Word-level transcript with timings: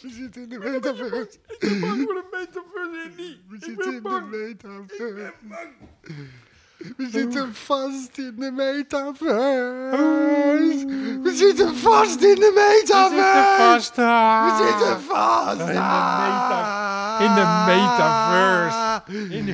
We 0.00 0.08
zitten 0.10 0.42
in 0.42 0.48
de 0.48 0.58
metaverse. 0.58 1.28
Ik 1.48 1.58
ben 1.58 1.80
bang 1.80 2.02
voor 2.04 2.14
de 2.14 2.24
metaverse, 2.30 3.00
Andy. 3.04 3.36
We 3.48 3.56
Ik 3.56 3.64
zitten 3.64 3.84
in 3.94 4.02
ben 4.02 4.12
de 4.12 4.18
bang. 4.20 4.30
metaverse. 4.30 5.32
We 6.96 7.08
zitten 7.10 7.54
vast 7.54 8.18
in 8.18 8.34
de 8.38 8.50
metaverse. 8.50 9.26
We 11.22 11.32
zitten 11.34 11.74
vast 11.76 12.22
in 12.22 12.34
de 12.34 12.52
metaverse. 12.54 13.56
vast 13.58 13.96
We 13.96 14.64
zitten 14.66 15.00
vast. 15.00 15.60
In 15.60 15.66
de 15.66 15.72
meta- 15.72 17.18
in 17.20 17.34
de 17.34 17.46
metaverse. 17.66 19.02
In 19.34 19.44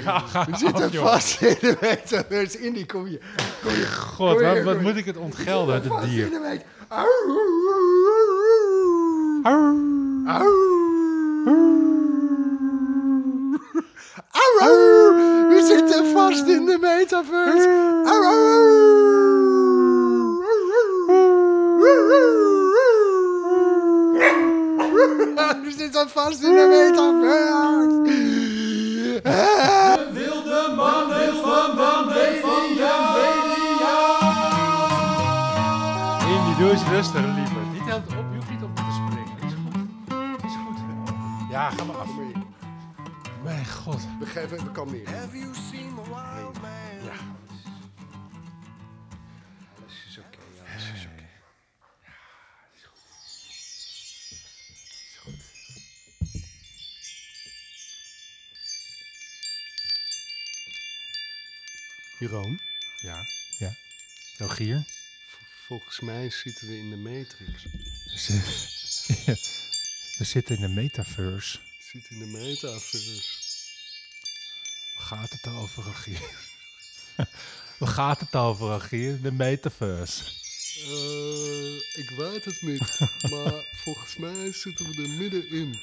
We 0.51 0.57
zitten 0.57 0.93
vast 0.93 1.41
in 1.41 1.57
de 1.61 1.77
metaverse. 1.81 2.59
In 2.61 2.73
die 2.73 2.87
kom 2.87 3.07
je. 3.09 3.21
Kom 3.63 3.71
je. 3.73 3.87
God, 3.87 4.41
Kom 4.41 4.63
wat, 4.65 4.81
moet 4.81 4.97
ik 4.97 5.05
het 5.05 5.17
ontgelden, 5.17 5.75
het 5.75 5.87
Vast 5.87 6.05
in 6.05 6.11
dier? 6.11 6.31
de 6.31 6.39
metaverse. 6.39 6.63
We 15.49 15.63
zitten 15.67 16.13
vast 16.13 16.47
in 16.47 16.67
de 16.67 16.79
metaverse. 16.81 17.69
We 25.63 25.71
zitten 25.77 26.09
vast 26.09 26.43
in 26.43 26.53
de 26.53 26.67
metaverse. 26.71 28.13
Wilde 30.13 30.73
mannen 30.77 31.35
van 31.43 31.77
de 31.77 32.05
media. 32.07 32.97
Indy, 36.27 36.53
doe 36.59 36.71
eens 36.71 36.83
rustig, 36.91 37.44
Ja, 41.65 41.71
ga 41.71 41.85
maar 41.85 41.97
af. 41.97 42.11
Mijn 43.43 43.67
god. 43.67 44.01
We 44.19 44.27
geven 44.27 44.57
even 44.59 44.73
kalmeren. 44.73 45.19
Have 45.19 45.39
you 45.39 45.55
seen 45.55 45.95
the 45.95 46.03
wild 46.03 46.61
man? 46.61 47.05
Ja. 47.05 47.13
Alles 49.79 50.05
is 50.09 50.19
oké. 50.19 50.39
alles 50.73 50.93
is 50.95 51.07
oké. 51.07 51.23
Jeroen, 62.19 62.61
Ja. 63.03 63.25
Ja. 63.59 63.75
Rogier. 64.39 64.85
volgens 65.67 66.01
mij 66.01 66.31
zitten 66.31 66.69
we 66.69 66.79
in 66.79 66.91
de 66.91 66.97
Matrix. 66.97 67.67
We 70.19 70.25
zitten 70.25 70.55
in 70.55 70.61
de 70.61 70.69
metaverse. 70.69 71.59
We 71.59 71.85
zitten 71.93 72.17
in 72.17 72.19
de 72.19 72.39
metaverse. 72.39 73.23
Waar 74.97 75.07
gaat 75.07 75.31
het 75.31 75.47
over, 75.47 75.83
Rogier? 75.83 76.21
Waar 77.79 77.89
gaat 77.89 78.21
het 78.21 78.35
over, 78.35 78.67
Rogier? 78.67 79.23
De 79.23 79.33
metaverse. 79.33 80.25
Eh, 80.75 81.75
ik 81.75 82.11
weet 82.17 82.45
het 82.45 82.63
niet, 82.63 83.01
maar 83.33 83.65
volgens 83.73 84.17
mij 84.17 84.53
zitten 84.53 84.91
we 84.91 85.03
er 85.03 85.09
middenin. 85.09 85.79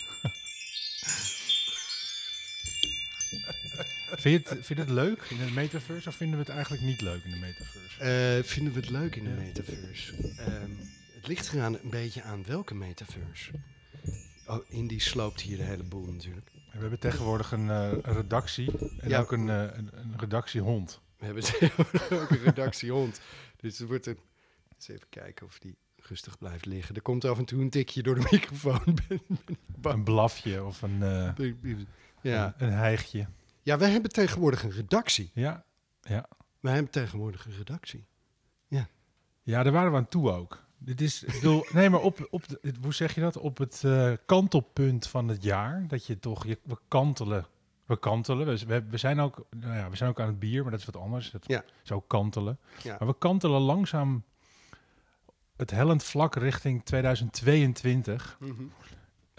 Vind 4.18 4.44
je, 4.46 4.56
het, 4.56 4.66
vind 4.66 4.80
je 4.80 4.86
het 4.86 4.90
leuk 4.90 5.22
in 5.30 5.38
de 5.38 5.52
metaverse 5.52 6.10
of 6.10 6.16
vinden 6.16 6.38
we 6.38 6.44
het 6.44 6.54
eigenlijk 6.54 6.84
niet 6.84 7.02
leuk 7.02 7.24
in 7.24 7.32
de 7.32 7.38
metaverse? 7.38 8.00
Eh, 8.00 8.44
vinden 8.44 8.74
we 8.74 8.80
het 8.80 8.90
leuk 8.90 9.16
in 9.16 9.24
de 9.24 9.30
metaverse? 9.30 10.14
Ehm, 10.38 10.72
het 11.16 11.28
ligt 11.28 11.54
eraan 11.54 11.74
een 11.74 11.90
beetje 11.90 12.22
aan 12.22 12.46
welke 12.46 12.76
metaverse. 12.76 13.52
Oh, 14.52 14.64
Indy 14.68 15.00
sloopt 15.00 15.42
hier 15.42 15.58
de 15.58 15.64
hele 15.64 15.84
boel 15.84 16.06
natuurlijk. 16.06 16.52
We 16.54 16.80
hebben 16.80 17.00
tegenwoordig 17.00 17.52
een 17.52 17.70
eh, 17.70 17.92
redactie 18.02 18.72
en 19.00 19.10
Ja. 19.10 19.20
ook 19.20 19.32
een, 19.32 19.50
eh, 19.50 19.62
een, 19.62 19.90
een 19.92 20.14
redactiehond. 20.18 21.02
We 21.18 21.26
hebben 21.26 21.44
tegenwoordig 21.60 22.12
ook 22.12 22.30
een 22.30 22.44
redactiehond. 22.44 23.22
Dus 23.58 23.78
het 23.78 23.88
wordt 23.88 24.06
een... 24.06 24.18
Eens 24.76 24.88
even 24.88 25.10
kijken 25.10 25.46
of 25.46 25.60
die 25.60 25.78
rustig 25.96 26.38
blijft 26.38 26.66
liggen. 26.66 26.96
Er 26.96 27.02
komt 27.02 27.26
af 27.26 27.38
en 27.38 27.46
toe 27.46 27.62
een 27.62 27.70
tikje 27.70 28.04
door 28.04 28.16
de 28.16 28.28
microfoon. 28.32 28.98
Een 29.82 30.04
blafje 30.04 30.64
of 30.64 30.82
een, 30.82 31.04
eh, 31.04 31.34
ja. 32.22 32.54
een, 32.58 32.68
een 32.68 32.74
hijgje. 32.74 33.28
ja, 33.62 33.78
wij 33.78 33.92
hebben 33.92 34.12
tegenwoordig 34.12 34.64
een 34.64 34.72
redactie. 34.72 35.32
Ja, 35.34 35.64
ja. 36.02 36.28
Wij 36.60 36.74
hebben 36.74 36.92
tegenwoordig 36.92 37.46
een 37.46 37.56
redactie. 37.58 38.06
ja, 39.44 39.64
daar 39.64 39.72
waren 39.74 39.92
we 39.92 39.98
aan 39.98 40.08
toe 40.08 40.32
ook. 40.32 40.66
Dit 40.84 41.02
is, 41.02 41.24
ik 41.24 41.34
bedoel, 41.34 41.66
nee, 41.72 41.90
maar 41.90 42.00
op, 42.00 42.28
op 42.30 42.48
de, 42.48 42.74
hoe 42.82 42.94
zeg 42.94 43.16
je 43.16 43.22
dat? 43.22 43.38
Op 43.38 43.58
het 43.58 43.82
eh, 43.84 44.12
kantelpunt 44.26 45.08
van 45.08 45.28
het 45.28 45.44
jaar, 45.44 45.84
dat 45.88 46.06
je 46.06 46.20
toch, 46.20 46.46
je, 46.46 46.58
we 46.64 46.78
kantelen. 46.88 47.46
We 47.86 48.00
kantelen. 48.00 48.46
We, 48.46 48.66
we, 48.66 48.84
we 48.90 48.98
zijn 48.98 49.20
ook, 49.20 49.46
nou 49.50 49.76
ja, 49.76 49.90
we 49.90 49.96
zijn 49.96 50.10
ook 50.10 50.20
aan 50.20 50.28
het 50.28 50.40
bier, 50.40 50.62
maar 50.62 50.72
dat 50.72 50.80
is 50.80 50.86
wat 50.86 50.98
anders. 50.98 51.32
Dat 51.32 51.44
Ja. 51.48 51.64
is 51.84 51.92
ook 51.92 52.08
kantelen. 52.08 52.58
Ja. 52.84 52.96
Maar 53.00 53.08
we 53.08 53.16
kantelen 53.18 53.62
langzaam 53.62 54.24
het 55.58 55.72
hellend 55.72 56.04
vlak 56.04 56.36
richting 56.36 56.86
2022 56.86 58.38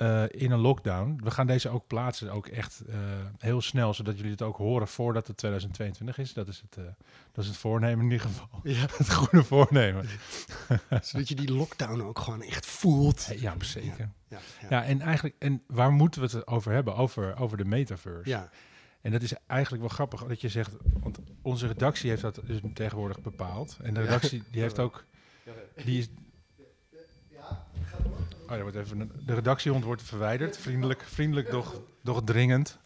eh, 0.02 0.24
in 0.28 0.50
een 0.50 0.58
lockdown. 0.58 1.20
We 1.24 1.30
gaan 1.30 1.46
deze 1.46 1.68
ook 1.68 1.86
plaatsen, 1.86 2.30
ook 2.30 2.46
echt 2.46 2.82
eh, 2.88 2.96
heel 3.38 3.60
snel, 3.60 3.94
zodat 3.94 4.16
jullie 4.16 4.30
het 4.30 4.42
ook 4.42 4.56
horen 4.56 4.88
voordat 4.88 5.26
het 5.26 5.36
2022 5.36 6.18
is. 6.18 6.32
Dat 6.32 6.48
is 6.48 6.60
het, 6.60 6.76
eh, 6.76 6.84
dat 7.32 7.44
is 7.44 7.50
het 7.50 7.58
voornemen 7.58 8.04
in 8.04 8.10
ieder 8.10 8.26
geval. 8.26 8.60
Ja, 8.62 8.86
Het 8.96 9.12
goede 9.12 9.44
voornemen. 9.44 10.08
zodat 11.02 11.28
je 11.28 11.34
die 11.34 11.52
lockdown 11.52 12.00
ook 12.00 12.18
gewoon 12.18 12.42
echt 12.42 12.66
voelt. 12.66 13.28
Ja, 13.36 13.54
zeker. 13.58 14.10
Ja, 14.28 14.38
ja. 14.60 14.66
Ja, 14.70 14.84
en 14.84 15.00
eigenlijk, 15.00 15.34
en 15.38 15.62
waar 15.66 15.92
moeten 15.92 16.20
we 16.20 16.26
het 16.36 16.46
over 16.46 16.72
hebben? 16.72 16.94
Over, 16.96 17.38
over 17.38 17.56
de 17.56 17.64
metaverse. 17.64 18.30
ja. 18.30 18.50
En 19.00 19.10
dat 19.10 19.22
is 19.22 19.34
eigenlijk 19.46 19.82
wel 19.82 19.92
grappig 19.92 20.24
dat 20.24 20.40
je 20.40 20.48
zegt, 20.48 20.72
want 21.00 21.18
onze 21.42 21.66
redactie 21.66 22.10
heeft 22.10 22.22
dat 22.22 22.40
dus 22.44 22.60
tegenwoordig 22.74 23.20
bepaald. 23.20 23.78
En 23.82 23.94
de 23.94 24.00
redactie 24.00 24.42
die 24.50 24.60
heeft 24.60 24.78
ook, 24.78 25.04
die 25.84 25.98
is. 25.98 26.08
Oh, 28.52 28.60
wordt 28.60 28.76
even 28.76 29.00
een, 29.00 29.12
de 29.26 29.34
redactiehond 29.34 29.84
wordt 29.84 30.02
verwijderd, 30.02 30.58
vriendelijk, 30.58 31.02
vriendelijk 31.02 31.50
doch, 31.50 31.80
doch 32.02 32.22
dringend. 32.24 32.78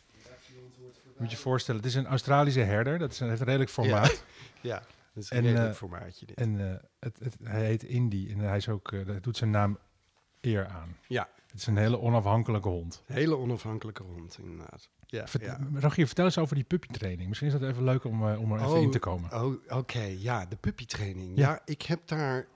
Moet 1.18 1.30
je 1.30 1.36
je 1.36 1.42
voorstellen, 1.42 1.80
het 1.80 1.90
is 1.90 1.96
een 1.96 2.06
Australische 2.06 2.60
herder, 2.60 2.98
dat 2.98 3.12
is 3.12 3.20
een, 3.20 3.28
heeft 3.28 3.40
een 3.40 3.46
redelijk 3.46 3.70
formaat. 3.70 4.24
ja. 4.60 4.82
Dat 5.14 5.24
is 5.24 5.30
En, 5.30 5.38
een 5.38 5.44
redelijk 5.44 5.70
eh, 5.70 5.76
formaatje 5.76 6.26
dit. 6.26 6.36
En 6.38 6.70
eh, 6.70 6.76
het, 7.00 7.18
het, 7.22 7.36
hij 7.42 7.64
heet 7.64 7.82
Indy 7.82 8.26
en 8.30 8.38
hij 8.38 8.56
is 8.56 8.68
ook, 8.68 9.06
dat 9.06 9.22
doet 9.22 9.36
zijn 9.36 9.50
naam 9.50 9.78
eer 10.40 10.66
aan. 10.66 10.96
Ja, 11.08 11.28
Het 11.50 11.60
is 11.60 11.66
een 11.66 11.76
hele 11.76 12.00
onafhankelijke 12.00 12.68
hond. 12.68 13.02
een 13.06 13.14
hele 13.14 13.36
onafhankelijke 13.36 14.02
hond 14.02 14.38
inderdaad. 14.42 14.88
Ja, 15.06 15.26
Vert- 15.26 15.44
ja. 15.44 15.58
Rogier, 15.74 16.06
vertel 16.06 16.24
eens 16.24 16.38
over 16.38 16.54
die 16.54 16.64
puppytraining. 16.64 17.28
Misschien 17.28 17.50
is 17.52 17.58
dat 17.58 17.68
even 17.70 17.84
leuk 17.84 18.04
om, 18.04 18.22
om 18.22 18.52
er 18.52 18.58
even 18.60 18.70
Oh, 18.72 18.82
in 18.82 18.90
te 18.90 18.98
komen. 18.98 19.32
Oh, 19.44 19.54
oké. 19.68 20.02
Ja, 20.02 20.46
de 20.46 20.56
puppytraining. 20.56 21.36
Ja. 21.38 21.50
Ja. 21.50 21.60
ik 21.64 21.82
heb 21.82 22.00
daar 22.08 22.46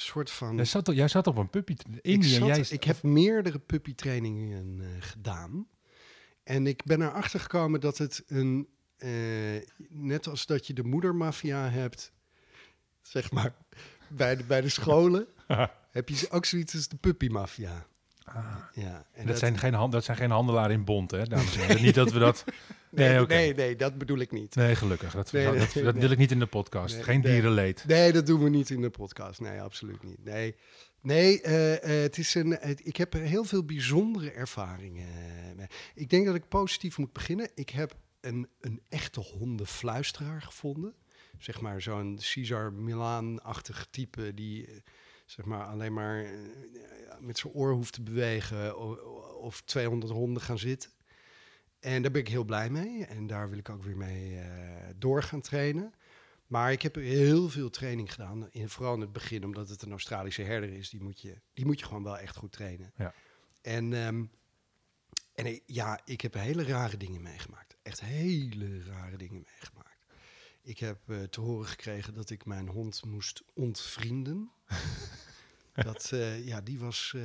soort 0.00 0.30
van... 0.30 0.56
Jij 0.56 0.64
zat, 0.64 0.88
op- 0.88 0.94
jij 0.94 1.08
zat 1.08 1.26
op 1.26 1.36
een 1.36 1.50
puppy. 1.50 1.72
ik, 1.72 1.84
Indy 2.02 2.26
en 2.26 2.32
zat- 2.32 2.46
jij... 2.46 2.64
ik 2.68 2.84
heb 2.84 3.02
meerdere 3.02 3.58
puppytrainingen 3.58 4.80
eh, 4.80 4.86
gedaan. 5.00 5.68
En 6.42 6.66
ik 6.66 6.84
ben 6.84 7.02
erachter 7.02 7.40
gekomen 7.40 7.80
dat 7.80 7.98
het 7.98 8.22
een... 8.26 8.68
eh, 8.96 9.10
net 9.88 10.28
als 10.28 10.46
dat 10.46 10.66
je 10.66 10.72
de 10.72 10.84
moedermafia 10.84 11.68
hebt, 11.70 12.12
zeg 13.02 13.30
maar, 13.30 13.54
bij 14.08 14.36
de, 14.36 14.44
bij 14.44 14.60
de 14.60 14.68
scholen, 14.68 15.26
heb 15.90 16.08
je 16.08 16.30
ook 16.30 16.44
zoiets 16.44 16.74
als 16.74 16.88
de 16.88 16.96
puppymafia. 16.96 17.86
Ja, 18.72 19.06
en 19.12 19.20
Ah. 19.22 19.26
dat, 19.26 19.38
zijn 19.38 19.58
geen 19.58 19.74
hand, 19.74 19.92
dat 19.92 20.04
zijn 20.04 20.16
geen 20.16 20.30
handelaren 20.30 20.70
in 20.70 20.84
bond, 20.84 21.10
hè, 21.10 21.24
dames 21.24 21.56
en 21.56 21.62
heren. 21.66 21.82
Niet 21.82 21.94
dat 21.94 22.12
we 22.12 22.18
dat... 22.18 22.44
Nee, 22.90 23.08
nee, 23.08 23.20
oké. 23.20 23.34
nee, 23.34 23.54
nee, 23.54 23.76
dat 23.76 23.98
bedoel 23.98 24.18
ik 24.18 24.30
niet. 24.32 24.54
Nee, 24.54 24.74
gelukkig. 24.74 25.12
Dat, 25.12 25.32
Nee, 25.32 25.44
dat, 25.44 25.54
nee, 25.54 25.62
dat, 25.64 25.74
dat 25.74 25.92
nee. 25.92 26.02
wil 26.02 26.10
ik 26.10 26.18
niet 26.18 26.30
in 26.30 26.38
de 26.38 26.46
podcast. 26.46 26.94
Nee, 26.94 27.02
geen 27.04 27.20
nee. 27.20 27.32
dierenleed. 27.32 27.84
Nee, 27.86 28.12
dat 28.12 28.26
doen 28.26 28.42
we 28.42 28.48
niet 28.48 28.70
in 28.70 28.80
de 28.80 28.90
podcast. 28.90 29.40
Nee, 29.40 29.60
absoluut 29.60 30.02
niet. 30.02 30.24
Nee, 30.24 30.54
nee 31.00 31.40
eh, 31.42 31.74
eh, 31.74 32.02
het 32.02 32.18
is 32.18 32.34
een, 32.34 32.78
ik 32.86 32.96
heb 32.96 33.12
heel 33.12 33.44
veel 33.44 33.64
bijzondere 33.64 34.30
ervaringen. 34.30 35.06
eh, 35.08 35.54
mee. 35.56 35.66
Ik 35.94 36.10
denk 36.10 36.26
dat 36.26 36.34
ik 36.34 36.48
positief 36.48 36.98
moet 36.98 37.12
beginnen. 37.12 37.50
Ik 37.54 37.70
heb 37.70 37.94
een, 38.20 38.48
een 38.60 38.80
echte 38.88 39.20
hondenfluisteraar 39.20 40.42
gevonden. 40.42 40.94
Zeg 41.38 41.60
maar 41.60 41.82
zo'n 41.82 42.16
Cesar 42.20 42.72
Milan-achtig 42.72 43.86
type 43.90 44.34
die... 44.34 44.82
Zeg 45.26 45.44
maar 45.44 45.64
alleen 45.64 45.92
maar 45.92 46.24
eh, 46.24 46.30
met 47.20 47.38
zijn 47.38 47.52
oor 47.52 47.72
hoeft 47.72 47.92
te 47.92 48.02
bewegen 48.02 48.76
o- 48.76 48.96
o- 48.96 49.38
of 49.40 49.62
200 49.62 50.12
honden 50.12 50.42
gaan 50.42 50.58
zitten. 50.58 50.90
En 51.80 52.02
daar 52.02 52.10
ben 52.10 52.20
ik 52.20 52.28
heel 52.28 52.44
blij 52.44 52.70
mee. 52.70 53.04
En 53.04 53.26
daar 53.26 53.48
wil 53.50 53.58
ik 53.58 53.68
ook 53.68 53.82
weer 53.82 53.96
mee 53.96 54.38
eh, 54.38 54.46
door 54.96 55.22
gaan 55.22 55.40
trainen. 55.40 55.94
Maar 56.46 56.72
ik 56.72 56.82
heb 56.82 56.94
heel 56.94 57.48
veel 57.48 57.70
training 57.70 58.12
gedaan. 58.12 58.48
In, 58.50 58.68
vooral 58.68 58.94
in 58.94 59.00
het 59.00 59.12
begin, 59.12 59.44
omdat 59.44 59.68
het 59.68 59.82
een 59.82 59.90
Australische 59.90 60.42
herder 60.42 60.72
is. 60.72 60.90
Die 60.90 61.02
moet 61.02 61.20
je, 61.20 61.40
die 61.52 61.66
moet 61.66 61.78
je 61.78 61.86
gewoon 61.86 62.02
wel 62.02 62.18
echt 62.18 62.36
goed 62.36 62.52
trainen. 62.52 62.92
Ja. 62.96 63.14
En, 63.62 63.92
ehm, 63.92 64.24
en 65.34 65.60
ja, 65.66 66.00
ik 66.04 66.20
heb 66.20 66.34
hele 66.34 66.64
rare 66.64 66.96
dingen 66.96 67.22
meegemaakt. 67.22 67.76
Echt 67.82 68.00
hele 68.00 68.84
rare 68.84 69.16
dingen 69.16 69.44
meegemaakt. 69.52 70.06
Ik 70.62 70.78
heb 70.78 70.98
eh, 71.10 71.22
te 71.22 71.40
horen 71.40 71.66
gekregen 71.66 72.14
dat 72.14 72.30
ik 72.30 72.44
mijn 72.44 72.68
hond 72.68 73.04
moest 73.04 73.42
ontvrienden. 73.54 74.50
dat, 75.84 76.10
eh, 76.12 76.46
ja, 76.46 76.60
die 76.60 76.78
was, 76.78 77.12
eh, 77.16 77.22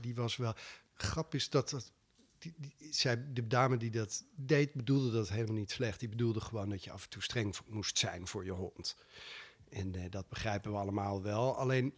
die 0.00 0.14
was 0.14 0.36
wel... 0.36 0.54
grap 0.94 1.34
is 1.34 1.50
dat, 1.50 1.70
dat 1.70 1.92
die, 2.38 2.54
die, 2.76 2.92
zij, 2.94 3.32
de 3.32 3.46
dame 3.46 3.76
die 3.76 3.90
dat 3.90 4.24
deed, 4.36 4.72
bedoelde 4.72 5.10
dat 5.10 5.28
helemaal 5.28 5.54
niet 5.54 5.70
slecht. 5.70 6.00
Die 6.00 6.08
bedoelde 6.08 6.40
gewoon 6.40 6.68
dat 6.68 6.84
je 6.84 6.90
af 6.90 7.04
en 7.04 7.10
toe 7.10 7.22
streng 7.22 7.56
moest 7.68 7.98
zijn 7.98 8.26
voor 8.26 8.44
je 8.44 8.50
hond. 8.50 8.96
En 9.68 9.94
eh, 9.94 10.10
dat 10.10 10.28
begrijpen 10.28 10.70
we 10.70 10.78
allemaal 10.78 11.22
wel. 11.22 11.56
Alleen 11.56 11.94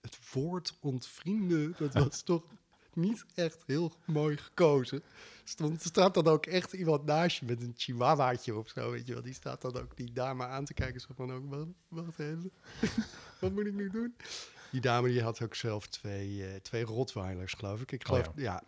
het 0.00 0.32
woord 0.32 0.76
ontvrienden, 0.80 1.74
dat 1.78 1.94
was 1.94 2.22
toch 2.32 2.44
niet 2.94 3.24
echt 3.34 3.62
heel 3.66 3.92
mooi 4.04 4.36
gekozen. 4.36 5.02
Stond, 5.44 5.82
er 5.82 5.88
staat 5.88 6.14
dan 6.14 6.26
ook 6.26 6.46
echt 6.46 6.72
iemand 6.72 7.04
naast 7.04 7.38
je 7.38 7.46
met 7.46 7.62
een 7.62 7.74
chihuahuaatje 7.76 8.56
of 8.56 8.68
zo, 8.68 8.90
weet 8.90 9.06
je 9.06 9.12
wel. 9.12 9.22
Die 9.22 9.34
staat 9.34 9.62
dan 9.62 9.76
ook 9.76 9.96
die 9.96 10.12
dame 10.12 10.46
aan 10.46 10.64
te 10.64 10.74
kijken. 10.74 11.00
Zo 11.00 11.08
van, 11.14 11.32
ook, 11.32 11.44
wacht, 11.48 11.66
wacht 11.88 12.18
even. 12.18 12.52
Wat 13.40 13.52
moet 13.52 13.66
ik 13.66 13.74
nu 13.74 13.90
doen? 13.90 14.14
Die 14.70 14.80
dame 14.80 15.08
die 15.08 15.22
had 15.22 15.42
ook 15.42 15.54
zelf 15.54 15.86
twee, 15.86 16.46
eh, 16.46 16.54
twee 16.54 16.84
Rottweilers, 16.84 17.52
geloof 17.52 17.80
ik. 17.80 17.92
Ik 17.92 18.06
geloof, 18.06 18.28
Oh 18.28 18.32
ja. 18.36 18.62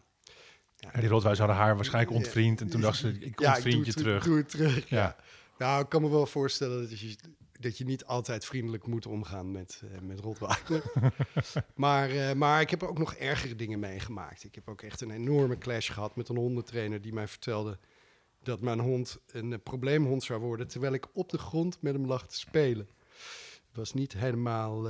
Ja, 0.77 1.01
die 1.01 1.09
Rotwijs 1.09 1.39
hadden 1.39 1.57
haar 1.57 1.77
waarschijnlijk 1.77 2.17
ontvriend. 2.17 2.61
En 2.61 2.69
toen 2.69 2.81
dacht 2.81 2.99
ze, 2.99 3.09
ik 3.09 3.41
Ja, 3.41 3.55
ontvriend 3.55 3.87
je 3.87 3.93
terug. 3.93 4.25
Doe 4.25 4.37
het 4.37 4.49
terug, 4.49 4.89
ja. 4.89 5.17
Nou, 5.59 5.83
ik 5.83 5.89
kan 5.89 6.03
me 6.03 6.11
wel 6.11 6.27
voorstellen 6.27 6.89
dat 6.89 7.01
je, 7.01 7.17
dat 7.53 7.79
je 7.79 7.85
niet 7.85 8.05
altijd 8.05 8.45
vriendelijk 8.45 8.87
moet 8.87 9.07
omgaan 9.07 9.51
met, 9.51 9.83
eh 9.93 10.01
met 10.01 10.21
maar, 11.75 12.11
eh, 12.11 12.33
maar 12.33 12.61
ik 12.61 12.71
heb 12.71 12.83
ook 12.83 12.99
nog 12.99 13.15
ergere 13.15 13.57
dingen 13.57 13.79
meegemaakt. 13.79 14.45
Ik 14.45 14.55
heb 14.55 14.69
ook 14.69 14.83
echt 14.83 15.01
een 15.01 15.11
enorme 15.11 15.59
clash 15.59 15.93
gehad 15.93 16.17
met 16.17 16.29
een 16.29 16.37
hondentrainer 16.37 17.01
die 17.01 17.13
mij 17.13 17.29
vertelde 17.29 17.79
dat 18.43 18.61
mijn 18.61 18.81
hond 18.81 19.19
een 19.33 19.63
probleemhond 19.63 20.23
zou 20.23 20.41
worden, 20.41 20.69
terwijl 20.69 20.93
ik 20.93 21.07
op 21.13 21.29
de 21.29 21.39
grond 21.39 21.79
met 21.81 21.93
hem 21.93 22.07
lag 22.07 22.27
te 22.27 22.39
spelen. 22.39 22.89
Het 23.67 23.77
was 23.77 23.93
niet 23.93 24.13
helemaal. 24.13 24.89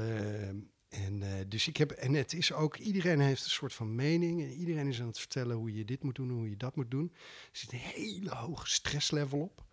En, 0.91 1.23
eh, 1.23 1.45
dus 1.49 1.69
ik 1.69 1.77
heb, 1.77 1.91
en 1.91 2.15
het 2.15 2.33
is 2.33 2.53
ook, 2.53 2.77
iedereen 2.77 3.21
heeft 3.21 3.45
een 3.45 3.51
soort 3.51 3.75
van 3.75 3.95
mening. 3.95 4.43
En 4.43 4.51
iedereen 4.51 4.87
is 4.87 5.01
aan 5.01 5.07
het 5.07 5.19
vertellen 5.19 5.57
hoe 5.57 5.75
je 5.75 5.85
dit 5.85 6.03
moet 6.03 6.15
doen, 6.15 6.31
hoe 6.31 6.51
je 6.51 6.57
dat 6.57 6.77
moet 6.77 6.91
doen. 6.91 7.13
Er 7.53 7.59
zit 7.59 7.73
een 7.73 7.79
hele 7.79 8.35
hoge 8.35 8.69
stresslevel 8.69 9.41
op. 9.41 9.65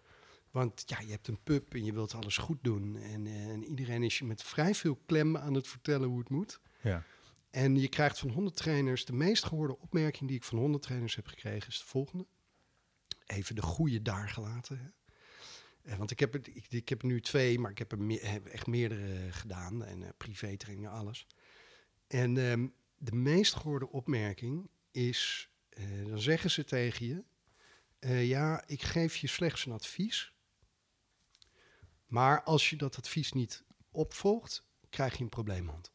Want 0.51 0.83
ja, 0.85 0.99
je 0.99 1.11
hebt 1.11 1.27
een 1.27 1.43
pup 1.43 1.73
en 1.73 1.85
je 1.85 1.93
wilt 1.93 2.13
alles 2.13 2.37
goed 2.37 2.57
doen. 2.61 2.95
En, 2.95 3.27
eh, 3.27 3.49
en 3.49 3.63
iedereen 3.63 4.03
is 4.03 4.17
je 4.17 4.25
met 4.25 4.43
vrij 4.43 4.75
veel 4.75 5.01
klem 5.05 5.37
aan 5.37 5.53
het 5.53 5.67
vertellen 5.67 6.07
hoe 6.07 6.19
het 6.19 6.29
moet. 6.29 6.59
Ja. 6.81 7.03
En 7.49 7.75
je 7.75 7.87
krijgt 7.87 8.19
van 8.19 8.29
hondentrainers, 8.29 9.05
de 9.05 9.13
meest 9.13 9.45
gehoorde 9.45 9.79
opmerking 9.79 10.27
die 10.29 10.37
ik 10.37 10.43
van 10.43 10.57
hondentrainers 10.57 11.15
heb 11.15 11.27
gekregen, 11.27 11.69
is 11.69 11.79
de 11.79 11.85
volgende. 11.85 12.27
Even 13.25 13.55
de 13.55 13.61
goede 13.61 14.01
daar 14.01 14.29
gelaten. 14.29 14.77
Hè. 14.77 14.89
Eh, 15.87 15.97
Want 15.97 16.11
ik 16.11 16.19
heb, 16.19 16.33
het, 16.33 16.47
ik, 16.47 16.65
ik 16.69 16.89
heb 16.89 17.03
nu 17.03 17.21
twee, 17.21 17.59
maar 17.59 17.71
ik 17.71 17.77
heb 17.77 17.91
er 17.91 17.99
me- 18.01 18.19
heb 18.19 18.45
echt 18.45 18.67
meerdere 18.67 19.31
gedaan. 19.31 19.83
En 19.83 20.03
eh 20.03 20.09
privé-trainingen, 20.17 20.91
alles. 20.91 21.27
En 22.07 22.37
ehm, 22.37 22.67
de 22.97 23.15
meest 23.15 23.55
gehoorde 23.55 23.89
opmerking 23.89 24.69
is, 24.91 25.49
eh, 25.69 26.05
dan 26.05 26.19
zeggen 26.19 26.51
ze 26.51 26.63
tegen 26.63 27.05
je... 27.05 27.23
ja, 28.27 28.63
ik 28.67 28.81
geef 28.81 29.15
je 29.15 29.27
slechts 29.27 29.65
een 29.65 29.71
advies. 29.71 30.33
Maar 32.05 32.43
als 32.43 32.69
je 32.69 32.75
dat 32.75 32.97
advies 32.97 33.31
niet 33.33 33.63
opvolgt, 33.91 34.65
krijg 34.89 35.17
je 35.17 35.23
een 35.23 35.29
probleemhond. 35.29 35.91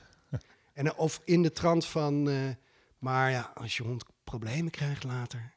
en, 0.72 0.94
of 0.94 1.20
in 1.24 1.42
de 1.42 1.52
trant 1.52 1.86
van, 1.86 2.22
maar 2.98 3.30
ja, 3.30 3.52
als 3.54 3.76
je 3.76 3.82
hond 3.82 4.04
problemen 4.24 4.70
krijgt 4.70 5.04
later, 5.04 5.54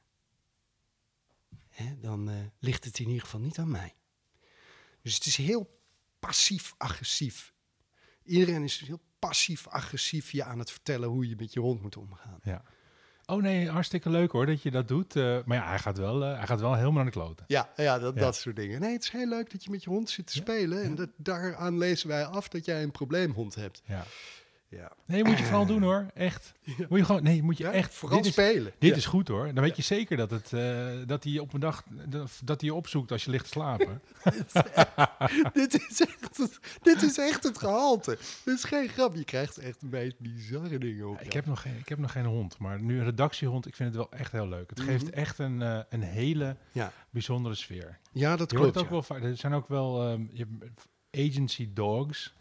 hè, 1.74 2.00
dan 2.02 2.30
eh, 2.30 2.36
ligt 2.60 2.84
het 2.84 3.00
in 3.00 3.08
ieder 3.08 3.22
geval 3.24 3.40
niet 3.40 3.58
aan 3.58 3.72
mij. 3.72 3.94
Dus 5.02 5.16
het 5.16 5.26
is 5.26 5.36
heel 5.38 5.80
passief-agressief. 6.20 7.54
Iedereen 8.24 8.64
is 8.64 8.80
heel 8.86 9.02
passief-agressief 9.20 10.32
je 10.32 10.44
aan 10.44 10.60
het 10.60 10.72
vertellen 10.72 11.10
hoe 11.10 11.30
je 11.30 11.36
met 11.36 11.54
je 11.54 11.60
hond 11.60 11.82
moet 11.82 11.98
omgaan. 11.98 12.40
ja. 12.44 12.64
Oh 13.26 13.42
nee, 13.42 13.70
hartstikke 13.70 14.10
leuk 14.10 14.32
hoor 14.32 14.46
dat 14.46 14.62
je 14.62 14.72
dat 14.72 14.88
doet. 14.88 15.16
Eh, 15.16 15.40
maar 15.46 15.58
ja, 15.58 15.68
hij 15.68 15.80
gaat 15.80 15.98
wel, 15.98 16.24
eh, 16.24 16.38
hij 16.38 16.48
gaat 16.48 16.60
wel 16.60 16.74
helemaal 16.74 16.94
naar 16.94 17.06
de 17.06 17.12
kloten. 17.12 17.46
Ja, 17.48 17.74
ja, 17.76 18.00
dat, 18.00 18.16
Ja. 18.16 18.20
dat 18.22 18.36
soort 18.36 18.56
dingen. 18.56 18.80
Nee, 18.82 18.94
het 18.94 19.04
is 19.04 19.10
heel 19.10 19.28
leuk 19.28 19.52
dat 19.52 19.64
je 19.64 19.70
met 19.72 19.84
je 19.84 19.90
hond 19.90 20.10
zit 20.10 20.28
te 20.28 20.34
spelen. 20.34 20.84
En 20.84 20.96
dat, 20.96 21.10
daaraan 21.16 21.78
lezen 21.78 22.08
wij 22.08 22.26
af 22.26 22.48
dat 22.48 22.66
jij 22.66 22.84
een 22.84 22.92
probleemhond 22.92 23.56
hebt. 23.56 23.82
Ja. 23.86 24.06
Ja, 24.74 24.92
Nee, 25.06 25.24
moet 25.24 25.38
je 25.38 25.44
vooral 25.44 25.66
doen 25.66 25.82
hoor. 25.82 26.06
Echt. 26.14 26.54
Moet 26.90 27.00
je 27.00 27.06
gewoon, 27.06 27.24
nee, 27.24 27.44
moet 27.44 27.58
je 27.58 27.64
ja 27.64 27.72
echt. 27.72 27.94
vooral 27.94 28.18
dit 28.18 28.26
is, 28.28 28.32
spelen. 28.32 28.72
dit 28.80 28.90
Ja. 28.90 28.96
is 28.96 29.06
goed 29.06 29.28
hoor. 29.28 29.54
Dan 29.54 29.64
weet 29.64 29.76
je 29.76 29.82
zeker 29.82 30.18
dat, 30.18 30.32
het, 30.32 30.54
eh, 30.54 30.88
dat 31.06 31.24
hij 31.24 31.40
op 31.40 31.54
een 31.54 31.60
dag 31.60 31.84
dat, 32.44 32.62
hij 32.62 32.70
je 32.70 32.74
opzoekt 32.74 33.12
als 33.12 33.24
je 33.24 33.32
ligt 33.32 33.44
te 33.44 33.50
slapen. 33.52 34.02
dit, 35.54 35.74
is 35.90 36.02
echt 36.02 36.38
het, 36.38 36.60
dit 36.82 37.02
is 37.02 37.18
echt 37.18 37.44
het 37.44 37.58
gehalte. 37.58 38.18
Dit 38.46 38.58
is 38.58 38.64
geen 38.64 38.88
grap. 38.90 39.16
Je 39.16 39.24
krijgt 39.24 39.58
echt 39.58 39.80
de 39.80 39.88
meest 39.88 40.20
bizarre 40.20 40.78
dingen 40.78 41.10
op. 41.10 41.22
ik, 41.22 41.34
heb 41.34 41.46
nog 41.46 41.62
geen, 41.62 41.78
ik 41.78 41.90
heb 41.90 41.98
nog 41.98 42.12
geen 42.12 42.26
hond, 42.26 42.58
maar 42.58 42.82
nu 42.82 42.98
een 42.98 43.04
redactiehond, 43.06 43.66
ik 43.68 43.76
vind 43.76 43.90
het 43.90 43.98
wel 43.98 44.12
echt 44.20 44.32
heel 44.32 44.48
leuk. 44.48 44.70
Het 44.70 44.80
geeft 44.80 45.04
Mhm. 45.06 45.14
echt 45.14 45.40
een, 45.40 45.62
eh, 45.62 45.80
een 45.90 46.02
hele 46.04 46.56
bijzondere 47.10 47.56
sfeer. 47.56 48.00
ja, 48.12 48.36
dat 48.36 48.52
Je 48.52 48.58
klopt. 48.58 48.76
het 48.76 48.84
ook 48.92 49.08
wel. 49.08 49.18
Er 49.22 49.38
zijn 49.38 49.54
ook 49.54 49.68
wel 49.68 50.08
ehm, 50.10 50.22
je 50.32 50.48
agency 51.12 51.70
dogs 51.74 52.34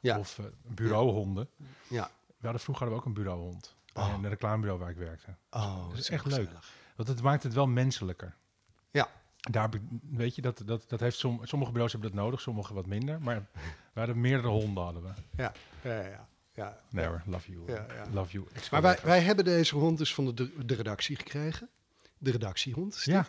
Ja. 0.00 0.18
of 0.18 0.38
eh, 0.38 0.44
bureauhonden. 0.66 1.48
Ja. 1.88 2.10
We 2.26 2.44
hadden 2.44 2.60
vroeger 2.60 2.84
hadden 2.84 3.02
we 3.02 3.08
ook 3.10 3.16
een 3.16 3.22
bureauhond. 3.22 3.76
Oh. 3.94 4.06
Bij 4.06 4.14
een 4.14 4.28
reclamebureau 4.28 4.80
waar 4.80 4.90
ik 4.90 4.96
werkte. 4.96 5.34
Oh, 5.50 5.88
Dat 5.88 5.98
is 5.98 6.10
echt 6.10 6.26
leuk. 6.26 6.50
Want 6.96 7.08
het 7.08 7.22
maakt 7.22 7.42
het 7.42 7.52
wel 7.52 7.66
menselijker. 7.66 8.34
Ja. 8.90 9.08
Daar 9.50 9.70
weet 10.10 10.34
je, 10.34 10.42
dat, 10.42 10.62
dat, 10.64 10.84
dat 10.88 11.00
heeft 11.00 11.18
som, 11.18 11.40
sommige 11.42 11.70
bureaus 11.72 11.92
hebben 11.92 12.10
dat 12.10 12.20
nodig, 12.20 12.40
sommige 12.40 12.74
wat 12.74 12.86
minder. 12.86 13.20
Maar 13.20 13.46
we 13.92 13.98
hadden 13.98 14.20
meerdere 14.20 14.48
honden 14.48 14.84
hadden 14.84 15.02
we. 15.02 15.10
Ja, 15.36 15.52
ja, 15.82 16.00
ja. 16.00 16.28
ja. 16.90 17.22
Love 17.26 17.52
you. 17.52 17.72
Ja, 17.72 17.86
ja. 17.94 18.04
Love 18.12 18.32
you. 18.32 18.46
Maar 18.70 18.82
wij, 18.82 18.98
wij 19.02 19.20
hebben 19.20 19.44
deze 19.44 19.74
hond 19.76 19.98
dus 19.98 20.14
van 20.14 20.34
de, 20.34 20.64
de 20.66 20.74
redactie 20.74 21.16
gekregen. 21.16 21.68
De 22.18 22.30
redactiehond. 22.30 23.02
ja, 23.04 23.26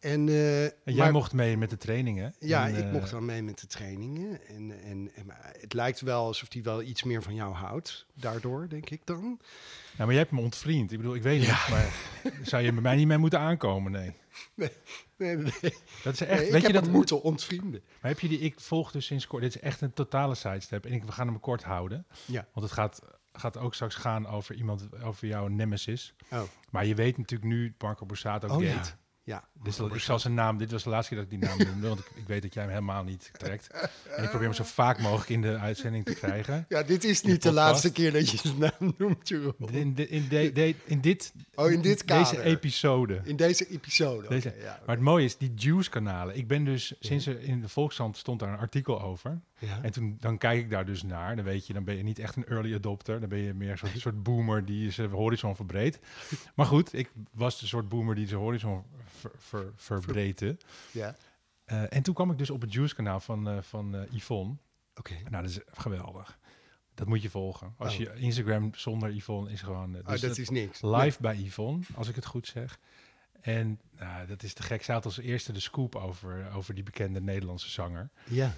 En, 0.00 0.28
eh, 0.28 0.64
en 0.64 0.72
jij 0.84 0.96
maar- 0.96 1.12
mocht 1.12 1.32
mee 1.32 1.56
met 1.56 1.70
de 1.70 1.76
trainingen. 1.76 2.34
Ja, 2.38 2.68
En, 2.68 2.74
ik 2.76 2.84
eh, 2.84 2.92
mocht 2.92 3.10
dan 3.10 3.24
mee 3.24 3.42
met 3.42 3.60
de 3.60 3.66
trainingen. 3.66 4.46
En, 4.48 4.82
en, 4.82 5.10
en 5.14 5.26
het 5.60 5.72
lijkt 5.72 6.00
wel 6.00 6.24
alsof 6.26 6.52
hij 6.52 6.62
wel 6.62 6.82
iets 6.82 7.02
meer 7.02 7.22
van 7.22 7.34
jou 7.34 7.54
houdt. 7.54 8.06
Daardoor, 8.14 8.68
denk 8.68 8.90
ik 8.90 9.00
dan. 9.04 9.20
Nou, 9.22 9.38
maar 9.96 10.08
jij 10.08 10.18
hebt 10.18 10.30
me 10.30 10.40
ontvriend. 10.40 10.92
Ik 10.92 10.96
bedoel, 10.98 11.14
ik 11.14 11.22
weet 11.22 11.38
niet, 11.40 11.48
maar 11.70 11.94
zou 12.42 12.62
je 12.62 12.72
bij 12.72 12.82
mij 12.82 12.96
niet 12.96 13.06
mee 13.06 13.18
moeten 13.18 13.38
aankomen? 13.38 13.92
Nee. 13.92 14.14
Nee, 14.54 14.70
nee, 15.16 15.36
nee. 15.36 15.74
Dat 16.02 16.12
is 16.12 16.20
echt, 16.20 16.40
Nee, 16.40 16.52
weet 16.52 16.62
je 16.66 16.72
dat? 16.72 16.88
moeten 16.88 17.22
ontvrienden. 17.22 17.82
Maar 18.00 18.10
heb 18.10 18.20
je 18.20 18.28
die, 18.28 18.38
ik 18.38 18.60
volg 18.60 18.90
dus 18.92 19.06
sinds 19.06 19.26
kort, 19.26 19.42
dit 19.42 19.54
is 19.54 19.60
echt 19.60 19.80
een 19.80 19.92
totale 19.92 20.34
sidestep. 20.34 20.86
En 20.86 20.92
ik, 20.92 21.04
we 21.04 21.12
gaan 21.12 21.26
hem 21.26 21.40
kort 21.40 21.62
houden. 21.62 22.06
Ja. 22.24 22.46
Want 22.52 22.66
het 22.66 22.74
gaat, 22.74 23.00
gaat 23.32 23.56
ook 23.56 23.74
straks 23.74 23.94
gaan 23.94 24.26
over 24.26 24.54
iemand, 24.54 24.88
over 25.02 25.26
jouw 25.26 25.46
nemesis. 25.46 26.14
Oh, 26.30 26.42
Maar 26.70 26.86
je 26.86 26.94
weet 26.94 27.18
natuurlijk 27.18 27.50
nu, 27.50 27.74
Marco 27.78 28.06
Borsato 28.06 28.46
oh 28.46 28.52
Gate. 28.54 28.64
ja. 28.66 28.98
Ja, 29.28 29.44
Dus 29.62 29.76
dat, 29.76 29.94
ik 29.94 30.00
zal 30.00 30.18
zijn 30.18 30.34
naam, 30.34 30.58
dit 30.58 30.70
was 30.70 30.82
de 30.82 30.88
laatste 30.90 31.14
keer 31.14 31.22
dat 31.24 31.32
ik 31.32 31.40
die 31.40 31.48
naam 31.48 31.58
noemde, 31.68 31.88
want 31.88 32.00
ik, 32.00 32.06
ik 32.14 32.26
weet 32.26 32.42
dat 32.42 32.54
jij 32.54 32.62
hem 32.62 32.72
helemaal 32.72 33.04
niet 33.04 33.30
trekt. 33.36 33.66
En 34.16 34.22
ik 34.22 34.28
probeer 34.28 34.46
hem 34.46 34.52
zo 34.56 34.64
vaak 34.64 34.98
mogelijk 35.00 35.28
in 35.28 35.40
de 35.42 35.56
uitzending 35.56 36.04
te 36.04 36.14
krijgen. 36.14 36.64
ja, 36.68 36.82
dit 36.82 37.04
is 37.04 37.20
de 37.20 37.28
niet 37.30 37.42
de 37.42 37.52
laatste 37.52 37.92
keer 37.92 38.12
dat 38.12 38.30
je 38.30 38.36
zijn 38.36 38.58
naam 38.58 38.94
noemt, 38.98 39.28
Jeroen. 39.28 39.54
In, 39.70 39.94
de, 39.94 40.08
in, 40.08 40.28
de, 40.28 40.52
de- 40.52 40.74
in 40.84 41.00
dit, 41.00 41.32
Oh, 41.54 41.70
in 41.70 41.80
dit 41.80 41.82
deze 41.82 42.04
kader. 42.04 42.40
episode. 42.44 43.20
In 43.24 43.36
deze 43.36 43.68
episode. 43.68 44.28
Deze- 44.28 44.54
ja, 44.60 44.80
Maar 44.86 44.94
het 44.94 45.04
mooie 45.04 45.24
is, 45.24 45.36
die 45.36 45.52
Juice-kanalen. 45.54 46.36
Ik 46.36 46.46
ben 46.48 46.64
dus, 46.64 46.94
sinds 47.00 47.26
er 47.26 47.40
in 47.40 47.60
de 47.60 47.68
Volkskrant 47.68 48.16
stond 48.16 48.40
daar 48.40 48.52
een 48.52 48.58
artikel 48.58 49.02
over. 49.02 49.38
Ja. 49.58 49.82
En 49.82 49.90
toen, 49.92 50.16
dan 50.20 50.38
kijk 50.38 50.58
ik 50.60 50.70
daar 50.70 50.84
dus 50.84 51.02
naar. 51.02 51.36
Dan 51.36 51.44
weet 51.44 51.66
je, 51.66 51.72
dan 51.72 51.84
ben 51.84 51.96
je 51.96 52.02
niet 52.02 52.18
echt 52.18 52.36
een 52.36 52.46
early 52.46 52.74
adopter. 52.74 53.20
Dan 53.20 53.28
ben 53.28 53.38
je 53.38 53.54
meer 53.54 53.70
een 53.70 53.78
soort, 53.78 53.98
soort 53.98 54.22
boomer 54.22 54.64
die 54.64 54.90
zijn 54.90 55.10
horizon 55.10 55.56
verbreedt. 55.56 55.98
Maar 56.54 56.66
goed, 56.66 56.92
ik 56.92 57.10
was 57.32 57.60
de 57.60 57.66
soort 57.66 57.88
boomer 57.88 58.14
die 58.14 58.26
zijn 58.26 58.40
horizon 58.40 58.82
ver, 59.06 59.30
ver, 59.36 59.72
verbreedde. 59.76 60.56
ja. 60.92 61.16
Eh, 61.64 61.82
en 61.88 62.02
toen 62.02 62.14
kwam 62.14 62.30
ik 62.30 62.38
dus 62.38 62.50
op 62.50 62.60
het 62.60 62.72
Juice-kanaal 62.72 63.20
van, 63.20 63.48
eh, 63.48 63.58
van 63.62 63.96
eh, 63.96 64.12
Yvonne. 64.12 64.56
Oké. 64.94 65.14
Nou, 65.30 65.42
dat 65.42 65.50
is 65.50 65.60
geweldig. 65.70 66.38
Dat 66.94 67.06
moet 67.06 67.22
je 67.22 67.30
volgen. 67.30 67.74
Als 67.78 67.92
Oh. 67.92 67.98
je 67.98 68.14
Instagram 68.14 68.70
zonder 68.74 69.10
Yvonne 69.16 69.50
is 69.50 69.62
gewoon... 69.62 69.96
Oh, 69.96 70.06
dus 70.06 70.20
dat 70.20 70.28
dat- 70.30 70.38
is 70.38 70.48
niks. 70.48 70.82
live 70.82 71.20
bij 71.20 71.36
Yvonne, 71.36 71.84
als 71.94 72.08
ik 72.08 72.14
het 72.14 72.26
goed 72.26 72.46
zeg. 72.46 72.78
En 73.40 73.80
nou, 73.98 74.26
dat 74.26 74.42
is 74.42 74.52
te 74.52 74.62
gek. 74.62 74.82
Zij 74.82 74.94
had 74.94 75.04
als 75.04 75.18
eerste 75.18 75.52
de 75.52 75.60
scoop 75.60 75.94
over, 75.96 76.50
over 76.54 76.74
die 76.74 76.82
bekende 76.84 77.20
Nederlandse 77.20 77.70
zanger. 77.70 78.10
Ja. 78.24 78.52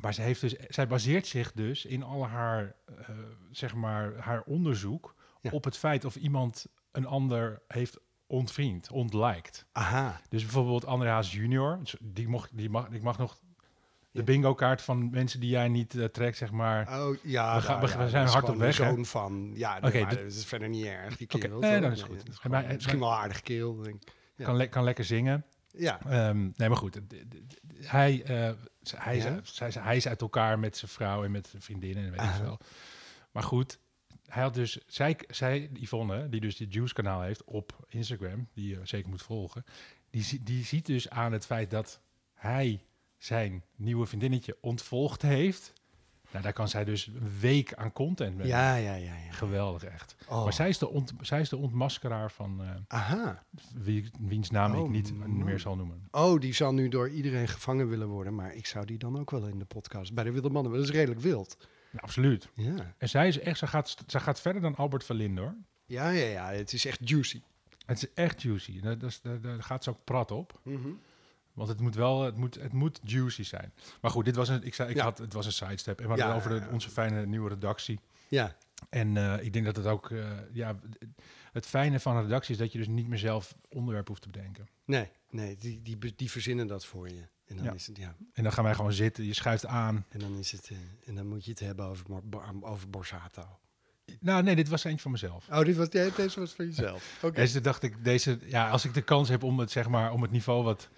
Maar 0.00 0.14
zij, 0.14 0.24
heeft 0.24 0.40
dus, 0.40 0.52
zij 0.68 0.86
baseert 0.86 1.26
zich 1.26 1.52
dus 1.52 1.84
in 1.84 2.02
al 2.02 2.26
haar, 2.26 2.74
eh, 2.98 3.08
zeg 3.50 3.74
maar, 3.74 4.12
haar 4.18 4.42
onderzoek 4.42 5.14
Ja. 5.40 5.50
op 5.50 5.64
het 5.64 5.76
feit 5.76 6.04
of 6.04 6.16
iemand 6.16 6.66
een 6.92 7.06
ander 7.06 7.62
heeft 7.68 7.98
ontvriend, 8.26 8.90
ontliked. 8.90 9.66
Aha. 9.72 10.20
Dus 10.28 10.42
bijvoorbeeld 10.42 10.86
Andreas 10.86 11.32
junior, 11.32 11.78
die, 12.00 12.28
mocht, 12.28 12.56
die, 12.56 12.70
mag, 12.70 12.88
die 12.88 13.02
mag 13.02 13.18
nog 13.18 13.38
de 14.10 14.22
bingo 14.22 14.54
kaart 14.54 14.82
van 14.82 15.10
mensen 15.10 15.40
die 15.40 15.50
jij 15.50 15.68
niet 15.68 15.94
eh, 15.94 16.04
trekt, 16.04 16.36
zeg 16.36 16.50
maar. 16.50 17.00
Oh, 17.00 17.16
ja. 17.22 17.56
We 17.56 17.62
gaan- 17.62 17.80
we- 17.80 17.88
ja, 17.88 17.98
we 17.98 18.08
zijn 18.08 18.26
hard 18.26 18.48
op 18.48 18.56
weg, 18.56 18.76
hè? 18.78 18.84
zoon 18.84 19.04
van... 19.06 19.50
Ja, 19.54 19.76
Oké, 19.76 19.86
okay, 19.86 20.04
dat 20.06 20.18
is 20.18 20.44
verder 20.44 20.68
niet 20.68 20.84
erg, 20.84 21.16
die 21.16 21.26
Oké, 21.26 21.38
kerel. 21.38 21.58
nee, 21.58 21.72
toch? 21.72 21.80
dat 21.82 21.92
is 21.92 22.02
goed. 22.02 22.16
dat 22.16 22.28
is 22.28 22.42
Maar- 22.42 22.60
gewoon- 22.60 22.74
misschien 22.74 22.98
wel 22.98 23.14
aardig 23.14 23.40
kerel, 23.42 23.76
denk 23.82 24.02
ik. 24.04 24.12
Ja. 24.36 24.44
Kan, 24.44 24.56
le- 24.56 24.66
kan 24.66 24.84
lekker 24.84 25.04
zingen. 25.04 25.44
Ja. 25.70 26.00
Ehm, 26.08 26.38
nee, 26.56 26.68
maar 26.68 26.76
goed. 26.76 26.92
d- 26.92 27.08
d- 27.08 27.60
Hij, 28.96 29.16
is, 29.16 29.74
hij 29.74 30.02
uit 30.04 30.20
elkaar 30.20 30.58
met 30.58 30.76
zijn 30.76 30.90
vrouw 30.90 31.24
en 31.24 31.30
met 31.30 31.48
zijn 31.48 31.62
vriendinnen 31.62 32.04
en 32.04 32.10
weet 32.10 32.20
ik 32.20 32.30
veel. 32.30 32.58
Maar 33.30 33.42
goed, 33.42 33.78
hij 34.26 34.42
had 34.42 34.54
dus, 34.54 34.78
zij, 34.86 35.18
zij 35.28 35.70
Yvonne, 35.72 36.28
die 36.28 36.40
dus 36.40 36.56
dit 36.56 36.72
Juice-kanaal 36.72 37.22
heeft 37.22 37.44
op 37.44 37.86
Instagram, 37.88 38.48
die 38.54 38.68
je 38.68 38.80
zeker 38.82 39.10
moet 39.10 39.22
volgen, 39.22 39.64
die, 40.10 40.42
die 40.42 40.64
ziet 40.64 40.86
dus 40.86 41.10
aan 41.10 41.32
het 41.32 41.46
feit 41.46 41.70
dat 41.70 42.00
hij 42.34 42.84
zijn 43.18 43.64
nieuwe 43.76 44.06
vriendinnetje 44.06 44.56
ontvolgd 44.60 45.22
heeft. 45.22 45.72
Nou, 46.36 46.48
daar 46.48 46.56
kan 46.56 46.68
zij 46.68 46.84
dus 46.84 47.06
een 47.06 47.38
week 47.40 47.74
aan 47.74 47.92
content 47.92 48.36
mee. 48.36 48.46
Ja, 48.46 48.74
ja, 48.76 48.94
ja. 48.94 49.14
ja. 49.26 49.32
Geweldig, 49.32 49.84
echt. 49.84 50.16
Oh. 50.28 50.42
Maar 50.44 50.52
zij 50.52 50.68
is, 50.68 50.78
de 50.78 50.88
ont, 50.88 51.12
zij 51.20 51.40
is 51.40 51.48
de 51.48 51.56
ontmaskeraar 51.56 52.30
van 52.30 52.62
eh, 52.62 52.70
Aha. 52.88 53.44
wie, 53.74 54.10
wiens 54.20 54.50
naam 54.50 54.72
ik 54.74 54.80
Oh, 54.80 54.90
niet 54.90 55.14
man. 55.18 55.44
meer 55.44 55.58
zal 55.60 55.76
noemen. 55.76 56.08
Oh, 56.10 56.40
die 56.40 56.54
zal 56.54 56.74
nu 56.74 56.88
door 56.88 57.08
iedereen 57.10 57.48
gevangen 57.48 57.88
willen 57.88 58.08
worden. 58.08 58.34
Maar 58.34 58.54
ik 58.54 58.66
zou 58.66 58.84
die 58.84 58.98
dan 58.98 59.18
ook 59.18 59.30
wel 59.30 59.46
in 59.46 59.58
de 59.58 59.64
podcast. 59.64 60.14
Bij 60.14 60.24
de 60.24 60.30
Wilde 60.32 60.50
Mannen. 60.50 60.72
Dat 60.72 60.82
is 60.82 60.90
redelijk 60.90 61.20
wild. 61.20 61.56
Ja, 61.90 61.98
absoluut. 62.02 62.48
Ja. 62.54 62.94
En 62.98 63.08
zij 63.08 63.28
is 63.28 63.38
echt, 63.38 63.58
zij 63.58 63.68
gaat, 63.68 63.96
zij 64.06 64.20
gaat 64.20 64.40
verder 64.40 64.62
dan 64.62 64.76
Albert 64.76 65.04
Verlinde 65.04 65.40
hoor. 65.40 65.54
Ja, 65.86 66.08
ja, 66.08 66.26
ja. 66.26 66.50
Het 66.52 66.72
is 66.72 66.86
echt 66.86 67.08
juicy. 67.08 67.40
Het 67.86 67.96
is 68.02 68.12
echt 68.14 68.42
juicy. 68.42 68.80
Daar, 68.80 68.98
daar, 68.98 69.18
daar- 69.22 69.40
daar 69.40 69.62
gaat 69.62 69.84
ze 69.84 69.90
ook 69.90 70.04
prat 70.04 70.30
op. 70.30 70.60
Mhm. 70.62 70.88
Want 71.56 71.68
het 71.68 71.80
moet 71.80 71.94
wel, 71.94 72.22
het 72.22 72.36
moet, 72.36 72.54
het 72.54 72.72
moet 72.72 73.00
juicy 73.02 73.42
zijn. 73.42 73.72
Maar 74.00 74.10
goed, 74.10 74.24
dit 74.24 74.36
was 74.36 74.48
een, 74.48 74.62
ik 74.62 74.74
zei, 74.74 74.90
ik 74.90 74.96
Ja. 74.96 75.02
had, 75.02 75.18
het 75.18 75.32
was 75.32 75.46
een 75.46 75.52
sidestep. 75.52 75.98
En 75.98 76.02
we 76.04 76.08
hadden 76.10 76.28
Ja, 76.28 76.34
over 76.34 76.60
de, 76.60 76.66
onze 76.72 76.90
fijne 76.90 77.26
nieuwe 77.26 77.48
redactie. 77.48 78.00
Ja. 78.28 78.56
En 78.88 79.16
eh, 79.16 79.44
ik 79.44 79.52
denk 79.52 79.64
dat 79.64 79.76
het 79.76 79.86
ook, 79.86 80.10
eh, 80.10 80.30
ja, 80.52 80.78
het 81.52 81.66
fijne 81.66 82.00
van 82.00 82.16
een 82.16 82.22
redactie 82.22 82.52
is 82.54 82.60
dat 82.60 82.72
je 82.72 82.78
dus 82.78 82.88
niet 82.88 83.08
meer 83.08 83.18
zelf 83.18 83.54
onderwerp 83.68 84.08
hoeft 84.08 84.22
te 84.22 84.28
bedenken. 84.28 84.68
Nee, 84.84 85.08
nee. 85.30 85.56
Die, 85.56 85.82
die, 85.82 86.12
die 86.16 86.30
verzinnen 86.30 86.66
dat 86.66 86.84
voor 86.84 87.08
je. 87.08 87.22
En 87.46 87.56
dan 87.56 87.64
Ja. 87.64 87.72
is 87.72 87.86
het, 87.86 87.96
ja. 87.96 88.14
En 88.32 88.42
dan 88.42 88.52
gaan 88.52 88.64
wij 88.64 88.74
gewoon 88.74 88.92
zitten, 88.92 89.24
je 89.24 89.34
schuift 89.34 89.66
aan. 89.66 90.04
En 90.08 90.18
dan 90.18 90.36
is 90.38 90.52
het, 90.52 90.70
eh, 90.70 90.76
en 91.08 91.14
dan 91.14 91.26
moet 91.26 91.44
je 91.44 91.50
het 91.50 91.60
hebben 91.60 91.84
over, 91.86 92.04
over 92.60 92.90
Borsato. 92.90 93.58
Nou 94.20 94.42
nee, 94.42 94.54
dit 94.56 94.68
was 94.68 94.84
eentje 94.84 95.00
van 95.02 95.10
mezelf. 95.10 95.48
Oh, 95.50 95.60
dit 95.60 95.76
was, 95.76 95.90
deze 95.90 96.40
was 96.40 96.52
van 96.52 96.64
jezelf. 96.66 97.16
Oké. 97.22 97.34
Deze 97.34 97.60
dacht 97.60 97.82
ik, 97.82 98.04
deze, 98.04 98.38
ja, 98.44 98.70
als 98.70 98.84
ik 98.84 98.94
de 98.94 99.02
kans 99.02 99.28
heb 99.28 99.42
om 99.42 99.58
het, 99.58 99.70
zeg 99.70 99.88
maar, 99.88 100.12
om 100.12 100.22
het 100.22 100.30
niveau 100.30 100.64
wat, 100.64 100.88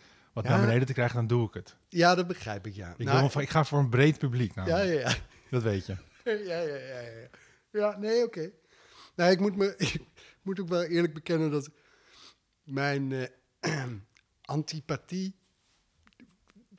wat 0.43 0.47
Ja. 0.47 0.57
naar 0.57 0.67
beneden 0.67 0.87
te 0.87 0.93
krijgen, 0.93 1.17
dan 1.17 1.27
doe 1.27 1.47
ik 1.49 1.55
het. 1.55 1.77
Ja, 1.89 2.15
dat 2.15 2.27
begrijp 2.27 2.67
ik, 2.67 2.75
ja. 2.75 2.95
Ik, 2.97 3.07
Nou, 3.07 3.29
wil, 3.33 3.43
ik 3.43 3.49
ga 3.51 3.65
voor 3.65 3.79
een 3.79 3.89
breed 3.91 4.19
publiek 4.19 4.55
ja, 4.55 4.65
namelijk. 4.65 5.01
ja, 5.03 5.09
ja. 5.09 5.15
Dat 5.51 5.63
weet 5.63 5.87
je. 5.87 5.97
Ja, 6.25 6.33
ja, 6.61 6.77
ja, 6.77 7.01
ja. 7.01 7.29
ja. 7.71 7.99
Nee, 7.99 8.25
oké. 8.25 8.51
Nou, 9.15 9.31
ik 9.31 9.41
moet, 9.41 9.57
me, 9.57 9.75
ik 9.95 10.01
moet 10.43 10.61
ook 10.61 10.69
wel 10.69 10.83
eerlijk 10.83 11.15
bekennen 11.15 11.51
dat 11.51 11.71
mijn 12.63 13.13
eh, 13.61 13.85
antipathie 14.45 15.37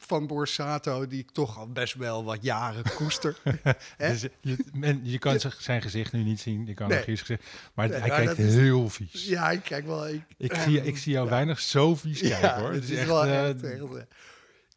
van 0.01 0.27
Borsato, 0.27 1.07
die 1.07 1.19
ik 1.19 1.31
toch 1.31 1.57
al 1.57 1.67
best 1.71 1.93
wel 1.93 2.23
wat 2.23 2.37
jaren 2.41 2.83
koester. 2.95 3.37
Dus 3.97 4.25
je, 4.41 4.65
men, 4.73 4.99
je 5.03 5.17
kan 5.17 5.39
zijn 5.57 5.81
gezicht 5.81 6.11
nu 6.13 6.23
niet 6.23 6.39
zien. 6.39 6.65
Je 6.65 6.73
kan 6.73 6.87
Nee. 6.89 7.03
gezicht. 7.03 7.43
Maar 7.73 7.89
Nee, 7.89 7.99
hij 7.99 8.07
maar 8.09 8.17
kijkt 8.23 8.39
is- 8.39 8.53
heel 8.53 8.89
vies. 8.89 9.25
ja, 9.27 9.51
ik 9.51 9.63
kijk 9.63 9.85
wel. 9.85 10.07
Ik, 10.07 10.23
Ik, 10.37 10.53
zie, 10.55 10.83
ik 10.85 10.97
zie 10.97 11.11
jou 11.11 11.25
ja. 11.25 11.31
weinig 11.31 11.59
zo 11.59 11.95
vies 11.95 12.19
kijken 12.19 12.39
ja, 12.39 12.59
hoor. 12.59 12.71
het 12.71 12.83
is, 12.83 12.89
is 12.89 12.97
echt, 12.97 13.07
wel 13.07 13.25
eh, 13.25 13.49
echt, 13.49 13.63
echt. 13.63 13.83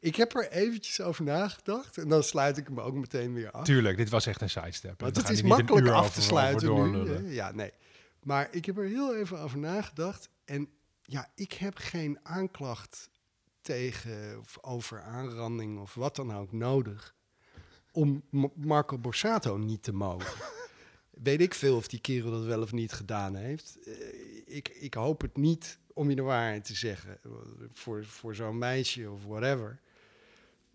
Ik 0.00 0.16
heb 0.16 0.34
er 0.34 0.50
eventjes 0.50 1.00
over 1.00 1.24
nagedacht 1.24 1.98
en 1.98 2.08
dan 2.08 2.22
sluit 2.22 2.56
ik 2.56 2.66
hem 2.66 2.80
ook 2.80 2.94
meteen 2.94 3.34
weer 3.34 3.50
af. 3.50 3.64
Tuurlijk, 3.64 3.96
dit 3.96 4.08
was 4.08 4.26
echt 4.26 4.40
een 4.40 4.50
sidestep. 4.50 5.00
Want 5.00 5.16
het 5.16 5.28
is 5.30 5.42
makkelijk 5.42 5.88
af 5.88 6.00
over- 6.00 6.12
te 6.12 6.22
sluiten 6.22 6.70
over 6.70 6.88
nu. 7.20 7.32
Ja, 7.34 7.52
nee. 7.52 7.70
Maar 8.22 8.48
ik 8.50 8.64
heb 8.64 8.78
er 8.78 8.84
heel 8.84 9.16
even 9.16 9.38
over 9.38 9.58
nagedacht. 9.58 10.28
En 10.44 10.68
ja, 11.02 11.28
ik 11.34 11.52
heb 11.52 11.76
geen 11.78 12.18
aanklacht 12.22 13.10
tegen 13.62 14.38
of 14.38 14.58
over 14.60 15.00
aanranding 15.02 15.80
of 15.80 15.94
wat 15.94 16.16
dan 16.16 16.34
ook 16.34 16.52
nodig 16.52 17.14
om 17.92 18.22
M- 18.30 18.44
Marco 18.54 18.98
Borsato 18.98 19.56
niet 19.56 19.82
te 19.82 19.92
mogen. 19.92 20.42
Weet 21.10 21.40
ik 21.40 21.54
veel 21.54 21.76
of 21.76 21.88
die 21.88 22.00
kerel 22.00 22.30
dat 22.30 22.44
wel 22.44 22.62
of 22.62 22.72
niet 22.72 22.92
gedaan 22.92 23.34
heeft. 23.34 23.78
Eh, 23.86 24.56
ik, 24.56 24.68
ik 24.68 24.94
hoop 24.94 25.20
het 25.20 25.36
niet, 25.36 25.78
om 25.92 26.10
je 26.10 26.16
de 26.16 26.22
waarheid 26.22 26.64
te 26.64 26.74
zeggen. 26.74 27.18
Voor, 27.72 28.04
voor 28.04 28.34
zo'n 28.34 28.58
meisje 28.58 29.10
of 29.10 29.24
whatever. 29.24 29.80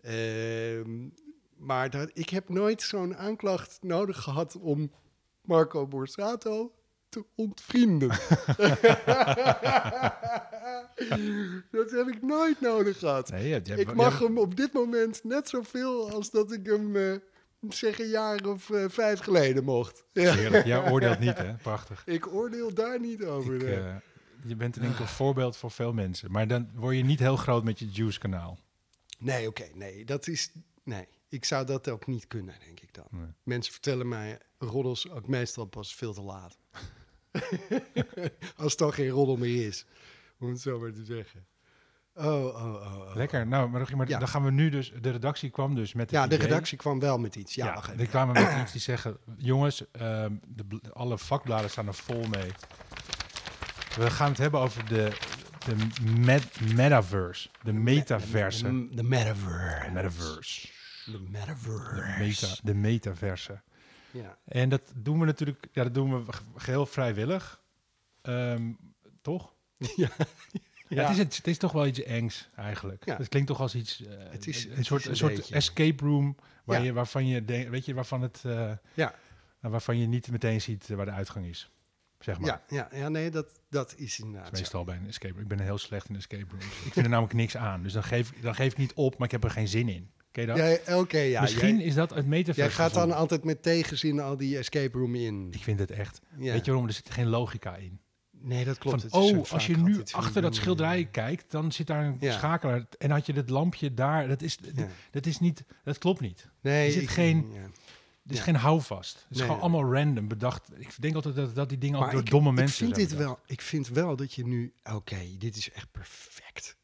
Ehm, 0.00 1.08
maar 1.56 1.90
dat, 1.90 2.10
ik 2.14 2.28
heb 2.30 2.48
nooit 2.48 2.82
zo'n 2.82 3.16
aanklacht 3.16 3.78
nodig 3.82 4.22
gehad 4.22 4.56
om 4.56 4.92
Marco 5.42 5.86
Borsato 5.86 6.72
te 7.18 7.26
ontvrienden. 7.34 8.08
dat 11.70 11.90
heb 11.90 12.08
ik 12.08 12.22
nooit 12.22 12.60
nodig 12.60 12.98
gehad. 12.98 13.30
Nee, 13.30 13.48
je 13.48 13.60
je 13.64 13.76
Ik 13.76 13.94
mag 13.94 14.18
je- 14.18 14.24
hem 14.24 14.38
op 14.38 14.56
dit 14.56 14.72
moment 14.72 15.24
net 15.24 15.48
zoveel 15.48 16.10
als 16.10 16.30
dat 16.30 16.52
ik 16.52 16.66
hem, 16.66 16.96
eh, 16.96 17.14
zeg 17.68 17.98
een 18.00 18.08
jaar 18.08 18.46
of 18.46 18.70
eh, 18.70 18.84
vijf 18.88 19.20
geleden 19.20 19.64
mocht. 19.64 20.04
Heerlijk, 20.12 20.66
jij 20.66 20.90
oordeelt 20.90 21.18
niet 21.18 21.38
hè? 21.38 21.54
Prachtig. 21.54 22.02
Ik 22.06 22.26
oordeel 22.26 22.74
daar 22.74 23.00
niet 23.00 23.24
over. 23.24 23.54
Ik, 23.54 23.62
eh, 23.62 23.96
je 24.46 24.56
bent 24.56 24.76
een 24.76 24.94
voorbeeld 24.94 25.56
voor 25.56 25.70
veel 25.70 25.92
mensen. 25.92 26.30
Maar 26.30 26.46
dan 26.48 26.70
word 26.74 26.96
je 26.96 27.04
niet 27.04 27.18
heel 27.20 27.36
groot 27.36 27.64
met 27.64 27.78
je 27.78 27.88
Juice 27.90 28.18
kanaal. 28.18 28.58
Nee, 29.18 29.48
oké, 29.48 29.64
nee, 29.74 30.04
dat 30.04 30.26
is. 30.26 30.52
Nee, 30.84 31.06
ik 31.28 31.44
zou 31.44 31.66
dat 31.66 31.88
ook 31.88 32.06
niet 32.06 32.26
kunnen, 32.26 32.54
denk 32.64 32.80
ik 32.80 32.94
dan. 32.94 33.06
Nee. 33.10 33.26
Mensen 33.42 33.72
vertellen 33.72 34.08
mij 34.08 34.38
roddels 34.58 35.10
ook 35.10 35.28
meestal 35.28 35.64
pas 35.64 35.94
veel 35.94 36.12
te 36.14 36.22
laat. 36.22 36.56
Als 38.56 38.70
het 38.70 38.78
dan 38.78 38.92
geen 38.92 39.08
roddel 39.08 39.36
meer 39.36 39.66
is, 39.66 39.86
om 40.40 40.48
het 40.48 40.60
zo 40.60 40.78
maar 40.80 40.92
te 40.92 41.04
zeggen. 41.04 41.46
Oh, 42.14 42.24
oh, 42.26 42.54
oh. 42.54 42.98
oh. 43.08 43.14
Lekker. 43.14 43.46
Nou, 43.46 43.68
maar, 43.68 43.96
maar 43.96 44.08
Ja. 44.08 44.18
dan 44.18 44.28
gaan 44.28 44.44
we 44.44 44.50
nu 44.50 44.68
dus... 44.68 44.92
De 45.00 45.10
redactie 45.10 45.50
kwam 45.50 45.74
dus 45.74 45.92
met 45.92 46.10
Ja, 46.10 46.26
de 46.26 46.34
idee- 46.34 46.46
redactie 46.46 46.78
kwam 46.78 47.00
wel 47.00 47.18
met 47.18 47.36
iets. 47.36 47.54
Ja, 47.54 47.66
Ja, 47.66 47.74
wacht 47.74 47.86
even. 47.86 47.98
die 47.98 48.06
kwamen 48.08 48.34
met 48.42 48.60
iets 48.62 48.72
die 48.72 48.80
zeggen... 48.80 49.16
Jongens, 49.36 49.90
ehm, 49.90 50.32
de, 50.46 50.64
alle 50.92 51.18
vakbladen 51.18 51.70
staan 51.70 51.86
er 51.86 51.94
vol 51.94 52.24
mee. 52.26 52.50
We 53.96 54.10
gaan 54.10 54.28
het 54.28 54.38
hebben 54.38 54.60
over 54.60 54.88
de, 54.88 55.12
de 55.66 55.74
met, 56.18 56.74
metaverse. 56.74 57.48
De 57.62 57.72
metaverse. 57.72 58.62
De, 58.62 58.88
de 58.94 59.02
metaverse. 59.02 59.90
Metaverse. 59.92 60.68
De 61.04 61.18
metaverse. 61.30 61.92
De, 61.92 62.18
meta, 62.18 62.46
de 62.62 62.74
metaverse. 62.74 63.60
Ja. 64.10 64.38
En 64.44 64.68
dat 64.68 64.82
doen 64.94 65.18
we 65.20 65.26
natuurlijk... 65.26 65.66
Ja, 65.72 65.82
dat 65.82 65.94
doen 65.94 66.24
we 66.24 66.32
ge- 66.32 66.42
geheel 66.56 66.86
vrijwillig. 66.86 67.62
Ehm, 68.22 68.72
toch? 69.22 69.54
Ja. 69.96 70.08
Ja, 70.88 71.02
het, 71.02 71.10
is, 71.12 71.18
het, 71.18 71.36
het 71.36 71.46
is 71.46 71.58
toch 71.58 71.72
wel 71.72 71.86
iets 71.86 72.02
engs 72.02 72.48
eigenlijk. 72.56 73.04
Ja. 73.06 73.16
Het 73.16 73.28
klinkt 73.28 73.48
toch 73.48 73.60
als 73.60 73.74
iets, 73.74 74.04
eh, 74.06 74.14
Het 74.30 74.46
is- 74.46 74.64
een 74.64 74.76
het 74.76 74.86
soort, 74.86 75.02
is 75.02 75.08
een 75.08 75.16
soort 75.16 75.34
beetje- 75.34 75.54
escape 75.54 76.04
room 76.04 76.36
waar 76.64 76.78
Ja. 76.78 76.84
je, 76.84 76.92
waarvan 76.92 77.26
je 77.26 77.44
weet 77.70 77.84
je, 77.84 77.94
waarvan 77.94 78.22
het, 78.22 78.42
eh, 78.44 78.52
Ja. 78.94 79.14
nou, 79.60 79.72
waarvan 79.72 79.98
je 79.98 80.06
niet 80.06 80.30
meteen 80.30 80.60
ziet 80.60 80.90
eh, 80.90 80.96
waar 80.96 81.04
de 81.06 81.12
uitgang 81.12 81.46
is, 81.46 81.70
zeg 82.18 82.38
maar. 82.38 82.48
Ja, 82.48 82.62
ja, 82.90 82.98
ja, 82.98 83.08
nee, 83.08 83.30
dat, 83.30 83.60
dat 83.70 83.94
is 83.96 84.18
inderdaad 84.18 84.44
Dat 84.44 84.52
is 84.54 84.60
meestal 84.60 84.84
bij 84.84 84.96
een 84.96 85.06
escape 85.06 85.32
room. 85.34 85.42
Ik 85.42 85.48
ben 85.48 85.58
heel 85.60 85.78
slecht 85.78 86.08
in 86.08 86.16
escape 86.16 86.46
rooms. 86.50 86.64
ik 86.64 86.92
vind 86.92 86.96
er 86.96 87.08
namelijk 87.08 87.34
niks 87.34 87.56
aan, 87.56 87.82
dus 87.82 87.92
dan 87.92 88.04
geef, 88.04 88.32
dan 88.40 88.54
geef 88.54 88.72
ik 88.72 88.78
niet 88.78 88.92
op, 88.94 89.18
maar 89.18 89.26
ik 89.26 89.32
heb 89.32 89.44
er 89.44 89.50
geen 89.50 89.68
zin 89.68 89.88
in. 89.88 90.10
Ken 90.30 90.42
je 90.42 90.48
dat? 90.48 90.56
Jij- 90.56 90.94
Oké, 90.96 91.18
ja. 91.18 91.40
Misschien 91.40 91.76
jij, 91.76 91.86
is 91.86 91.94
dat 91.94 92.10
het 92.14 92.26
metaverse. 92.26 92.60
jij 92.60 92.70
gaat 92.70 92.94
dan 92.94 93.12
altijd 93.12 93.44
met 93.44 93.62
tegenzin 93.62 94.20
al 94.20 94.36
die 94.36 94.58
escape 94.58 94.98
room 94.98 95.14
in. 95.14 95.48
Ik 95.50 95.62
vind 95.62 95.78
het 95.78 95.90
echt. 95.90 96.20
Ja. 96.38 96.52
Weet 96.52 96.64
je 96.64 96.70
waarom? 96.70 96.86
Er 96.88 96.94
zit 96.94 97.10
geen 97.10 97.26
logica 97.28 97.76
in. 97.76 98.00
Nee, 98.40 98.64
dat 98.64 98.78
klopt. 98.78 99.00
Van, 99.00 99.22
Het 99.22 99.36
oh, 99.36 99.50
als 99.52 99.66
je 99.66 99.76
nu 99.76 100.02
achter 100.10 100.42
dat 100.42 100.54
schilderij 100.54 101.04
kijkt, 101.04 101.50
dan 101.50 101.72
zit 101.72 101.86
daar 101.86 102.04
een 102.04 102.16
Ja. 102.20 102.32
schakelaar. 102.32 102.86
En 102.98 103.10
had 103.10 103.26
je 103.26 103.32
dat 103.32 103.50
lampje 103.50 103.94
daar, 103.94 104.28
dat 104.28 104.42
is, 104.42 104.58
Ja. 104.74 104.86
dat 105.10 105.26
is 105.26 105.38
niet, 105.38 105.64
dat 105.84 105.98
klopt 105.98 106.20
niet. 106.20 106.48
Nee, 106.60 106.86
er 106.86 106.92
zit 106.92 107.02
ik- 107.02 107.08
geen- 107.10 107.50
ja. 107.52 107.60
Er 107.60 108.34
is 108.34 108.36
Ja. 108.36 108.42
geen 108.42 108.56
houvast. 108.56 109.14
Het 109.14 109.24
is 109.30 109.36
Nee, 109.36 109.46
gewoon 109.46 109.60
allemaal 109.62 109.92
random 109.94 110.28
bedacht. 110.28 110.68
Ik 110.78 110.94
denk 111.00 111.14
altijd 111.14 111.34
dat, 111.34 111.54
dat 111.54 111.68
die 111.68 111.78
dingen 111.78 111.98
ook 112.00 112.10
door 112.10 112.20
ik, 112.20 112.30
domme 112.30 112.50
ik 112.50 112.54
mensen 112.56 112.76
vind 112.76 112.94
zijn 112.96 113.08
dit 113.08 113.16
bedacht. 113.18 113.36
wel, 113.36 113.44
ik 113.46 113.60
vind 113.60 113.88
wel 113.88 114.16
dat 114.16 114.34
je 114.34 114.46
nu... 114.46 114.72
Oké, 114.92 115.18
dit 115.38 115.56
is 115.56 115.70
echt 115.70 115.90
perfect. 115.90 116.76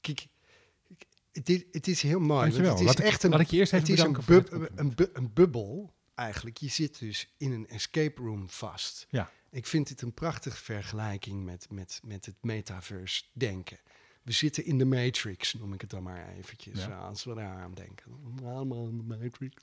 Kijk, 0.00 0.26
het 1.70 1.86
is 1.88 2.02
heel 2.02 2.20
mooi. 2.20 2.40
Dankjewel. 2.40 2.70
Het 2.70 2.80
is 2.80 2.86
Laat 2.86 2.98
ik- 2.98 3.04
echt 3.04 3.22
een, 3.22 3.30
laat 3.30 3.40
ik 3.40 3.48
je 3.50 3.56
eerst 3.56 3.72
even 3.72 3.86
het 3.86 3.98
is 3.98 4.04
een, 4.04 4.12
bedanken 4.12 4.48
voor 4.50 4.58
bub- 4.58 4.68
dit 4.70 4.78
een, 4.78 4.94
bu- 4.94 5.10
een 5.12 5.32
bubbel, 5.32 5.94
eigenlijk. 6.14 6.56
Je 6.56 6.68
zit 6.68 6.98
dus 6.98 7.34
in 7.36 7.52
een 7.52 7.68
escape 7.68 8.20
room 8.22 8.48
vast. 8.50 9.06
Ja. 9.10 9.30
Ik 9.50 9.66
vind 9.66 9.88
dit 9.88 10.02
een 10.02 10.14
prachtige 10.14 10.56
vergelijking 10.56 11.44
met, 11.44 11.66
met, 11.70 12.00
met 12.04 12.26
het 12.26 12.36
metaverse 12.40 13.22
denken. 13.32 13.78
We 14.22 14.32
zitten 14.32 14.64
in 14.64 14.78
de 14.78 14.84
Matrix, 14.84 15.54
noem 15.54 15.72
ik 15.72 15.80
het 15.80 15.90
dan 15.90 16.02
maar 16.02 16.28
eventjes, 16.38 16.84
Ja. 16.84 16.96
als 16.98 17.24
we 17.24 17.34
daar 17.34 17.56
aan 17.56 17.74
denken. 17.74 18.04
Allemaal 18.44 18.86
in 18.88 18.96
de 18.96 19.02
Matrix. 19.02 19.54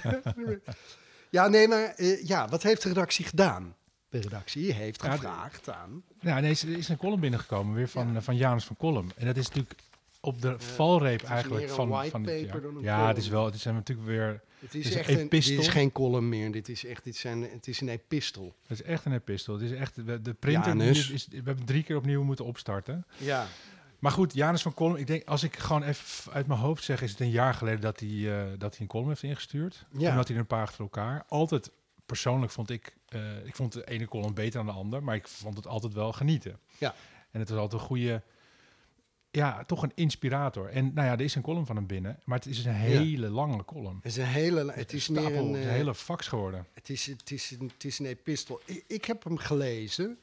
ja, 1.30 1.48
nee, 1.48 1.68
maar 1.68 1.84
eh, 1.94 2.24
ja, 2.26 2.48
wat 2.48 2.62
heeft 2.62 2.82
de 2.82 2.88
redactie 2.88 3.24
gedaan? 3.24 3.76
De 4.08 4.18
redactie 4.20 4.72
heeft 4.72 5.02
gevraagd 5.02 5.70
aan... 5.70 6.02
Ja, 6.20 6.40
nee, 6.40 6.50
er 6.62 6.68
is 6.68 6.88
een 6.88 6.96
column 6.96 7.20
binnengekomen 7.20 7.74
weer 7.74 7.88
van, 7.88 8.16
eh, 8.16 8.22
van 8.22 8.36
Janus 8.36 8.64
van 8.64 8.76
Kolm. 8.76 9.10
En 9.16 9.26
dat 9.26 9.36
is 9.36 9.46
natuurlijk 9.48 9.80
op 10.24 10.42
de 10.42 10.58
valreep 10.58 11.22
eigenlijk 11.22 11.70
van, 11.70 12.06
van 12.10 12.22
dit 12.22 12.40
jaar. 12.40 12.54
Ja, 12.54 12.60
column. 12.60 13.06
het 13.06 13.16
is 13.16 13.28
wel, 13.28 13.44
het 13.44 13.54
is 13.54 13.64
natuurlijk 13.64 14.08
weer, 14.08 14.40
Het 14.58 14.74
is, 14.74 14.94
echt 14.94 15.08
een, 15.08 15.14
dit 15.14 15.24
epistel. 15.24 15.58
is 15.58 15.68
geen 15.68 15.92
column 15.92 16.28
meer, 16.28 16.52
dit 16.52 16.68
is 16.68 16.84
echt 16.84 17.04
dit 17.04 17.16
zijn, 17.16 17.42
het 17.42 17.68
is 17.68 17.80
een 17.80 17.88
epistel. 17.88 18.54
het 18.66 18.80
is 18.80 18.86
echt 18.86 19.04
een 19.04 19.12
epistel. 19.12 19.54
Het 19.54 19.62
is 19.62 19.72
echt, 19.72 19.94
de 19.94 20.34
printer, 20.38 20.80
is, 20.80 21.26
we 21.28 21.42
hebben 21.44 21.64
drie 21.64 21.82
keer 21.82 21.96
opnieuw 21.96 22.22
moeten 22.22 22.44
opstarten. 22.44 23.06
Ja, 23.16 23.46
Maar 23.98 24.12
goed, 24.12 24.34
Janus 24.34 24.62
van 24.62 24.74
Kolm, 24.74 24.96
ik 24.96 25.06
denk, 25.06 25.28
als 25.28 25.42
ik 25.42 25.56
gewoon 25.56 25.82
even 25.82 26.32
uit 26.32 26.46
mijn 26.46 26.60
hoofd 26.60 26.84
zeg, 26.84 27.02
is 27.02 27.10
het 27.10 27.20
een 27.20 27.30
jaar 27.30 27.54
geleden 27.54 27.80
dat 27.80 28.00
hij, 28.00 28.08
eh, 28.08 28.50
dat 28.58 28.70
hij 28.70 28.80
een 28.80 28.86
column 28.86 29.08
heeft 29.08 29.22
ingestuurd. 29.22 29.86
Ja. 29.90 29.98
Toen 30.08 30.16
had 30.16 30.26
hij 30.26 30.34
er 30.36 30.42
een 30.42 30.46
paar 30.46 30.62
achter 30.62 30.80
elkaar. 30.80 31.24
Altijd 31.28 31.70
persoonlijk 32.06 32.52
vond 32.52 32.70
ik, 32.70 32.96
eh, 33.08 33.44
ik 33.44 33.56
vond 33.56 33.72
de 33.72 33.84
ene 33.88 34.08
column 34.08 34.34
beter 34.34 34.52
dan 34.52 34.66
de 34.66 34.80
ander, 34.80 35.02
maar 35.02 35.14
ik 35.14 35.28
vond 35.28 35.56
het 35.56 35.66
altijd 35.66 35.92
wel 35.92 36.12
genieten. 36.12 36.58
Ja. 36.78 36.94
En 37.30 37.40
het 37.40 37.48
was 37.48 37.58
altijd 37.58 37.80
een 37.80 37.86
goede, 37.86 38.22
ja, 39.32 39.64
toch 39.64 39.82
een 39.82 39.92
inspirator. 39.94 40.68
En 40.68 40.94
nou 40.94 41.06
ja, 41.06 41.12
er 41.12 41.20
is 41.20 41.34
een 41.34 41.42
column 41.42 41.66
van 41.66 41.76
hem 41.76 41.86
binnen, 41.86 42.20
maar 42.24 42.38
het 42.38 42.46
is 42.46 42.64
een 42.64 42.72
hele 42.72 43.28
lange 43.28 43.64
column. 43.64 43.96
Het 43.96 44.04
is 44.04 44.16
een 44.16 44.24
hele, 44.24 44.72
het 44.72 44.92
is 44.92 45.08
meer 45.08 45.20
Stapel, 45.20 45.38
een, 45.38 45.48
het 45.48 45.56
is 45.58 45.64
een 45.64 45.70
eh, 45.70 45.76
hele 45.76 45.94
fax 45.94 46.26
geworden. 46.28 46.66
het 46.72 46.88
is, 46.88 47.06
het 47.06 47.30
is 47.30 47.50
een, 47.60 47.70
het 47.74 47.84
is 47.84 47.98
een 47.98 48.06
epistel. 48.06 48.60
Ik, 48.64 48.84
ik 48.86 49.04
heb 49.04 49.24
hem 49.24 49.36
gelezen. 49.36 50.18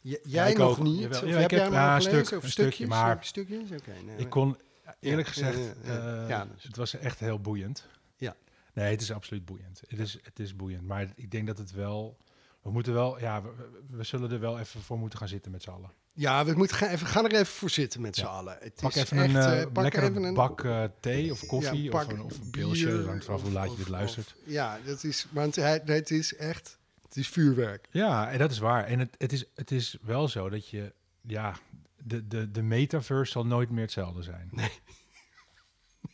J- 0.00 0.16
jij 0.22 0.52
nog 0.54 0.78
ook. 0.78 0.84
niet? 0.84 1.00
Jawel. 1.00 1.22
Of 1.22 1.28
Ja, 1.28 1.34
heb 1.34 1.44
ik 1.44 1.50
jij 1.50 1.60
heb- 1.62 1.72
hem 1.72 1.82
een 1.94 2.00
gelezen? 2.02 2.24
stuk- 2.26 2.38
of 2.38 2.44
een 2.44 2.50
stukje, 2.50 2.70
stukjes? 2.72 2.88
maar 2.88 3.24
Stukjes? 3.24 3.70
Oké. 3.70 3.92
nee, 4.06 4.16
Ik 4.16 4.30
kon, 4.30 4.56
eerlijk 5.00 5.28
gezegd, 5.28 5.58
eh, 5.82 6.42
dus. 6.54 6.62
het 6.62 6.76
was 6.76 6.94
echt 6.94 7.20
heel 7.20 7.40
boeiend. 7.40 7.86
Ja. 8.16 8.36
Nee, 8.74 8.90
het 8.90 9.00
is 9.00 9.12
absoluut 9.12 9.44
boeiend. 9.44 9.82
Het 9.88 9.98
is, 9.98 10.18
het 10.22 10.38
is 10.38 10.56
boeiend. 10.56 10.86
Maar 10.86 11.12
ik 11.16 11.30
denk 11.30 11.46
dat 11.46 11.58
het 11.58 11.72
wel... 11.72 12.16
We 12.62 12.70
moeten 12.70 12.92
wel... 12.92 13.20
Ja, 13.20 13.42
we, 13.42 13.48
we- 13.56 13.96
we 13.96 14.04
zullen 14.04 14.30
er 14.30 14.40
wel 14.40 14.58
even 14.58 14.80
voor 14.82 14.98
moeten 14.98 15.18
gaan 15.18 15.28
zitten 15.28 15.52
met 15.52 15.62
z'n 15.62 15.70
allen. 15.70 15.90
Ja, 16.14 16.44
we 16.44 16.52
moeten 16.52 16.76
gaan, 16.76 16.88
even, 16.88 17.06
gaan 17.06 17.24
er 17.24 17.32
even 17.32 17.46
voor 17.46 17.70
zitten 17.70 18.00
met 18.00 18.14
z'n 18.16 18.20
Ja. 18.22 18.26
allen. 18.28 18.56
Het 18.60 18.74
Pak 18.74 18.94
is 18.94 19.02
even 19.02 19.16
echt, 19.18 19.34
een 19.34 19.40
eh, 19.58 19.72
pak 19.72 19.82
lekkere 19.82 20.08
even 20.10 20.22
een 20.22 20.34
bak 20.34 20.64
eh, 20.64 20.84
thee 21.00 21.30
of 21.32 21.46
koffie 21.46 21.82
Ja, 21.82 21.90
of, 21.92 22.08
een, 22.08 22.20
of 22.22 22.38
een 22.38 22.50
pilsje. 22.50 22.96
Dat 22.96 23.06
hangt 23.06 23.24
vanaf 23.24 23.42
hoe 23.42 23.50
laat 23.50 23.70
je 23.70 23.76
dit 23.76 23.88
luistert. 23.88 24.34
of- 24.36 24.50
ja, 24.52 24.78
dat 24.84 25.04
is, 25.04 25.26
want 25.30 25.56
hij, 25.56 25.82
het 25.84 26.10
is 26.10 26.34
echt, 26.36 26.78
het 27.02 27.16
is 27.16 27.28
vuurwerk. 27.28 27.86
Ja, 27.90 28.30
en 28.30 28.38
dat 28.38 28.50
is 28.50 28.58
waar. 28.58 28.84
En 28.84 28.98
het, 28.98 29.14
het, 29.18 29.32
is, 29.32 29.44
het 29.54 29.70
is 29.70 29.96
wel 30.02 30.28
zo 30.28 30.48
dat 30.48 30.68
je... 30.68 30.92
Ja, 31.20 31.56
de, 32.04 32.26
de, 32.28 32.50
de 32.50 32.62
metaverse 32.62 33.32
zal 33.32 33.46
nooit 33.46 33.70
meer 33.70 33.82
hetzelfde 33.82 34.22
zijn. 34.22 34.50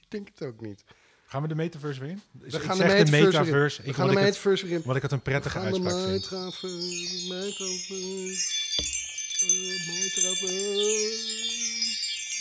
Ik 0.00 0.04
denk 0.08 0.28
het 0.34 0.42
ook 0.48 0.60
niet. 0.60 0.84
Gaan 1.26 1.42
we 1.42 1.48
de 1.48 1.54
metaverse 1.54 2.00
weer 2.00 2.10
in? 2.10 2.22
We 2.32 2.46
Ik 2.46 2.52
gaan 2.62 2.76
zeg 2.76 2.96
de 2.98 3.04
de 3.04 3.10
metaverse, 3.10 3.38
metaverse. 3.38 3.82
We 3.82 3.88
Ik, 3.88 3.94
gaan 3.94 4.06
wat, 4.06 4.14
de 4.14 4.20
het, 4.20 4.28
metaverse 4.28 4.66
weer 4.66 4.74
in. 4.76 4.82
wat 4.84 4.96
ik 4.96 5.02
het 5.02 5.10
een 5.12 5.16
We 5.18 5.24
prettige 5.24 5.58
de 5.58 5.64
uitspraak 5.64 5.94
vind. 5.94 6.30
metaverse, 6.30 7.26
metaverse, 9.46 10.36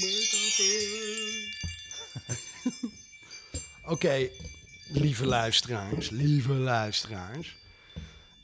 metaverse. 0.01 1.55
Oké, 3.85 4.29
lieve 4.87 5.25
luisteraars, 5.25 6.09
lieve 6.09 6.53
luisteraars. 6.53 7.57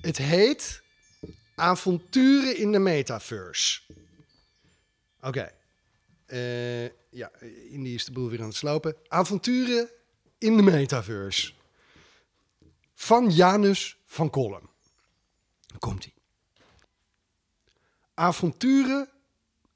Het 0.02 0.18
heet 0.18 0.82
Avonturen 1.56 2.58
in 2.58 2.72
de 2.72 2.80
Metaverse. 2.80 3.82
Oké. 5.22 5.52
Eh, 6.26 6.86
ja, 7.10 7.32
Indy 7.70 7.90
is 7.90 8.06
de 8.06 8.12
boel 8.12 8.30
weer 8.30 8.42
aan 8.42 8.48
het 8.48 8.56
slopen. 8.56 8.96
Avonturen 9.08 9.90
in 10.38 10.58
de 10.58 10.64
Metaverse. 10.64 11.54
Van 12.96 13.30
Janus 13.30 13.98
van 14.06 14.30
Kolm. 14.30 14.70
Komt 15.80 16.06
ie. 16.06 16.13
Avonturen 18.14 19.10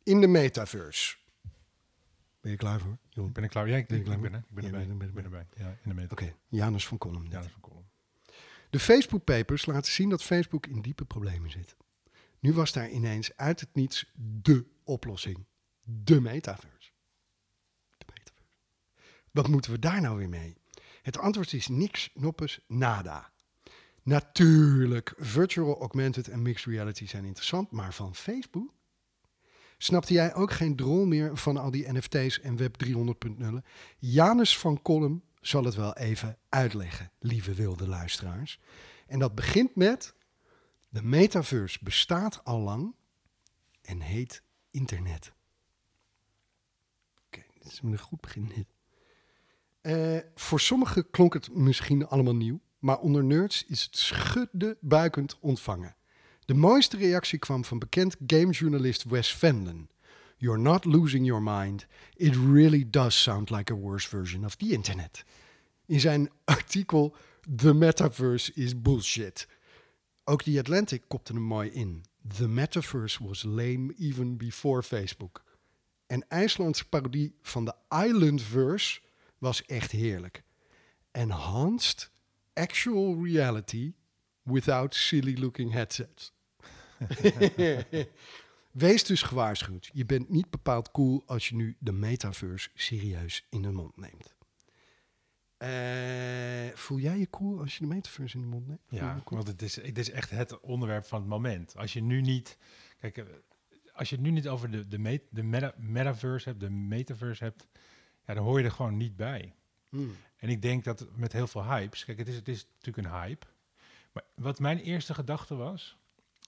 in 0.03 0.21
de 0.21 0.27
Metaverse. 0.27 1.15
Ben 2.41 2.51
je 2.51 2.57
klaar 2.57 2.79
voor? 2.79 2.97
Ben 3.31 3.43
ik 3.43 3.49
klaar? 3.49 3.69
Ja, 3.69 3.77
ik, 3.77 3.87
Ben 3.87 3.97
ik, 3.97 4.03
klaar 4.03 4.19
ben 4.19 4.33
er. 4.33 4.39
Ik 4.39 4.45
ben 4.49 4.63
Ja, 4.63 4.69
erbij. 4.69 5.07
Ik 5.07 5.13
ben 5.13 5.23
erbij. 5.23 5.47
Ja, 5.55 5.67
in 5.67 5.89
de 5.89 5.93
meta. 5.93 6.11
Oké, 6.11 6.35
Janus 6.47 6.87
van 6.87 6.97
Kolm. 6.97 7.25
Ja, 7.29 7.43
column. 7.61 7.85
De 8.69 8.79
Facebook 8.79 9.23
papers 9.23 9.65
laten 9.65 9.91
zien 9.91 10.09
dat 10.09 10.23
Facebook 10.23 10.65
in 10.65 10.81
diepe 10.81 11.05
problemen 11.05 11.51
zit. 11.51 11.75
Nu 12.39 12.53
was 12.53 12.73
daar 12.73 12.89
ineens 12.89 13.35
uit 13.35 13.59
het 13.59 13.69
niets 13.73 14.11
de 14.15 14.65
oplossing. 14.83 15.45
De 15.83 16.21
metaverse. 16.21 16.91
De 17.97 18.05
metaverse. 18.13 18.51
Wat 19.31 19.47
moeten 19.47 19.71
we 19.71 19.79
daar 19.79 20.01
nou 20.01 20.17
weer 20.17 20.29
mee? 20.29 20.57
Het 21.01 21.17
antwoord 21.17 21.53
is 21.53 21.67
niks, 21.67 22.11
noppes, 22.13 22.59
nada. 22.67 23.31
Natuurlijk, 24.07 25.13
virtual, 25.17 25.79
augmented 25.79 26.27
en 26.27 26.41
mixed 26.41 26.73
reality 26.73 27.07
zijn 27.07 27.25
interessant, 27.25 27.71
maar 27.71 27.93
van 27.93 28.15
Facebook? 28.15 28.73
Snapte 29.77 30.13
jij 30.13 30.35
ook 30.35 30.51
geen 30.51 30.75
drol 30.75 31.05
meer 31.05 31.37
van 31.37 31.57
al 31.57 31.71
die 31.71 31.91
NFT's 31.91 32.39
en 32.39 32.55
Web 32.55 32.85
300.0? 32.85 32.93
Janus 33.97 34.57
van 34.57 34.81
Kolm 34.81 35.23
zal 35.41 35.63
het 35.63 35.75
wel 35.75 35.95
even 35.95 36.37
uitleggen, 36.49 37.11
lieve 37.19 37.53
wilde 37.53 37.87
luisteraars. 37.87 38.59
En 39.07 39.19
dat 39.19 39.35
begint 39.35 39.75
met: 39.75 40.15
de 40.89 41.03
metaverse 41.03 41.79
bestaat 41.81 42.43
al 42.43 42.59
lang 42.59 42.95
en 43.81 44.01
heet 44.01 44.43
internet. 44.71 45.33
Oké, 47.25 47.43
dit 47.53 47.71
is 47.71 47.79
een 47.83 47.99
goed 47.99 48.21
begin. 48.21 48.67
Eh, 49.81 50.17
voor 50.35 50.59
sommigen 50.59 51.09
klonk 51.09 51.33
het 51.33 51.55
misschien 51.55 52.07
allemaal 52.07 52.35
nieuw, 52.35 52.59
maar 52.79 52.99
onder 52.99 53.23
nerds 53.23 53.65
is 53.67 53.83
het 53.83 53.97
schudde 53.97 54.77
buikend 54.81 55.37
ontvangen. 55.39 55.95
De 56.45 56.53
mooiste 56.53 56.97
reactie 56.97 57.39
kwam 57.39 57.65
van 57.65 57.79
bekend 57.79 58.15
gamejournalist 58.27 59.03
Wes 59.03 59.31
Fenlon. 59.31 59.89
You're 60.37 60.59
not 60.59 60.85
losing 60.85 61.25
your 61.25 61.41
mind. 61.41 61.85
It 62.15 62.35
really 62.35 62.89
does 62.89 63.21
sound 63.21 63.49
like 63.49 63.73
a 63.73 63.75
worse 63.75 64.07
version 64.07 64.45
of 64.45 64.55
the 64.55 64.71
internet. 64.71 65.23
In 65.85 65.99
zijn 65.99 66.29
artikel 66.43 67.15
The 67.55 67.73
Metaverse 67.73 68.51
is 68.53 68.81
bullshit. 68.81 69.47
Ook 70.23 70.43
The 70.43 70.59
Atlantic 70.59 71.03
kopte 71.07 71.33
hem 71.33 71.41
mooi 71.41 71.69
in. 71.69 72.03
The 72.37 72.47
Metaverse 72.47 73.23
was 73.23 73.43
lame 73.43 73.93
even 73.97 74.37
before 74.37 74.83
Facebook. 74.83 75.43
En 76.07 76.27
IJslands 76.27 76.83
parodie 76.83 77.35
van 77.41 77.65
de 77.65 77.73
Islandverse 78.05 79.01
was 79.37 79.65
echt 79.65 79.91
heerlijk. 79.91 80.43
Enhanced 81.11 82.09
actual 82.57 83.23
reality 83.23 83.93
without 84.43 84.95
silly 84.95 85.39
looking 85.39 85.71
headsets. 85.71 86.31
Wees 88.71 89.03
dus 89.03 89.21
gewaarschuwd. 89.21 89.89
Je 89.93 90.05
bent 90.05 90.29
niet 90.29 90.49
bepaald 90.49 90.91
cool 90.91 91.23
als 91.25 91.49
je 91.49 91.55
nu 91.55 91.75
de 91.79 91.91
metaverse 91.91 92.69
serieus 92.73 93.45
in 93.49 93.61
de 93.61 93.71
mond 93.71 93.97
neemt. 93.97 94.35
Eh, 95.57 96.77
voel 96.77 96.99
jij 96.99 97.17
je 97.17 97.29
cool 97.29 97.59
als 97.59 97.77
je 97.77 97.79
de 97.79 97.93
metaverse 97.93 98.35
in 98.35 98.41
de 98.41 98.47
mond 98.47 98.67
neemt? 98.67 98.81
Voel 98.87 98.99
Ja, 98.99 99.21
cool? 99.25 99.43
want 99.43 99.47
het 99.47 99.61
is, 99.61 99.75
het 99.75 99.97
is 99.97 100.09
echt 100.09 100.29
het 100.29 100.59
onderwerp 100.59 101.05
van 101.05 101.19
het 101.19 101.29
moment. 101.29 101.77
Als 101.77 101.93
je 101.93 102.01
nu 102.01 102.21
niet... 102.21 102.57
Kijk, 102.99 103.17
eh, 103.17 103.25
als 103.93 104.09
je 104.09 104.15
het 104.15 104.23
nu 104.23 104.31
niet 104.31 104.47
over 104.47 104.71
de, 104.71 104.87
de, 104.87 104.99
met, 104.99 105.21
de 105.29 105.43
meta, 105.43 105.73
metaverse 105.77 106.49
hebt, 106.49 106.61
de 106.61 106.69
metaverse 106.69 107.43
hebt... 107.43 107.67
Ja, 108.25 108.33
dan 108.33 108.43
hoor 108.43 108.59
je 108.59 108.65
er 108.65 108.71
gewoon 108.71 108.97
niet 108.97 109.15
bij. 109.15 109.53
Hmm. 109.89 110.15
En 110.37 110.49
ik 110.49 110.61
denk 110.61 110.83
dat 110.83 111.05
met 111.15 111.31
heel 111.33 111.47
veel 111.47 111.63
hypes... 111.65 112.05
Kijk, 112.05 112.17
het 112.17 112.27
is, 112.27 112.35
het 112.35 112.47
is 112.47 112.65
natuurlijk 112.75 113.07
een 113.07 113.13
hype. 113.21 113.45
Maar 114.11 114.23
wat 114.35 114.59
mijn 114.59 114.79
eerste 114.79 115.13
gedachte 115.13 115.55
was... 115.55 115.97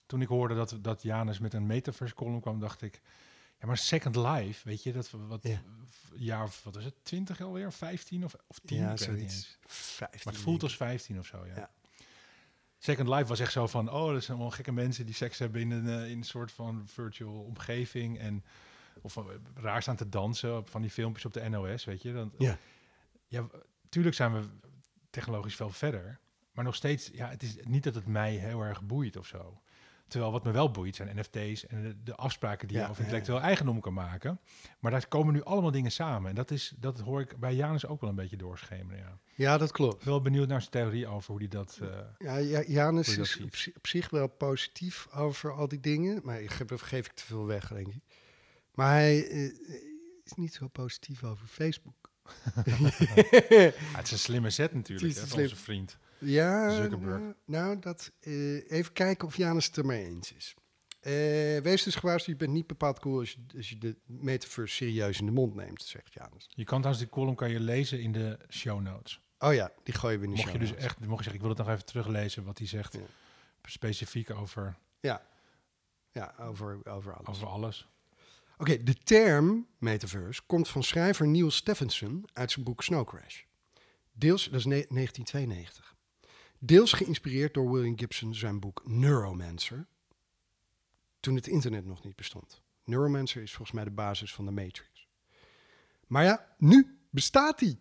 Toen 0.06 0.22
ik 0.22 0.28
hoorde 0.28 0.56
dat, 0.56 0.78
dat 0.82 1.02
Janus 1.02 1.40
met 1.40 1.54
een 1.54 1.66
metaverse 1.66 2.14
column 2.16 2.42
kwam, 2.42 2.60
dacht 2.60 2.82
ik... 2.82 3.02
Ja, 3.60 3.68
maar 3.68 3.78
Second 3.78 4.16
Life, 4.16 4.68
weet 4.68 4.84
je, 4.84 4.94
dat 4.94 5.12
we 5.12 5.18
wat 5.18 5.44
Ja. 5.44 5.62
jaar, 6.16 6.44
of 6.44 6.64
wat 6.64 6.76
is 6.76 6.84
het, 6.86 6.94
20 7.04 7.42
alweer, 7.42 7.74
15 7.74 8.24
of, 8.24 8.36
of 8.48 8.60
10? 8.66 8.78
Ja, 8.78 8.98
zoiets. 8.98 9.22
eens. 9.34 9.58
15, 9.66 10.20
Maar 10.24 10.34
het 10.34 10.44
voelt 10.44 10.64
als 10.64 10.76
15 10.78 11.20
of 11.20 11.26
zo, 11.26 11.46
ja. 11.46 11.56
Ja. 11.56 11.70
Second 12.78 13.08
Life 13.08 13.26
was 13.26 13.40
echt 13.40 13.52
zo 13.52 13.68
van, 13.68 13.92
oh, 13.92 14.12
dat 14.14 14.24
zijn 14.24 14.38
allemaal 14.38 14.56
gekke 14.56 14.72
mensen 14.72 15.06
die 15.06 15.16
seks 15.16 15.40
hebben 15.40 15.62
in 15.62 15.72
een, 15.72 15.88
eh, 15.88 16.10
in 16.10 16.18
een 16.18 16.24
soort 16.24 16.52
van 16.52 16.88
virtual 16.88 17.34
omgeving. 17.44 18.20
En, 18.20 18.44
of 19.02 19.18
eh, 19.18 19.24
raar 19.56 19.82
staan 19.82 19.96
te 19.96 20.10
dansen 20.10 20.58
op 20.58 20.70
van 20.70 20.82
die 20.82 20.92
filmpjes 20.92 21.26
op 21.26 21.34
de 21.34 21.50
NOS, 21.50 21.86
weet 21.86 22.02
je. 22.02 22.14
Dan, 22.14 22.32
Ja. 22.38 22.58
ja, 23.28 23.48
tuurlijk 23.90 24.16
zijn 24.16 24.34
we 24.34 24.48
technologisch 25.10 25.56
veel 25.56 25.70
verder. 25.70 26.20
Maar 26.52 26.64
nog 26.64 26.76
steeds, 26.76 27.10
ja, 27.14 27.30
het 27.30 27.44
is 27.44 27.56
niet 27.64 27.84
dat 27.84 27.96
het 27.96 28.08
mij 28.08 28.34
heel 28.36 28.62
erg 28.62 28.82
boeit 28.84 29.18
of 29.18 29.28
zo. 29.28 29.62
Terwijl 30.08 30.32
wat 30.32 30.44
me 30.44 30.52
wel 30.52 30.72
boeit 30.72 30.96
zijn 30.96 31.16
NFT's 31.18 31.68
en 31.68 31.82
de, 31.84 32.04
de 32.04 32.16
afspraken 32.16 32.68
die 32.68 32.78
Ja, 32.78 32.84
je 32.84 32.90
over 32.90 33.02
ja, 33.02 33.08
intellectueel 33.08 33.42
eigendom 33.42 33.80
kan 33.80 33.94
maken. 33.94 34.40
Maar 34.80 34.92
daar 34.92 35.08
komen 35.08 35.34
nu 35.34 35.44
allemaal 35.44 35.72
dingen 35.72 35.92
samen. 35.92 36.30
En 36.30 36.36
dat, 36.36 36.52
is, 36.52 36.74
dat 36.78 37.00
hoor 37.00 37.22
ik 37.22 37.38
bij 37.40 37.56
Janus 37.56 37.86
ook 37.86 38.02
wel 38.02 38.10
een 38.10 38.16
beetje 38.16 38.38
doorschemeren, 38.38 38.98
ja. 39.00 39.20
Ja, 39.36 39.58
dat 39.58 39.72
klopt. 39.72 40.04
Wel 40.04 40.22
benieuwd 40.22 40.48
naar 40.48 40.60
zijn 40.60 40.72
theorie 40.72 41.08
over 41.08 41.30
hoe 41.30 41.40
die 41.40 41.48
dat... 41.48 41.80
eh, 41.82 41.88
Ja, 42.18 42.38
ja, 42.38 42.64
Janus 42.68 43.16
dat 43.16 43.26
is 43.26 43.72
op 43.76 43.88
zich 43.88 44.10
wel 44.10 44.28
positief 44.28 45.08
over 45.14 45.52
al 45.54 45.68
die 45.68 45.80
dingen. 45.80 46.20
Maar 46.24 46.42
ik 46.42 46.52
geef, 46.52 46.82
geef 46.82 47.06
ik 47.06 47.12
te 47.14 47.26
veel 47.26 47.46
weg, 47.46 47.68
denk 47.68 47.88
ik. 47.88 48.02
Maar 48.74 48.92
hij 48.92 49.28
eh, 49.30 49.44
is 50.24 50.34
niet 50.36 50.54
zo 50.54 50.68
positief 50.68 51.24
over 51.24 51.48
Facebook. 51.48 51.99
Ja, 52.66 52.76
het 53.98 54.06
is 54.06 54.12
een 54.12 54.20
slimme 54.20 54.50
set 54.50 54.74
natuurlijk, 54.74 55.16
hè, 55.16 55.28
van 55.28 55.40
onze 55.42 55.56
vriend. 55.56 55.98
Ja, 56.18 56.70
Zuckerberg. 56.76 57.20
nou, 57.20 57.34
nou, 57.46 57.80
dat, 57.80 58.12
eh, 58.20 58.72
even 58.72 58.94
kijken 58.94 59.28
of 59.28 59.36
Janus 59.38 59.66
het 59.66 59.78
ermee 59.78 60.06
eens 60.06 60.34
is. 60.34 60.54
Eh, 61.00 61.12
wees 61.62 61.84
dus 61.84 61.96
gewaarschuwd, 61.96 62.38
je 62.40 62.46
bent 62.46 62.58
niet 62.58 62.68
bepaald 62.68 63.00
cool 63.00 63.20
als 63.20 63.32
je, 63.32 63.38
als 63.58 63.70
je 63.70 63.78
de 63.78 63.96
metaverse 64.06 64.76
serieus 64.76 65.20
in 65.20 65.26
de 65.26 65.32
mond 65.32 65.56
neemt, 65.56 65.84
zegt 65.84 66.14
Janus. 66.14 66.46
Je 66.50 66.64
kan 66.64 66.78
trouwens 66.78 66.98
die 67.06 67.14
column 67.14 67.36
kan 67.36 67.50
je 67.52 67.60
lezen 67.60 68.02
in 68.02 68.12
de 68.12 68.38
show 68.50 68.82
notes. 68.82 69.20
Oh 69.40 69.54
ja, 69.54 69.72
die 69.84 69.94
gooien 69.94 70.20
we 70.20 70.26
in 70.26 70.32
de 70.32 70.36
Mocht 70.38 70.48
je 70.48 70.52
show 70.52 70.62
dus 70.62 70.70
notes. 70.70 70.86
echt, 70.86 71.00
mocht 71.00 71.10
je 71.10 71.16
zeggen, 71.16 71.34
ik 71.34 71.40
wil 71.42 71.50
het 71.50 71.58
nog 71.58 71.70
even 71.70 71.86
teruglezen 71.86 72.44
wat 72.44 72.58
hij 72.58 72.68
zegt, 72.68 72.94
Ja. 72.94 73.00
specifiek 73.64 74.30
over, 74.32 74.76
Ja, 75.00 75.22
ja 76.12 76.34
over, 76.40 76.80
over 76.84 77.14
alles. 77.14 77.28
over 77.30 77.48
alles. 77.48 77.88
Oké, 78.60 78.84
de 78.84 78.96
term 78.96 79.68
metaverse 79.78 80.42
komt 80.46 80.68
van 80.68 80.84
schrijver 80.84 81.28
Neil 81.28 81.52
Stephenson 81.52 82.26
uit 82.34 82.52
zijn 82.52 82.66
boek 82.66 82.84
Snow 82.84 83.08
Crash. 83.08 83.44
Deels, 84.12 84.44
dat 84.44 84.60
is 84.60 84.66
ne- 84.66 84.86
1992. 84.90 85.96
Deels 86.58 86.94
geïnspireerd 86.94 87.54
door 87.54 87.72
William 87.72 87.98
Gibson 88.00 88.36
zijn 88.36 88.60
boek 88.60 88.82
Neuromancer. 88.86 89.88
Toen 91.20 91.36
het 91.36 91.48
internet 91.48 91.86
nog 91.86 92.04
niet 92.04 92.16
bestond. 92.16 92.62
Neuromancer 92.84 93.42
is 93.42 93.54
volgens 93.54 93.76
mij 93.76 93.84
de 93.84 93.92
basis 93.92 94.34
van 94.34 94.46
de 94.46 94.52
Matrix. 94.52 95.08
Maar 96.08 96.24
ja, 96.24 96.56
nu 96.58 97.00
bestaat 97.10 97.60
die. 97.60 97.80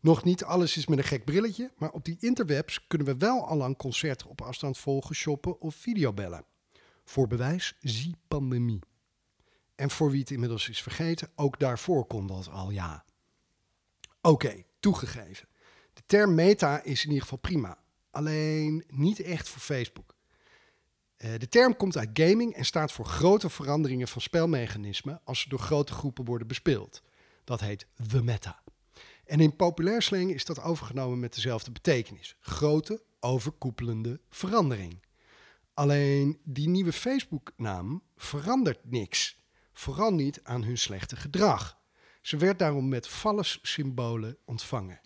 Nog 0.00 0.24
niet 0.24 0.44
alles 0.44 0.76
is 0.76 0.86
met 0.86 0.98
een 0.98 1.04
gek 1.04 1.24
brilletje, 1.24 1.70
maar 1.76 1.90
op 1.90 2.04
die 2.04 2.16
interwebs 2.20 2.86
kunnen 2.86 3.06
we 3.06 3.16
wel 3.16 3.46
allang 3.46 3.76
concerten 3.76 4.28
op 4.28 4.40
afstand 4.40 4.78
volgen, 4.78 5.14
shoppen 5.14 5.60
of 5.60 5.74
videobellen. 5.74 6.44
Voor 7.04 7.26
bewijs, 7.26 7.76
zie 7.80 8.14
pandemie. 8.28 8.80
En 9.80 9.90
voor 9.90 10.10
wie 10.10 10.20
het 10.20 10.30
inmiddels 10.30 10.68
is 10.68 10.82
vergeten, 10.82 11.30
ook 11.34 11.58
daarvoor 11.58 12.06
kon 12.06 12.26
dat 12.26 12.48
al 12.48 12.70
ja. 12.70 13.04
Oké, 14.22 14.64
toegegeven. 14.80 15.48
De 15.92 16.02
term 16.06 16.34
meta 16.34 16.82
is 16.82 17.02
in 17.02 17.08
ieder 17.08 17.22
geval 17.22 17.38
prima. 17.38 17.78
Alleen 18.10 18.84
niet 18.88 19.20
echt 19.20 19.48
voor 19.48 19.60
Facebook. 19.60 20.14
Uh, 21.16 21.30
de 21.38 21.48
term 21.48 21.76
komt 21.76 21.96
uit 21.96 22.10
gaming 22.12 22.54
en 22.54 22.64
staat 22.64 22.92
voor 22.92 23.04
grote 23.04 23.50
veranderingen 23.50 24.08
van 24.08 24.20
spelmechanismen 24.20 25.20
als 25.24 25.40
ze 25.40 25.48
door 25.48 25.58
grote 25.58 25.92
groepen 25.92 26.24
worden 26.24 26.46
bespeeld. 26.46 27.02
Dat 27.44 27.60
heet 27.60 27.86
the 28.08 28.22
meta. 28.22 28.62
En 29.24 29.40
in 29.40 29.56
populair 29.56 30.02
slang 30.02 30.30
is 30.30 30.44
dat 30.44 30.62
overgenomen 30.62 31.20
met 31.20 31.34
dezelfde 31.34 31.70
betekenis. 31.70 32.36
Grote, 32.40 33.02
overkoepelende 33.20 34.20
verandering. 34.28 35.02
Alleen 35.74 36.40
die 36.44 36.68
nieuwe 36.68 36.92
Facebook-naam 36.92 38.02
verandert 38.16 38.90
niks. 38.90 39.39
Vooral 39.80 40.12
niet 40.12 40.40
aan 40.42 40.62
hun 40.62 40.78
slechte 40.78 41.16
gedrag. 41.16 41.78
Ze 42.22 42.36
werd 42.36 42.58
daarom 42.58 42.88
met 42.88 43.08
vallus-symbolen 43.08 44.36
ontvangen. 44.44 45.00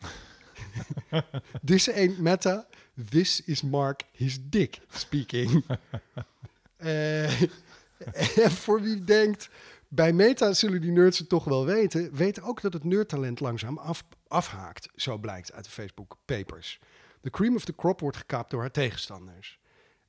This 1.64 1.90
ain't 1.90 2.18
meta, 2.18 2.66
this 3.10 3.40
is 3.40 3.62
Mark 3.62 4.02
his 4.12 4.38
dick 4.42 4.80
speaking. 4.88 5.64
uh, 6.78 7.40
en 8.44 8.50
voor 8.50 8.80
wie 8.82 9.04
denkt, 9.04 9.50
bij 9.88 10.12
Meta 10.12 10.52
zullen 10.52 10.80
die 10.80 10.90
nerds 10.90 11.18
het 11.18 11.28
toch 11.28 11.44
wel 11.44 11.64
weten, 11.64 12.14
weten 12.14 12.42
ook 12.42 12.60
dat 12.60 12.72
het 12.72 12.84
nerdtalent 12.84 13.40
langzaam 13.40 13.78
af, 13.78 14.04
afhaakt, 14.28 14.88
zo 14.94 15.18
blijkt 15.18 15.52
uit 15.52 15.64
de 15.64 15.70
Facebook 15.70 16.16
papers. 16.24 16.80
De 17.20 17.30
cream 17.30 17.54
of 17.54 17.64
the 17.64 17.74
crop 17.74 18.00
wordt 18.00 18.16
gekaapt 18.16 18.50
door 18.50 18.60
haar 18.60 18.70
tegenstanders. 18.70 19.58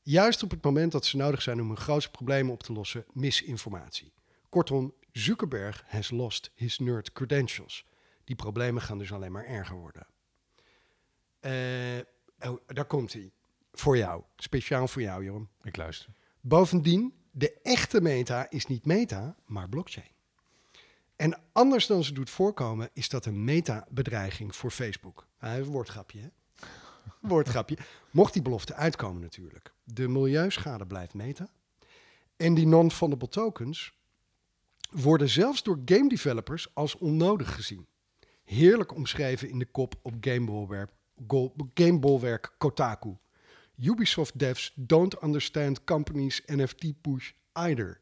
Juist 0.02 0.44
op 0.44 0.52
het 0.52 0.64
moment 0.64 0.92
dat 0.92 1.06
ze 1.06 1.18
nodig 1.18 1.42
zijn 1.42 1.62
om 1.62 1.68
hun 1.68 1.78
grootste 1.78 2.12
problemen 2.12 2.54
op 2.54 2.64
te 2.64 2.74
lossen, 2.74 3.06
misinformatie. 3.14 4.15
Kortom, 4.56 4.94
Zuckerberg 5.12 5.84
has 5.88 6.12
lost 6.12 6.52
his 6.54 6.80
nerd 6.80 7.12
credentials. 7.12 7.86
Die 8.24 8.36
problemen 8.36 8.82
gaan 8.82 8.98
dus 8.98 9.14
alleen 9.14 9.32
maar 9.32 9.46
erger 9.46 9.76
worden. 9.76 10.08
Uh, 11.42 12.52
oh, 12.52 12.60
daar 12.68 12.86
komt 12.86 13.14
hij. 13.14 13.32
Voor 13.72 13.98
jou. 13.98 14.24
Speciaal 14.36 14.88
voor 14.88 15.02
jou, 15.02 15.24
Johan. 15.24 15.50
Ik 15.64 15.78
luister. 15.78 16.10
Bovendien, 16.42 17.14
de 17.32 17.62
echte 17.62 18.02
meta 18.02 18.50
is 18.50 18.66
niet 18.66 18.86
meta, 18.86 19.36
maar 19.46 19.70
blockchain. 19.70 20.12
En 21.16 21.40
anders 21.52 21.88
dan 21.88 22.04
ze 22.04 22.14
doet 22.14 22.30
voorkomen, 22.30 22.90
is 22.94 23.10
dat 23.10 23.26
een 23.26 23.44
meta-bedreiging 23.44 24.56
voor 24.56 24.72
Facebook. 24.72 25.28
Een 25.40 25.64
woordgrapje, 25.64 26.20
hè? 26.20 26.30
Woordgrapje. 27.30 27.78
Mocht 28.12 28.34
die 28.34 28.42
belofte 28.42 28.74
uitkomen 28.74 29.22
natuurlijk. 29.22 29.74
De 29.84 30.08
milieuschade 30.08 30.86
blijft 30.86 31.14
meta. 31.14 31.50
En 32.38 32.54
die 32.54 32.68
non-fundable 32.68 33.30
tokens 33.30 33.94
worden 34.92 35.30
zelfs 35.30 35.64
door 35.64 35.82
game 35.86 36.10
developers 36.10 36.68
als 36.74 36.98
onnodig 36.98 37.56
gezien. 37.56 37.88
Heerlijk 38.44 38.96
omschreven 38.96 39.50
in 39.50 39.60
de 39.60 39.66
kop 39.66 39.96
op 40.02 40.14
Gamebolwerk 41.74 42.56
Kotaku. 42.58 43.18
Ubisoft 43.78 44.40
devs 44.40 44.74
don't 44.76 45.24
understand 45.24 45.84
companies 45.84 46.42
NFT 46.46 47.02
push 47.02 47.32
either. 47.54 48.02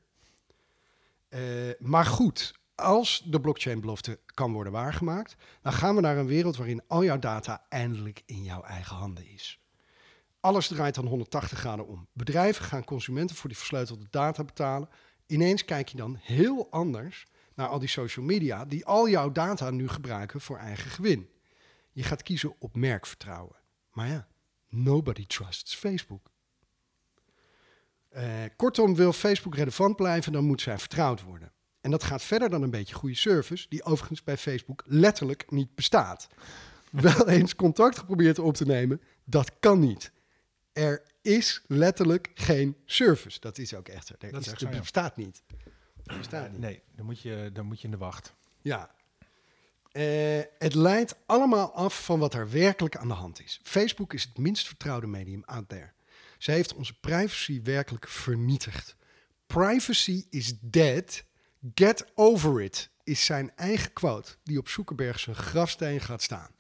Uh, 1.30 1.39
maar 1.80 2.06
goed, 2.06 2.54
als 2.76 3.24
de 3.26 3.41
blockchain-belofte 3.41 4.19
kan 4.26 4.54
worden 4.54 4.74
waargemaakt, 4.74 5.36
dan 5.62 5.74
gaan 5.74 5.96
we 5.96 6.02
naar 6.02 6.17
een 6.17 6.26
wereld 6.26 6.58
waarin 6.58 6.82
al 6.88 7.04
jouw 7.04 7.19
data 7.19 7.65
eindelijk 7.69 8.22
in 8.26 8.43
jouw 8.43 8.62
eigen 8.62 8.96
handen 8.96 9.28
is. 9.28 9.60
Alles 10.39 10.67
draait 10.67 10.96
dan 10.96 11.06
180 11.06 11.60
graden 11.60 11.88
om. 11.88 12.08
Bedrijven 12.13 12.65
gaan 12.65 12.84
consumenten 12.84 13.36
voor 13.36 13.50
die 13.50 13.58
versleutelde 13.58 14.08
data 14.10 14.43
betalen. 14.43 14.89
Ineens 15.34 15.65
kijk 15.65 15.88
je 15.88 15.98
dan 15.98 16.17
heel 16.22 16.67
anders 16.72 17.26
naar 17.54 17.67
al 17.67 17.80
die 17.80 17.89
social 17.89 18.26
media 18.26 18.65
die 18.65 18.86
al 18.86 19.10
jouw 19.10 19.32
data 19.32 19.69
nu 19.69 19.88
gebruiken 19.88 20.41
voor 20.41 20.58
eigen 20.58 20.91
gewin. 20.91 21.30
Je 21.91 22.04
gaat 22.04 22.24
kiezen 22.24 22.56
op 22.60 22.76
merkvertrouwen. 22.76 23.56
Maar 23.91 24.08
ja, 24.08 24.28
nobody 24.69 25.26
trusts 25.26 25.76
Facebook. 25.76 26.32
Uh, 28.15 28.24
kortom, 28.56 28.96
wil 28.96 29.13
Facebook 29.13 29.56
relevant 29.56 29.96
blijven, 29.96 30.32
dan 30.32 30.43
moet 30.46 30.62
zij 30.62 30.80
vertrouwd 30.80 31.22
worden. 31.22 31.52
En 31.82 31.91
dat 31.91 32.04
gaat 32.04 32.24
verder 32.24 32.50
dan 32.50 32.62
een 32.62 32.69
beetje 32.69 32.96
goede 32.96 33.15
service, 33.15 33.65
die 33.69 33.84
overigens 33.84 34.24
bij 34.24 34.38
Facebook 34.38 34.84
letterlijk 34.86 35.52
niet 35.52 35.76
bestaat. 35.76 36.28
Wel 36.89 37.30
eens 37.30 37.56
contact 37.56 37.98
geprobeerd 37.98 38.39
op 38.39 38.54
te 38.56 38.65
nemen, 38.65 39.02
dat 39.24 39.52
kan 39.60 39.80
niet. 39.80 40.12
Er 40.74 41.12
is 41.23 41.62
letterlijk 41.67 42.31
geen 42.33 42.77
service. 42.86 43.39
Dat 43.39 43.57
is 43.57 43.73
ook 43.73 43.88
echt 43.88 44.07
zo. 44.07 44.13
Er, 44.19 44.39
is, 44.39 44.47
er 44.47 44.69
bestaat 44.69 45.17
niet. 45.17 45.43
Bestaat 46.03 46.51
niet. 46.51 46.59
Nee, 46.59 46.81
dan 46.95 47.05
moet, 47.05 47.21
je, 47.21 47.49
dan 47.53 47.65
moet 47.65 47.79
je 47.79 47.86
in 47.86 47.91
de 47.91 47.97
wacht. 47.97 48.33
Ja. 48.62 48.95
Uh, 49.91 50.41
het 50.59 50.73
leidt 50.73 51.15
allemaal 51.25 51.73
af 51.73 52.05
van 52.05 52.19
wat 52.19 52.33
er 52.33 52.49
werkelijk 52.49 52.95
aan 52.95 53.07
de 53.07 53.13
hand 53.13 53.43
is. 53.43 53.59
Facebook 53.63 54.13
is 54.13 54.23
het 54.23 54.38
minst 54.38 54.67
vertrouwde 54.67 55.07
medium 55.07 55.43
out 55.45 55.69
there. 55.69 55.91
Ze 56.38 56.51
heeft 56.51 56.73
onze 56.73 56.99
privacy 56.99 57.62
werkelijk 57.62 58.07
vernietigd. 58.07 58.95
Privacy 59.47 60.25
is 60.29 60.53
dead 60.62 61.23
Get 61.73 62.05
over 62.15 62.62
it 62.62 62.89
is 63.03 63.25
zijn 63.25 63.51
eigen 63.55 63.93
quote 63.93 64.36
die 64.43 64.57
op 64.57 64.69
Zuckerberg 64.69 65.19
zijn 65.19 65.36
grafsteen 65.36 66.01
gaat 66.01 66.21
staan. 66.21 66.51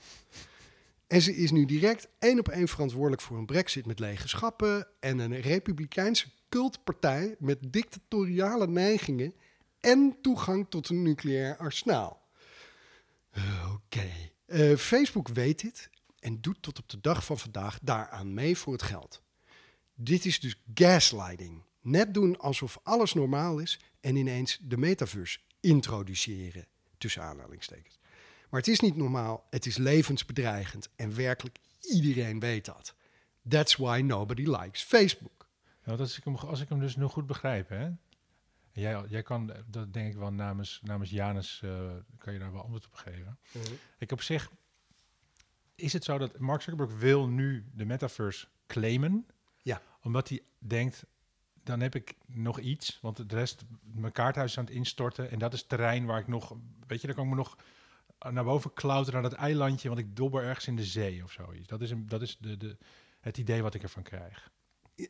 En 1.13 1.21
ze 1.21 1.35
is 1.35 1.51
nu 1.51 1.65
direct 1.65 2.07
één 2.19 2.39
op 2.39 2.47
één 2.47 2.67
verantwoordelijk 2.67 3.21
voor 3.21 3.37
een 3.37 3.45
brexit 3.45 3.85
met 3.85 3.99
lege 3.99 4.27
schappen 4.27 4.87
en 4.99 5.19
een 5.19 5.41
republikeinse 5.41 6.27
cultpartij 6.49 7.35
met 7.39 7.57
dictatoriale 7.61 8.67
neigingen 8.67 9.33
en 9.79 10.17
toegang 10.21 10.65
tot 10.69 10.89
een 10.89 11.01
nucleair 11.01 11.57
arsenaal. 11.57 12.21
Oké. 13.73 14.11
Eh, 14.45 14.75
Facebook 14.75 15.27
weet 15.27 15.61
dit 15.61 15.89
en 16.19 16.41
doet 16.41 16.61
tot 16.61 16.79
op 16.79 16.89
de 16.89 17.01
dag 17.01 17.25
van 17.25 17.39
vandaag 17.39 17.79
daaraan 17.81 18.33
mee 18.33 18.57
voor 18.57 18.73
het 18.73 18.83
geld. 18.83 19.21
Dit 19.95 20.25
is 20.25 20.39
dus 20.39 20.61
gaslighting. 20.73 21.63
Net 21.81 22.13
doen 22.13 22.39
alsof 22.39 22.79
alles 22.83 23.13
normaal 23.13 23.59
is 23.59 23.79
en 23.99 24.15
ineens 24.15 24.59
de 24.61 24.77
metaverse 24.77 25.39
introduceren, 25.59 26.67
tussen 26.97 27.23
aanhalingstekens. 27.23 27.99
Maar 28.53 28.61
het 28.61 28.71
is 28.71 28.79
niet 28.79 28.95
normaal, 28.95 29.47
het 29.49 29.65
is 29.65 29.77
levensbedreigend 29.77 30.89
en 30.95 31.15
werkelijk 31.15 31.59
iedereen 31.81 32.39
weet 32.39 32.65
dat. 32.65 32.95
That's 33.49 33.75
why 33.75 34.01
nobody 34.05 34.43
likes 34.49 34.83
Facebook. 34.83 35.47
Nou, 35.83 35.97
dat 35.97 36.07
is, 36.07 36.21
als 36.25 36.61
ik 36.61 36.69
hem 36.69 36.79
dus 36.79 36.95
nu 36.95 37.05
goed 37.05 37.27
begrijp, 37.27 37.69
hè? 37.69 37.89
Jij, 38.71 39.03
jij 39.07 39.23
kan, 39.23 39.53
dat 39.67 39.93
denk 39.93 40.13
ik 40.13 40.19
wel 40.19 40.31
namens, 40.31 40.79
namens 40.83 41.09
Janus, 41.09 41.61
uh, 41.65 41.91
kan 42.17 42.33
je 42.33 42.39
daar 42.39 42.51
wel 42.51 42.61
antwoord 42.61 42.85
op 42.85 42.93
geven. 42.93 43.37
Mhm. 43.51 43.73
Ik 43.97 44.11
op 44.11 44.21
zich, 44.21 44.51
is 45.75 45.93
het 45.93 46.03
zo 46.03 46.17
dat 46.17 46.39
Mark 46.39 46.61
Zuckerberg 46.61 46.99
wil 46.99 47.27
nu 47.27 47.65
de 47.73 47.85
metaverse 47.85 48.47
claimen? 48.67 49.27
Ja. 49.61 49.81
Omdat 50.01 50.29
hij 50.29 50.41
denkt, 50.57 51.05
dan 51.63 51.79
heb 51.79 51.95
ik 51.95 52.15
nog 52.25 52.59
iets, 52.59 52.99
want 53.01 53.29
de 53.29 53.35
rest, 53.35 53.63
mijn 53.81 54.13
kaarthuis 54.13 54.51
is 54.51 54.57
aan 54.57 54.65
het 54.65 54.73
instorten. 54.73 55.31
En 55.31 55.39
dat 55.39 55.53
is 55.53 55.63
terrein 55.63 56.05
waar 56.05 56.19
ik 56.19 56.27
nog, 56.27 56.55
weet 56.87 57.01
je, 57.01 57.07
dan 57.07 57.15
kan 57.15 57.25
ik 57.25 57.31
me 57.31 57.35
nog 57.35 57.57
naar 58.29 58.43
boven 58.43 58.73
klauteren 58.73 59.21
naar 59.21 59.29
dat 59.29 59.39
eilandje, 59.39 59.87
want 59.87 59.99
ik 59.99 60.15
dobber 60.15 60.43
ergens 60.43 60.67
in 60.67 60.75
de 60.75 60.83
zee 60.83 61.23
of 61.23 61.31
zoiets. 61.31 61.67
Dat 61.67 61.81
is, 61.81 61.91
een, 61.91 62.07
dat 62.07 62.21
is 62.21 62.37
de, 62.37 62.57
de, 62.57 62.77
het 63.19 63.37
idee 63.37 63.61
wat 63.61 63.73
ik 63.73 63.83
ervan 63.83 64.03
krijg. 64.03 64.51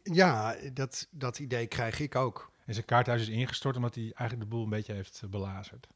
Ja, 0.04 0.56
dat, 0.74 1.08
dat 1.12 1.40
idee 1.40 1.68
krijg 1.68 2.00
ik 2.00 2.16
ook. 2.16 2.52
En 2.66 2.74
zijn 2.74 2.86
kaarthuis 2.86 3.22
is 3.22 3.28
ingestort 3.28 3.76
omdat 3.76 3.96
hij 3.96 4.04
eigenlijk 4.04 4.40
de 4.40 4.56
boel 4.56 4.64
een 4.64 4.70
beetje 4.70 4.94
heeft 4.94 5.22
eh, 5.24 5.30
belazerd. 5.30 5.88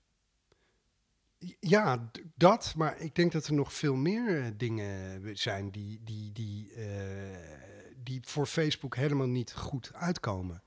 Ja, 1.59 2.11
dat. 2.35 2.73
Maar 2.75 2.99
ik 2.99 3.15
denk 3.15 3.31
dat 3.31 3.47
er 3.47 3.53
nog 3.53 3.73
veel 3.73 3.95
meer 3.95 4.43
eh, 4.43 4.51
dingen 4.55 5.37
zijn 5.37 5.71
die, 5.71 6.01
die, 6.03 6.31
die 6.31 6.71
uh, 6.75 6.85
die 8.03 8.19
voor 8.23 8.45
Facebook 8.45 8.95
helemaal 8.95 9.27
niet 9.27 9.53
goed 9.53 9.93
uitkomen. 9.93 10.63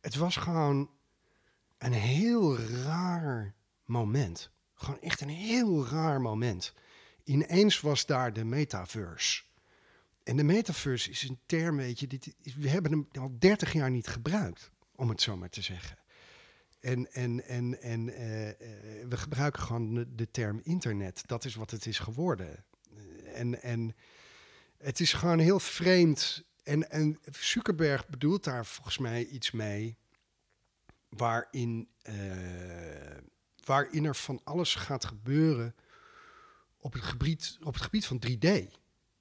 Het 0.00 0.14
was 0.14 0.36
gewoon 0.36 0.90
een 1.78 1.92
heel 1.92 2.58
raar 2.58 3.54
moment. 3.84 4.50
Gewoon 4.74 5.00
echt 5.00 5.20
een 5.20 5.28
heel 5.28 5.86
raar 5.86 6.20
moment. 6.20 6.74
Ineens 7.24 7.80
was 7.80 8.06
daar 8.06 8.32
de 8.32 8.44
metaverse. 8.44 9.42
En 10.22 10.36
de 10.36 10.44
metaverse 10.44 11.10
is 11.10 11.22
een 11.22 11.38
term, 11.46 11.76
weet 11.76 12.00
je, 12.00 12.06
we 12.56 12.68
hebben 12.68 12.92
hem 12.92 13.08
al 13.22 13.36
30 13.38 13.72
jaar 13.72 13.90
niet 13.90 14.06
gebruikt, 14.06 14.70
om 14.94 15.08
het 15.08 15.20
zo 15.20 15.36
maar 15.36 15.48
te 15.48 15.62
zeggen. 15.62 15.98
En, 16.80 17.12
en, 17.12 17.44
en, 17.44 17.82
en 17.82 18.08
uh, 18.08 18.46
uh, 18.46 18.54
we 19.08 19.16
gebruiken 19.16 19.62
gewoon 19.62 19.94
de, 19.94 20.14
de, 20.14 20.30
term 20.30 20.60
internet. 20.62 21.22
Dat 21.26 21.44
is 21.44 21.54
wat 21.54 21.70
het 21.70 21.86
is 21.86 21.98
geworden. 21.98 22.64
En, 23.34 23.62
en 23.62 23.94
Het 24.78 25.00
is 25.00 25.12
gewoon 25.12 25.38
heel 25.38 25.60
vreemd. 25.60 26.44
En, 26.62 26.90
en 26.90 27.18
Zuckerberg 27.30 28.08
bedoelt 28.08 28.44
daar 28.44 28.66
volgens 28.66 28.98
mij 28.98 29.26
iets 29.26 29.50
mee. 29.50 29.96
Waarin, 31.08 31.88
eh, 32.02 32.14
waarin 33.64 34.04
er 34.04 34.16
van 34.16 34.40
alles 34.44 34.74
gaat 34.74 35.04
gebeuren 35.04 35.74
op 36.78 36.92
het 36.92 37.02
gebied, 37.02 37.56
op 37.62 37.74
het 37.74 37.82
gebied 37.82 38.06
van 38.06 38.22
3D. 38.26 38.48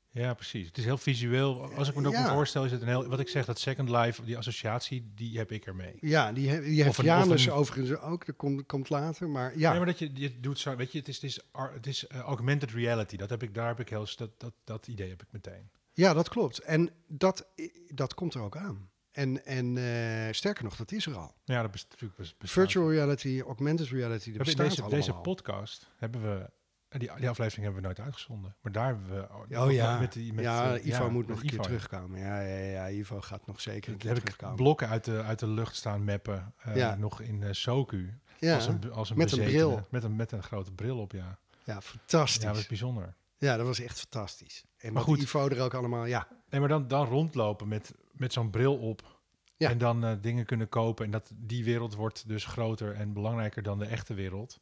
Ja, 0.10 0.34
precies. 0.34 0.68
Het 0.68 0.78
is 0.78 0.84
heel 0.84 0.98
visueel. 0.98 1.74
Als 1.74 1.90
ik 1.90 1.96
me 1.96 2.02
dat 2.02 2.12
ook 2.12 2.18
Ja. 2.18 2.34
voorstel, 2.34 2.66
is 2.66 2.72
het 2.72 2.82
een 2.82 2.88
heel... 2.88 3.08
Wat 3.08 3.20
ik 3.20 3.28
zeg, 3.28 3.46
dat 3.46 3.60
Second 3.60 3.90
Life, 3.90 4.24
die 4.26 4.38
associatie, 4.38 5.12
die 5.16 5.38
heb 5.38 5.52
ik 5.52 5.66
ermee. 5.66 5.98
Ja, 6.00 6.32
die, 6.32 6.50
he- 6.50 6.62
die 6.62 6.84
heeft 6.84 6.98
een- 6.98 7.06
Janus 7.06 7.46
een- 7.46 7.52
overigens 7.52 8.00
ook. 8.00 8.26
Dat 8.26 8.36
komt, 8.36 8.66
komt 8.66 8.90
later. 8.90 9.30
Maar 9.30 9.58
ja, 9.58 9.70
Nee, 9.70 9.78
maar 9.78 9.88
dat 9.88 10.00
je, 10.00 10.10
je 10.14 10.40
doet 10.40 10.60
zo, 10.60 10.76
weet 10.76 10.92
je, 10.92 10.98
het 11.00 11.08
is, 11.08 11.16
het 11.16 11.24
is, 11.24 11.40
het 11.74 11.88
is 11.88 12.08
eh, 12.08 12.20
augmented 12.20 12.72
reality. 12.72 13.16
Dat 13.18 13.30
heb 13.30 13.44
ik, 13.44 13.54
daar 13.54 13.68
heb 13.68 13.80
ik 13.80 13.90
heel, 13.90 14.08
dat, 14.16 14.40
dat, 14.40 14.54
dat 14.64 14.88
idee 14.88 15.10
heb 15.10 15.22
ik 15.22 15.28
meteen. 15.32 15.70
ja, 15.94 16.14
dat 16.14 16.30
klopt. 16.30 16.60
En 16.60 16.90
dat, 17.08 17.48
dat 17.94 18.14
komt 18.14 18.34
er 18.34 18.42
ook 18.42 18.58
aan. 18.58 18.90
En, 19.14 19.46
en 19.46 19.78
eh, 19.78 20.34
sterker 20.34 20.64
nog, 20.64 20.76
dat 20.76 20.92
is 20.92 21.06
er 21.06 21.16
al. 21.16 21.34
Ja, 21.44 21.62
dat 21.62 21.72
best- 21.72 21.88
natuurlijk 21.90 22.16
best- 22.20 22.38
bestaat. 22.38 22.64
Virtual 22.64 22.92
reality, 22.92 23.42
augmented 23.46 23.88
reality, 23.88 24.30
dat 24.32 24.38
bestaat 24.46 24.66
deze, 24.70 24.82
allemaal 24.82 25.00
deze 25.00 25.14
podcast 25.14 25.88
hebben 25.98 26.22
we, 26.22 26.50
eh, 26.88 27.00
die, 27.00 27.12
die 27.18 27.30
aflevering 27.30 27.64
hebben 27.64 27.82
we 27.82 27.88
nooit 27.88 28.00
uitgezonden. 28.00 28.56
Maar 28.62 28.72
daar 28.72 28.86
hebben 28.86 29.10
we... 29.50 29.58
Oh 29.60 29.72
ja, 29.72 30.00
met 30.00 30.14
die, 30.14 30.34
met, 30.34 30.44
ja, 30.44 30.76
eh, 30.76 30.86
Ivo 30.86 31.04
ja, 31.04 31.10
moet 31.10 31.28
nog 31.28 31.42
een 31.42 31.50
keer 31.50 31.60
terugkomen. 31.60 32.20
Ja, 32.20 32.42
ja, 32.42 32.58
ja, 32.58 32.90
Ivo 32.90 33.22
gaat 33.22 33.48
nog 33.48 33.62
zeker 33.62 33.92
een 33.92 33.98
keer 33.98 34.08
heb 34.10 34.18
ik 34.18 34.24
terugkomen. 34.24 34.56
blokken 34.56 34.88
uit 34.90 35.06
de, 35.06 35.22
uit 35.24 35.40
de 35.40 35.48
lucht 35.48 35.76
staan 35.76 36.04
mappen. 36.04 36.54
Ja. 36.74 36.96
Nog 36.96 37.22
in 37.22 37.56
Soku. 37.56 38.20
ja, 38.40 38.56
Als 38.56 38.68
een, 38.68 38.92
als 38.92 39.10
een 39.10 39.18
met 39.18 39.32
een 39.32 39.44
bril. 39.44 39.88
Met 39.90 40.04
een, 40.04 40.16
met 40.16 40.32
een 40.32 40.44
grote 40.44 40.72
bril 40.72 40.98
op, 41.00 41.12
ja. 41.12 41.38
ja, 41.64 41.74
Ja, 41.74 41.82
fantastisch. 41.82 42.44
dat 42.44 42.58
is 42.58 42.68
bijzonder. 42.68 43.14
Ja, 43.38 43.58
dat 43.58 43.66
was 43.66 43.80
echt 43.80 44.00
fantastisch. 44.00 44.64
En 44.78 44.94
Maar 44.94 45.02
goed. 45.04 45.22
Ivo 45.22 45.48
er 45.48 45.62
ook 45.62 45.74
allemaal, 45.74 46.06
ja. 46.06 46.28
Nee, 46.50 46.60
maar 46.60 46.70
dan, 46.70 46.88
dan 46.88 47.06
rondlopen 47.08 47.68
met, 47.68 47.94
met 48.14 48.34
zo'n 48.34 48.50
bril 48.50 48.76
op. 48.78 49.20
Ja. 49.58 49.70
En 49.70 49.78
dan 49.78 50.06
eh, 50.06 50.14
dingen 50.22 50.46
kunnen 50.46 50.70
kopen. 50.70 51.06
En 51.06 51.12
dat 51.12 51.32
die 51.36 51.64
wereld 51.64 51.94
wordt 51.96 52.28
dus 52.28 52.46
groter 52.46 52.94
en 52.96 53.14
belangrijker 53.14 53.64
dan 53.64 53.80
de 53.80 53.86
echte 53.86 54.14
wereld. 54.14 54.60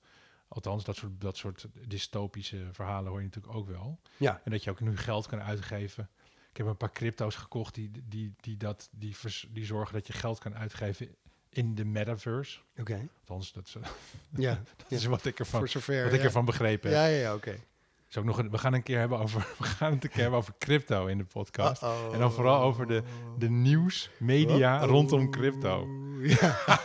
Althans, 0.47 0.83
dat 0.83 0.95
soort, 0.95 1.21
dat 1.21 1.37
soort 1.37 1.67
dystopische 1.87 2.67
verhalen 2.71 3.09
hoor 3.09 3.19
je 3.19 3.25
natuurlijk 3.25 3.55
ook 3.55 3.67
wel. 3.67 3.99
Ja, 4.17 4.41
En 4.43 4.51
dat 4.51 4.63
je 4.63 4.69
ook 4.69 4.79
nu 4.79 4.97
geld 4.97 5.27
kan 5.27 5.41
uitgeven. 5.41 6.09
Ik 6.51 6.57
heb 6.57 6.65
een 6.67 6.77
paar 6.77 6.91
crypto's 6.91 7.35
gekocht 7.35 7.73
die, 7.75 7.91
die, 8.07 8.33
die, 8.39 8.57
dat, 8.57 8.89
die, 8.91 9.15
vers- 9.15 9.47
die 9.51 9.65
zorgen 9.65 9.93
dat 9.93 10.07
je 10.07 10.13
geld 10.13 10.39
kan 10.39 10.55
uitgeven 10.55 11.15
in 11.49 11.75
de 11.75 11.85
metaverse. 11.85 12.59
oké. 12.79 13.07
Althans, 13.19 13.51
dat 13.53 13.65
is, 13.67 13.73
Ja, 14.45 14.53
dat 14.77 14.85
ja. 14.89 14.97
is 14.97 15.05
wat 15.05 15.25
ik 15.25 15.39
ervan, 15.39 15.59
voor 15.59 15.69
zover. 15.69 16.03
wat 16.03 16.13
ik 16.13 16.19
ja. 16.19 16.25
ervan 16.25 16.45
begrepen 16.45 16.89
heb. 16.89 16.97
Ja, 16.99 17.05
ja, 17.05 17.17
ja, 17.21 17.33
oké. 17.35 17.55
Is 18.11 18.17
ook 18.17 18.25
nog 18.25 18.37
een, 18.37 18.49
we 18.49 18.57
gaan 18.57 18.73
een 18.73 18.83
keer 18.83 18.99
hebben 18.99 19.19
over, 19.19 19.39
we 19.57 19.63
gaan 19.63 19.93
het 19.93 20.03
een 20.03 20.09
keer 20.09 20.21
hebben 20.21 20.39
over 20.39 20.53
crypto 20.59 21.05
in 21.05 21.17
de 21.17 21.23
podcast. 21.23 21.83
En 22.13 22.19
dan 22.19 22.31
vooral 22.31 22.61
over 22.61 22.87
de, 22.87 23.03
de 23.37 23.49
nieuws, 23.49 24.09
media 24.17 24.85
rondom 24.85 25.31
crypto. 25.31 25.87
Ja. 26.21 26.59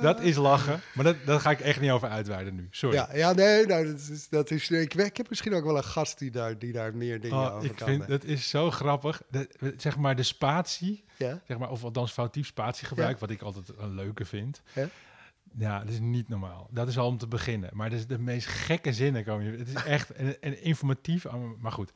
Dat 0.00 0.20
is 0.20 0.36
lachen, 0.36 0.80
maar 0.94 1.04
dat, 1.04 1.16
daar 1.24 1.40
ga 1.40 1.50
ik 1.50 1.60
echt 1.60 1.80
niet 1.80 1.90
over 1.90 2.08
uitweiden 2.08 2.54
nu. 2.54 2.68
Sorry. 2.70 2.96
Ja, 2.96 3.08
ja 3.14 3.32
nee, 3.32 3.66
nou, 3.66 3.86
dat 3.86 3.98
is, 3.98 4.28
dat 4.28 4.50
is, 4.50 4.70
ik, 4.70 4.94
ik 4.94 5.16
heb 5.16 5.28
misschien 5.28 5.54
ook 5.54 5.64
wel 5.64 5.76
een 5.76 5.84
gast 5.84 6.18
die 6.18 6.30
daar, 6.30 6.58
die 6.58 6.72
daar 6.72 6.96
meer 6.96 7.20
dingen 7.20 7.36
Oh, 7.36 7.54
over 7.54 7.70
ik 7.70 7.76
kan. 7.76 7.88
vind 7.88 8.02
eh. 8.02 8.08
dat 8.08 8.24
is 8.24 8.48
zo 8.48 8.70
grappig. 8.70 9.22
De, 9.30 9.74
zeg 9.76 9.96
maar 9.96 10.16
de 10.16 10.22
spatie, 10.22 11.04
ja? 11.16 11.40
zeg 11.46 11.58
maar, 11.58 11.70
of 11.70 11.84
althans 11.84 12.12
foutief 12.12 12.46
spatiegebruik, 12.46 13.18
wat 13.18 13.30
ik 13.30 13.42
altijd 13.42 13.72
een 13.78 13.94
leuke 13.94 14.24
vind. 14.24 14.62
Ja? 14.72 14.88
Ja, 15.58 15.78
dat 15.78 15.88
is 15.88 16.00
niet 16.00 16.28
normaal. 16.28 16.68
Dat 16.70 16.88
is 16.88 16.98
al 16.98 17.06
om 17.06 17.18
te 17.18 17.26
beginnen. 17.26 17.70
Maar 17.72 17.90
dat 17.90 17.98
is 17.98 18.06
de 18.06 18.18
meest 18.18 18.46
gekke 18.46 18.92
zinnen 18.92 19.24
komen. 19.24 19.46
hier. 19.46 19.58
Het 19.58 19.68
is 19.68 19.74
echt 19.96 20.10
en, 20.10 20.42
en 20.42 20.62
informatief, 20.62 21.26
maar 21.58 21.72
goed. 21.72 21.92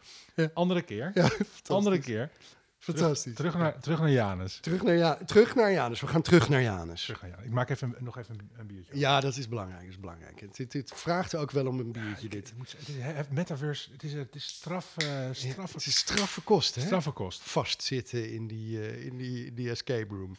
Andere 0.55 0.83
keer. 0.83 1.11
Ja, 1.15 1.31
Andere 1.67 1.99
keer. 1.99 2.31
Fantastisch. 2.79 3.35
Terug 3.35 3.55
naar, 3.59 3.81
terug 3.81 3.99
naar 4.01 4.11
Janus. 4.11 4.59
Terug 4.61 4.83
naar, 4.83 4.95
ja, 4.95 5.19
terug 5.27 5.55
naar 5.55 5.73
Janus. 5.73 6.01
We 6.01 6.07
gaan 6.07 6.23
terug 6.23 6.49
naar 6.49 6.63
Janus. 6.63 7.03
Terug 7.05 7.21
naar 7.21 7.31
Janus. 7.31 7.45
Ik 7.47 7.53
maak 7.53 7.71
even, 7.71 7.97
nog 7.99 8.19
even 8.19 8.35
een, 8.39 8.51
een 8.59 8.67
biertje. 8.67 8.99
Ja, 8.99 9.21
dat 9.21 9.37
is 9.37 9.49
belangrijk. 9.49 9.81
Dat 9.83 9.91
is 9.91 10.01
belangrijk. 10.01 10.41
Het, 10.41 10.59
het, 10.59 10.73
het 10.73 10.93
vraagt 10.95 11.35
ook 11.35 11.51
wel 11.51 11.67
om 11.67 11.79
een 11.79 11.93
biertje, 11.93 12.29
dit. 12.29 12.49
het 12.49 12.59
moet- 12.59 12.75
het 12.79 12.89
is, 12.89 12.95
het 12.99 13.31
metaverse, 13.33 13.93
het 13.93 14.03
is, 14.03 14.13
het 14.13 14.35
is 14.35 14.45
straf, 14.47 14.95
eh 14.97 15.07
straffe, 15.33 15.77
Het 15.77 15.87
is 15.87 15.97
straffe 15.97 16.41
kost, 16.41 16.75
hè? 16.75 16.81
straffe 16.81 17.11
kost. 17.11 17.41
Vastzitten 17.43 18.31
in 18.33 18.47
die, 18.47 18.81
eh, 18.81 19.05
in 19.07 19.17
die, 19.17 19.47
in 19.47 19.55
die 19.55 19.71
escape 19.71 20.15
room. 20.15 20.37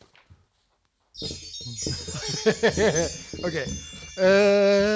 Oké. 3.48 3.64
Eh, 4.16 4.96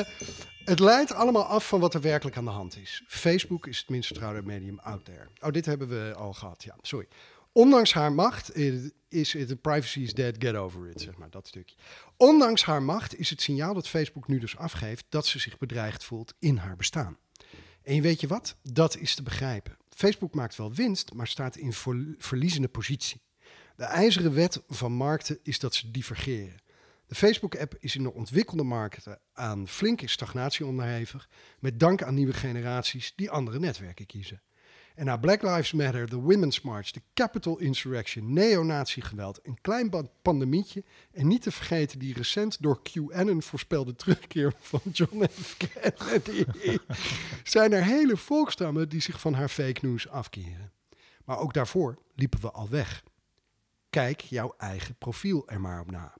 het 0.65 0.79
leidt 0.79 1.13
allemaal 1.13 1.43
af 1.43 1.67
van 1.67 1.79
wat 1.79 1.93
er 1.93 2.01
werkelijk 2.01 2.38
aan 2.38 2.45
de 2.45 2.51
hand 2.51 2.77
is. 2.77 3.03
Facebook 3.07 3.67
is 3.67 3.77
het 3.77 3.89
minst 3.89 4.07
vertrouwde 4.07 4.41
medium 4.41 4.79
out 4.79 5.05
there. 5.05 5.27
Oh, 5.39 5.51
dit 5.51 5.65
hebben 5.65 5.88
we 5.88 6.13
al 6.15 6.33
gehad. 6.33 6.63
Ja, 6.63 6.75
sorry. 6.81 7.07
Ondanks 7.51 7.93
haar 7.93 8.13
macht 8.13 8.55
is 9.09 9.33
het 9.33 9.61
privacy 9.61 9.99
is 9.99 10.13
dead, 10.13 10.35
get 10.39 10.55
over 10.55 10.89
it, 10.89 11.01
zeg 11.01 11.17
maar, 11.17 11.29
dat 11.29 11.47
stukje. 11.47 11.75
Ondanks 12.17 12.63
haar 12.63 12.83
macht 12.83 13.19
is 13.19 13.29
het 13.29 13.41
signaal 13.41 13.73
dat 13.73 13.88
Facebook 13.88 14.27
nu 14.27 14.39
dus 14.39 14.57
afgeeft 14.57 15.05
dat 15.09 15.25
ze 15.25 15.39
zich 15.39 15.57
bedreigd 15.57 16.03
voelt 16.03 16.33
in 16.39 16.57
haar 16.57 16.75
bestaan. 16.75 17.17
En 17.83 18.01
weet 18.01 18.21
je 18.21 18.27
wat? 18.27 18.55
Dat 18.63 18.97
is 18.97 19.15
te 19.15 19.23
begrijpen. 19.23 19.77
Facebook 19.89 20.33
maakt 20.33 20.55
wel 20.55 20.73
winst, 20.73 21.13
maar 21.13 21.27
staat 21.27 21.55
in 21.55 21.73
ver- 21.73 22.15
verliezende 22.17 22.67
positie. 22.67 23.21
De 23.75 23.83
ijzeren 23.83 24.33
wet 24.33 24.61
van 24.67 24.91
markten 24.91 25.39
is 25.43 25.59
dat 25.59 25.75
ze 25.75 25.91
divergeren. 25.91 26.63
De 27.07 27.15
Facebook-app 27.15 27.75
is 27.79 27.95
in 27.95 28.03
de 28.03 28.13
ontwikkelde 28.13 28.63
markten 28.63 29.19
aan 29.33 29.67
flinke 29.67 30.07
stagnatie 30.07 30.65
onderhevig, 30.65 31.29
met 31.59 31.79
dank 31.79 32.03
aan 32.03 32.13
nieuwe 32.13 32.33
generaties 32.33 33.13
die 33.15 33.29
andere 33.29 33.59
netwerken 33.59 34.05
kiezen. 34.05 34.41
En 34.95 35.05
na 35.05 35.17
Black 35.17 35.41
Lives 35.41 35.71
Matter, 35.71 36.09
de 36.09 36.15
Women's 36.15 36.61
March, 36.61 36.91
de 36.91 37.01
Capitol 37.13 37.59
Insurrection, 37.59 38.33
neonazi-geweld, 38.33 39.39
een 39.43 39.61
klein 39.61 40.09
pandemietje 40.21 40.83
en 41.11 41.27
niet 41.27 41.41
te 41.41 41.51
vergeten 41.51 41.99
die 41.99 42.13
recent 42.13 42.61
door 42.61 42.81
QAnon 42.81 43.41
voorspelde 43.41 43.95
terugkeer 43.95 44.53
van 44.59 44.81
John 44.91 45.25
F. 45.41 45.57
Kennedy, 45.57 46.45
zijn 47.43 47.73
er 47.73 47.83
hele 47.83 48.17
volkstammen 48.17 48.89
die 48.89 49.01
zich 49.01 49.19
van 49.19 49.33
haar 49.33 49.49
fake 49.49 49.85
news 49.85 50.09
afkeren. 50.09 50.71
Maar 51.25 51.39
ook 51.39 51.53
daarvoor 51.53 51.97
liepen 52.15 52.41
we 52.41 52.51
al 52.51 52.69
weg. 52.69 53.03
Kijk 53.95 54.21
jouw 54.21 54.53
eigen 54.58 54.95
profiel 54.95 55.47
er 55.49 55.62
maar 55.62 55.79
op 55.81 55.91
na. 55.91 56.13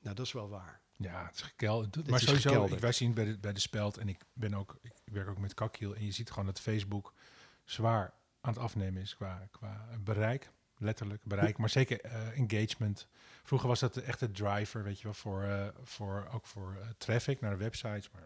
Nou, 0.00 0.14
dat 0.16 0.26
is 0.26 0.32
wel 0.32 0.48
waar. 0.48 0.80
Ja, 0.92 1.26
het 1.26 1.34
is 1.34 1.42
gekelderd. 1.42 2.08
Maar 2.10 2.20
is 2.20 2.26
sowieso, 2.26 2.48
gekelderd. 2.50 2.80
wij 2.80 2.92
zien 2.92 3.14
bij 3.14 3.24
de, 3.24 3.38
bij 3.38 3.52
de 3.52 3.60
speld 3.60 3.96
en 3.96 4.08
ik 4.08 4.20
ben 4.32 4.54
ook, 4.54 4.78
ik 4.82 4.92
werk 5.04 5.28
ook 5.28 5.38
met 5.38 5.54
Kakkiel 5.54 5.94
en 5.94 6.04
je 6.04 6.10
ziet 6.10 6.30
gewoon 6.30 6.46
dat 6.46 6.60
Facebook 6.60 7.12
zwaar 7.64 8.12
aan 8.40 8.52
het 8.52 8.62
afnemen 8.62 9.02
is 9.02 9.16
qua, 9.16 9.48
qua 9.50 9.88
bereik, 10.00 10.50
letterlijk 10.76 11.24
bereik, 11.24 11.58
maar 11.58 11.70
zeker 11.70 12.00
eh, 12.00 12.38
engagement. 12.38 13.06
Vroeger 13.42 13.68
was 13.68 13.80
dat 13.80 13.94
de 13.94 14.02
echte 14.02 14.30
driver, 14.30 14.82
weet 14.82 14.98
je 14.98 15.04
wel, 15.04 15.14
voor, 15.14 15.42
eh, 15.42 15.68
voor 15.82 16.28
ook 16.32 16.46
voor 16.46 16.76
eh, 16.80 16.88
traffic 16.98 17.40
naar 17.40 17.50
de 17.50 17.56
websites, 17.56 18.10
maar 18.10 18.22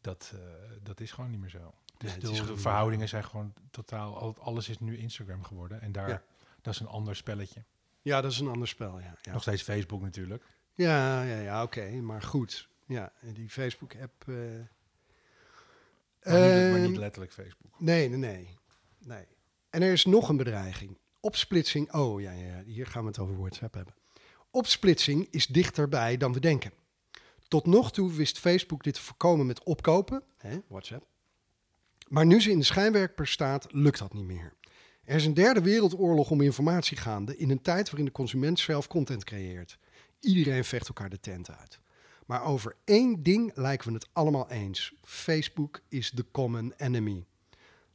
dat, 0.00 0.34
dat 0.82 1.00
is 1.00 1.12
gewoon 1.12 1.30
niet 1.30 1.40
meer 1.40 1.50
zo. 1.50 1.74
Dus 1.96 2.10
Nee, 2.10 2.20
de, 2.20 2.46
de 2.46 2.56
verhoudingen 2.56 3.08
zijn 3.08 3.24
gewoon 3.24 3.52
totaal, 3.70 4.18
al- 4.18 4.36
alles 4.40 4.68
is 4.68 4.78
nu 4.78 4.96
Instagram 4.96 5.44
geworden 5.44 5.80
en 5.80 5.92
daar, 5.92 6.08
Ja. 6.08 6.22
Dat 6.62 6.74
is 6.74 6.80
een 6.80 6.86
ander 6.86 7.16
spelletje. 7.16 7.64
Ja, 8.02 8.20
dat 8.20 8.30
is 8.32 8.38
een 8.38 8.48
ander 8.48 8.68
spel, 8.68 8.98
ja. 9.00 9.16
Ja, 9.22 9.32
Nog 9.32 9.42
steeds 9.42 9.62
Facebook 9.62 10.02
natuurlijk. 10.02 10.44
ja, 10.74 11.22
ja, 11.22 11.40
ja 11.40 11.62
oké, 11.62 11.90
maar 11.90 12.22
goed. 12.22 12.68
Ja, 12.86 13.12
die 13.34 13.48
Facebook-app... 13.48 14.24
eh, 14.28 14.34
Maar, 16.22 16.40
niet, 16.40 16.70
maar 16.70 16.80
ehm, 16.80 16.82
niet 16.82 16.96
letterlijk 16.96 17.32
Facebook. 17.32 17.80
Nee, 17.80 18.08
nee, 18.08 18.18
nee, 18.18 18.56
nee. 18.98 19.26
En 19.70 19.82
er 19.82 19.92
is 19.92 20.04
nog 20.04 20.28
een 20.28 20.36
bedreiging. 20.36 20.98
Opsplitsing. 21.20 21.92
Oh 21.92 22.20
ja, 22.20 22.32
ja, 22.32 22.46
ja, 22.56 22.62
hier 22.62 22.86
gaan 22.86 23.02
we 23.02 23.08
het 23.08 23.18
over 23.18 23.38
WhatsApp 23.38 23.74
hebben. 23.74 23.94
Opsplitsing 24.50 25.28
is 25.30 25.46
dichterbij 25.46 26.16
dan 26.16 26.32
we 26.32 26.40
denken. 26.40 26.72
Tot 27.48 27.66
nog 27.66 27.92
toe 27.92 28.12
wist 28.12 28.38
Facebook 28.38 28.82
dit 28.82 28.94
te 28.94 29.00
voorkomen 29.00 29.46
met 29.46 29.62
opkopen, 29.62 30.22
hè, 30.36 30.58
WhatsApp. 30.68 31.06
Maar 32.08 32.26
nu 32.26 32.40
ze 32.40 32.50
in 32.50 32.58
de 32.58 32.64
schijnwerper 32.64 33.26
staat, 33.26 33.66
lukt 33.72 33.98
dat 33.98 34.12
niet 34.14 34.24
meer. 34.24 34.54
Er 35.10 35.16
is 35.16 35.26
een 35.26 35.34
derde 35.34 35.62
wereldoorlog 35.62 36.30
om 36.30 36.40
informatie 36.40 36.96
gaande 36.96 37.36
in 37.36 37.50
een 37.50 37.62
tijd 37.62 37.86
waarin 37.86 38.04
de 38.04 38.12
consument 38.12 38.58
zelf 38.58 38.86
content 38.86 39.24
creëert. 39.24 39.78
Iedereen 40.20 40.64
vecht 40.64 40.88
elkaar 40.88 41.10
de 41.10 41.20
tent 41.20 41.50
uit. 41.50 41.78
Maar 42.26 42.44
over 42.44 42.76
één 42.84 43.22
ding 43.22 43.52
lijken 43.54 43.88
we 43.88 43.94
het 43.94 44.08
allemaal 44.12 44.50
eens. 44.50 44.94
Facebook 45.02 45.80
is 45.88 46.10
de 46.10 46.24
common 46.30 46.72
enemy. 46.76 47.24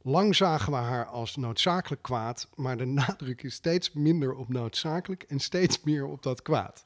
Lang 0.02 0.34
zagen 0.34 0.72
we 0.72 0.78
haar 0.78 1.06
als 1.06 1.36
noodzakelijk 1.36 2.02
kwaad, 2.02 2.48
maar 2.54 2.76
de 2.76 2.84
nadruk 2.84 3.42
is 3.42 3.54
steeds 3.54 3.92
minder 3.92 4.34
op 4.34 4.48
noodzakelijk 4.48 5.22
en 5.22 5.38
steeds 5.38 5.82
meer 5.82 6.06
op 6.06 6.22
dat 6.22 6.42
kwaad. 6.42 6.84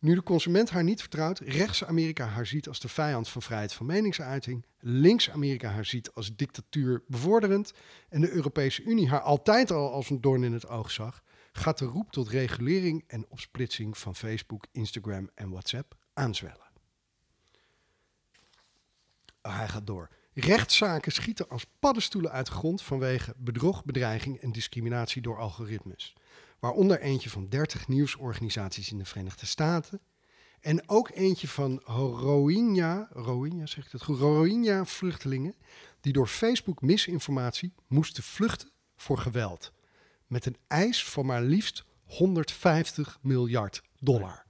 Nu 0.00 0.14
de 0.14 0.22
consument 0.22 0.70
haar 0.70 0.84
niet 0.84 1.00
vertrouwt, 1.00 1.38
rechts 1.38 1.84
Amerika 1.84 2.26
haar 2.26 2.46
ziet 2.46 2.68
als 2.68 2.80
de 2.80 2.88
vijand 2.88 3.28
van 3.28 3.42
vrijheid 3.42 3.72
van 3.72 3.86
meningsuiting, 3.86 4.66
links 4.78 5.30
Amerika 5.30 5.68
haar 5.68 5.84
ziet 5.84 6.12
als 6.12 6.36
dictatuur 6.36 7.02
bevorderend 7.06 7.72
en 8.08 8.20
de 8.20 8.30
Europese 8.30 8.82
Unie 8.82 9.08
haar 9.08 9.20
altijd 9.20 9.70
al 9.70 9.92
als 9.92 10.10
een 10.10 10.20
doorn 10.20 10.44
in 10.44 10.52
het 10.52 10.68
oog 10.68 10.90
zag, 10.90 11.22
gaat 11.52 11.78
de 11.78 11.84
roep 11.84 12.10
tot 12.10 12.28
regulering 12.28 13.04
en 13.06 13.26
opsplitsing 13.28 13.98
van 13.98 14.14
Facebook, 14.16 14.66
Instagram 14.72 15.30
en 15.34 15.50
WhatsApp 15.50 15.96
aanzwellen. 16.12 16.70
Oh, 19.42 19.56
hij 19.56 19.68
gaat 19.68 19.86
door. 19.86 20.08
Rechtszaken 20.34 21.12
schieten 21.12 21.48
als 21.48 21.66
paddenstoelen 21.78 22.30
uit 22.30 22.46
de 22.46 22.52
grond 22.52 22.82
vanwege 22.82 23.34
bedrog, 23.36 23.84
bedreiging 23.84 24.40
en 24.40 24.52
discriminatie 24.52 25.22
door 25.22 25.38
algoritmes. 25.38 26.14
Waaronder 26.60 27.00
eentje 27.00 27.30
van 27.30 27.46
30 27.46 27.88
nieuwsorganisaties 27.88 28.90
in 28.90 28.98
de 28.98 29.04
Verenigde 29.04 29.46
Staten. 29.46 30.00
En 30.60 30.88
ook 30.88 31.10
eentje 31.10 31.48
van 31.48 31.80
Rohingya, 31.84 33.08
Rohingya 33.12 33.66
zeg 33.66 33.84
ik 33.84 33.90
dat 33.90 34.02
goed, 34.02 34.18
Rohingya-vluchtelingen 34.18 35.54
die 36.00 36.12
door 36.12 36.26
Facebook 36.26 36.82
misinformatie 36.82 37.72
moesten 37.86 38.22
vluchten 38.22 38.70
voor 38.96 39.18
geweld. 39.18 39.72
Met 40.26 40.46
een 40.46 40.56
eis 40.66 41.04
van 41.04 41.26
maar 41.26 41.42
liefst 41.42 41.84
150 42.06 43.18
miljard 43.22 43.82
dollar. 43.98 44.44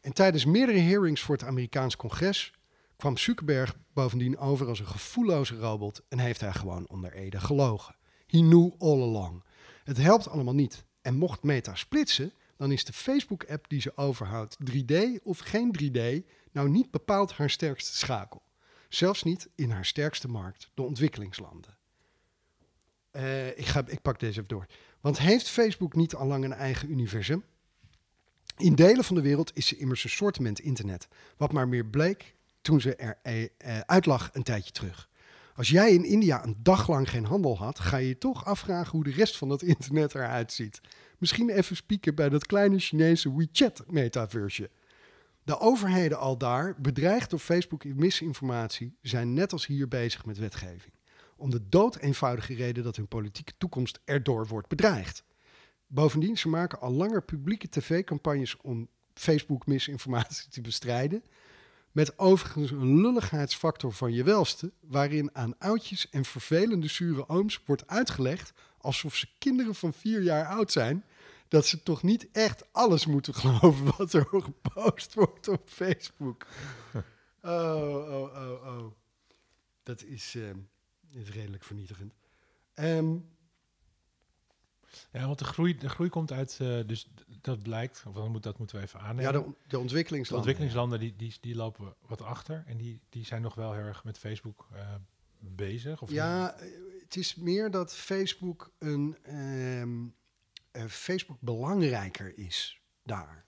En 0.00 0.12
tijdens 0.12 0.44
meerdere 0.44 0.78
hearings 0.78 1.20
voor 1.20 1.34
het 1.34 1.44
Amerikaans 1.44 1.96
congres 1.96 2.52
kwam 2.96 3.16
Zuckerberg 3.16 3.76
bovendien 3.92 4.38
over 4.38 4.68
als 4.68 4.80
een 4.80 4.86
gevoelloze 4.86 5.56
robot 5.56 6.02
en 6.08 6.18
heeft 6.18 6.40
hij 6.40 6.52
gewoon 6.52 6.88
onder 6.88 7.12
Ede 7.12 7.40
gelogen. 7.40 7.96
He 8.26 8.38
knew 8.38 8.70
all 8.78 9.02
along. 9.02 9.44
Het 9.84 9.96
helpt 9.96 10.28
allemaal 10.28 10.54
niet. 10.54 10.85
En 11.06 11.14
mocht 11.14 11.42
Meta 11.42 11.74
splitsen, 11.74 12.32
dan 12.56 12.72
is 12.72 12.84
de 12.84 12.92
Facebook-app 12.92 13.68
die 13.68 13.80
ze 13.80 13.96
overhoudt 13.96 14.56
3D 14.70 14.94
of 15.22 15.38
geen 15.38 15.76
3D 15.80 16.26
nou 16.52 16.68
niet 16.68 16.90
bepaald 16.90 17.32
haar 17.32 17.50
sterkste 17.50 17.96
schakel. 17.96 18.42
Zelfs 18.88 19.22
niet 19.22 19.48
in 19.54 19.70
haar 19.70 19.84
sterkste 19.84 20.28
markt, 20.28 20.70
de 20.74 20.82
ontwikkelingslanden. 20.82 21.76
Uh, 23.12 23.48
ik, 23.48 23.66
ga, 23.66 23.84
ik 23.86 24.02
pak 24.02 24.20
deze 24.20 24.38
even 24.38 24.48
door. 24.48 24.66
Want 25.00 25.18
heeft 25.18 25.48
Facebook 25.48 25.94
niet 25.94 26.14
al 26.14 26.26
lang 26.26 26.44
een 26.44 26.52
eigen 26.52 26.90
universum? 26.90 27.44
In 28.56 28.74
delen 28.74 29.04
van 29.04 29.16
de 29.16 29.22
wereld 29.22 29.56
is 29.56 29.66
ze 29.66 29.76
immers 29.76 30.04
een 30.04 30.10
sortiment 30.10 30.60
internet. 30.60 31.08
Wat 31.36 31.52
maar 31.52 31.68
meer 31.68 31.86
bleek 31.86 32.34
toen 32.60 32.80
ze 32.80 32.96
er 32.96 33.18
uh, 33.22 33.80
uitlag 33.80 34.30
een 34.32 34.42
tijdje 34.42 34.72
terug. 34.72 35.08
Als 35.56 35.68
jij 35.68 35.92
in 35.92 36.04
India 36.04 36.44
een 36.44 36.56
dag 36.62 36.88
lang 36.88 37.10
geen 37.10 37.24
handel 37.24 37.58
had, 37.58 37.78
ga 37.78 37.96
je 37.96 38.08
je 38.08 38.18
toch 38.18 38.44
afvragen 38.44 38.92
hoe 38.92 39.04
de 39.04 39.10
rest 39.10 39.36
van 39.36 39.48
dat 39.48 39.62
internet 39.62 40.14
eruit 40.14 40.52
ziet. 40.52 40.80
Misschien 41.18 41.50
even 41.50 41.76
spieken 41.76 42.14
bij 42.14 42.28
dat 42.28 42.46
kleine 42.46 42.78
Chinese 42.78 43.36
WeChat-metaversje. 43.36 44.70
De 45.42 45.58
overheden 45.58 46.18
al 46.18 46.38
daar, 46.38 46.74
bedreigd 46.80 47.30
door 47.30 47.38
Facebook 47.38 47.84
misinformatie, 47.84 48.96
zijn 49.02 49.32
net 49.34 49.52
als 49.52 49.66
hier 49.66 49.88
bezig 49.88 50.24
met 50.24 50.38
wetgeving. 50.38 50.92
Om 51.36 51.50
de 51.50 51.68
dood 51.68 51.96
eenvoudige 51.96 52.54
reden 52.54 52.84
dat 52.84 52.96
hun 52.96 53.08
politieke 53.08 53.52
toekomst 53.58 54.00
erdoor 54.04 54.46
wordt 54.46 54.68
bedreigd. 54.68 55.24
Bovendien, 55.86 56.36
ze 56.36 56.48
maken 56.48 56.80
al 56.80 56.92
langer 56.92 57.22
publieke 57.22 57.68
tv-campagnes 57.68 58.56
om 58.56 58.88
Facebook-misinformatie 59.14 60.48
te 60.48 60.60
bestrijden. 60.60 61.22
Met 61.96 62.18
overigens 62.18 62.70
een 62.70 63.00
lulligheidsfactor 63.00 63.92
van 63.92 64.12
je 64.12 64.24
welste, 64.24 64.72
waarin 64.80 65.30
aan 65.32 65.58
oudjes 65.58 66.10
en 66.10 66.24
vervelende 66.24 66.88
zure 66.88 67.28
ooms 67.28 67.60
wordt 67.66 67.86
uitgelegd 67.86 68.52
alsof 68.78 69.14
ze 69.14 69.28
kinderen 69.38 69.74
van 69.74 69.92
vier 69.92 70.22
jaar 70.22 70.46
oud 70.46 70.72
zijn, 70.72 71.04
dat 71.48 71.66
ze 71.66 71.82
toch 71.82 72.02
niet 72.02 72.28
echt 72.32 72.72
alles 72.72 73.06
moeten 73.06 73.34
geloven 73.40 73.96
wat 73.96 74.12
er 74.12 74.26
gepost 74.30 75.14
wordt 75.14 75.48
op 75.48 75.68
Facebook. 75.68 76.46
Oh, 77.40 78.08
oh, 78.08 78.34
oh, 78.34 78.66
oh. 78.66 78.92
Dat 79.82 80.02
is, 80.02 80.34
uh, 80.34 80.50
is 81.10 81.28
redelijk 81.28 81.64
vernietigend. 81.64 82.14
Um, 82.74 83.35
ja, 85.12 85.26
want 85.26 85.38
de 85.38 85.44
groei, 85.44 85.76
de 85.76 85.88
groei 85.88 86.10
komt 86.10 86.32
uit, 86.32 86.58
uh, 86.62 86.86
dus 86.86 87.10
dat 87.40 87.62
blijkt, 87.62 88.02
of 88.06 88.14
dan 88.14 88.30
moet, 88.30 88.42
dat 88.42 88.58
moeten 88.58 88.76
we 88.76 88.82
even 88.82 89.00
aannemen. 89.00 89.32
Ja, 89.32 89.32
de, 89.32 89.54
de 89.66 89.78
ontwikkelingslanden. 89.78 90.46
De 90.46 90.52
ontwikkelingslanden 90.52 90.98
die, 90.98 91.16
die, 91.16 91.38
die 91.40 91.56
lopen 91.56 91.94
wat 92.06 92.22
achter 92.22 92.64
en 92.66 92.76
die, 92.76 93.00
die 93.08 93.24
zijn 93.24 93.42
nog 93.42 93.54
wel 93.54 93.72
heel 93.72 93.84
erg 93.84 94.04
met 94.04 94.18
Facebook 94.18 94.68
uh, 94.72 94.94
bezig. 95.38 96.02
Of 96.02 96.10
ja, 96.10 96.56
het 97.02 97.16
is 97.16 97.34
meer 97.34 97.70
dat 97.70 97.94
Facebook 97.94 98.72
een 98.78 99.16
um, 99.34 100.14
uh, 100.72 100.84
Facebook 100.84 101.40
belangrijker 101.40 102.38
is 102.38 102.80
daar. 103.02 103.44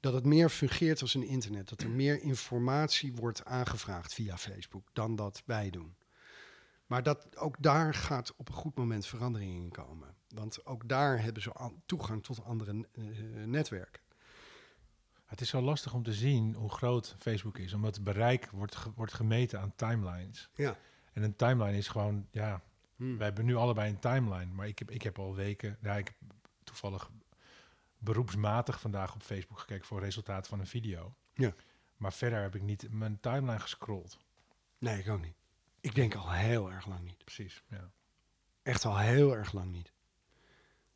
Dat 0.00 0.12
het 0.12 0.24
meer 0.24 0.48
fungeert 0.48 1.00
als 1.00 1.14
een 1.14 1.26
internet. 1.26 1.68
Dat 1.68 1.80
er 1.80 1.90
meer 1.90 2.22
informatie 2.22 3.14
wordt 3.14 3.44
aangevraagd 3.44 4.14
via 4.14 4.36
Facebook 4.36 4.88
dan 4.92 5.16
dat 5.16 5.42
wij 5.46 5.70
doen. 5.70 5.96
Maar 6.90 7.02
dat, 7.02 7.36
ook 7.36 7.56
daar 7.58 7.94
gaat 7.94 8.36
op 8.36 8.48
een 8.48 8.54
goed 8.54 8.76
moment 8.76 9.06
verandering 9.06 9.54
in 9.54 9.70
komen. 9.70 10.14
Want 10.28 10.66
ook 10.66 10.88
daar 10.88 11.22
hebben 11.22 11.42
ze 11.42 11.72
toegang 11.86 12.22
tot 12.22 12.44
andere 12.44 12.86
uh, 12.92 13.44
netwerken. 13.44 14.02
Het 15.26 15.40
is 15.40 15.48
zo 15.48 15.60
lastig 15.60 15.94
om 15.94 16.02
te 16.02 16.12
zien 16.12 16.54
hoe 16.54 16.70
groot 16.70 17.16
Facebook 17.18 17.58
is, 17.58 17.72
omdat 17.72 17.94
het 17.94 18.04
bereik 18.04 18.50
wordt, 18.50 18.76
ge 18.76 18.92
wordt 18.94 19.12
gemeten 19.12 19.60
aan 19.60 19.72
timelines. 19.76 20.50
Ja. 20.54 20.76
En 21.12 21.22
een 21.22 21.36
timeline 21.36 21.76
is 21.76 21.88
gewoon, 21.88 22.26
ja, 22.30 22.62
hmm. 22.96 23.16
wij 23.16 23.26
hebben 23.26 23.44
nu 23.44 23.56
allebei 23.56 23.90
een 23.90 23.98
timeline, 23.98 24.52
maar 24.52 24.68
ik 24.68 24.78
heb, 24.78 24.90
ik 24.90 25.02
heb 25.02 25.18
al 25.18 25.34
weken, 25.34 25.78
ja, 25.80 25.96
ik 25.96 26.06
heb 26.06 26.32
toevallig 26.64 27.10
beroepsmatig 27.98 28.80
vandaag 28.80 29.14
op 29.14 29.22
Facebook 29.22 29.58
gekeken 29.58 29.86
voor 29.86 30.00
resultaat 30.00 30.48
van 30.48 30.60
een 30.60 30.66
video. 30.66 31.14
Ja. 31.34 31.54
Maar 31.96 32.12
verder 32.12 32.42
heb 32.42 32.54
ik 32.54 32.62
niet 32.62 32.92
mijn 32.92 33.20
timeline 33.20 33.60
gescrolld. 33.60 34.18
Nee, 34.78 34.98
ik 34.98 35.08
ook 35.08 35.20
niet. 35.20 35.39
Ik 35.80 35.94
denk 35.94 36.14
al 36.14 36.32
heel 36.32 36.70
erg 36.70 36.86
lang 36.86 37.04
niet. 37.04 37.24
Precies, 37.24 37.62
ja. 37.68 37.90
Echt 38.62 38.84
al 38.84 38.98
heel 38.98 39.36
erg 39.36 39.52
lang 39.52 39.72
niet. 39.72 39.92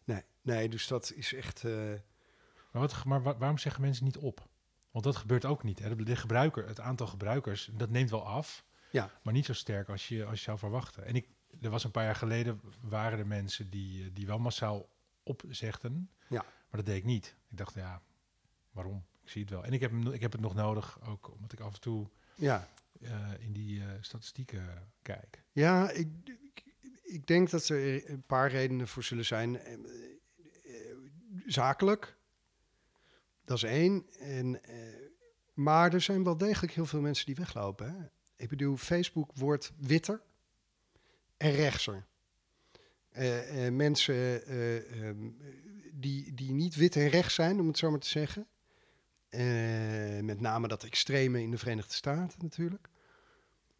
Nee, 0.04 0.22
nee 0.42 0.68
dus 0.68 0.86
dat 0.86 1.12
is 1.14 1.34
echt... 1.34 1.62
Uh... 1.62 1.94
Maar, 2.70 2.82
wat, 2.82 3.04
maar 3.04 3.22
waarom 3.22 3.58
zeggen 3.58 3.82
mensen 3.82 4.04
niet 4.04 4.16
op? 4.16 4.48
Want 4.90 5.04
dat 5.04 5.16
gebeurt 5.16 5.44
ook 5.44 5.62
niet. 5.62 5.78
Hè? 5.78 5.96
De 5.96 6.16
gebruiker, 6.16 6.66
het 6.66 6.80
aantal 6.80 7.06
gebruikers, 7.06 7.70
dat 7.72 7.90
neemt 7.90 8.10
wel 8.10 8.26
af. 8.26 8.64
Ja. 8.90 9.10
Maar 9.22 9.32
niet 9.32 9.44
zo 9.44 9.52
sterk 9.52 9.88
als 9.88 10.08
je, 10.08 10.24
als 10.24 10.38
je 10.38 10.44
zou 10.44 10.58
verwachten. 10.58 11.04
En 11.04 11.14
ik, 11.14 11.28
er 11.60 11.70
was 11.70 11.84
een 11.84 11.90
paar 11.90 12.04
jaar 12.04 12.16
geleden, 12.16 12.60
waren 12.80 13.18
er 13.18 13.26
mensen 13.26 13.70
die, 13.70 14.12
die 14.12 14.26
wel 14.26 14.38
massaal 14.38 14.88
opzegden. 15.22 16.10
Ja. 16.28 16.42
Maar 16.42 16.82
dat 16.82 16.86
deed 16.86 16.96
ik 16.96 17.04
niet. 17.04 17.36
Ik 17.50 17.56
dacht, 17.56 17.74
ja, 17.74 18.02
waarom? 18.70 19.04
Ik 19.22 19.30
zie 19.30 19.40
het 19.40 19.50
wel. 19.50 19.64
En 19.64 19.72
ik 19.72 19.80
heb, 19.80 19.92
ik 19.92 20.20
heb 20.20 20.32
het 20.32 20.40
nog 20.40 20.54
nodig, 20.54 21.00
ook 21.02 21.30
omdat 21.30 21.52
ik 21.52 21.60
af 21.60 21.74
en 21.74 21.80
toe 21.80 22.08
ja. 22.34 22.68
Uh, 23.04 23.30
in 23.38 23.52
die 23.52 23.78
uh, 23.78 23.84
statistieken 24.00 24.92
kijk. 25.02 25.42
Ja, 25.52 25.90
ik, 25.90 26.08
ik, 27.02 27.26
denk 27.26 27.50
dat 27.50 27.68
er 27.68 28.10
een 28.10 28.22
paar 28.22 28.50
redenen 28.50 28.88
voor 28.88 29.02
zullen 29.02 29.24
zijn. 29.24 29.54
Uh, 29.54 29.60
zakelijk, 31.46 32.16
dat 33.44 33.56
is 33.56 33.62
één. 33.62 34.06
En, 34.18 34.60
maar 35.54 35.92
er 35.92 36.00
zijn 36.00 36.24
wel 36.24 36.36
degelijk 36.36 36.72
heel 36.72 36.86
veel 36.86 37.00
mensen 37.00 37.26
die 37.26 37.34
weglopen. 37.34 37.86
Hè? 37.86 38.06
Ik 38.36 38.48
bedoel, 38.48 38.76
Facebook 38.76 39.30
wordt 39.34 39.72
witter 39.76 40.22
en 41.36 41.50
rechtser. 41.50 42.06
Mensen 43.72 44.14
um, 45.06 45.36
die, 45.92 46.34
die 46.34 46.52
niet 46.52 46.74
wit 46.74 46.96
en 46.96 47.08
recht 47.08 47.32
zijn, 47.32 47.60
om 47.60 47.66
het 47.66 47.78
zo 47.78 47.90
maar 47.90 48.00
te 48.00 48.08
zeggen. 48.08 48.46
met 50.24 50.40
name 50.40 50.68
dat 50.68 50.84
extreme 50.84 51.42
in 51.42 51.50
de 51.50 51.58
Verenigde 51.58 51.94
Staten 51.94 52.38
natuurlijk. 52.42 52.88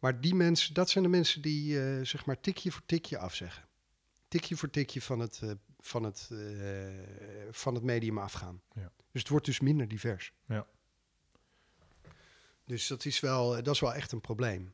Maar 0.05 0.21
die 0.21 0.35
mensen, 0.35 0.73
dat 0.73 0.89
zijn 0.89 1.03
de 1.03 1.09
mensen 1.09 1.41
die 1.41 2.05
zeg 2.05 2.25
maar 2.25 2.39
tikje 2.39 2.71
voor 2.71 2.81
tikje 2.85 3.17
afzeggen. 3.17 3.63
Tikje 4.27 4.57
voor 4.57 4.69
tikje 4.69 5.01
van 5.01 5.19
het, 5.19 5.41
van 5.79 6.03
het, 6.03 6.29
van 7.49 7.73
het 7.73 7.83
medium 7.83 8.17
afgaan. 8.17 8.61
Ja. 8.73 8.91
Dus 9.11 9.21
het 9.21 9.29
wordt 9.29 9.45
dus 9.45 9.59
minder 9.59 9.87
divers. 9.87 10.33
Ja. 10.45 10.67
Dus 12.65 12.87
dat 12.87 13.05
is 13.05 13.19
wel, 13.19 13.49
dat 13.49 13.73
is 13.73 13.79
wel 13.79 13.93
echt 13.93 14.11
een 14.11 14.21
probleem. 14.21 14.73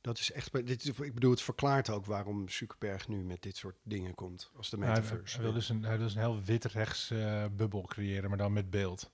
Dat 0.00 0.18
is 0.18 0.32
echt, 0.32 0.66
dit, 0.66 0.84
ik 0.84 1.14
bedoel, 1.14 1.30
het 1.30 1.42
verklaart 1.42 1.90
ook 1.90 2.06
waarom 2.06 2.48
Zuckerberg 2.48 3.08
nu 3.08 3.24
met 3.24 3.42
dit 3.42 3.56
soort 3.56 3.76
dingen 3.82 4.14
komt, 4.14 4.50
als 4.56 4.70
de 4.70 4.76
metaverse. 4.78 5.34
hij, 5.34 5.44
wil 5.44 5.52
dus 5.52 5.68
een, 5.68 5.82
hij 5.84 5.96
wil 5.96 6.06
dus 6.06 6.14
een 6.14 6.20
heel 6.20 6.42
wit-rechts 6.42 7.10
uh, 7.10 7.44
bubbel 7.56 7.82
creëren, 7.82 8.28
maar 8.28 8.38
dan 8.38 8.52
met 8.52 8.70
beeld. 8.70 9.10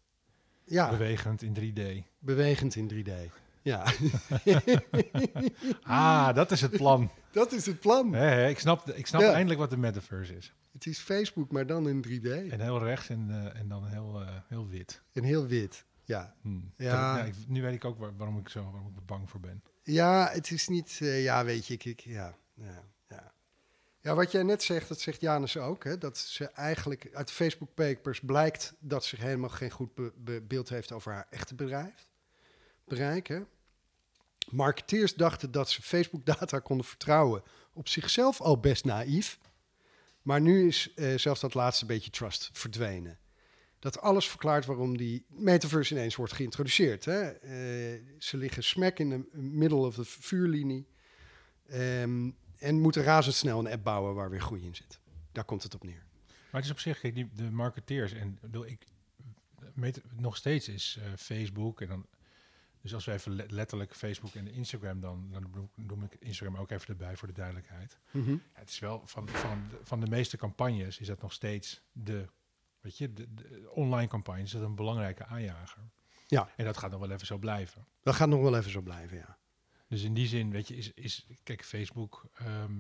Ja. 0.64 0.90
Bewegend 0.90 1.43
in 1.43 1.55
3D. 1.55 2.09
Bewegend 2.19 2.75
in 2.75 2.90
3D, 2.93 3.44
ja. 3.64 3.85
ah, 5.83 6.35
dat 6.35 6.50
is 6.50 6.60
het 6.60 6.71
plan. 6.71 7.10
dat 7.33 7.52
is 7.52 7.67
het 7.67 7.81
plan. 7.81 8.12
He, 8.12 8.48
ik 8.48 8.58
snap, 8.58 8.90
ik 8.90 9.06
snap 9.06 9.21
ja. 9.21 9.33
eindelijk 9.33 9.60
wat 9.60 9.71
de 9.71 9.77
metaverse 9.77 10.37
is. 10.37 10.54
Het 10.73 10.87
is 10.87 10.98
Facebook, 10.98 11.50
maar 11.50 11.67
dan 11.67 11.88
in 11.88 12.04
3D. 12.08 12.50
En 12.50 12.60
heel 12.60 12.85
rechts 12.85 13.08
en, 13.08 13.29
uh, 13.31 13.58
en 13.58 13.69
dan 13.69 13.87
heel, 13.87 14.23
uh, 14.23 14.29
heel 14.48 14.69
wit. 14.69 15.02
En 15.12 15.23
heel 15.23 15.46
wit, 15.46 15.85
ja. 16.04 16.35
Hmm. 16.40 16.73
Ja. 16.77 17.25
ik, 17.25 17.35
nu 17.46 17.62
weet 17.62 17.75
ik 17.75 17.85
ook 17.85 17.98
waar, 17.98 18.17
waarom 18.17 18.38
ik 18.38 18.48
zo 18.48 18.62
waarom 18.62 18.87
ik 18.87 19.06
bang 19.06 19.31
voor 19.31 19.40
ben. 19.40 19.62
Ja, 19.83 20.29
het 20.33 20.50
is 20.50 20.69
niet, 20.69 20.98
uh, 21.02 21.23
ja, 21.23 21.44
weet 21.44 21.67
je, 21.67 21.75
ik, 21.75 21.85
ik 21.85 22.00
ja, 22.00 22.35
ja, 22.54 22.83
ja. 23.08 23.33
Ja, 24.00 24.15
wat 24.15 24.33
jij 24.33 24.42
net 24.42 24.62
zegt, 24.62 24.88
dat 24.88 25.00
zegt 25.00 25.21
Janus 25.21 25.56
ook, 25.56 25.85
hè, 25.85 25.98
dat 25.98 26.19
ze 26.19 26.46
eigenlijk 26.46 27.08
uit 27.12 27.31
Facebook 27.31 27.75
Papers 27.75 28.21
blijkt 28.21 28.75
dat 28.79 29.04
ze 29.04 29.17
helemaal 29.17 29.48
geen 29.48 29.71
goed 29.71 29.94
be 29.94 30.12
be 30.17 30.42
beeld 30.42 30.69
heeft 30.69 30.92
over 30.92 31.12
haar 31.12 31.27
echte 31.31 31.54
bedrijf, 31.54 32.08
bereik. 32.85 33.27
Hè. 33.27 33.42
Marketeers 34.51 35.15
dachten 35.15 35.51
dat 35.51 35.71
ze 35.71 35.83
Facebook 35.83 36.27
data 36.27 36.59
konden 36.59 36.87
vertrouwen, 36.87 37.42
op 37.73 37.88
zichzelf 37.88 38.40
al 38.40 38.61
best 38.61 38.85
naïef, 38.85 39.38
maar 40.23 40.40
nu 40.40 40.67
is 40.67 40.92
uh, 40.97 41.19
zelfs 41.19 41.40
dat 41.40 41.55
laatste 41.55 41.87
beetje 41.87 42.11
trust 42.11 42.51
verdwenen. 42.53 43.19
Dat 43.79 44.01
alles 44.01 44.29
verklaart 44.29 44.67
waarom 44.67 44.97
die 44.97 45.27
metaverse 45.29 45.95
ineens 45.95 46.17
wordt 46.17 46.33
geïntroduceerd. 46.33 47.05
Hè? 47.05 47.23
Eh, 47.23 48.01
ze 48.19 48.37
liggen 48.37 48.65
smack 48.65 48.99
in 48.99 49.11
de 49.11 49.29
middle 49.33 49.77
of 49.77 49.95
de 49.95 50.05
vuurlinie. 50.05 50.87
Ehm, 51.67 52.31
en 52.59 52.81
moeten 52.81 53.03
razendsnel 53.03 53.59
een 53.59 53.73
app 53.73 53.85
bouwen 53.85 54.15
waar 54.15 54.31
weer 54.31 54.40
groei 54.40 54.65
in 54.65 54.75
zit. 54.75 55.01
Daar 55.33 55.45
komt 55.45 55.63
het 55.63 55.75
op 55.75 55.85
neer. 55.85 56.05
Maar 56.27 56.63
het 56.63 56.65
is 56.65 56.71
op 56.71 56.79
zich, 56.79 57.01
die, 57.01 57.31
de 57.35 57.51
marketeers 57.51 58.13
en 58.13 58.38
bedoel, 58.40 58.67
ik 58.67 58.87
nog 60.17 60.37
steeds 60.37 60.69
is 60.69 60.99
eh, 61.01 61.13
Facebook 61.17 61.81
en 61.81 61.88
dan, 61.88 62.07
dus 62.85 62.95
als 62.95 63.05
we 63.05 63.13
even 63.13 63.33
le- 63.35 63.47
letterlijk 63.49 63.95
Facebook 63.95 64.35
en 64.35 64.49
Instagram 64.49 65.01
dan, 65.01 65.29
dan 65.31 65.71
noem- 65.75 66.03
ik 66.03 66.15
Instagram 66.19 66.57
ook 66.57 66.71
even 66.71 66.89
erbij 66.89 67.17
voor 67.17 67.29
de 67.29 67.35
duidelijkheid. 67.35 67.99
Mhm. 68.11 68.31
Ja, 68.31 68.39
het 68.53 68.71
is 68.71 68.79
wel 68.79 69.03
van, 69.07 69.29
van, 69.29 69.67
de- 69.71 69.79
van 69.83 70.01
de 70.01 70.07
meeste 70.11 70.37
campagnes 70.37 70.99
is 70.99 71.07
dat 71.07 71.23
nog 71.23 71.33
steeds 71.33 71.81
de, 71.93 72.27
weet 72.81 72.99
je, 72.99 73.13
de, 73.13 73.35
de 73.35 73.71
online 73.71 74.09
campagnes 74.09 74.45
is 74.45 74.53
dat 74.61 74.69
een 74.69 74.75
belangrijke 74.75 75.25
aanjager. 75.27 75.83
Ja. 76.27 76.49
En 76.57 76.65
dat 76.65 76.77
gaat 76.77 76.91
nog 76.91 77.01
wel 77.01 77.11
even 77.11 77.27
zo 77.27 77.39
blijven. 77.39 77.87
Dat 78.03 78.15
gaat 78.15 78.29
nog 78.29 78.41
wel 78.43 78.57
even 78.57 78.71
zo 78.71 78.81
blijven, 78.81 79.17
ja. 79.17 79.39
Dus 79.89 80.03
in 80.03 80.15
die 80.15 80.27
zin, 80.27 80.51
weet 80.51 80.69
je, 80.69 80.75
is, 80.77 80.93
is 80.93 81.27
kijk, 81.43 81.65
Facebook, 81.65 82.27
ehm, 82.35 82.73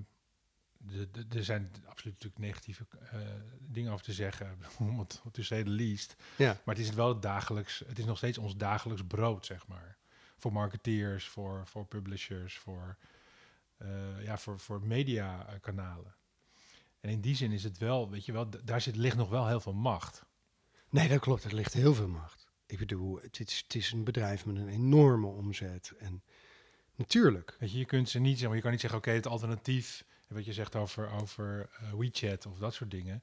er 1.28 1.44
zijn 1.44 1.70
absoluut 1.86 2.14
natuurlijk 2.14 2.38
negatieve 2.38 2.86
eh, 3.10 3.20
dingen 3.60 3.92
over 3.92 4.04
te 4.04 4.12
zeggen, 4.12 4.58
om 4.78 4.98
het 4.98 5.22
to 5.32 5.42
say 5.42 5.62
the 5.62 5.70
least. 5.70 6.16
Ja, 6.36 6.60
Maar 6.64 6.74
het 6.74 6.84
is 6.84 6.90
wel 6.90 7.08
het 7.08 7.22
dagelijks, 7.22 7.82
het 7.86 7.98
is 7.98 8.04
nog 8.04 8.16
steeds 8.16 8.38
ons 8.38 8.56
dagelijks 8.56 9.02
brood, 9.06 9.46
zeg 9.46 9.66
maar. 9.66 9.96
Voor 10.38 10.52
marketeers, 10.52 11.28
voor, 11.28 11.66
voor 11.66 11.86
publishers, 11.86 12.58
voor, 12.58 12.96
eh, 13.76 14.24
ja, 14.24 14.38
voor, 14.38 14.58
voor 14.58 14.82
mediakanalen. 14.82 16.14
En 17.00 17.10
in 17.10 17.20
die 17.20 17.36
zin 17.36 17.52
is 17.52 17.64
het 17.64 17.78
wel, 17.78 18.10
weet 18.10 18.24
je 18.24 18.32
wel, 18.32 18.48
daar 18.64 18.80
zit, 18.80 18.96
ligt 18.96 19.16
nog 19.16 19.28
wel 19.28 19.46
heel 19.46 19.60
veel 19.60 19.74
macht. 19.74 20.24
nee, 20.88 21.08
dat 21.08 21.20
klopt. 21.20 21.44
Er 21.44 21.54
ligt 21.54 21.72
heel 21.72 21.94
veel 21.94 22.08
macht. 22.08 22.52
Ik 22.66 22.78
bedoel, 22.78 23.20
het 23.20 23.40
is, 23.40 23.62
het 23.62 23.74
is 23.74 23.92
een 23.92 24.04
bedrijf 24.04 24.46
met 24.46 24.56
een 24.56 24.68
enorme 24.68 25.26
omzet. 25.26 25.92
En 25.98 26.22
natuurlijk, 26.94 27.56
Weet 27.58 27.72
je, 27.72 27.78
je 27.78 27.84
kunt 27.84 28.08
ze 28.08 28.18
niet 28.18 28.28
zeggen, 28.28 28.46
maar 28.46 28.56
je 28.56 28.62
kan 28.62 28.70
niet 28.70 28.80
zeggen, 28.80 28.98
oké, 28.98 29.10
het 29.10 29.26
alternatief, 29.26 30.04
wat 30.34 30.44
je 30.44 30.52
zegt 30.52 30.76
over, 30.76 31.10
over 31.10 31.68
eh, 31.80 31.92
WeChat 31.92 32.46
of 32.46 32.58
dat 32.58 32.74
soort 32.74 32.90
dingen, 32.90 33.22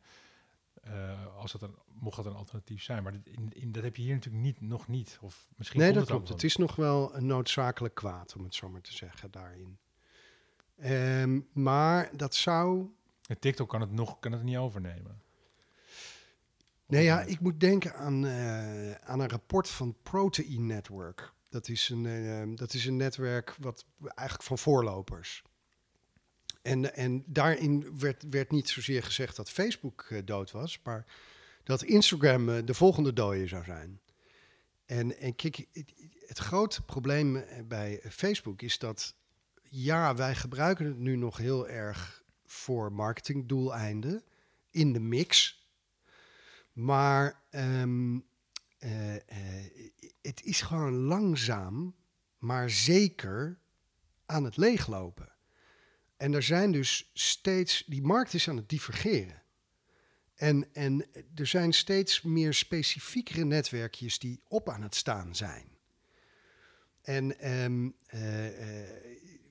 eh, 0.82 1.36
als 1.38 1.52
dat 1.52 1.62
een, 1.62 1.76
mocht 2.00 2.16
dat 2.16 2.26
een 2.26 2.34
alternatief 2.36 2.84
zijn. 2.84 3.04
Maar 3.04 3.12
dit- 3.12 3.28
in, 3.28 3.52
in, 3.54 3.72
dat 3.72 3.84
heb 3.84 3.96
je 3.96 4.02
hier 4.02 4.14
natuurlijk 4.14 4.44
niet, 4.44 4.62
nog 4.62 4.88
niet. 4.88 5.18
Of 5.22 5.48
misschien 5.56 5.80
nee, 5.80 5.92
dat 5.92 6.02
het 6.02 6.10
klopt. 6.12 6.30
Het 6.30 6.44
is 6.44 6.56
nog 6.56 6.76
wel 6.76 7.16
een 7.16 7.26
noodzakelijk 7.26 7.96
kwaad, 7.96 8.36
om 8.36 8.44
het 8.44 8.56
zo 8.56 8.70
maar 8.70 8.82
te 8.82 8.94
zeggen, 8.94 9.32
daarin. 9.32 9.78
Ehm, 10.78 11.40
maar 11.54 12.18
dat 12.18 12.36
zou 12.36 12.90
En 13.28 13.40
TikTok 13.40 13.70
kan 13.70 13.82
het 13.82 13.92
nog 13.92 14.20
kan 14.20 14.32
het 14.32 14.44
niet 14.44 14.58
overnemen. 14.58 15.22
Nee, 16.86 17.04
ja, 17.04 17.22
ik 17.22 17.40
moet 17.40 17.60
denken 17.60 17.96
aan, 17.96 18.26
eh, 18.26 18.92
aan 18.92 19.20
een 19.20 19.30
rapport 19.30 19.70
van 19.70 19.96
Protein 20.04 20.66
Network. 20.66 21.34
Dat 21.50 21.68
is, 21.68 21.90
een, 21.90 22.56
dat 22.56 22.74
is 22.74 22.86
een 22.86 22.96
netwerk 22.96 23.56
wat 23.60 23.86
eigenlijk 24.00 24.48
van 24.48 24.58
voorlopers. 24.58 25.44
En, 26.62 26.96
en 26.96 27.24
daarin 27.28 28.00
werd, 28.00 28.24
werd 28.30 28.52
niet 28.52 28.70
zozeer 28.70 29.04
gezegd 29.04 29.36
dat 29.36 29.50
Facebook 29.50 30.06
eh, 30.10 30.20
dood 30.26 30.52
was, 30.52 30.80
maar 30.84 31.06
dat 31.64 31.84
Instagram 31.84 32.50
eh, 32.50 32.66
de 32.66 32.74
volgende 32.74 33.14
dode 33.14 33.48
zou 33.48 33.64
zijn. 33.64 34.00
En, 34.86 35.18
en 35.18 35.36
kijk, 35.36 35.68
het, 36.28 36.38
grote 36.38 36.82
probleem 36.82 37.36
eh, 37.36 37.64
bij 37.64 38.02
Facebook 38.10 38.62
is 38.62 38.80
dat, 38.80 39.16
ja, 39.70 40.16
wij 40.16 40.36
gebruiken 40.36 40.86
het 40.86 40.98
nu 40.98 41.16
nog 41.16 41.38
heel 41.38 41.68
erg 41.68 42.24
voor 42.46 42.92
marketingdoeleinden 42.92 44.24
in 44.70 44.94
de 44.94 45.00
mix. 45.00 45.62
Maar 46.74 47.44
ehm, 47.50 48.20
eh, 48.78 49.16
eh, 49.16 49.22
het 50.22 50.44
is 50.44 50.62
gewoon 50.62 50.94
langzaam, 50.94 51.96
maar 52.38 52.70
zeker 52.70 53.60
aan 54.26 54.44
het 54.44 54.58
leeglopen. 54.58 55.31
En 56.22 56.34
er 56.34 56.44
zijn 56.44 56.72
dus 56.72 57.10
steeds, 57.14 57.84
die 57.88 58.02
markt 58.02 58.34
is 58.34 58.50
aan 58.50 58.56
het 58.58 58.70
divergeren. 58.70 59.42
En, 60.36 60.74
en 60.74 61.06
er 61.36 61.48
zijn 61.48 61.74
steeds 61.74 62.22
meer 62.22 62.54
specifiekere 62.54 63.44
netwerkjes 63.46 64.20
die 64.20 64.42
op 64.48 64.70
aan 64.70 64.82
het 64.82 64.96
staan 64.96 65.36
zijn. 65.36 65.68
En 67.02 67.40
ehm, 67.40 67.90
eh, 68.06 68.82
eh, 68.82 68.90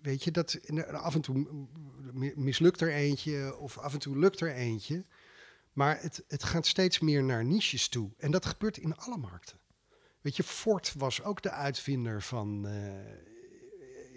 weet 0.02 0.24
je, 0.24 0.30
dat 0.30 0.60
af 0.92 1.14
en 1.14 1.20
toe 1.20 1.66
mi- 2.12 2.32
mislukt 2.36 2.80
er 2.80 2.92
eentje 2.92 3.56
of 3.56 3.78
af 3.78 3.92
en 3.92 3.98
toe 3.98 4.18
lukt 4.18 4.40
er 4.40 4.54
eentje. 4.54 5.04
Maar 5.72 6.02
het, 6.02 6.24
het 6.28 6.44
gaat 6.44 6.66
steeds 6.66 6.98
meer 6.98 7.24
naar 7.24 7.44
niches 7.44 7.88
toe. 7.88 8.10
En 8.18 8.30
dat 8.30 8.46
gebeurt 8.46 8.76
in 8.76 8.96
alle 8.96 9.16
markten. 9.16 9.58
Weet 10.20 10.36
je, 10.36 10.42
Ford 10.42 10.94
was 10.96 11.22
ook 11.22 11.42
de 11.42 11.50
uitvinder 11.50 12.22
van. 12.22 12.66
eh, 12.66 13.29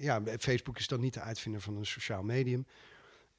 ja, 0.03 0.21
Facebook 0.39 0.77
is 0.77 0.87
dan 0.87 0.99
niet 0.99 1.13
de 1.13 1.19
uitvinder 1.19 1.61
van 1.61 1.75
een 1.75 1.85
sociaal 1.85 2.23
medium. 2.23 2.65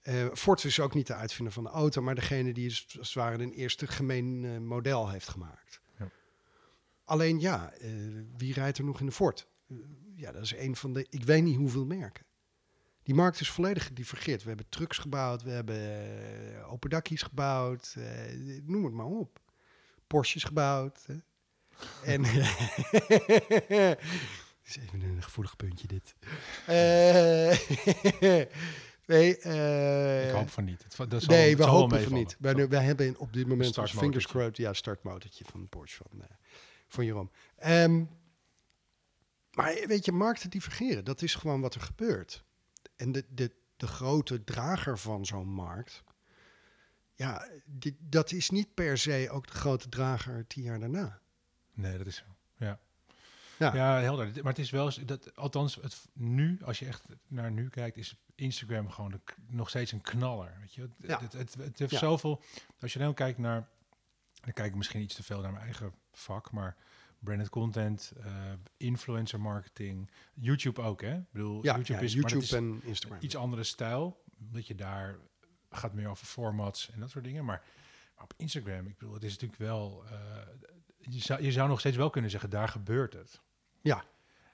Eh, 0.05 0.27
Ford 0.35 0.65
is 0.65 0.81
ook 0.81 0.95
niet 0.95 1.07
de 1.07 1.15
uitvinder 1.15 1.53
van 1.53 1.65
de 1.65 1.71
auto, 1.71 2.03
maar 2.03 2.15
degene 2.15 2.53
die 2.53 2.67
is, 2.67 2.87
als 2.99 3.15
het 3.15 3.17
ware 3.17 3.43
een 3.43 3.53
eerste 3.53 3.87
gemeen 3.87 4.45
eh, 4.45 4.59
model 4.59 5.11
heeft 5.11 5.29
gemaakt. 5.29 5.81
Ja. 5.99 6.11
Alleen 7.05 7.41
ja, 7.41 7.73
eh, 7.73 7.91
wie 8.37 8.53
rijdt 8.53 8.79
er 8.79 8.85
nog 8.85 9.01
in 9.01 9.07
de 9.07 9.13
Ford? 9.13 9.49
Ja, 10.17 10.33
dat 10.33 10.43
is 10.43 10.57
een 10.57 10.77
van 10.77 10.93
de, 10.93 11.07
ik 11.11 11.25
weet 11.25 11.43
niet 11.43 11.57
hoeveel 11.57 11.85
merken. 11.85 12.27
Die 13.03 13.15
markt 13.15 13.41
is 13.41 13.51
volledig 13.51 13.87
gedivergeerd. 13.87 14.43
We 14.43 14.49
hebben 14.49 14.69
trucks 14.69 14.99
gebouwd, 14.99 15.43
we 15.43 15.51
hebben 15.51 16.65
open 16.65 16.91
dakkies 16.91 17.23
gebouwd, 17.23 17.97
noem 18.63 18.85
het 18.85 18.95
maar 18.95 19.07
op. 19.07 19.41
Porsches 20.07 20.45
gebouwd. 20.45 21.07
Hè. 21.07 21.17
En 22.05 22.25
is 24.65 24.77
even 24.77 25.03
een 25.03 25.23
gevoelig 25.23 25.57
puntje 25.57 25.87
dit. 25.87 26.15
Eh, 26.67 27.59
nee, 29.07 29.39
eh, 29.39 30.29
ik 30.29 30.35
hoop 30.35 30.51
van 30.51 30.65
niet. 30.65 30.83
Het, 30.83 31.11
dat 31.11 31.23
zal, 31.23 31.35
nee, 31.35 31.49
het 31.49 31.59
we 31.59 31.65
hopen 31.65 32.03
van 32.03 32.13
niet. 32.13 32.37
Wij, 32.39 32.69
wij 32.69 32.85
hebben 32.85 33.19
op 33.19 33.33
dit 33.33 33.47
moment 33.47 33.69
startmotortje. 33.69 33.99
fingers 33.99 34.27
crossed. 34.27 34.57
Ja, 34.57 34.73
startmotortje 34.73 35.45
van 35.45 35.69
Porsche 35.69 36.05
van, 36.09 36.23
eh, 36.23 36.29
van 36.89 37.05
Jeroen. 37.05 37.31
Ehm, 37.57 38.05
maar 39.51 39.85
weet 39.87 40.05
je, 40.05 40.13
markten 40.13 40.51
divergeren. 40.51 41.05
Dat 41.05 41.23
is 41.23 41.35
gewoon 41.35 41.61
wat 41.61 41.75
er 41.75 41.81
gebeurt. 41.81 42.45
En 42.97 43.13
de, 43.13 43.25
de, 43.29 43.55
de 43.77 43.87
grote 43.87 44.45
drager 44.45 44.99
van 44.99 45.27
zo'n 45.27 45.49
markt... 45.49 46.03
Ja, 47.17 47.49
die, 47.65 47.97
dat 48.01 48.33
is 48.33 48.51
niet 48.51 48.75
per 48.75 48.99
se 48.99 49.29
ook 49.31 49.47
de 49.47 49.53
grote 49.53 49.89
drager 49.89 50.47
tien 50.47 50.63
jaar 50.63 50.81
daarna. 50.81 51.21
Nee, 51.73 51.99
dat 51.99 52.07
is 52.07 52.17
zo. 52.17 52.34
Ja. 53.59 54.01
Helder. 54.01 54.31
Maar 54.35 54.53
het 54.53 54.59
is 54.59 54.71
wel 54.71 54.91
dat, 55.05 55.37
althans, 55.37 55.75
het, 55.75 56.09
nu, 56.13 56.59
als 56.65 56.79
je 56.79 56.87
echt 56.87 57.03
naar 57.27 57.51
nu 57.51 57.69
kijkt, 57.69 57.97
is 57.97 58.17
Instagram 58.35 58.91
gewoon 58.91 59.11
de 59.11 59.21
nog 59.47 59.69
steeds 59.69 59.93
een 59.93 60.01
knaller. 60.01 60.57
Weet 60.61 60.75
je? 60.75 60.81
Het, 60.81 60.91
Ja. 60.99 61.21
het, 61.21 61.33
het, 61.33 61.55
het 61.55 61.79
heeft 61.79 61.91
Ja. 61.93 61.99
zoveel. 61.99 62.43
Als 62.81 62.93
je 62.93 62.99
dan 62.99 63.15
kijkt 63.15 63.39
naar, 63.39 63.69
dan 64.41 64.53
kijk 64.53 64.69
ik 64.69 64.75
misschien 64.75 65.01
iets 65.01 65.15
te 65.15 65.23
veel 65.23 65.41
naar 65.41 65.53
mijn 65.53 65.65
eigen 65.65 65.93
vak, 66.13 66.51
maar 66.51 66.77
branded 67.19 67.49
content, 67.49 68.13
eh, 68.23 68.33
influencer 68.77 69.41
marketing, 69.41 70.11
YouTube 70.35 70.81
ook, 70.83 71.01
hè? 71.01 71.15
Ik 71.17 71.31
bedoel, 71.33 71.63
YouTube 71.65 72.05
is, 72.05 72.13
YouTube 72.13 72.43
is 72.43 72.53
en 72.53 72.81
Instagram. 72.85 73.19
iets 73.21 73.37
andere 73.37 73.65
stijl, 73.65 74.23
dat 74.37 74.67
je 74.67 74.75
daar 74.75 75.17
gaat 75.71 75.93
meer 75.95 76.09
over 76.09 76.27
formats 76.27 76.91
en 76.91 77.01
dat 77.01 77.11
soort 77.11 77.25
dingen, 77.25 77.45
maar, 77.45 77.63
maar 78.15 78.25
op 78.25 78.35
Instagram, 78.37 78.87
ik 78.87 78.99
bedoel, 78.99 79.15
het 79.15 79.25
is 79.25 79.33
natuurlijk 79.33 79.61
wel, 79.61 80.05
eh, 80.11 80.39
je, 81.11 81.21
zou, 81.21 81.43
je 81.43 81.53
zou 81.53 81.69
nog 81.69 81.79
steeds 81.81 81.97
wel 81.97 82.11
kunnen 82.11 82.31
zeggen, 82.31 82.51
daar 82.51 82.69
gebeurt 82.69 83.13
het. 83.13 83.41
Ja. 83.81 84.05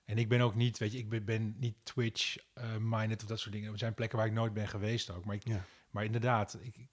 En 0.05 0.19
ik 0.19 0.29
ben 0.29 0.41
ook 0.41 0.55
niet, 0.55 0.79
weet 0.79 0.93
je, 0.93 0.99
ik 0.99 1.09
ben, 1.09 1.25
ben 1.25 1.55
niet 1.59 1.77
Twitch 1.83 2.37
eh 2.55 2.77
minded 2.79 3.23
of 3.23 3.29
dat 3.29 3.39
soort 3.41 3.53
dingen. 3.53 3.73
Er 3.73 3.79
zijn 3.79 3.95
plekken 3.95 4.19
waar 4.19 4.27
ik 4.27 4.33
nooit 4.33 4.53
ben 4.53 4.69
geweest 4.69 5.11
ook. 5.11 5.25
Maar, 5.25 5.35
ik, 5.35 5.47
Ja. 5.47 5.65
maar 5.91 6.05
inderdaad, 6.05 6.59
ik, 6.61 6.77
ik, 6.77 6.89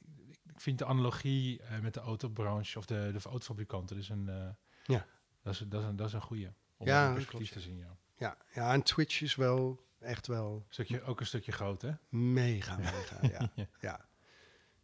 vind 0.56 0.78
de 0.78 0.86
analogie 0.86 1.62
eh, 1.62 1.80
met 1.80 1.94
de 1.94 2.00
autobranche 2.00 2.78
of 2.78 2.86
de, 2.86 3.10
de 3.14 3.30
autofabrikanten 3.30 3.96
dus 3.96 4.10
een, 4.10 4.30
eh, 4.30 4.50
Ja. 4.84 5.06
dat 5.42 5.54
is, 5.54 5.60
dat 5.60 5.82
is 5.82 5.88
een, 5.88 5.96
dat 5.96 6.08
is 6.08 6.14
een 6.14 6.22
goede 6.22 6.54
om 6.78 6.88
Ja, 6.88 7.14
perspectief 7.14 7.50
klopt, 7.50 7.66
te 7.66 7.70
zien. 7.72 7.78
Ja. 7.78 7.98
Ja, 8.18 8.38
ja, 8.54 8.74
en 8.74 8.84
Twitch 8.84 9.22
is 9.22 9.36
wel 9.36 9.86
echt 10.00 10.28
wel 10.28 10.66
Stukje, 10.70 11.02
ook 11.02 11.20
een 11.20 11.26
stukje 11.26 11.52
groot, 11.52 11.82
hè? 11.82 11.92
Mega, 12.10 12.78
mega, 12.92 13.18
ja. 13.22 13.52
Ja. 13.56 13.68
ja. 13.82 14.06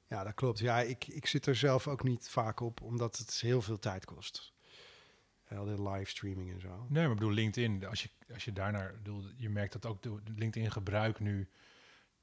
Ja, 0.07 0.23
dat 0.23 0.33
klopt. 0.33 0.59
Ja, 0.59 0.79
ik, 0.79 1.07
ik 1.07 1.25
zit 1.25 1.45
er 1.45 1.55
zelf 1.55 1.87
ook 1.87 2.03
niet 2.03 2.29
vaak 2.29 2.59
op, 2.59 2.81
omdat 2.81 3.17
het 3.17 3.33
heel 3.41 3.61
veel 3.61 3.79
tijd 3.79 4.05
kost. 4.05 4.53
Al 5.57 5.65
die 5.65 5.89
livestreaming 5.89 6.51
en 6.53 6.59
zo. 6.59 6.85
Nee, 6.89 7.03
maar 7.03 7.11
ik 7.11 7.17
bedoel, 7.19 7.33
LinkedIn, 7.33 7.85
als 7.85 8.03
je, 8.03 8.09
als 8.33 8.45
je 8.45 8.53
daarnaar, 8.53 8.93
bedoel, 8.97 9.23
je 9.37 9.49
merkt 9.49 9.73
dat 9.73 9.85
ook 9.85 10.01
de 10.01 10.19
LinkedIn 10.35 10.71
gebruik 10.71 11.19
nu, 11.19 11.49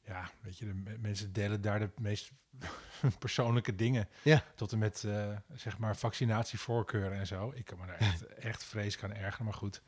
ja, 0.04 0.30
weet 0.40 0.58
je, 0.58 0.64
de 0.64 0.74
me- 0.74 0.98
mensen 0.98 1.32
delen 1.32 1.60
daar 1.60 1.78
de 1.78 1.90
meest 2.00 2.32
persoonlijke 3.18 3.74
dingen. 3.74 4.08
Ja. 4.22 4.44
Tot 4.54 4.72
en 4.72 4.78
met, 4.78 5.04
eh, 5.04 5.36
zeg 5.54 5.78
maar, 5.78 5.96
vaccinatievoorkeuren 5.96 7.18
en 7.18 7.26
zo. 7.26 7.52
Ik 7.54 7.64
kan 7.64 7.78
me 7.78 7.86
daar 7.86 7.96
echt, 7.98 8.26
echt 8.50 8.64
vrees 8.64 9.02
aan 9.02 9.12
ergeren, 9.14 9.44
maar 9.44 9.54
goed. 9.54 9.82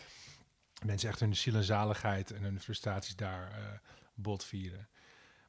Mensen 0.84 1.08
echt 1.08 1.20
hun 1.20 1.36
ziel 1.36 1.54
en 1.54 1.62
zaligheid 1.62 2.30
en 2.30 2.42
hun 2.42 2.60
frustraties 2.60 3.16
daar 3.16 3.50
eh 3.52 3.78
bot 4.14 4.44
vieren. 4.44 4.88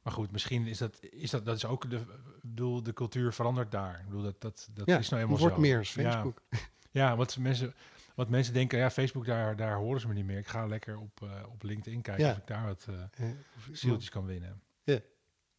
Maar 0.02 0.12
goed, 0.12 0.30
misschien 0.32 0.66
is 0.66 0.78
dat, 0.78 0.98
is 1.02 1.30
dat, 1.30 1.44
dat 1.44 1.56
is 1.56 1.64
ook 1.64 1.90
de, 1.90 2.00
bedoel, 2.42 2.82
de 2.82 2.92
cultuur 2.92 3.32
verandert 3.32 3.70
daar. 3.70 3.98
Ik 3.98 4.04
bedoel, 4.04 4.22
dat, 4.22 4.40
dat, 4.40 4.68
dat 4.72 4.86
Ja, 4.86 4.98
is 4.98 5.08
nou 5.08 5.20
helemaal 5.22 5.40
wordt 5.40 5.54
zo. 5.54 5.60
meer 5.60 5.78
als. 5.78 5.90
Facebook. 5.90 6.42
Ja, 6.50 6.58
wat 7.16 7.36
mensen, 7.38 7.74
wat 8.14 8.28
mensen 8.28 8.54
denken, 8.54 8.78
ja, 8.78 8.90
Facebook, 8.90 9.26
daar, 9.26 9.56
daar 9.56 9.76
horen 9.76 10.00
ze 10.00 10.08
me 10.08 10.14
niet 10.14 10.24
meer. 10.24 10.38
Ik 10.38 10.46
ga 10.46 10.66
lekker 10.66 10.98
op, 10.98 11.22
eh, 11.22 11.42
op 11.48 11.62
LinkedIn 11.62 12.02
kijken 12.02 12.24
Ja. 12.24 12.30
of 12.30 12.36
ik 12.38 12.46
daar 12.46 12.64
wat 12.66 12.86
iemand, 12.88 13.08
zieltjes 13.72 14.10
kan 14.10 14.26
winnen. 14.26 14.62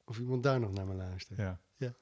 of 0.08 0.20
iemand 0.20 0.44
daar 0.44 0.60
nog 0.60 0.72
naar 0.72 0.86
me 0.86 0.94
luistert. 0.94 1.40
Ja. 1.40 1.60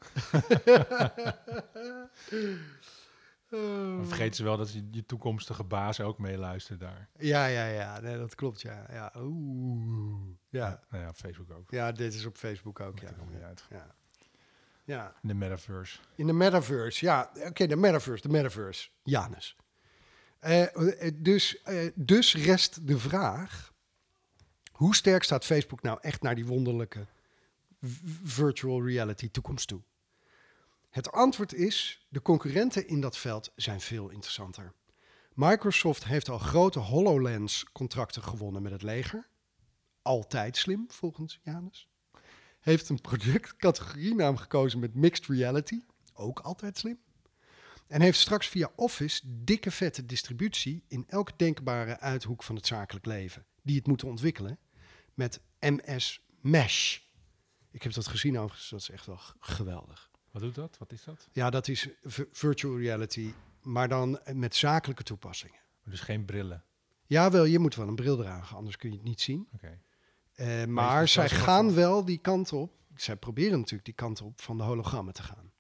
Oh. 3.52 3.96
Dan 3.98 4.06
vergeten 4.08 4.36
ze 4.36 4.44
wel 4.44 4.58
dat 4.58 4.74
je, 4.74 4.88
je 4.92 5.06
toekomstige 5.06 5.64
baas 5.64 6.00
ook 6.02 6.18
meeluistert 6.18 6.80
daar. 6.80 7.10
Ja, 7.18 7.46
ja, 7.46 7.66
ja. 7.66 8.00
Nee, 8.00 8.18
dat 8.18 8.36
klopt, 8.36 8.62
ja. 8.62 8.86
Ja, 8.92 9.14
oeh. 9.18 10.36
Ja. 10.50 10.84
Nou 10.90 11.04
ja, 11.04 11.14
Facebook 11.14 11.52
ook. 11.52 11.72
ja, 11.72 11.92
dit 11.92 12.14
is 12.14 12.26
op 12.26 12.38
Facebook 12.38 12.80
ook, 12.80 13.00
ja. 13.00 13.10
niet 13.32 13.42
uit. 13.42 13.66
Ja. 13.70 13.96
Ja. 14.84 15.16
In 15.22 15.28
de 15.28 15.34
metaverse. 15.34 16.00
In 16.16 16.28
de 16.28 16.34
metaverse, 16.34 17.06
ja. 17.06 17.32
Oké, 17.48 17.68
de 17.68 17.76
metaverse, 17.76 18.28
de 18.28 18.34
metaverse. 18.34 18.90
Janus. 19.04 19.56
Eh, 20.40 20.62
eh, 21.06 21.14
dus, 21.16 21.62
eh, 21.62 21.92
dus 21.96 22.36
rest 22.36 22.88
de 22.88 22.98
vraag... 22.98 23.72
Hoe 24.74 24.96
sterk 24.96 25.24
staat 25.24 25.46
Facebook 25.46 25.82
nou 25.82 25.98
echt 26.02 26.22
naar 26.22 26.36
die 26.36 26.46
wonderlijke 26.46 27.08
virtual 28.24 28.86
reality 28.86 29.32
toekomst 29.32 29.68
toe? 29.68 29.82
Het 30.90 31.12
antwoord 31.12 31.54
is, 31.54 32.06
de 32.10 32.22
concurrenten 32.22 32.88
in 32.88 33.02
dat 33.02 33.18
veld 33.18 33.52
zijn 33.56 33.82
veel 33.82 34.10
interessanter. 34.10 34.74
Microsoft 35.34 36.04
heeft 36.04 36.30
al 36.30 36.38
grote 36.38 36.80
HoloLens-contracten 36.80 38.24
gewonnen 38.24 38.62
met 38.62 38.72
het 38.72 38.82
leger. 38.82 39.28
Altijd 40.02 40.58
slim, 40.58 40.86
volgens 40.88 41.40
Janus. 41.44 41.90
Heeft 42.64 42.89
een 42.89 43.01
productcategorienaam 43.01 44.38
gekozen 44.38 44.80
met 44.80 44.93
mixed 44.93 45.26
reality. 45.26 45.82
Ook 46.14 46.39
altijd 46.39 46.78
slim. 46.78 46.99
En 47.88 48.01
heeft 48.01 48.20
straks 48.20 48.47
via 48.47 48.72
Office 48.76 49.22
dikke 49.26 49.72
vette 49.72 50.05
distributie 50.05 50.84
in 50.88 51.03
elke 51.07 51.32
denkbare 51.36 51.99
uithoek 51.99 52.43
van 52.43 52.55
het 52.55 52.68
zakelijk 52.68 53.05
leven. 53.05 53.45
Die 53.61 53.76
het 53.76 53.88
moeten 53.88 54.07
ontwikkelen 54.07 54.57
met 55.14 55.41
MS 55.59 56.22
Mesh. 56.41 56.99
Ik 57.72 57.84
heb 57.84 57.93
dat 57.93 58.07
gezien 58.07 58.38
overigens, 58.38 58.70
dat 58.70 58.80
is 58.80 58.89
echt 58.89 59.05
wel 59.05 59.20
geweldig. 59.39 60.11
Wat 60.32 60.41
doet 60.41 60.55
dat? 60.55 60.78
Wat 60.78 60.91
is 60.91 61.03
dat? 61.03 61.28
Ja, 61.32 61.49
dat 61.49 61.68
is 61.68 61.88
virtual 62.32 62.78
reality, 62.78 63.34
maar 63.61 63.88
dan 63.88 64.20
met 64.34 64.55
zakelijke 64.55 65.03
toepassingen. 65.03 65.59
Dus 65.84 65.99
geen 65.99 66.26
brillen. 66.26 66.64
Jawel, 67.05 67.45
je 67.45 67.59
moet 67.59 67.76
wel 67.76 67.88
een 67.88 67.95
bril 67.95 68.18
dragen, 68.18 68.57
anders 68.57 68.78
kun 68.78 68.89
je 68.89 68.95
het 68.95 69.05
niet 69.05 69.22
zien. 69.22 69.47
Oké. 69.53 69.80
Eh, 70.36 70.66
maar 70.66 71.08
zij 71.08 71.30
gaan 71.30 71.74
wel 71.74 72.06
die 72.06 72.18
kant 72.18 72.54
op. 72.54 72.72
Zij 72.96 73.16
proberen 73.16 73.58
natuurlijk 73.58 73.86
die 73.86 73.94
kant 73.94 74.22
op 74.22 74.42
van 74.42 74.58
de 74.58 74.64
hologrammen 74.64 75.14
te 75.14 75.24
gaan. 75.24 75.52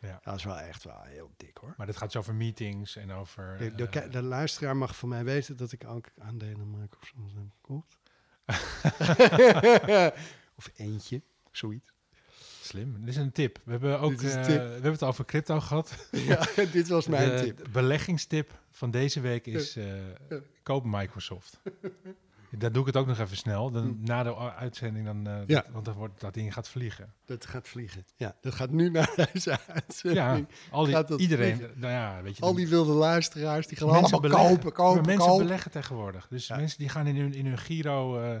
Ja. 0.00 0.20
Dat 0.22 0.34
is 0.34 0.44
wel 0.44 0.58
echt 0.58 0.84
wel 0.84 1.02
heel 1.02 1.30
dik 1.36 1.56
hoor. 1.56 1.74
Maar 1.76 1.86
dit 1.86 1.96
gaat 1.96 2.12
dus 2.12 2.20
over 2.20 2.34
meetings 2.34 2.96
en 2.96 3.12
over... 3.12 3.56
De, 3.58 3.74
de, 3.74 3.88
eh, 3.88 4.10
de 4.10 4.22
luisteraar 4.22 4.76
mag 4.76 4.96
van 4.96 5.08
mij 5.08 5.24
weten 5.24 5.56
dat 5.56 5.72
ik 5.72 5.86
ook 5.86 6.06
aandelen 6.18 6.70
Microsoft 6.70 7.34
heb 7.34 7.50
gekocht. 7.50 7.98
of 10.58 10.70
eentje, 10.76 11.22
zoiets. 11.50 11.94
Slim. 12.64 12.96
Dit 13.00 13.08
is 13.08 13.16
een 13.16 13.32
tip. 13.32 13.60
We 13.64 13.70
hebben 13.70 14.00
ook 14.00 14.12
eh, 14.12 14.18
we 14.18 14.52
hebben 14.52 14.92
het 14.92 15.02
over 15.02 15.24
crypto 15.24 15.60
gehad. 15.60 16.08
ja, 16.10 16.46
dit 16.72 16.88
was 16.88 17.06
mijn 17.06 17.42
tip. 17.42 17.56
de 17.56 17.70
beleggingstip 17.72 18.60
van 18.70 18.90
deze 18.90 19.20
week 19.20 19.46
is 19.46 19.76
eh, 19.76 19.86
koop 20.62 20.84
Microsoft. 20.84 21.60
Daar 22.58 22.72
doe 22.72 22.80
ik 22.80 22.86
het 22.86 22.96
ook 22.96 23.06
nog 23.06 23.18
even 23.18 23.36
snel. 23.36 23.70
Dan, 23.70 23.96
Na 24.00 24.22
de 24.22 24.36
uitzending, 24.36 25.04
dan, 25.06 25.26
eh, 25.26 25.32
Hm. 25.34 25.40
Ja. 25.46 25.60
dat- 25.60 25.66
want 25.72 25.84
dan 25.84 25.94
wordt 25.94 26.20
dat 26.20 26.34
ding 26.34 26.52
gaat 26.52 26.68
vliegen. 26.68 27.12
Dat 27.24 27.46
gaat 27.46 27.68
vliegen. 27.68 28.04
Ja, 28.16 28.36
dat 28.40 28.54
gaat 28.54 28.70
nu 28.70 28.90
naar 28.90 29.12
deze 29.32 29.50
Ja, 29.50 29.60
uitzending. 29.66 30.48
al 30.70 30.84
die, 30.84 30.94
dat 30.94 31.10
iedereen, 31.20 31.56
vliegen? 31.56 31.78
nou 31.80 31.92
ja, 31.92 32.22
weet 32.22 32.36
je, 32.36 32.42
Al 32.42 32.54
die 32.54 32.68
wilde 32.68 32.92
luisteraars, 32.92 33.66
die 33.66 33.76
gaan 33.78 33.88
allemaal 33.88 34.20
beleggen. 34.20 34.48
kopen, 34.48 34.72
kopen, 34.72 34.94
maar 34.96 35.04
mensen 35.06 35.26
kopen. 35.28 35.44
beleggen 35.44 35.70
tegenwoordig. 35.70 36.26
Dus 36.28 36.46
Ja. 36.46 36.56
mensen 36.56 36.78
die 36.78 36.88
gaan 36.88 37.06
in 37.06 37.16
hun, 37.16 37.34
in 37.34 37.46
hun 37.46 37.58
Giro, 37.58 38.20
eh, 38.20 38.36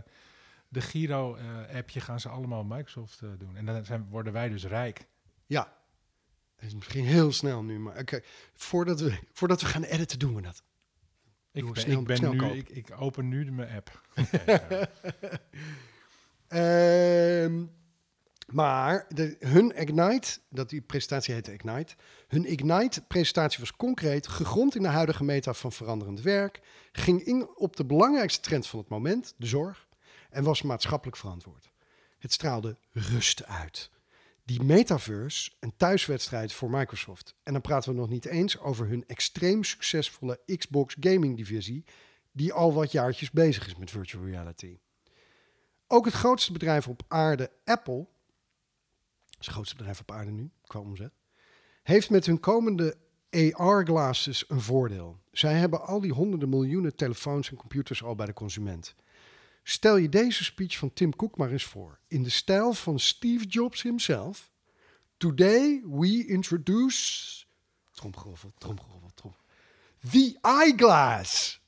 de 0.68 0.80
Giro-appje 0.80 2.00
gaan 2.00 2.20
ze 2.20 2.28
allemaal 2.28 2.64
Microsoft 2.64 3.20
eh, 3.22 3.28
doen. 3.38 3.56
En 3.56 3.64
dan 3.66 3.84
zijn, 3.84 4.06
worden 4.10 4.32
wij 4.32 4.48
dus 4.48 4.64
rijk. 4.64 5.06
Ja. 5.46 5.72
Dat 6.56 6.64
is 6.68 6.74
misschien 6.74 7.04
heel 7.04 7.32
snel 7.32 7.62
nu, 7.62 7.78
maar 7.78 7.98
oké. 7.98 8.20
Voordat, 8.54 9.00
we, 9.00 9.18
voordat 9.32 9.60
we 9.60 9.66
gaan 9.66 9.82
editen, 9.82 10.18
doen 10.18 10.34
we 10.34 10.42
dat. 10.42 10.62
Ik 11.54 11.72
ben, 11.72 11.82
snel- 11.82 12.00
ik, 12.00 12.06
ben 12.06 12.16
snel 12.16 12.32
nu, 12.32 12.52
ik, 12.52 12.68
ik 12.68 12.88
open 12.98 13.28
nu 13.28 13.52
mijn 13.52 13.70
app. 13.76 14.00
Ehm, 16.48 17.64
maar 18.46 19.06
de, 19.08 19.36
hun 19.38 19.76
Ignite, 19.76 20.38
dat 20.48 20.70
die 20.70 20.80
presentatie 20.80 21.34
heette 21.34 21.52
Ignite, 21.52 21.94
hun 22.28 22.50
Ignite-presentatie 22.50 23.60
was 23.60 23.76
concreet, 23.76 24.26
gegrond 24.26 24.74
in 24.74 24.82
de 24.82 24.88
huidige 24.88 25.24
meta 25.24 25.52
van 25.52 25.72
veranderend 25.72 26.20
werk, 26.20 26.60
ging 26.92 27.22
in 27.22 27.48
op 27.56 27.76
de 27.76 27.84
belangrijkste 27.84 28.40
trend 28.40 28.66
van 28.66 28.78
het 28.78 28.88
moment, 28.88 29.34
de 29.36 29.46
zorg, 29.46 29.86
en 30.30 30.44
was 30.44 30.62
maatschappelijk 30.62 31.16
verantwoord. 31.16 31.70
Het 32.18 32.32
straalde 32.32 32.76
rust 32.92 33.44
uit. 33.44 33.90
Die 34.44 34.62
metaverse, 34.62 35.50
een 35.60 35.76
thuiswedstrijd 35.76 36.52
voor 36.52 36.70
Microsoft. 36.70 37.34
En 37.42 37.52
dan 37.52 37.62
praten 37.62 37.92
we 37.92 37.98
nog 37.98 38.08
niet 38.08 38.24
eens 38.24 38.58
over 38.58 38.88
hun 38.88 39.04
extreem 39.06 39.64
succesvolle 39.64 40.40
Xbox 40.56 40.96
gaming 41.00 41.36
divisie, 41.36 41.84
die 42.32 42.52
al 42.52 42.72
wat 42.72 42.92
jaartjes 42.92 43.30
bezig 43.30 43.66
is 43.66 43.76
met 43.76 43.90
virtual 43.90 44.24
reality. 44.24 44.78
Ook 45.86 46.04
het 46.04 46.14
grootste 46.14 46.52
bedrijf 46.52 46.88
op 46.88 47.02
aarde, 47.08 47.50
Apple, 47.64 48.06
het 49.36 49.46
grootste 49.46 49.76
bedrijf 49.76 50.00
op 50.00 50.10
aarde 50.10 50.30
nu, 50.30 50.50
qua 50.62 50.80
omzet, 50.80 51.12
heeft 51.82 52.10
met 52.10 52.26
hun 52.26 52.40
komende 52.40 52.96
AR-glasses 53.30 54.44
een 54.48 54.60
voordeel. 54.60 55.18
Zij 55.32 55.52
hebben 55.52 55.86
al 55.86 56.00
die 56.00 56.12
honderden 56.12 56.48
miljoenen 56.48 56.96
telefoons 56.96 57.50
en 57.50 57.56
computers 57.56 58.02
al 58.02 58.14
bij 58.14 58.26
de 58.26 58.32
consument. 58.32 58.94
Stel 59.66 59.96
je 59.96 60.08
deze 60.08 60.44
speech 60.44 60.78
van 60.78 60.92
Tim 60.92 61.16
Cook 61.16 61.36
maar 61.36 61.50
eens 61.50 61.64
voor, 61.64 61.98
in 62.08 62.22
de 62.22 62.30
stijl 62.30 62.72
van 62.72 62.98
Steve 62.98 63.44
Jobs 63.44 63.82
himself. 63.82 64.50
Today 65.16 65.82
we 65.84 66.26
introduce... 66.26 67.44
Tromgeroffel, 67.92 68.52
tromgeroffel, 68.58 69.10
trom. 69.14 69.34
The 70.10 70.38
eyeglass. 70.40 71.60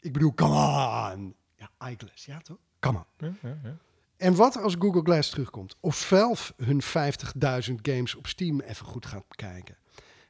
Ik 0.00 0.12
bedoel, 0.12 0.34
come 0.34 0.54
on. 1.14 1.34
Ja, 1.56 1.70
eyeglass, 1.78 2.24
ja 2.24 2.40
toch? 2.40 2.58
Come 2.80 2.98
on. 2.98 3.04
Ja, 3.18 3.48
ja, 3.48 3.58
ja. 3.62 3.76
En 4.16 4.34
wat 4.34 4.56
als 4.56 4.76
Google 4.78 5.02
Glass 5.02 5.30
terugkomt? 5.30 5.76
Of 5.80 6.06
Valve 6.06 6.52
hun 6.56 6.82
50.000 6.82 7.74
games 7.82 8.14
op 8.14 8.26
Steam 8.26 8.60
even 8.60 8.86
goed 8.86 9.06
gaat 9.06 9.28
bekijken? 9.28 9.76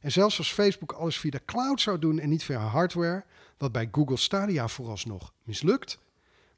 En 0.00 0.12
zelfs 0.12 0.38
als 0.38 0.52
Facebook 0.52 0.92
alles 0.92 1.18
via 1.18 1.30
de 1.30 1.44
cloud 1.44 1.80
zou 1.80 1.98
doen 1.98 2.18
en 2.18 2.28
niet 2.28 2.44
via 2.44 2.58
hardware, 2.58 3.24
wat 3.58 3.72
bij 3.72 3.88
Google 3.92 4.16
Stadia 4.16 4.68
vooralsnog 4.68 5.32
mislukt, 5.42 5.98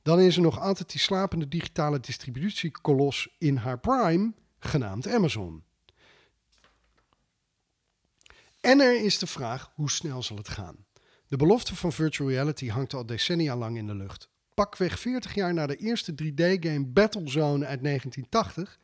dan 0.03 0.21
is 0.21 0.37
er 0.37 0.43
nog 0.43 0.61
altijd 0.61 0.91
die 0.91 1.01
slapende 1.01 1.49
digitale 1.49 2.01
distributiekolos 2.01 3.29
in 3.39 3.57
haar 3.57 3.79
prime, 3.79 4.33
genaamd 4.59 5.09
Amazon. 5.09 5.63
En 8.61 8.81
er 8.81 9.05
is 9.05 9.19
de 9.19 9.27
vraag, 9.27 9.73
hoe 9.75 9.91
snel 9.91 10.23
zal 10.23 10.37
het 10.37 10.49
gaan? 10.49 10.77
De 11.29 11.37
belofte 11.37 11.77
van 11.77 11.93
virtual 11.93 12.29
reality 12.29 12.69
hangt 12.69 12.95
al 12.95 13.07
decennia 13.07 13.57
lang 13.57 13.77
in 13.77 13.87
de 13.87 13.95
lucht. 13.95 14.29
Pakweg 14.55 14.99
40 14.99 15.35
jaar 15.35 15.55
na 15.55 15.67
de 15.67 15.77
eerste 15.77 16.13
3D-game 16.13 16.87
Battlezone 16.87 17.67
uit 17.67 17.83
1980... 17.83 18.79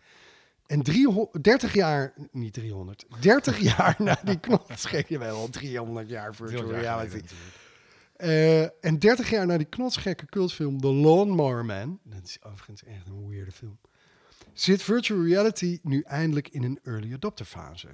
en 0.66 0.82
300 0.82 1.44
30 1.44 1.74
jaar, 1.74 2.14
niet 2.32 2.52
300, 2.52 3.04
30 3.20 3.58
jaar 3.58 3.94
na 3.98 4.20
die 4.24 4.40
knotsgekke, 4.40 5.18
wel 5.28 5.48
300 5.48 6.08
jaar 6.08 6.34
virtual 6.34 6.70
reality. 6.70 7.22
Eh, 8.18 8.84
en 8.84 8.98
30 8.98 9.30
jaar 9.30 9.46
na 9.46 9.56
die 9.56 9.66
knotsgekke 9.66 10.26
cultfilm 10.26 10.80
The 10.80 10.92
Lawnmower 10.92 11.64
Man, 11.64 12.00
dat 12.02 12.24
is 12.24 12.42
overigens 12.42 12.84
echt 12.84 13.06
een 13.06 13.28
weirde 13.28 13.52
film, 13.52 13.78
zit 14.52 14.82
virtual 14.82 15.24
reality 15.24 15.78
nu 15.82 16.00
eindelijk 16.00 16.48
in 16.48 16.62
een 16.62 16.78
early 16.82 17.12
adopter 17.12 17.46
fase. 17.46 17.88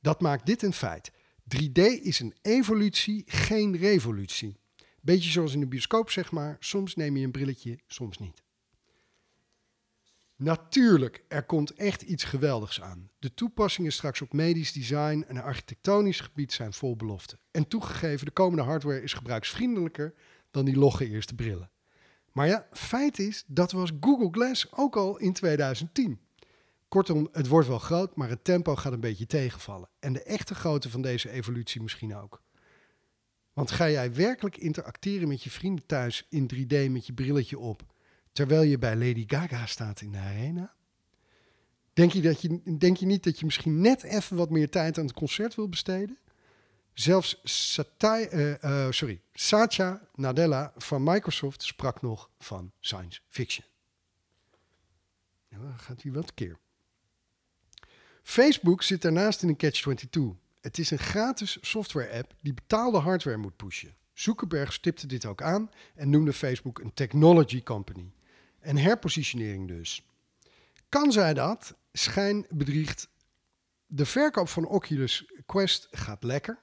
Dat 0.00 0.20
maakt 0.20 0.46
dit 0.46 0.62
een 0.62 0.72
feit. 0.72 1.10
3D 1.56 1.80
is 2.02 2.20
een 2.20 2.34
evolutie, 2.42 3.22
geen 3.26 3.76
revolutie. 3.76 4.56
Beetje 5.00 5.30
zoals 5.30 5.54
in 5.54 5.60
de 5.60 5.66
bioscoop, 5.66 6.10
zeg 6.10 6.30
maar. 6.30 6.56
Soms 6.58 6.94
neem 6.94 7.16
je 7.16 7.24
een 7.24 7.30
brilletje, 7.30 7.78
soms 7.86 8.18
niet. 8.18 8.42
Natuurlijk, 10.42 11.24
er 11.28 11.42
komt 11.42 11.74
echt 11.74 12.02
iets 12.02 12.24
geweldigs 12.24 12.80
aan. 12.80 13.10
De 13.18 13.34
toepassingen 13.34 13.92
straks 13.92 14.20
op 14.20 14.32
medisch 14.32 14.72
design 14.72 15.24
en 15.28 15.42
architectonisch 15.42 16.20
gebied 16.20 16.52
zijn 16.52 16.72
vol 16.72 16.96
belofte. 16.96 17.38
En 17.50 17.68
toegegeven, 17.68 18.26
de 18.26 18.32
komende 18.32 18.62
hardware 18.62 19.02
is 19.02 19.12
gebruiksvriendelijker 19.12 20.14
dan 20.50 20.64
die 20.64 20.76
logge 20.76 21.08
eerste 21.08 21.34
brillen. 21.34 21.70
Maar 22.32 22.46
ja, 22.46 22.66
feit 22.72 23.18
is, 23.18 23.44
dat 23.46 23.72
was 23.72 23.92
Google 24.00 24.28
Glass 24.30 24.72
ook 24.72 24.96
al 24.96 25.18
in 25.18 25.32
2010. 25.32 26.20
Kortom, 26.88 27.28
het 27.32 27.46
wordt 27.46 27.68
wel 27.68 27.78
groot, 27.78 28.16
maar 28.16 28.28
het 28.28 28.44
tempo 28.44 28.76
gaat 28.76 28.92
een 28.92 29.00
beetje 29.00 29.26
tegenvallen. 29.26 29.88
En 29.98 30.12
de 30.12 30.22
echte 30.22 30.54
grootte 30.54 30.90
van 30.90 31.02
deze 31.02 31.30
evolutie 31.30 31.82
misschien 31.82 32.16
ook. 32.16 32.42
Want 33.52 33.70
ga 33.70 33.90
jij 33.90 34.14
werkelijk 34.14 34.56
interacteren 34.56 35.28
met 35.28 35.42
je 35.42 35.50
vrienden 35.50 35.86
thuis 35.86 36.26
in 36.28 36.50
3D 36.54 36.90
met 36.90 37.06
je 37.06 37.12
brilletje 37.12 37.58
op, 37.58 37.91
terwijl 38.32 38.62
je 38.62 38.78
bij 38.78 38.96
Lady 38.96 39.24
Gaga 39.26 39.66
staat 39.66 40.00
in 40.00 40.12
de 40.12 40.18
arena? 40.18 40.74
Denk 41.92 42.12
je, 42.12 42.20
dat 42.20 42.40
je, 42.40 42.76
denk 42.78 42.96
je 42.96 43.06
niet 43.06 43.24
dat 43.24 43.38
je 43.38 43.44
misschien 43.44 43.80
net 43.80 44.02
even 44.02 44.36
wat 44.36 44.50
meer 44.50 44.70
tijd 44.70 44.98
aan 44.98 45.04
het 45.04 45.14
concert 45.14 45.54
wil 45.54 45.68
besteden? 45.68 46.18
Zelfs 46.94 47.40
Satai, 47.44 48.24
eh, 48.24 48.62
eh, 48.62 48.92
sorry, 48.92 49.20
Satya 49.32 50.08
Nadella 50.14 50.72
van 50.76 51.02
Microsoft 51.02 51.62
sprak 51.62 52.02
nog 52.02 52.30
van 52.38 52.72
science 52.80 53.20
fiction. 53.28 53.66
Ja, 55.48 55.58
dan 55.58 55.78
gaat 55.78 56.02
hij 56.02 56.12
wat 56.12 56.34
keer. 56.34 56.58
Facebook 58.22 58.82
zit 58.82 59.02
daarnaast 59.02 59.42
in 59.42 59.48
een 59.48 59.56
catch-22. 59.56 60.20
Het 60.60 60.78
is 60.78 60.90
een 60.90 60.98
gratis 60.98 61.58
software-app 61.60 62.34
die 62.40 62.54
betaalde 62.54 62.98
hardware 62.98 63.36
moet 63.36 63.56
pushen. 63.56 63.94
Zuckerberg 64.12 64.72
stipte 64.72 65.06
dit 65.06 65.26
ook 65.26 65.42
aan 65.42 65.70
en 65.94 66.10
noemde 66.10 66.32
Facebook 66.32 66.78
een 66.78 66.94
technology 66.94 67.62
company. 67.62 68.12
En 68.62 68.76
herpositionering 68.76 69.68
dus. 69.68 70.06
Kan 70.88 71.12
zij 71.12 71.34
dat? 71.34 71.74
Schijn 71.92 72.46
bedriegt. 72.50 73.08
De 73.86 74.06
verkoop 74.06 74.48
van 74.48 74.66
Oculus 74.66 75.32
Quest 75.46 75.88
gaat 75.90 76.22
lekker. 76.24 76.58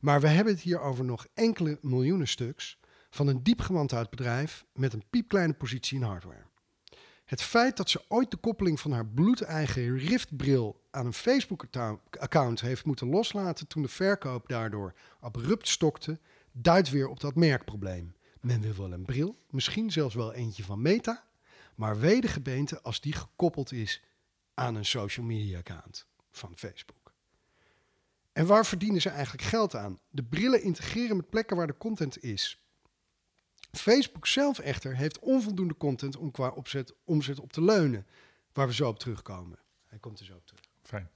Maar 0.00 0.20
we 0.20 0.28
hebben 0.28 0.52
het 0.52 0.62
hier 0.62 0.80
over 0.80 1.04
nog 1.04 1.26
enkele 1.34 1.78
miljoenen 1.80 2.28
stuks 2.28 2.78
van 3.10 3.26
een 3.26 3.42
diep 3.42 3.60
gewantouwd 3.60 4.10
bedrijf 4.10 4.64
met 4.72 4.92
een 4.92 5.04
piepkleine 5.10 5.52
positie 5.52 5.98
in 5.98 6.04
hardware. 6.04 6.48
Het 7.24 7.42
feit 7.42 7.76
dat 7.76 7.90
ze 7.90 8.04
ooit 8.08 8.30
de 8.30 8.36
koppeling 8.36 8.80
van 8.80 8.92
haar 8.92 9.06
bloedeigen 9.06 9.98
Rift-bril 9.98 10.84
aan 10.90 11.06
een 11.06 11.12
Facebook-account 11.12 12.60
heeft 12.60 12.84
moeten 12.84 13.08
loslaten 13.08 13.66
toen 13.66 13.82
de 13.82 13.88
verkoop 13.88 14.48
daardoor 14.48 14.94
abrupt 15.20 15.68
stokte, 15.68 16.18
duidt 16.52 16.90
weer 16.90 17.08
op 17.08 17.20
dat 17.20 17.34
merkprobleem. 17.34 18.14
Men 18.40 18.60
wil 18.60 18.74
wel 18.76 18.92
een 18.92 19.04
bril, 19.04 19.36
misschien 19.50 19.92
zelfs 19.92 20.14
wel 20.14 20.32
eentje 20.32 20.64
van 20.64 20.82
Meta, 20.82 21.24
maar 21.74 21.98
wedergebeente 21.98 22.80
als 22.80 23.00
die 23.00 23.12
gekoppeld 23.12 23.72
is 23.72 24.02
aan 24.54 24.74
een 24.74 24.84
social 24.84 25.26
media 25.26 25.58
account 25.58 26.06
van 26.30 26.52
Facebook. 26.56 27.12
En 28.32 28.46
waar 28.46 28.66
verdienen 28.66 29.00
ze 29.00 29.08
eigenlijk 29.08 29.44
geld 29.44 29.74
aan? 29.74 29.98
De 30.10 30.22
brillen 30.22 30.62
integreren 30.62 31.16
met 31.16 31.30
plekken 31.30 31.56
waar 31.56 31.66
de 31.66 31.76
content 31.76 32.22
is. 32.22 32.64
Facebook 33.72 34.26
zelf 34.26 34.58
echter 34.58 34.96
heeft 34.96 35.18
onvoldoende 35.18 35.76
content 35.76 36.16
om 36.16 36.30
qua 36.30 36.48
opzet, 36.48 36.94
omzet 37.04 37.40
op 37.40 37.52
te 37.52 37.62
leunen, 37.62 38.06
waar 38.52 38.66
we 38.66 38.74
zo 38.74 38.88
op 38.88 38.98
terugkomen. 38.98 39.58
Hij 39.86 39.98
komt 39.98 40.20
er 40.20 40.24
zo 40.24 40.34
op 40.34 40.46
terug. 40.46 40.64
Fijn. 40.82 41.10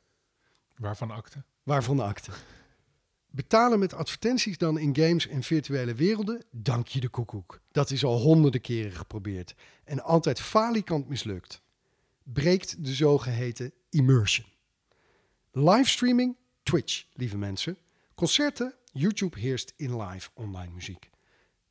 Waarvan 0.76 1.10
akte? 1.10 1.42
Waarvan 1.62 1.96
de 1.96 2.02
akte. 2.02 2.32
Betalen 3.34 3.78
met 3.78 3.94
advertenties 3.94 4.58
dan 4.58 4.78
in 4.78 4.96
games 4.96 5.26
en 5.26 5.42
virtuele 5.42 5.94
werelden? 5.94 6.44
Dank 6.50 6.86
je 6.86 7.00
de 7.00 7.08
koekoek. 7.08 7.60
Dat 7.72 7.90
is 7.90 8.04
al 8.04 8.18
honderden 8.18 8.60
keren 8.60 8.92
geprobeerd 8.92 9.54
en 9.84 10.02
altijd 10.02 10.40
falikant 10.40 11.08
mislukt. 11.08 11.62
Breekt 12.22 12.84
de 12.84 12.94
zogeheten 12.94 13.72
immersion. 13.90 14.46
Livestreaming? 15.52 16.36
Twitch, 16.62 17.06
lieve 17.12 17.36
mensen. 17.36 17.78
Concerten? 18.14 18.74
YouTube 18.92 19.38
heerst 19.38 19.72
in 19.76 20.02
live 20.02 20.30
online 20.34 20.72
muziek. 20.72 21.10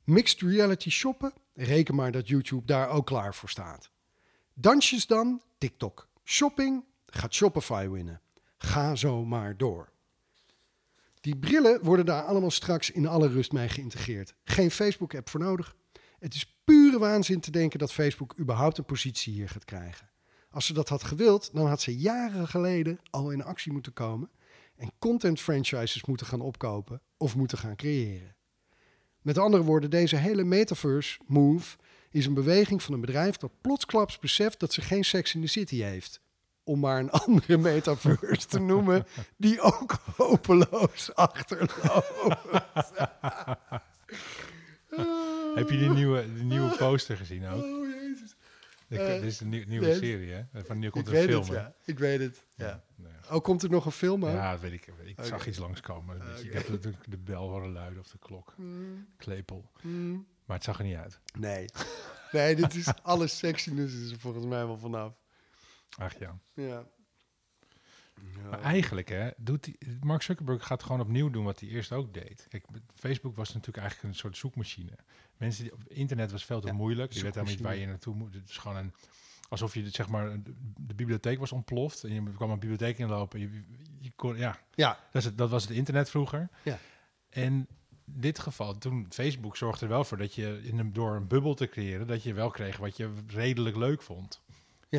Mixed 0.04 0.42
reality 0.42 0.90
shoppen? 0.90 1.34
Reken 1.54 1.96
maar 1.96 2.12
dat 2.12 2.28
YouTube 2.28 2.66
daar 2.66 2.90
ook 2.90 3.06
klaar 3.06 3.36
voor 3.36 3.50
staat. 3.50 3.92
Dansjes 4.54 5.08
dan? 5.08 5.42
TikTok. 5.58 6.08
Shopping? 6.24 6.84
Gaat 7.06 7.34
Shopify 7.34 7.88
winnen. 7.90 8.22
Ga 8.58 8.96
zo 8.96 9.26
maar 9.26 9.58
door. 9.58 9.93
Die 11.24 11.36
brillen 11.36 11.84
worden 11.84 12.06
daar 12.06 12.24
allemaal 12.24 12.52
straks 12.52 12.92
in 12.92 13.08
alle 13.08 13.28
rust 13.28 13.52
mee 13.52 13.70
geïntegreerd. 13.70 14.34
Geen 14.44 14.72
Facebook-app 14.72 15.30
voor 15.30 15.40
nodig. 15.40 15.76
Het 16.20 16.34
is 16.34 16.56
pure 16.64 17.00
waanzin 17.00 17.40
te 17.40 17.52
denken 17.52 17.80
dat 17.80 17.94
Facebook 17.94 18.40
überhaupt 18.40 18.78
een 18.78 18.86
positie 18.86 19.34
hier 19.34 19.50
gaat 19.50 19.66
krijgen. 19.66 20.10
Als 20.50 20.66
ze 20.66 20.74
dat 20.74 20.90
had 20.90 21.04
gewild, 21.04 21.50
dan 21.54 21.68
had 21.68 21.82
ze 21.82 21.98
jaren 21.98 22.48
geleden 22.48 23.00
al 23.10 23.32
in 23.32 23.44
actie 23.44 23.72
moeten 23.72 23.94
komen 23.94 24.30
en 24.76 24.92
content 25.00 25.40
franchises 25.40 26.06
moeten 26.06 26.26
gaan 26.26 26.42
opkopen 26.42 27.02
of 27.18 27.36
moeten 27.36 27.58
gaan 27.58 27.76
creëren. 27.76 28.36
Met 29.22 29.38
andere 29.38 29.64
woorden, 29.64 29.90
deze 29.90 30.16
hele 30.16 30.44
metaverse 30.44 31.20
move 31.26 31.78
is 32.10 32.26
een 32.26 32.34
beweging 32.34 32.84
van 32.84 32.94
een 32.94 33.02
bedrijf 33.02 33.38
dat 33.38 33.62
plotsklaps 33.62 34.20
beseft 34.20 34.60
dat 34.60 34.74
ze 34.74 34.82
geen 34.82 35.06
Sex 35.06 35.36
in 35.36 35.42
the 35.42 35.48
City 35.48 35.82
heeft. 35.82 36.22
Om 36.64 36.80
maar 36.80 37.00
een 37.00 37.12
andere 37.26 37.58
metaverse 37.58 38.48
te 38.48 38.60
noemen, 38.60 39.06
die 39.38 39.62
ook 39.62 39.96
hopeloos 40.16 41.16
achterloopt. 41.16 42.38
Heb 45.56 45.70
je 45.70 45.78
die 45.78 45.90
nieuwe, 45.90 46.34
die 46.34 46.44
nieuwe 46.44 46.76
poster 46.78 47.18
gezien 47.18 47.48
ook? 47.48 47.64
Oh, 47.64 47.86
jezus. 47.90 48.36
Dit 48.88 49.00
Eh, 49.00 49.08
dit 49.08 49.24
is 49.24 49.40
een 49.40 49.50
nieuw- 49.50 49.66
nieuwe 49.68 49.94
serie, 49.96 50.32
hè? 50.32 50.44
Van 50.66 50.80
nu 50.80 50.90
komt 50.90 51.08
er 51.08 51.16
een 51.16 51.24
film. 51.30 51.40
het, 51.42 51.50
hè? 51.50 51.56
ja. 51.56 51.74
Ik 51.86 52.00
weet 52.00 52.20
het, 52.20 52.44
ja. 52.56 52.84
Nou 52.96 53.14
ja. 53.14 53.36
Oh, 53.36 53.42
komt 53.44 53.64
er 53.64 53.70
nog 53.70 53.86
een 53.86 53.92
film 53.92 54.26
aan? 54.26 54.32
Ja, 54.32 54.52
dat 54.52 54.60
weet 54.62 54.74
ik. 54.74 54.88
Ik 55.04 55.16
zag 55.26 55.48
iets 55.48 55.58
langskomen. 55.58 56.18
Beetje. 56.20 56.46
Ik 56.48 56.54
heb 56.54 56.70
natuurlijk 56.70 57.04
de 57.12 57.18
bel 57.18 57.50
horen 57.50 57.72
luiden 57.72 58.00
of 58.00 58.08
de 58.08 58.18
klok. 58.20 58.54
Hmm, 58.56 59.08
Klepel. 59.18 59.70
hmm. 59.82 60.28
Maar 60.46 60.56
het 60.56 60.66
zag 60.66 60.78
er 60.78 60.84
niet 60.86 60.96
uit. 60.98 61.20
Nee. 61.38 61.66
Nee, 62.32 62.56
dit 62.56 62.76
is 62.76 62.88
alle 63.02 63.28
sexiness 63.28 63.94
is 63.96 64.12
er 64.12 64.20
volgens 64.20 64.46
mij 64.46 64.66
wel 64.66 64.78
vanaf. 64.78 65.14
Ach 65.98 66.20
ja. 66.20 66.40
Ja. 66.54 66.86
Maar 68.50 68.62
eigenlijk, 68.62 69.10
hè, 69.10 69.30
doet 69.38 69.64
die, 69.64 69.78
Mark 70.02 70.22
Zuckerberg 70.22 70.66
gaat 70.66 70.84
gewoon 70.84 71.02
opnieuw 71.02 71.30
doen 71.30 71.44
wat 71.44 71.60
hij 71.60 71.70
eerst 71.70 71.92
ook 71.92 72.14
deed. 72.14 72.46
Kijk, 72.50 72.66
Facebook 72.94 73.36
was 73.36 73.48
natuurlijk 73.48 73.78
eigenlijk 73.78 74.14
een 74.14 74.20
soort 74.20 74.38
zoekmachine. 74.38 74.98
Mensen 75.38 75.64
die, 75.64 75.74
op 75.74 75.84
internet 75.88 76.32
was 76.32 76.46
veel 76.46 76.62
te 76.62 76.68
Ja, 76.68 76.74
moeilijk. 76.74 77.12
Je 77.12 77.22
weet 77.22 77.34
helemaal 77.34 77.54
niet 77.54 77.64
waar 77.64 77.76
je 77.76 77.86
naartoe 77.86 78.16
moet. 78.16 78.34
Het 78.34 78.50
is 78.50 78.58
gewoon 78.58 78.78
een, 78.78 78.94
alsof 79.50 79.74
je 79.74 79.90
zeg 79.90 80.08
maar 80.08 80.44
de, 80.44 80.54
de 80.78 80.94
bibliotheek 80.94 81.40
was 81.40 81.52
ontploft 81.52 82.04
en 82.04 82.14
je 82.14 82.34
kwam 82.34 82.50
een 82.50 82.60
bibliotheek 82.60 82.98
inlopen. 82.98 83.40
En 83.40 83.52
je, 83.52 83.62
je 84.00 84.12
kon, 84.16 84.38
ja, 84.38 84.60
Ja, 84.74 85.00
dat, 85.12 85.22
is 85.22 85.26
het, 85.26 85.38
dat 85.38 85.50
was 85.50 85.64
het 85.64 85.72
internet 85.72 86.10
vroeger. 86.10 86.50
Ja. 86.64 86.78
En 87.30 87.68
in 88.06 88.22
dit 88.22 88.40
geval, 88.40 88.78
toen 88.78 89.06
Facebook 89.10 89.58
zorgde 89.58 89.86
er 89.86 89.92
wel 89.92 90.04
voor 90.04 90.18
dat 90.18 90.36
je 90.36 90.62
in 90.64 90.80
een, 90.80 90.94
door 90.94 91.16
een 91.16 91.28
bubbel 91.28 91.54
te 91.54 91.68
creëren, 91.68 92.08
dat 92.08 92.24
je 92.24 92.34
wel 92.34 92.50
kreeg 92.50 92.78
wat 92.78 92.98
je 92.98 93.14
redelijk 93.28 93.76
leuk 93.76 94.02
vond. 94.02 94.42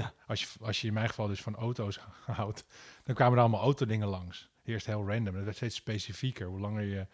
Ja. 0.01 0.13
Als 0.27 0.43
je, 0.43 0.49
als 0.61 0.81
je 0.81 0.87
in 0.87 0.93
mijn 0.93 1.09
geval 1.09 1.27
dus 1.27 1.43
van 1.43 1.57
auto's 1.57 1.99
houdt, 2.27 2.65
dan 3.03 3.15
kwamen 3.15 3.35
er 3.35 3.41
allemaal 3.41 3.61
autodingen 3.61 4.09
langs. 4.09 4.51
Eerst 4.65 4.87
heel 4.87 5.09
random, 5.09 5.35
dat 5.35 5.45
werd 5.45 5.57
steeds 5.57 5.75
specifieker, 5.75 6.47
hoe 6.47 6.61
langer 6.61 6.83
je 6.83 7.07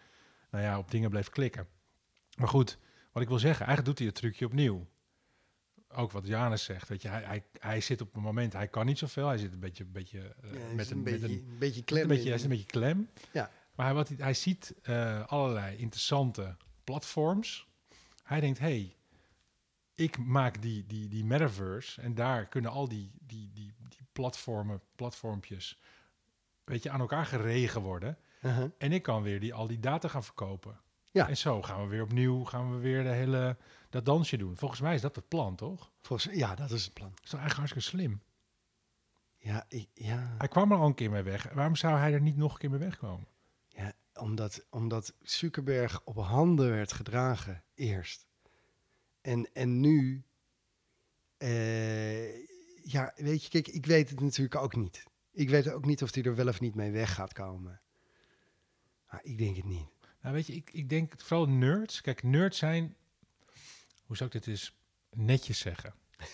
nou 0.49 0.63
ja, 0.63 0.77
op 0.77 0.91
dingen 0.91 1.09
bleef 1.09 1.29
klikken. 1.29 1.67
Maar 2.37 2.47
goed, 2.47 2.77
wat 3.11 3.23
ik 3.23 3.29
wil 3.29 3.39
zeggen, 3.39 3.65
eigenlijk 3.65 3.87
doet 3.87 3.97
hij 3.97 4.07
het 4.07 4.15
trucje 4.15 4.45
opnieuw. 4.45 4.87
Ook 5.87 6.11
wat 6.11 6.27
Janus 6.27 6.63
zegt, 6.63 6.87
weet 6.87 7.01
je, 7.01 7.07
hij, 7.07 7.23
hij, 7.23 7.43
hij 7.59 7.81
zit 7.81 8.01
op 8.01 8.15
een 8.15 8.21
moment, 8.21 8.53
hij 8.53 8.67
kan 8.67 8.85
niet 8.85 8.97
zoveel, 8.97 9.27
hij 9.27 9.37
zit 9.37 9.53
een 9.53 9.59
beetje, 9.59 9.83
een 9.83 9.91
beetje 9.91 10.35
eh, 10.41 10.53
ja 10.53 10.73
met 10.75 10.89
een, 10.91 11.03
met 11.03 11.03
beetje, 11.03 11.25
een 11.25 11.31
een 11.49 11.57
beetje 11.59 11.79
een 11.79 11.85
klem. 11.85 12.07
beetje, 12.07 12.23
in. 12.23 12.27
hij 12.27 12.37
is 12.37 12.43
een 12.43 12.49
beetje 12.49 12.65
klem. 12.65 13.09
Ja. 13.31 13.51
Maar 13.75 13.85
hij, 13.85 13.95
wat 13.95 14.07
hij, 14.07 14.17
hij 14.19 14.33
ziet 14.33 14.73
eh, 14.81 15.25
allerlei 15.25 15.77
interessante 15.77 16.55
platforms. 16.83 17.67
Hij 18.23 18.39
denkt, 18.39 18.59
hey, 18.59 18.95
ik 20.01 20.17
maak 20.17 20.61
die, 20.61 20.85
die, 20.85 21.07
die 21.07 21.25
metaverse 21.25 22.01
en 22.01 22.15
daar 22.15 22.45
kunnen 22.45 22.71
al 22.71 22.87
die, 22.87 23.11
die, 23.19 23.51
die, 23.53 23.73
die 23.89 24.07
platformen, 24.11 24.81
platformpjes, 24.95 25.79
weet 26.63 26.83
je, 26.83 26.89
aan 26.89 26.99
elkaar 26.99 27.25
geregen 27.25 27.81
worden. 27.81 28.17
Uh-huh. 28.41 28.71
En 28.77 28.91
ik 28.91 29.03
kan 29.03 29.21
weer 29.23 29.39
die, 29.39 29.53
al 29.53 29.67
die 29.67 29.79
data 29.79 30.07
gaan 30.07 30.23
verkopen. 30.23 30.79
Ja. 31.11 31.27
En 31.27 31.37
zo 31.37 31.61
gaan 31.61 31.81
we 31.81 31.87
weer 31.87 32.03
opnieuw, 32.03 32.43
gaan 32.43 32.71
we 32.71 32.77
weer 32.77 33.03
de 33.03 33.09
hele, 33.09 33.57
dat 33.89 34.05
dansje 34.05 34.37
doen. 34.37 34.57
Volgens 34.57 34.81
mij 34.81 34.95
is 34.95 35.01
dat 35.01 35.15
het 35.15 35.27
plan, 35.27 35.55
toch? 35.55 35.91
Volgens, 36.01 36.33
ja, 36.35 36.55
dat 36.55 36.71
is 36.71 36.83
het 36.83 36.93
plan. 36.93 37.09
Dat 37.09 37.23
is 37.23 37.33
eigenlijk 37.33 37.59
hartstikke 37.59 37.97
slim. 37.97 38.21
Ja, 39.37 39.65
ik, 39.67 39.89
ja, 39.93 40.35
Hij 40.37 40.47
kwam 40.47 40.71
er 40.71 40.77
al 40.77 40.85
een 40.85 40.93
keer 40.93 41.09
mee 41.09 41.23
weg. 41.23 41.49
Waarom 41.53 41.75
zou 41.75 41.97
hij 41.97 42.13
er 42.13 42.21
niet 42.21 42.37
nog 42.37 42.53
een 42.53 42.59
keer 42.59 42.69
mee 42.69 42.79
wegkomen? 42.79 43.27
ja 43.67 43.93
omdat, 44.13 44.65
omdat 44.69 45.13
Zuckerberg 45.21 46.01
op 46.03 46.15
handen 46.15 46.69
werd 46.69 46.93
gedragen 46.93 47.63
eerst. 47.75 48.27
En, 49.21 49.49
en 49.53 49.79
nu, 49.79 50.23
eh, 51.37 52.45
ja, 52.83 53.13
weet 53.15 53.43
je, 53.43 53.49
kijk, 53.49 53.67
ik 53.67 53.85
weet 53.85 54.09
het 54.09 54.19
natuurlijk 54.19 54.55
ook 54.55 54.75
niet. 54.75 55.03
Ik 55.31 55.49
weet 55.49 55.71
ook 55.71 55.85
niet 55.85 56.03
of 56.03 56.13
hij 56.13 56.23
er 56.23 56.35
wel 56.35 56.47
of 56.47 56.59
niet 56.59 56.75
mee 56.75 56.91
weg 56.91 57.13
gaat 57.13 57.33
komen. 57.33 57.81
Maar 59.09 59.19
ik 59.23 59.37
denk 59.37 59.55
het 59.55 59.65
niet. 59.65 59.87
Nou, 60.21 60.35
weet 60.35 60.47
je, 60.47 60.53
ik, 60.53 60.69
ik 60.73 60.89
denk 60.89 61.13
vooral 61.17 61.47
nerds. 61.47 62.01
Kijk, 62.01 62.23
nerds 62.23 62.57
zijn, 62.57 62.95
hoe 64.05 64.17
zou 64.17 64.29
ik 64.29 64.43
dit 64.43 64.47
eens 64.47 64.75
netjes 65.09 65.59
zeggen? 65.59 65.93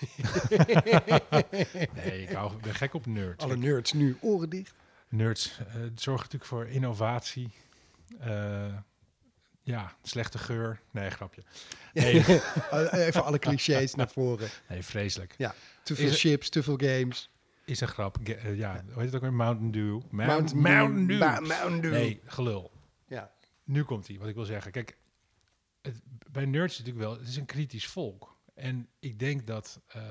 nee, 1.95 2.21
ik 2.21 2.29
hou, 2.29 2.61
ben 2.61 2.75
gek 2.75 2.93
op 2.93 3.05
nerds. 3.05 3.43
Alle 3.43 3.57
nerds 3.57 3.93
nu 3.93 4.17
oren 4.21 4.49
dicht. 4.49 4.73
nerds 5.09 5.59
eh, 5.59 5.65
zorgen 5.95 6.23
natuurlijk 6.23 6.45
voor 6.45 6.67
innovatie. 6.67 7.51
Eh, 8.19 8.77
ja, 9.67 9.95
slechte 10.03 10.37
geur. 10.37 10.81
Nee, 10.91 11.09
grapje. 11.09 11.41
Nee, 11.93 12.23
Even 12.91 13.23
alle 13.23 13.39
clichés 13.39 13.95
naar 13.95 14.09
voren. 14.09 14.49
nee 14.69 14.83
vreselijk. 14.83 15.35
Te 15.83 15.95
veel 15.95 16.09
Is 16.09 16.19
chips, 16.21 16.49
te 16.49 16.63
veel 16.63 16.77
games. 16.77 17.29
Is 17.65 17.81
een 17.81 17.87
grap. 17.87 18.17
Ge- 18.23 18.35
eh, 18.35 18.57
ja, 18.57 18.83
hoe 18.85 18.93
heet 18.95 19.05
het 19.05 19.15
ook 19.15 19.21
weer? 19.21 19.33
Mountain 19.33 19.71
Dew. 19.71 20.01
Mount- 20.09 20.13
Mountain 20.53 20.61
Mountain 20.61 21.07
Dew. 21.07 21.19
Ba- 21.19 21.39
Mountain 21.39 21.81
Dew. 21.81 21.91
Nee, 21.91 22.21
gelul. 22.25 22.71
Ja. 23.07 23.31
Nu 23.63 23.83
komt 23.83 24.07
hij, 24.07 24.17
wat 24.17 24.27
ik 24.27 24.35
wil 24.35 24.45
zeggen. 24.45 24.71
Kijk, 24.71 24.97
het, 25.81 26.01
bij 26.31 26.45
nerds 26.45 26.77
natuurlijk 26.77 27.05
wel, 27.05 27.17
het 27.19 27.27
is 27.27 27.35
een 27.35 27.45
kritisch 27.45 27.87
volk. 27.87 28.37
En 28.55 28.87
ik 28.99 29.19
denk 29.19 29.47
dat, 29.47 29.81
eh, 29.87 30.01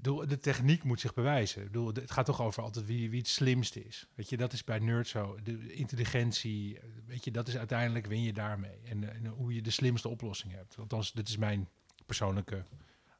de 0.00 0.38
techniek 0.40 0.82
moet 0.82 1.00
zich 1.00 1.14
bewijzen. 1.14 1.60
Ik 1.62 1.66
bedoel, 1.66 1.86
het 1.86 2.10
gaat 2.10 2.26
toch 2.26 2.42
over 2.42 2.62
altijd 2.62 2.86
wie, 2.86 3.10
wie 3.10 3.18
het 3.18 3.28
slimste 3.28 3.84
is. 3.84 4.06
Weet 4.14 4.28
je, 4.28 4.36
dat 4.36 4.52
is 4.52 4.64
bij 4.64 4.78
nerd 4.78 5.08
zo. 5.08 5.38
De 5.42 5.72
intelligentie, 5.72 6.78
weet 7.06 7.24
je, 7.24 7.30
dat 7.30 7.48
is 7.48 7.56
uiteindelijk 7.56 8.06
win 8.06 8.22
je 8.22 8.32
daarmee. 8.32 8.80
En, 8.84 9.14
en 9.14 9.26
hoe 9.26 9.54
je 9.54 9.62
de 9.62 9.70
slimste 9.70 10.08
oplossing 10.08 10.52
hebt. 10.52 10.78
Althans, 10.78 11.12
dit 11.12 11.28
is 11.28 11.36
mijn 11.36 11.68
persoonlijke 12.06 12.64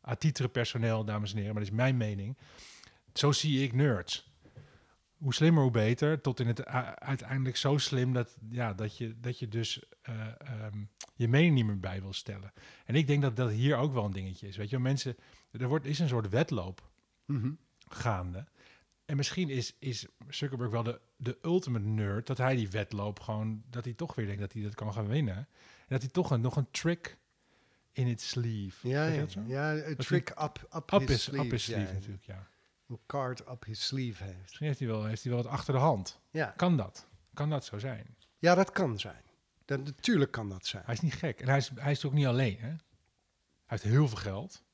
atitere 0.00 0.48
personeel, 0.48 1.04
dames 1.04 1.30
en 1.30 1.36
heren, 1.36 1.54
maar 1.54 1.62
dat 1.62 1.72
is 1.72 1.78
mijn 1.78 1.96
mening. 1.96 2.36
Zo 3.14 3.32
zie 3.32 3.62
ik 3.62 3.72
nerds. 3.72 4.32
Hoe 5.16 5.34
slimmer, 5.34 5.62
hoe 5.62 5.72
beter. 5.72 6.20
Tot 6.20 6.40
in 6.40 6.46
het 6.46 6.66
uiteindelijk 6.96 7.56
zo 7.56 7.78
slim 7.78 8.12
dat, 8.12 8.36
ja, 8.50 8.74
dat, 8.74 8.96
je, 8.96 9.20
dat 9.20 9.38
je 9.38 9.48
dus 9.48 9.82
eh, 10.02 10.26
ehm, 10.38 10.84
je 11.14 11.28
mening 11.28 11.54
niet 11.54 11.66
meer 11.66 11.80
bij 11.80 12.00
wil 12.00 12.12
stellen. 12.12 12.52
En 12.84 12.94
ik 12.94 13.06
denk 13.06 13.22
dat 13.22 13.36
dat 13.36 13.50
hier 13.50 13.76
ook 13.76 13.92
wel 13.92 14.04
een 14.04 14.12
dingetje 14.12 14.48
is. 14.48 14.56
Weet 14.56 14.70
je, 14.70 14.78
mensen, 14.78 15.16
er 15.50 15.68
wordt, 15.68 15.86
is 15.86 15.98
een 15.98 16.08
soort 16.08 16.28
wedloop 16.28 16.90
Mhm. 17.24 17.50
gaande. 17.88 18.46
En 19.04 19.16
misschien 19.16 19.48
is, 19.48 19.76
is 19.78 20.06
Zuckerberg 20.28 20.70
wel 20.70 20.82
de, 20.82 21.00
de 21.16 21.38
ultimate 21.42 21.84
nerd, 21.84 22.26
dat 22.26 22.38
hij 22.38 22.56
die 22.56 22.70
wedloop 22.70 23.20
gewoon, 23.20 23.62
dat 23.70 23.84
hij 23.84 23.94
toch 23.94 24.14
weer 24.14 24.26
denkt 24.26 24.40
dat 24.40 24.52
hij 24.52 24.62
dat 24.62 24.74
kan 24.74 24.92
gaan 24.92 25.06
winnen. 25.08 25.36
En 25.36 25.46
dat 25.88 26.00
hij 26.00 26.10
toch 26.10 26.30
een, 26.30 26.40
nog 26.40 26.56
een 26.56 26.70
trick 26.70 27.18
in 27.92 28.08
het 28.08 28.20
sleeve. 28.20 28.88
Ja, 28.88 29.06
ja, 29.46 29.72
een 29.74 29.96
trick 29.96 30.30
up, 30.30 30.68
up, 30.76 30.92
Up 30.92 31.00
his 31.00 31.08
his, 31.08 31.22
sleeve. 31.22 31.44
up 31.44 31.50
his 31.50 31.64
sleeve 31.64 31.86
ja, 31.86 31.92
natuurlijk, 31.92 32.24
ja. 32.24 32.46
Een 32.88 32.98
card 33.06 33.40
up 33.48 33.64
his 33.64 33.86
sleeve 33.86 34.24
heeft. 34.24 34.40
Misschien 34.42 34.66
heeft 34.66 34.78
hij, 34.78 34.88
wel, 34.88 35.04
heeft 35.04 35.22
hij 35.22 35.32
wel 35.32 35.42
wat 35.42 35.52
achter 35.52 35.74
de 35.74 35.80
hand. 35.80 36.20
Ja, 36.30 36.46
Kan 36.56 36.76
dat? 36.76 37.06
Kan 37.34 37.50
dat 37.50 37.64
zo 37.64 37.78
zijn? 37.78 38.16
ja 38.38 38.54
dat 38.54 38.72
kan 38.72 38.98
zijn. 38.98 39.22
Dat, 39.64 39.84
natuurlijk 39.84 40.30
kan 40.30 40.48
dat 40.48 40.66
zijn. 40.66 40.82
Hij 40.84 40.94
is 40.94 41.00
niet 41.00 41.14
gek. 41.14 41.40
En 41.40 41.48
hij 41.48 41.56
is, 41.56 41.70
hij 41.74 41.90
is 41.92 42.04
ook 42.04 42.12
niet 42.12 42.26
alleen, 42.26 42.58
hè? 42.58 42.68
Hij 42.68 42.76
heeft 43.66 43.82
heel 43.82 44.08
veel 44.08 44.16
geld. 44.16 44.64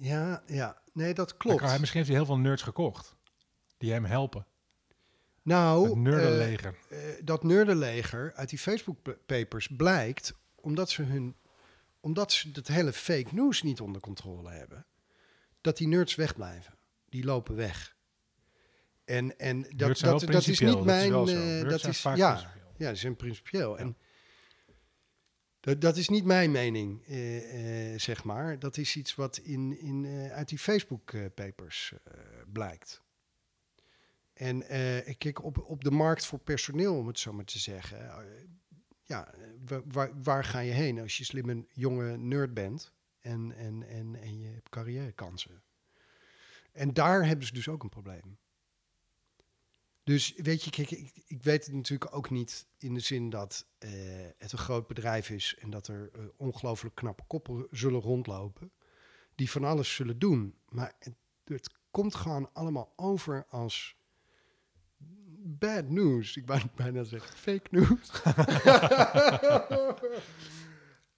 Ja, 0.00 0.42
ja. 0.46 0.82
Nee, 0.92 1.14
dat 1.14 1.36
klopt. 1.36 1.60
hij, 1.60 1.78
misschien 1.78 2.00
heeft 2.00 2.08
hij 2.12 2.18
heel 2.18 2.26
veel 2.26 2.38
nerds 2.38 2.62
gekocht. 2.62 3.16
Die 3.78 3.92
hem 3.92 4.04
helpen. 4.04 4.46
nou, 5.42 6.08
het 6.10 6.24
eh, 6.24 6.54
eh, 6.54 6.70
dat 7.24 7.42
nerdenleger 7.42 8.32
uit 8.34 8.48
die 8.48 8.58
Facebook-papers 8.58 9.68
blijkt 9.76 10.34
omdat 10.54 10.90
ze 10.90 11.02
hun, 11.02 11.36
omdat 12.00 12.32
ze 12.32 12.50
het 12.52 12.68
hele 12.68 12.92
fake 12.92 13.34
news 13.34 13.62
niet 13.62 13.80
onder 13.80 14.00
controle 14.00 14.50
hebben, 14.50 14.86
dat 15.60 15.76
die 15.76 15.88
nerds 15.88 16.14
wegblijven. 16.14 16.74
Die 17.08 17.24
lopen 17.24 17.54
weg. 17.56 17.96
En, 19.04 19.38
en 19.38 19.62
dat, 19.76 19.98
dat, 19.98 20.20
dat 20.20 20.46
is 20.46 20.60
niet 20.60 20.70
dat 20.70 20.78
is 20.78 20.84
mijn. 20.84 21.10
wel 21.10 21.26
zo. 21.26 21.34
eh, 21.40 21.68
dat 21.68 21.86
is 21.86 22.00
vaak 22.00 22.16
ja, 22.16 22.32
principieel. 22.32 22.72
ja, 22.76 22.88
die 22.88 22.98
zijn 22.98 23.16
principieel. 23.16 23.72
Ja. 23.72 23.78
En 23.78 23.96
dat, 25.68 25.80
dat 25.80 25.96
is 25.96 26.08
niet 26.08 26.24
mijn 26.24 26.50
mening, 26.50 27.06
eh, 27.06 27.92
eh, 27.92 27.98
zeg 28.00 28.24
maar. 28.24 28.58
Dat 28.58 28.76
is 28.76 28.96
iets 28.96 29.14
wat 29.14 29.36
in, 29.36 29.78
in, 29.80 30.04
eh, 30.04 30.32
uit 30.32 30.48
die 30.48 30.58
Facebook-papers 30.58 31.92
eh, 32.04 32.12
blijkt. 32.52 33.02
En 34.32 34.62
eh, 34.62 35.08
ik 35.08 35.18
kijk 35.18 35.42
op, 35.44 35.58
op 35.58 35.84
de 35.84 35.90
markt 35.90 36.26
voor 36.26 36.38
personeel, 36.38 36.96
om 36.96 37.06
het 37.06 37.18
zo 37.18 37.32
maar 37.32 37.44
te 37.44 37.58
zeggen. 37.58 38.10
eh, 38.10 38.24
ja, 39.04 39.32
eh, 39.34 39.40
wa- 39.66 39.82
waar, 39.86 40.22
waar 40.22 40.44
ga 40.44 40.58
je 40.58 40.72
heen 40.72 40.98
als 41.00 41.16
je 41.18 41.24
slim 41.24 41.48
een 41.48 41.68
jonge 41.72 42.16
nerd 42.16 42.54
bent 42.54 42.92
en, 43.20 43.52
en, 43.56 43.88
en, 43.88 44.14
en 44.20 44.38
je 44.40 44.46
hebt 44.48 44.68
carrièrekansen? 44.68 45.62
En 46.72 46.94
daar 46.94 47.26
hebben 47.26 47.46
ze 47.46 47.52
dus 47.52 47.68
ook 47.68 47.82
een 47.82 47.88
probleem. 47.88 48.38
Dus 50.08 50.34
weet 50.36 50.64
je, 50.64 50.70
kijk, 50.70 50.90
ik, 50.90 51.12
ik 51.26 51.42
weet 51.42 51.64
het 51.66 51.74
natuurlijk 51.74 52.14
ook 52.14 52.30
niet 52.30 52.66
in 52.78 52.94
de 52.94 53.00
zin 53.00 53.30
dat 53.30 53.66
eh, 53.78 53.90
het 54.36 54.52
een 54.52 54.58
groot 54.58 54.86
bedrijf 54.86 55.30
is 55.30 55.56
en 55.58 55.70
dat 55.70 55.88
er 55.88 56.10
eh, 56.12 56.20
ongelooflijk 56.36 56.94
knappe 56.94 57.22
koppen 57.26 57.66
zullen 57.70 58.00
rondlopen 58.00 58.72
die 59.34 59.50
van 59.50 59.64
alles 59.64 59.94
zullen 59.94 60.18
doen. 60.18 60.58
Maar 60.68 60.92
het, 61.44 61.70
komt 61.90 62.14
gewoon 62.14 62.50
allemaal 62.52 62.92
over 62.96 63.46
als 63.48 63.96
bad 65.42 65.88
news. 65.88 66.36
Ik 66.36 66.46
wou 66.46 66.60
bijna 66.76 67.04
zeggen 67.04 67.36
fake 67.36 67.68
news. 67.70 68.22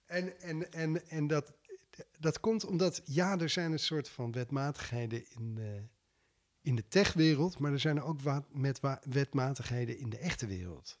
en 0.05 0.39
en, 0.39 0.71
en, 0.71 1.09
en 1.09 1.27
dat, 1.27 1.53
dat 2.19 2.39
komt 2.39 2.65
omdat, 2.65 3.01
ja, 3.05 3.39
er 3.39 3.49
zijn 3.49 3.71
een 3.71 3.79
soort 3.79 4.09
van 4.09 4.31
wetmatigheden 4.31 5.25
in, 5.29 5.57
eh, 5.57 5.81
in 6.61 6.75
de 6.75 6.87
techwereld, 6.87 7.59
maar 7.59 7.71
er 7.71 7.79
zijn 7.79 7.97
er 7.97 8.03
ook 8.03 8.21
wa- 8.21 8.45
met 8.51 8.79
wa- 8.79 9.01
wetmatigheden 9.03 9.97
in 9.97 10.09
de 10.09 10.17
echte 10.17 10.45
wereld. 10.47 10.99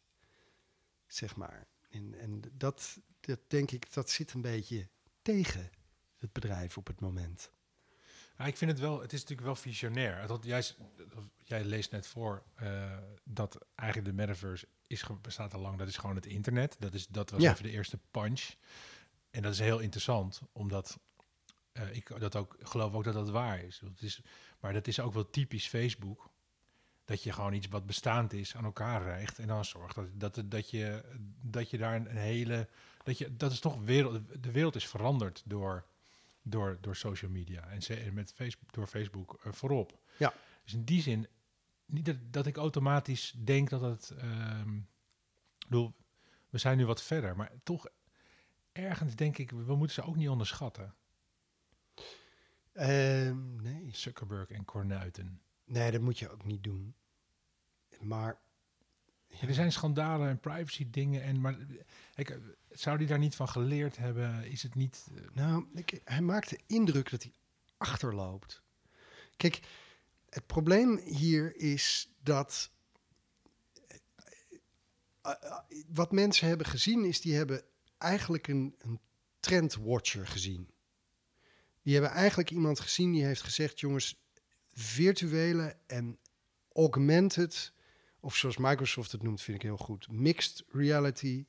Zeg 1.07 1.35
maar. 1.35 1.67
En, 1.89 2.13
en 2.19 2.41
dat, 2.51 2.97
dat 3.19 3.39
denk 3.47 3.71
ik, 3.71 3.93
dat 3.93 4.09
zit 4.09 4.33
een 4.33 4.41
beetje 4.41 4.87
tegen 5.21 5.69
het 6.17 6.31
bedrijf 6.31 6.77
op 6.77 6.87
het 6.87 6.99
moment. 6.99 7.51
Ja, 8.37 8.45
ik 8.45 8.57
vind 8.57 8.71
het 8.71 8.79
wel, 8.79 9.01
het 9.01 9.13
is 9.13 9.19
natuurlijk 9.19 9.47
wel 9.47 9.55
visionair. 9.55 10.27
Dat, 10.27 10.43
jij, 10.43 10.63
jij 11.43 11.63
leest 11.63 11.91
net 11.91 12.07
voor 12.07 12.43
eh, 12.55 12.97
dat 13.23 13.65
eigenlijk 13.75 14.09
de 14.09 14.15
metaverse 14.15 14.67
is, 14.87 15.05
bestaat 15.21 15.53
al 15.53 15.59
lang. 15.61 15.77
Dat 15.77 15.87
is 15.87 15.97
gewoon 15.97 16.15
het 16.15 16.25
internet. 16.25 16.75
Dat, 16.79 16.93
is, 16.93 17.07
dat 17.07 17.29
was 17.29 17.41
Ja. 17.41 17.51
even 17.51 17.63
de 17.63 17.69
eerste 17.71 17.99
punch. 18.11 18.53
En 19.29 19.41
dat 19.41 19.53
is 19.53 19.59
heel 19.59 19.79
interessant, 19.79 20.41
omdat 20.51 20.99
eh, 21.71 21.95
ik 21.95 22.19
dat 22.19 22.35
ook 22.35 22.57
geloof 22.61 22.93
ook 22.93 23.03
dat 23.03 23.13
dat 23.13 23.29
waar 23.29 23.63
is. 23.63 23.79
Het 23.79 24.01
is. 24.01 24.21
Maar 24.59 24.73
dat 24.73 24.87
is 24.87 24.99
ook 24.99 25.13
wel 25.13 25.29
typisch 25.29 25.67
Facebook. 25.67 26.29
Dat 27.05 27.23
je 27.23 27.33
gewoon 27.33 27.53
iets 27.53 27.67
wat 27.67 27.85
bestaand 27.85 28.33
is 28.33 28.55
aan 28.55 28.63
elkaar 28.63 29.03
rijgt. 29.03 29.39
En 29.39 29.47
dan 29.47 29.65
zorgt 29.65 29.95
dat, 29.95 30.07
dat, 30.13 30.43
dat, 30.45 30.69
je, 30.69 31.03
dat 31.41 31.69
je 31.69 31.77
daar 31.77 31.95
een 31.95 32.17
hele. 32.17 32.67
Dat, 33.03 33.17
je, 33.17 33.35
dat 33.35 33.51
is 33.51 33.59
toch 33.59 33.83
wereld. 33.83 34.43
De 34.43 34.51
wereld 34.51 34.75
is 34.75 34.87
veranderd 34.87 35.43
door, 35.45 35.85
door, 36.41 36.77
door 36.81 36.95
social 36.95 37.31
media. 37.31 37.67
En 37.67 38.13
met 38.13 38.33
Facebook, 38.33 38.73
door 38.73 38.87
Facebook 38.87 39.39
eh, 39.43 39.51
voorop. 39.51 39.99
Ja. 40.17 40.33
Dus 40.63 40.73
in 40.73 40.83
die 40.83 41.01
zin. 41.01 41.27
Niet 41.85 42.05
dat, 42.05 42.17
dat 42.21 42.45
ik 42.45 42.57
automatisch 42.57 43.33
denk 43.37 43.69
dat 43.69 43.81
het. 43.81 44.13
ik 45.57 45.67
bedoel, 45.67 45.93
we 46.49 46.57
zijn 46.57 46.77
nu 46.77 46.85
wat 46.85 47.03
verder. 47.03 47.35
Maar 47.35 47.51
toch 47.63 47.87
ergens 48.71 49.15
denk 49.15 49.37
ik. 49.37 49.51
We 49.51 49.75
moeten 49.75 49.95
ze 49.95 50.03
ook 50.03 50.15
niet 50.15 50.29
onderschatten. 50.29 50.95
Ehm, 52.73 53.61
nee. 53.61 53.89
Zuckerberg 53.91 54.49
en 54.49 54.65
Cornuiten. 54.65 55.41
nee, 55.65 55.91
dat 55.91 56.01
moet 56.01 56.19
je 56.19 56.29
ook 56.29 56.45
niet 56.45 56.63
doen. 56.63 56.95
Maar 57.99 58.39
Ja, 59.27 59.47
er 59.47 59.53
zijn 59.53 59.71
schandalen 59.71 60.29
en 60.29 60.39
privacy 60.39 60.89
dingen. 60.89 61.21
En, 61.23 61.41
maar 61.41 61.57
ik, 62.15 62.39
zou 62.69 62.97
die 62.97 63.07
daar 63.07 63.19
niet 63.19 63.35
van 63.35 63.49
geleerd 63.49 63.97
hebben? 63.97 64.45
Is 64.51 64.63
het 64.63 64.75
niet... 64.75 65.07
eh, 65.15 65.21
Nou, 65.33 65.65
ik, 65.73 66.01
hij 66.03 66.21
maakt 66.21 66.49
de 66.49 66.59
indruk 66.67 67.09
dat 67.09 67.23
hij 67.23 67.31
achterloopt. 67.77 68.61
Kijk, 69.37 69.59
het 70.29 70.45
probleem 70.47 70.97
hier 70.97 71.55
is 71.55 72.11
dat. 72.23 72.71
eh, 75.21 75.31
eh, 75.41 75.57
wat 75.87 76.11
mensen 76.11 76.47
hebben 76.47 76.67
gezien, 76.67 77.05
is 77.05 77.21
die 77.21 77.35
hebben 77.35 77.63
eigenlijk 77.97 78.47
een, 78.47 78.75
een 78.77 78.99
trendwatcher 79.39 80.27
gezien. 80.27 80.70
Die 81.81 81.93
hebben 81.93 82.11
eigenlijk 82.11 82.51
iemand 82.51 82.79
gezien 82.79 83.11
die 83.11 83.25
heeft 83.25 83.41
gezegd: 83.41 83.79
jongens, 83.79 84.21
virtuele 84.73 85.77
en 85.87 86.19
augmented, 86.71 87.73
of 88.19 88.35
zoals 88.35 88.57
Microsoft 88.57 89.11
het 89.11 89.23
noemt, 89.23 89.41
vind 89.41 89.57
ik 89.57 89.63
heel 89.63 89.77
goed, 89.77 90.11
mixed 90.11 90.63
reality 90.71 91.45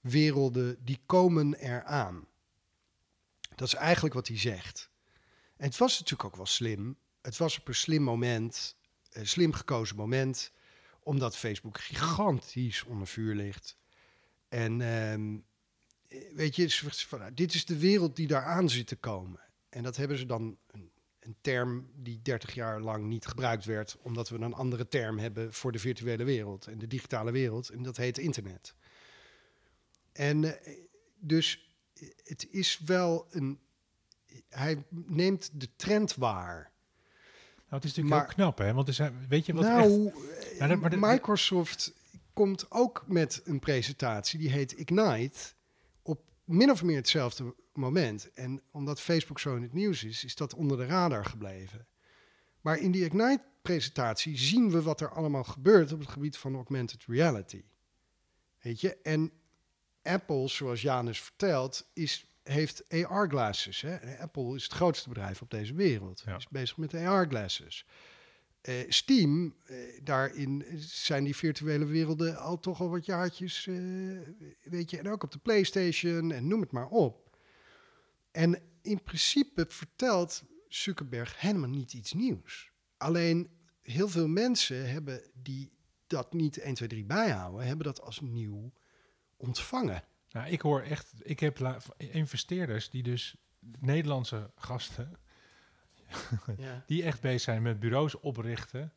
werelden, 0.00 0.84
die 0.84 1.00
komen 1.06 1.54
eraan. 1.54 2.26
Dat 3.54 3.68
is 3.68 3.74
eigenlijk 3.74 4.14
wat 4.14 4.28
hij 4.28 4.38
zegt. 4.38 4.90
En 5.56 5.66
het 5.66 5.76
was 5.76 5.98
natuurlijk 5.98 6.28
ook 6.28 6.36
wel 6.36 6.46
slim. 6.46 6.96
Het 7.20 7.36
was 7.36 7.58
op 7.58 7.68
een 7.68 7.74
slim 7.74 8.02
moment, 8.02 8.76
een 9.10 9.26
slim 9.26 9.52
gekozen 9.52 9.96
moment, 9.96 10.52
omdat 11.00 11.36
Facebook 11.36 11.80
gigantisch 11.80 12.82
onder 12.84 13.06
vuur 13.06 13.34
ligt. 13.34 13.76
En 14.48 14.80
ehm, 14.80 15.36
weet 16.34 16.56
je, 16.56 17.06
nou, 17.10 17.34
dit 17.34 17.54
is 17.54 17.64
de 17.64 17.78
wereld 17.78 18.16
die 18.16 18.26
daar 18.26 18.44
aan 18.44 18.68
zit 18.68 18.86
te 18.86 18.96
komen. 18.96 19.47
En 19.68 19.82
dat 19.82 19.96
hebben 19.96 20.18
ze 20.18 20.26
dan 20.26 20.58
een, 20.66 20.90
een 21.20 21.36
term 21.40 21.90
die 21.94 22.22
30 22.22 22.54
jaar 22.54 22.80
lang 22.80 23.04
niet 23.06 23.26
gebruikt 23.26 23.64
werd, 23.64 23.96
omdat 24.02 24.28
we 24.28 24.38
een 24.38 24.54
andere 24.54 24.88
term 24.88 25.18
hebben 25.18 25.52
voor 25.52 25.72
de 25.72 25.78
virtuele 25.78 26.24
wereld 26.24 26.66
en 26.66 26.78
de 26.78 26.86
digitale 26.86 27.30
wereld. 27.30 27.68
En 27.68 27.82
dat 27.82 27.96
heet 27.96 28.18
internet. 28.18 28.74
En 30.12 30.64
eh, 30.64 30.74
dus 31.18 31.76
eh, 31.94 32.08
het 32.24 32.46
is 32.50 32.78
wel 32.78 33.26
een. 33.30 33.58
Hij 34.48 34.84
neemt 34.90 35.50
de 35.60 35.68
trend 35.76 36.14
waar. 36.14 36.70
Nou, 37.56 37.82
het 37.82 37.84
is 37.84 37.96
natuurlijk 37.96 38.14
Maar- 38.14 38.24
heel 38.24 38.34
knap, 38.34 38.58
hè? 38.58 38.72
Want 38.72 38.88
er 38.88 38.94
zijn, 38.94 39.26
weet 39.28 39.46
je 39.46 39.52
wat 39.54 39.64
echt... 39.64 39.74
nou, 39.74 40.12
eh, 40.58 40.80
maar 40.80 40.98
Microsoft 40.98 41.92
komt 42.32 42.70
ook 42.70 43.04
met 43.06 43.40
een 43.44 43.58
presentatie 43.58 44.38
die 44.38 44.50
heet 44.50 44.72
Ignite. 44.72 45.38
Op 46.02 46.20
min 46.44 46.70
of 46.70 46.82
meer 46.82 46.96
hetzelfde 46.96 47.54
moment. 47.78 48.32
En 48.32 48.62
omdat 48.70 49.00
Facebook 49.00 49.38
zo 49.38 49.56
in 49.56 49.62
het 49.62 49.72
nieuws 49.72 50.04
is, 50.04 50.24
is 50.24 50.34
dat 50.34 50.54
onder 50.54 50.76
de 50.76 50.86
radar 50.86 51.24
gebleven. 51.24 51.86
Maar 52.60 52.78
in 52.78 52.90
die 52.90 53.04
Ignite-presentatie 53.04 54.38
zien 54.38 54.70
we 54.70 54.82
wat 54.82 55.00
er 55.00 55.10
allemaal 55.10 55.44
gebeurt 55.44 55.92
op 55.92 56.00
het 56.00 56.08
gebied 56.08 56.36
van 56.36 56.54
augmented 56.54 57.04
reality. 57.06 57.64
Weet 58.60 58.80
je? 58.80 58.96
En 58.96 59.32
Apple, 60.02 60.48
zoals 60.48 60.82
Janus 60.82 61.20
vertelt, 61.20 61.90
is 61.92 62.26
heeft 62.42 63.04
AR-glasses. 63.04 63.84
Apple 64.18 64.54
is 64.54 64.62
het 64.62 64.72
grootste 64.72 65.08
bedrijf 65.08 65.42
op 65.42 65.50
deze 65.50 65.74
wereld. 65.74 66.22
Ja. 66.26 66.36
Is 66.36 66.48
bezig 66.48 66.76
met 66.76 66.94
AR-glasses. 66.94 67.86
Eh, 68.60 68.74
Steam, 68.88 69.54
eh, 69.64 69.76
daarin 70.02 70.64
zijn 70.78 71.24
die 71.24 71.36
virtuele 71.36 71.84
werelden 71.84 72.36
al 72.36 72.60
toch 72.60 72.80
al 72.80 72.90
wat 72.90 73.04
jaartjes, 73.04 73.66
eh, 73.66 73.74
weet 74.62 74.90
je, 74.90 74.98
en 74.98 75.08
ook 75.08 75.22
op 75.22 75.32
de 75.32 75.38
PlayStation 75.38 76.32
en 76.32 76.46
noem 76.46 76.60
het 76.60 76.70
maar 76.70 76.88
op. 76.88 77.27
En 78.30 78.62
in 78.82 79.02
principe 79.02 79.66
vertelt 79.68 80.42
Zuckerberg 80.68 81.40
helemaal 81.40 81.68
niet 81.68 81.92
iets 81.92 82.12
nieuws. 82.12 82.70
Alleen 82.96 83.50
heel 83.82 84.08
veel 84.08 84.28
mensen 84.28 84.90
hebben 84.90 85.22
die 85.34 85.72
dat 86.06 86.32
niet 86.32 86.58
1, 86.58 86.74
2, 86.74 86.88
3 86.88 87.04
bijhouden, 87.04 87.66
hebben 87.66 87.86
dat 87.86 88.00
als 88.00 88.20
nieuw 88.20 88.72
ontvangen. 89.36 90.04
Nou, 90.30 90.48
ik 90.50 90.60
hoor 90.60 90.80
echt, 90.82 91.12
ik 91.22 91.40
heb 91.40 91.78
investeerders 91.96 92.90
die 92.90 93.02
dus 93.02 93.36
Nederlandse 93.78 94.50
gasten, 94.56 95.12
Ja. 96.56 96.82
die 96.86 97.02
echt 97.02 97.20
bezig 97.20 97.40
zijn 97.40 97.62
met 97.62 97.80
bureaus 97.80 98.14
oprichten 98.14 98.92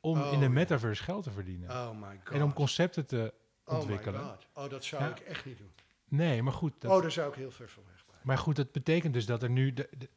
om 0.00 0.20
Oh, 0.20 0.32
in 0.32 0.38
de 0.38 0.44
ja. 0.44 0.50
metaverse 0.50 1.02
geld 1.02 1.22
te 1.24 1.30
verdienen. 1.30 1.70
Oh 1.70 1.90
my 2.00 2.20
god. 2.24 2.34
en 2.34 2.42
om 2.42 2.52
concepten 2.52 3.06
te 3.06 3.34
oh 3.64 3.74
my 3.74 3.80
ontwikkelen. 3.80 4.20
god. 4.20 4.46
Oh, 4.54 4.70
dat 4.70 4.84
zou 4.84 5.02
Ja. 5.02 5.10
ik 5.10 5.18
echt 5.20 5.44
niet 5.44 5.58
doen. 5.58 5.72
nee, 6.04 6.42
maar 6.42 6.52
goed. 6.52 6.72
Dat, 6.80 6.90
oh, 6.96 7.02
daar 7.02 7.10
zou 7.12 7.28
ik 7.30 7.34
heel 7.34 7.50
ver 7.50 7.68
van 7.68 7.82
blijven. 7.82 7.95
Maar 8.26 8.38
goed, 8.38 8.56
dat 8.56 8.72
betekent 8.72 9.12
dus 9.14 9.26
dat 9.26 9.42
er 9.42 9.50
nu... 9.50 9.72
De, 9.72 9.88
de- 9.98 10.10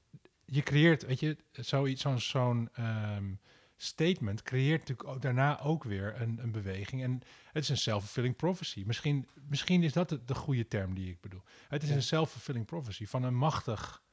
je 0.46 0.62
creëert, 0.62 1.06
weet 1.06 1.20
je, 1.20 1.38
zoiets, 1.52 2.02
zo'n 2.02 2.20
zo'n 2.20 2.70
ehm, 2.74 3.34
statement 3.78 4.42
creëert 4.42 4.80
natuurlijk 4.80 5.08
ook 5.10 5.22
daarna 5.22 5.60
ook 5.62 5.84
weer 5.84 6.22
een, 6.22 6.40
een 6.42 6.52
beweging. 6.52 7.04
En 7.04 7.22
het 7.52 7.64
is 7.64 7.70
een 7.70 7.78
self-fulfilling 7.78 8.36
prophecy. 8.36 8.84
Misschien, 8.86 9.28
misschien 9.48 9.84
is 9.84 9.94
dat 9.94 10.10
de, 10.10 10.26
de 10.26 10.36
goede 10.36 10.68
term 10.68 10.94
die 10.96 11.10
ik 11.10 11.22
bedoel. 11.22 11.42
Het 11.68 11.84
is 11.84 11.90
Ja. 11.90 11.96
een 11.96 12.04
self-fulfilling 12.04 12.66
prophecy 12.66 13.06
van 13.06 13.24
een 13.24 13.36
machtig, 13.36 14.04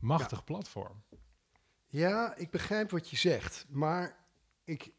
machtig 0.00 0.44
platform. 0.44 1.02
Ja, 1.88 2.34
ik 2.36 2.50
begrijp 2.50 2.90
wat 2.90 3.10
je 3.10 3.16
zegt, 3.16 3.66
maar 3.68 4.16
ik, 4.64 4.92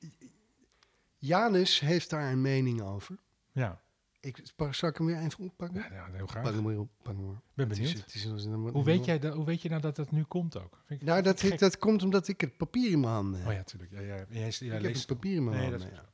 Janus 1.17 1.79
heeft 1.79 2.09
daar 2.09 2.31
een 2.31 2.41
mening 2.41 2.81
over. 2.81 3.17
Ja, 3.51 3.81
Ik, 4.25 4.41
zal 4.71 4.89
ik 4.89 4.97
hem 4.97 5.05
weer 5.07 5.17
even 5.17 5.39
oppakken? 5.43 5.81
ja, 5.81 5.87
ja 5.95 6.05
heel 6.11 6.19
Pak 6.25 6.29
graag. 6.29 6.53
hem 6.53 6.65
weer 6.65 6.79
op. 6.79 6.89
Pak 7.01 7.15
hem 7.15 7.25
op. 7.29 7.35
Ik 7.35 7.41
ben 7.53 7.69
Het 7.69 7.77
is- 7.77 7.83
benieuwd. 7.83 8.05
het 8.05 8.13
is 8.15 8.29
als 8.31 8.45
een- 8.45 8.53
Hoe 8.69 8.83
weet, 8.83 9.05
jij 9.05 9.19
dat, 9.19 9.33
hoe 9.33 9.45
weet 9.45 9.61
je 9.61 9.69
nou 9.69 9.81
dat 9.81 9.95
dat 9.95 10.11
nu 10.11 10.23
komt 10.23 10.57
ook? 10.57 10.81
Vind 10.85 11.01
ik- 11.01 11.07
Nou, 11.07 11.21
dat, 11.21 11.43
dat 11.57 11.77
komt 11.77 12.03
omdat 12.03 12.27
ik 12.27 12.41
het 12.41 12.57
papier 12.57 12.91
in 12.91 12.99
mijn 12.99 13.13
handen 13.13 13.39
heb. 13.39 13.47
Oh 13.47 13.53
ja, 13.53 13.57
natuurlijk. 13.57 13.91
Ja, 13.91 13.99
ja, 13.99 14.05
jij, 14.05 14.25
jij 14.29 14.49
ik 14.49 14.71
heb 14.71 14.81
leest 14.81 14.97
het 14.97 15.07
papier 15.07 15.35
in 15.35 15.43
mijn 15.43 15.57
Nee, 15.57 15.69
handen. 15.69 15.89
ja. 15.93 16.11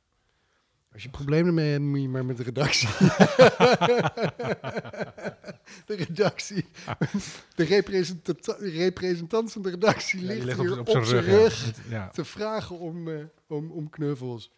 Als 0.92 1.02
je 1.02 1.08
problemen 1.10 1.46
ermee 1.46 1.70
hebt, 1.70 1.84
moet 1.84 2.00
je 2.00 2.08
maar 2.08 2.24
met 2.24 2.36
de 2.36 2.42
redactie. 2.42 2.88
de 5.86 5.94
redactie. 5.94 6.64
De 7.54 7.64
representant, 7.64 8.46
representant 8.58 9.52
van 9.52 9.62
de 9.62 9.70
redactie 9.70 10.22
ligt 10.22 10.44
ligt 10.44 10.60
hier 10.60 10.78
op, 10.78 10.88
zijn 11.04 11.22
rug. 11.22 11.72
te 12.12 12.24
vragen 12.24 12.78
om, 12.78 13.08
eh, 13.08 13.24
om, 13.46 13.70
om 13.70 13.90
knuffels. 13.90 14.52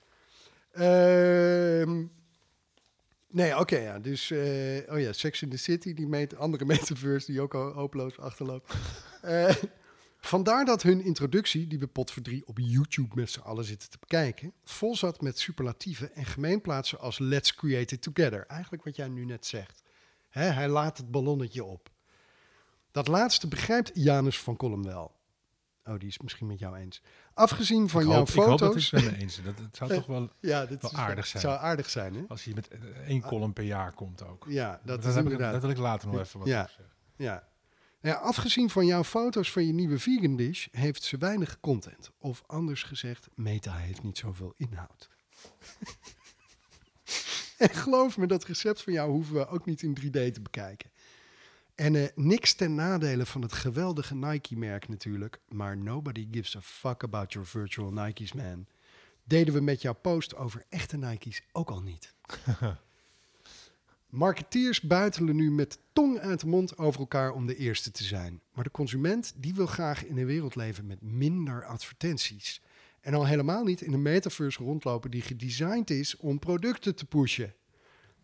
Ehm, 0.73 2.05
nee, 3.33 3.59
oké, 3.59 3.77
ja. 3.77 3.99
Dus, 3.99 4.31
eh, 4.31 4.93
oh 4.93 5.01
ja, 5.01 5.13
Sex 5.13 5.43
in 5.43 5.49
the 5.49 5.57
City, 5.57 5.95
die 5.95 6.07
met 6.07 6.37
andere 6.37 6.65
metaverse 6.75 7.33
die 7.33 7.41
ook 7.41 7.53
hopeloos 7.53 8.19
achterloopt. 8.19 8.75
Eh, 9.23 9.55
vandaar 10.19 10.65
dat 10.65 10.83
hun 10.83 11.05
introductie, 11.05 11.67
die 11.67 11.79
we 11.79 11.87
pot 11.87 12.11
voor 12.11 12.23
drie 12.23 12.47
op 12.47 12.59
YouTube 12.59 13.15
met 13.15 13.31
z'n 13.31 13.41
allen 13.41 13.65
zitten 13.65 13.91
te 13.91 13.99
bekijken, 14.01 14.53
vol 14.65 14.97
zat 14.97 15.21
met 15.21 15.39
superlatieven 15.39 16.15
en 16.15 16.25
gemeenplaatsen 16.25 16.99
als 16.99 17.19
Let's 17.19 17.55
Create 17.55 17.95
It 17.95 18.03
Together. 18.03 18.47
Eigenlijk 18.47 18.85
wat 18.85 18.97
jij 18.97 19.09
nu 19.09 19.25
net 19.25 19.47
zegt. 19.47 19.83
Hij 20.29 20.69
laat 20.69 20.97
het 20.97 21.11
ballonnetje 21.11 21.65
op. 21.65 21.91
Dat 22.91 23.09
laatste 23.09 23.49
begrijpt 23.49 23.91
Janus 23.95 24.41
van 24.41 24.57
Kolm 24.57 24.85
wel. 24.85 25.15
Oh, 25.85 25.99
die 25.99 26.09
is 26.09 26.19
misschien 26.19 26.47
met 26.47 26.59
jou 26.59 26.77
eens. 26.77 27.03
Afgezien 27.35 27.89
van 27.89 28.01
ik, 28.03 28.07
jouw 28.09 28.17
hoop, 28.17 28.29
ik 28.29 28.35
hoop 28.35 28.47
dat 28.47 28.59
foto's. 28.59 28.93
ik 28.93 28.99
het 28.99 29.03
met 29.05 29.13
me 29.13 29.19
eens. 29.19 29.43
Dat, 29.43 29.59
het 29.59 29.77
zou 29.77 29.91
toch 29.95 30.07
wel, 30.07 30.31
ja, 30.41 30.67
wel 30.69 30.79
is- 30.81 30.93
aardig 30.97 31.27
zijn. 31.27 31.43
zou 31.43 31.59
aardig 31.59 31.91
zijn, 31.91 32.15
hè? 32.15 32.23
als 32.29 32.45
je 32.45 32.55
met 32.55 32.69
eh, 32.69 32.79
één 33.07 33.21
column 33.23 33.53
per 33.53 33.65
jaar 33.65 33.93
komt 33.93 34.25
ook. 34.27 34.45
Ja, 34.49 34.81
dat 34.85 34.87
Dat, 34.87 34.99
is 34.99 35.05
heb 35.15 35.25
ik, 35.25 35.31
inderdaad. 35.31 35.53
dat 35.53 35.61
wil 35.63 35.71
ik 35.71 35.77
later 35.77 36.09
nog 36.09 36.21
even 36.21 36.39
wat 36.39 36.49
Ja. 36.49 36.61
over 36.63 36.73
zeggen. 36.77 36.95
Ja. 37.17 37.49
Ja, 38.01 38.15
afgezien 38.15 38.71
van 38.71 38.87
jouw 38.87 39.05
foto's 39.05 39.53
van 39.53 39.67
je 39.67 39.73
nieuwe 39.73 39.99
vegan 39.99 40.37
dish, 40.37 40.67
heeft 40.71 41.03
ze 41.03 41.17
weinig 41.17 41.61
content. 41.61 42.11
Of 42.19 42.43
anders 42.47 42.83
gezegd, 42.83 43.29
Meta 43.35 43.77
heeft 43.77 44.03
niet 44.03 44.19
zoveel 44.19 44.55
inhoud. 44.57 45.09
en 47.59 47.69
geloof 47.71 48.19
me, 48.19 48.27
dat 48.27 48.45
recept 48.45 48.83
van 48.83 48.93
jou 48.93 49.11
hoeven 49.11 49.35
we 49.35 49.49
ook 49.49 49.67
niet 49.67 49.83
in 49.83 49.97
3D 50.01 50.11
te 50.33 50.41
bekijken. 50.43 50.91
En 51.75 51.97
eh, 51.97 52.09
niks 52.15 52.55
ten 52.55 52.75
nadele 52.75 53.27
van 53.27 53.43
het 53.43 53.53
geweldige 53.53 54.15
Nike-merk 54.15 54.89
natuurlijk. 54.89 55.41
Maar 55.49 55.77
nobody 55.77 56.29
gives 56.31 56.57
a 56.57 56.61
fuck 56.61 57.03
about 57.03 57.33
your 57.33 57.49
virtual 57.49 57.93
Nikes, 57.93 58.33
man. 58.33 58.67
Deden 59.25 59.55
we 59.55 59.61
met 59.61 59.83
jouw 59.83 59.95
post 59.95 60.37
over 60.37 60.65
echte 60.69 60.97
Nikes 60.97 61.43
ook 61.53 61.71
al 61.71 61.83
niet. 61.83 62.15
Marketeers 64.13 64.81
buitelen 64.81 65.37
nu 65.37 65.51
met 65.51 65.79
tong 65.93 66.19
uit 66.19 66.41
de 66.41 66.47
mond 66.47 66.79
over 66.79 67.01
elkaar 67.01 67.33
om 67.33 67.47
de 67.47 67.57
eerste 67.57 67.91
te 67.91 68.05
zijn. 68.05 68.41
Maar 68.53 68.65
de 68.65 68.71
consument 68.71 69.33
die 69.37 69.55
wil 69.55 69.67
graag 69.67 70.05
in 70.05 70.19
een 70.19 70.27
wereld 70.27 70.55
leven 70.55 70.87
met 70.87 71.03
minder 71.03 71.65
advertenties. 71.65 72.63
En 73.01 73.15
al 73.15 73.27
helemaal 73.27 73.65
niet 73.65 73.81
in 73.81 73.93
een 73.93 74.03
metaverse 74.03 74.63
rondlopen 74.63 75.11
die 75.11 75.23
gedesigned 75.23 75.91
is 75.91 76.17
om 76.17 76.39
producten 76.39 76.95
te 76.95 77.05
pushen. 77.05 77.55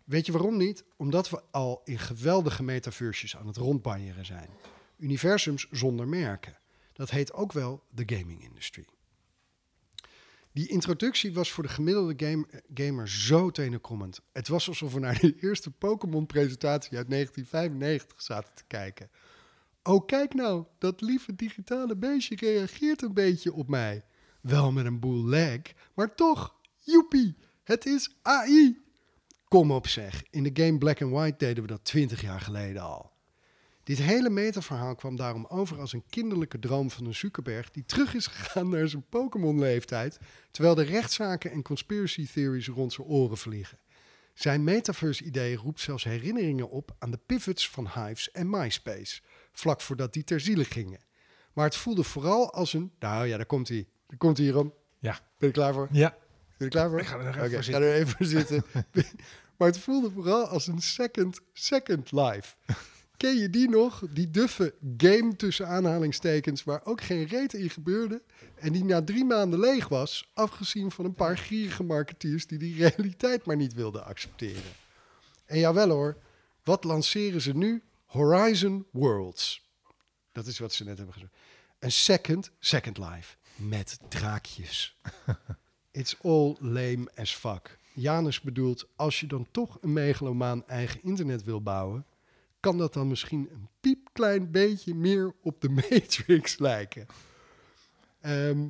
Weet 0.09 0.27
je 0.27 0.33
waarom 0.33 0.57
niet? 0.57 0.85
Omdat 0.97 1.31
we 1.31 1.43
al 1.51 1.81
in 1.85 1.99
geweldige 1.99 2.63
metaverses 2.63 3.37
aan 3.37 3.47
het 3.47 3.57
rondbanjeren 3.57 4.27
zijn. 4.27 4.51
Universums 4.97 5.69
zonder 5.71 6.09
merken. 6.09 6.59
Dat 6.93 7.11
heet 7.11 7.33
ook 7.33 7.53
wel 7.53 7.85
de 7.91 8.17
gaming 8.17 8.43
industry. 8.43 8.85
Die 10.53 10.69
introductie 10.69 11.33
was 11.33 11.53
voor 11.53 11.63
de 11.63 11.69
gemiddelde 11.69 12.27
game, 12.27 12.47
gamer 12.75 13.09
zo 13.09 13.51
tenenkommend. 13.51 14.21
Het 14.33 14.49
was 14.49 14.69
alsof 14.69 14.93
we 14.93 15.01
naar 15.01 15.19
de 15.21 15.37
eerste 15.41 15.71
Pokémon-presentatie 15.71 16.97
uit 16.97 17.11
1995 17.11 18.23
zaten 18.23 18.55
te 18.55 18.65
kijken. 18.67 19.11
Oh, 19.83 20.07
kijk 20.07 20.35
nou, 20.35 20.65
dat 20.79 21.01
lieve 21.01 21.35
digitale 21.35 21.97
beestje 21.97 22.37
reageert 22.37 23.03
een 23.03 23.15
beetje 23.15 23.53
op 23.53 23.69
mij. 23.69 24.05
Wel 24.41 24.73
met 24.73 24.87
een 24.87 25.01
boel 25.01 25.25
lag, 25.25 25.61
maar 25.95 26.15
toch, 26.15 26.55
joepie, 26.79 27.37
het 27.63 27.87
is 27.87 28.17
AI. 28.23 28.87
Kom 29.49 29.71
op 29.71 29.87
zeg, 29.87 30.23
in 30.31 30.43
de 30.43 30.65
game 30.65 30.79
Black 30.79 31.03
and 31.03 31.13
White 31.13 31.37
deden 31.37 31.63
we 31.63 31.69
dat 31.69 31.85
20 31.85 32.23
jaar 32.23 32.41
geleden 32.41 32.83
al. 32.83 33.13
Dit 33.83 33.99
hele 33.99 34.31
metaverhaal 34.31 34.95
kwam 34.95 35.17
daarom 35.17 35.47
over 35.49 35.81
als 35.81 35.93
een 35.93 36.05
kinderlijke 36.11 36.59
droom 36.59 36.91
van 36.91 37.07
een 37.07 37.15
Zuckerberg 37.15 37.71
die 37.71 37.85
terug 37.85 38.15
is 38.15 38.27
gegaan 38.27 38.69
naar 38.69 38.89
zijn 38.89 39.05
Pokémon-leeftijd, 39.09 40.19
terwijl 40.51 40.75
de 40.75 40.83
rechtszaken 40.83 41.51
en 41.51 41.63
conspiracy 41.63 42.27
theories 42.33 42.69
rond 42.69 42.93
zijn 42.93 43.07
oren 43.07 43.37
vliegen. 43.37 43.79
Zijn 44.35 44.65
metaverse-idee 44.65 45.57
roept 45.57 45.81
zelfs 45.81 46.05
herinneringen 46.05 46.71
op 46.71 46.97
aan 46.99 47.11
de 47.11 47.21
pivots 47.27 47.71
van 47.71 47.89
Hives 47.95 48.31
en 48.31 48.51
MySpace, 48.51 49.21
vlak 49.53 49.81
voordat 49.81 50.13
die 50.13 50.25
ter 50.25 50.41
ziele 50.41 50.65
gingen. 50.65 51.01
Maar 51.53 51.65
het 51.65 51.77
voelde 51.77 52.03
vooral 52.03 52.53
als 52.53 52.73
een... 52.73 52.93
Nou 52.99 53.27
ja, 53.27 53.37
daar 53.37 53.47
komt 53.47 53.69
hij. 53.69 53.89
Daar 54.07 54.19
komt 54.19 54.37
hij 54.37 54.47
hierom. 54.47 54.75
Ja. 54.99 55.21
Ben 55.39 55.49
je 55.49 55.55
klaar 55.55 55.73
voor? 55.73 55.89
Ja, 55.91 56.17
je 56.59 56.65
er 56.65 56.71
klaar 56.71 56.89
voor? 56.89 57.01
Ik 57.01 57.07
ga 57.07 57.19
er 57.19 57.27
even 57.27 57.51
voor 57.51 57.63
ga 57.63 57.81
er 57.81 57.95
even 57.95 58.17
voor 58.17 58.27
zitten. 58.27 58.65
maar 59.57 59.69
het 59.69 59.79
voelde 59.79 60.11
vooral 60.11 60.47
als 60.47 60.67
een 60.67 60.81
second, 60.81 61.41
second 61.53 62.13
life. 62.13 62.55
Ken 63.17 63.37
je 63.37 63.51
die 63.51 63.69
nog? 63.69 64.03
Die 64.11 64.31
duffe 64.31 64.75
game 64.97 65.37
tussen 65.37 65.69
aanhalingstekens 65.69 66.65
waar 66.65 66.81
ook 66.85 67.01
geen 67.01 67.25
reet 67.25 67.53
in 67.53 67.71
gebeurde. 67.71 68.23
En 68.55 68.73
die 68.73 68.85
na 68.85 69.03
drie 69.03 69.25
maanden 69.25 69.61
leeg 69.61 69.89
was, 69.89 70.31
afgezien 70.35 70.91
van 70.91 71.05
een 71.05 71.15
paar 71.15 71.39
gierige 71.39 71.83
marketeers 71.83 72.47
die 72.47 72.59
die 72.59 72.77
realiteit 72.77 73.45
maar 73.45 73.57
niet 73.57 73.75
wilden 73.75 74.05
accepteren. 74.05 74.73
En 75.45 75.59
jawel 75.59 75.89
hoor, 75.89 76.17
wat 76.65 76.85
lanceren 76.85 77.41
ze 77.41 77.57
nu? 77.57 77.83
Horizon 78.05 78.87
Worlds. 78.91 79.67
Dat 80.33 80.47
is 80.47 80.59
wat 80.59 80.73
ze 80.73 80.85
net 80.85 80.97
hebben 80.97 81.15
gezegd. 81.15 81.33
Een 81.79 81.93
second, 81.93 82.51
second 82.59 82.99
life. 82.99 83.37
Met 83.57 83.99
draakjes. 84.09 84.97
It's 85.99 86.17
all 86.23 86.57
lame 86.61 87.07
as 87.15 87.35
fuck. 87.35 87.79
Janus 87.93 88.41
bedoelt, 88.41 88.89
als 88.97 89.21
je 89.21 89.27
dan 89.27 89.47
toch 89.51 89.79
een 89.81 89.93
megalomaan 89.93 90.67
eigen 90.67 91.03
internet 91.03 91.45
wil 91.45 91.63
bouwen, 91.63 92.07
kan 92.61 92.79
dat 92.79 92.93
dan 92.93 93.09
misschien 93.09 93.49
een 93.53 93.69
piepklein 93.81 94.51
beetje 94.51 94.95
meer 94.95 95.35
op 95.43 95.61
de 95.61 95.69
Matrix 95.91 96.59
lijken. 96.59 97.07
Ehm, 98.21 98.67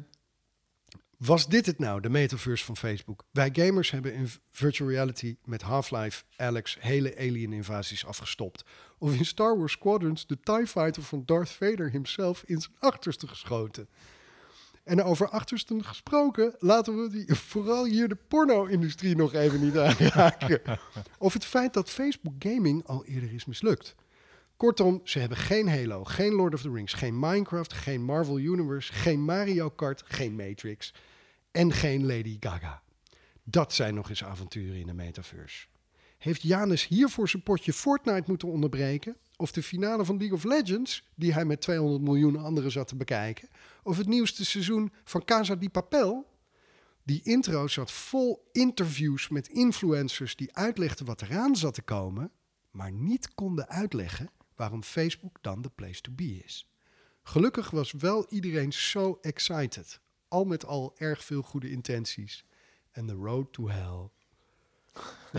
was 1.16 1.48
dit 1.48 1.66
het 1.66 1.78
nou, 1.78 2.00
de 2.00 2.08
metaverse 2.08 2.64
van 2.64 2.76
Facebook? 2.76 3.24
Wij 3.30 3.50
gamers 3.52 3.90
hebben 3.90 4.14
in 4.14 4.28
virtual 4.50 4.90
reality 4.90 5.36
met 5.44 5.62
Half-Life 5.62 6.24
Alex 6.36 6.76
hele 6.80 7.16
alien-invasies 7.16 8.06
afgestopt. 8.06 8.64
Of 8.98 9.14
in 9.14 9.24
Star 9.24 9.58
Wars 9.58 9.72
Squadrons 9.72 10.26
de 10.26 10.40
TIE 10.40 10.66
Fighter 10.66 11.02
van 11.02 11.22
Darth 11.24 11.50
Vader 11.50 11.90
himself 11.90 12.42
in 12.46 12.60
zijn 12.60 12.74
achterste 12.78 13.26
geschoten. 13.26 13.88
En 14.88 15.02
over 15.02 15.28
achtersten 15.28 15.84
gesproken, 15.84 16.54
laten 16.58 17.02
we 17.02 17.10
die, 17.10 17.34
vooral 17.52 17.84
hier 17.84 18.08
de 18.08 18.16
porno-industrie 18.28 19.16
nog 19.16 19.34
even 19.34 19.60
niet 19.60 19.76
aanraken. 19.76 20.60
Of 21.18 21.32
het 21.32 21.44
feit 21.44 21.74
dat 21.74 21.90
Facebook 21.90 22.34
Gaming 22.38 22.86
al 22.86 23.04
eerder 23.04 23.32
is 23.32 23.44
mislukt. 23.44 23.94
Kortom, 24.56 25.00
ze 25.04 25.18
hebben 25.18 25.38
geen 25.38 25.68
Halo, 25.68 26.04
geen 26.04 26.32
Lord 26.32 26.54
of 26.54 26.60
the 26.60 26.70
Rings, 26.70 26.92
geen 26.92 27.18
Minecraft, 27.18 27.72
geen 27.72 28.04
Marvel 28.04 28.38
Universe, 28.38 28.92
geen 28.92 29.20
Mario 29.20 29.70
Kart, 29.70 30.02
geen 30.06 30.34
Matrix 30.34 30.94
en 31.50 31.72
geen 31.72 32.06
Lady 32.06 32.36
Gaga. 32.40 32.82
Dat 33.44 33.72
zijn 33.72 33.94
nog 33.94 34.08
eens 34.08 34.24
avonturen 34.24 34.80
in 34.80 34.86
de 34.86 34.94
metaverse. 34.94 35.66
Heeft 36.18 36.42
Janus 36.42 36.86
hiervoor 36.86 37.28
zijn 37.28 37.42
potje 37.42 37.72
Fortnite 37.72 38.24
moeten 38.26 38.48
onderbreken? 38.48 39.16
Of 39.36 39.52
de 39.52 39.62
finale 39.62 40.04
van 40.04 40.16
League 40.16 40.36
of 40.36 40.44
Legends, 40.44 41.04
die 41.14 41.32
hij 41.32 41.44
met 41.44 41.60
200 41.60 42.02
miljoen 42.02 42.36
anderen 42.36 42.70
zat 42.70 42.88
te 42.88 42.96
bekijken? 42.96 43.48
Of 43.82 43.96
het 43.96 44.06
nieuwste 44.06 44.44
seizoen 44.44 44.92
van 45.04 45.24
Casa 45.24 45.54
di 45.54 45.70
Papel? 45.70 46.26
Die 47.02 47.22
intro 47.22 47.66
zat 47.66 47.92
vol 47.92 48.48
interviews 48.52 49.28
met 49.28 49.48
influencers 49.48 50.36
die 50.36 50.56
uitlegden 50.56 51.06
wat 51.06 51.22
eraan 51.22 51.56
zat 51.56 51.74
te 51.74 51.82
komen, 51.82 52.30
maar 52.70 52.92
niet 52.92 53.34
konden 53.34 53.68
uitleggen 53.68 54.30
waarom 54.56 54.82
Facebook 54.82 55.38
dan 55.40 55.62
de 55.62 55.70
place 55.70 56.00
to 56.00 56.12
be 56.12 56.42
is. 56.44 56.72
Gelukkig 57.22 57.70
was 57.70 57.92
wel 57.92 58.26
iedereen 58.28 58.72
zo 58.72 59.18
excited. 59.20 60.00
Al 60.28 60.44
met 60.44 60.66
al 60.66 60.94
erg 60.96 61.24
veel 61.24 61.42
goede 61.42 61.70
intenties. 61.70 62.44
En 62.90 63.06
the 63.06 63.14
road 63.14 63.52
to 63.52 63.68
hell. 63.68 64.10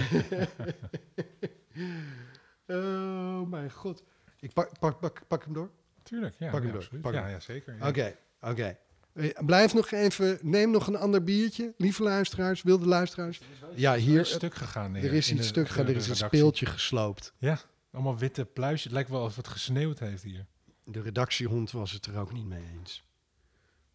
oh 2.67 3.49
mijn 3.49 3.71
god. 3.71 4.03
Ik 4.39 4.53
pak, 4.53 4.79
pak, 4.79 4.99
pak, 4.99 5.21
pak 5.27 5.43
hem 5.43 5.53
door. 5.53 5.69
Tuurlijk, 6.03 6.35
ja. 6.37 6.49
Pak 6.49 6.59
hem 6.59 6.65
ja, 6.67 6.71
door, 6.71 6.81
absoluut. 6.81 7.01
pak 7.03 7.13
ja, 7.13 7.21
hem. 7.21 7.29
ja, 7.31 7.39
zeker. 7.39 7.75
ja. 7.79 7.87
Oké, 7.87 8.15
oké. 8.41 8.77
Eh, 9.13 9.29
Blijf 9.45 9.73
nog 9.73 9.91
even, 9.91 10.39
neem 10.41 10.71
nog 10.71 10.87
een 10.87 10.95
ander 10.95 11.23
biertje, 11.23 11.73
lieve 11.77 12.03
luisteraars, 12.03 12.61
wilde 12.63 12.85
luisteraars. 12.85 13.41
Ja, 13.75 13.91
Er 13.91 13.97
is 13.97 14.03
hier, 14.05 14.25
stuk 14.25 14.55
gegaan. 14.55 14.95
er 14.95 15.13
is 15.13 15.31
iets 15.31 15.47
stuk 15.47 15.67
gegaan, 15.67 15.87
er 15.87 15.95
is 15.95 16.07
een 16.07 16.15
speeltje 16.15 16.65
gesloopt. 16.65 17.33
Ja, 17.37 17.59
allemaal 17.91 18.17
witte 18.17 18.45
pluisjes. 18.45 18.83
Het 18.83 18.93
lijkt 18.93 19.09
wel 19.09 19.19
alsof 19.21 19.35
het 19.35 19.47
gesneeuwd 19.47 19.99
heeft 19.99 20.23
hier. 20.23 20.45
De 20.83 21.01
redactiehond 21.01 21.71
was 21.71 21.91
het 21.91 22.05
er 22.05 22.17
ook 22.17 22.33
niet 22.33 22.45
mee 22.45 22.63
eens. 22.79 23.07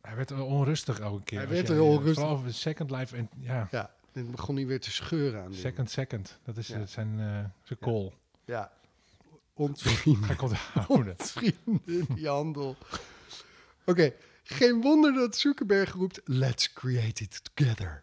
Hij 0.01 0.17
werd 0.17 0.31
onrustig 0.31 1.01
elke 1.01 1.25
keer. 1.25 1.39
Hij 1.39 1.49
werd 1.49 1.69
er 1.69 1.81
onrustig. 1.83 2.15
Vooral 2.15 2.33
over 2.37 2.55
Second 2.55 2.91
Life 2.91 3.17
en 3.17 3.29
ja, 3.39 3.69
Ja, 3.71 3.95
dan 4.23 4.31
begon 4.31 4.57
hij 4.57 4.67
weer 4.67 4.81
te 4.81 4.91
scheuren 4.91 5.41
aan 5.41 5.47
dingen. 5.51 5.61
Second 5.61 5.91
Second. 5.91 6.39
Dat 6.45 6.57
is 6.57 6.67
Ja. 6.69 6.87
zijn, 6.87 7.21
eh 7.21 7.45
zijn 7.63 7.79
call. 7.81 8.13
Ja. 8.45 8.73
Ontvrienden. 9.55 10.25
Ga 10.25 10.33
ik 10.33 10.43
onthouden. 10.43 11.15
Vrienden, 11.19 12.15
die 12.15 12.29
handel. 12.29 12.77
Oké, 13.85 14.13
geen 14.43 14.81
wonder 14.81 15.13
dat 15.15 15.37
Zuckerberg 15.37 15.93
roept: 15.93 16.21
Let's 16.25 16.73
create 16.73 17.23
it 17.23 17.51
together. 17.55 18.03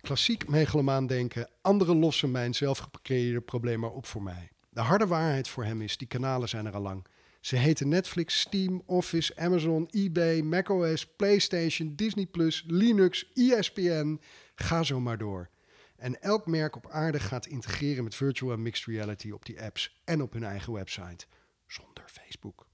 Klassiek 0.00 0.48
megalomaan 0.48 1.06
denken, 1.06 1.48
anderen 1.60 1.96
lossen 1.98 2.30
mijn 2.30 2.54
zelfgecreëerde 2.54 3.40
probleem 3.40 3.80
maar 3.80 3.90
op 3.90 4.06
voor 4.06 4.22
mij. 4.22 4.50
De 4.70 4.80
harde 4.80 5.06
waarheid 5.06 5.48
voor 5.48 5.64
hem 5.64 5.80
is, 5.82 5.96
die 5.96 6.08
kanalen 6.08 6.48
zijn 6.48 6.66
er 6.66 6.74
al 6.74 6.80
lang. 6.82 7.06
Ze 7.44 7.56
heten 7.56 7.88
Netflix, 7.88 8.40
Steam, 8.40 8.82
Office, 8.86 9.36
Amazon, 9.36 9.88
eBay, 9.90 10.40
macOS, 10.40 11.06
PlayStation, 11.06 11.94
Disney+, 11.94 12.28
Linux, 12.66 13.32
ESPN. 13.34 14.20
Ga 14.54 14.82
zo 14.82 15.00
maar 15.00 15.18
door. 15.18 15.50
En 15.96 16.22
elk 16.22 16.46
merk 16.46 16.76
op 16.76 16.88
aarde 16.88 17.20
gaat 17.20 17.46
integreren 17.46 18.04
met 18.04 18.14
virtual 18.14 18.52
en 18.52 18.62
mixed 18.62 18.86
reality 18.86 19.30
op 19.30 19.44
die 19.44 19.62
apps 19.62 20.00
en 20.04 20.22
op 20.22 20.32
hun 20.32 20.44
eigen 20.44 20.72
website. 20.72 21.26
Zonder 21.66 22.04
Facebook. 22.06 22.66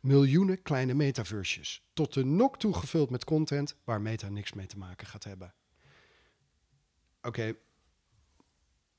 Miljoenen 0.00 0.62
kleine 0.62 0.94
metaverses. 0.94 1.88
Tot 1.92 2.14
de 2.14 2.24
nok 2.24 2.58
toe 2.58 2.74
gevuld 2.74 3.10
met 3.10 3.24
content 3.24 3.76
waar 3.84 4.00
meta 4.00 4.28
niks 4.28 4.52
mee 4.52 4.66
te 4.66 4.78
maken 4.78 5.06
gaat 5.06 5.24
hebben. 5.24 5.54
Oké. 7.20 7.54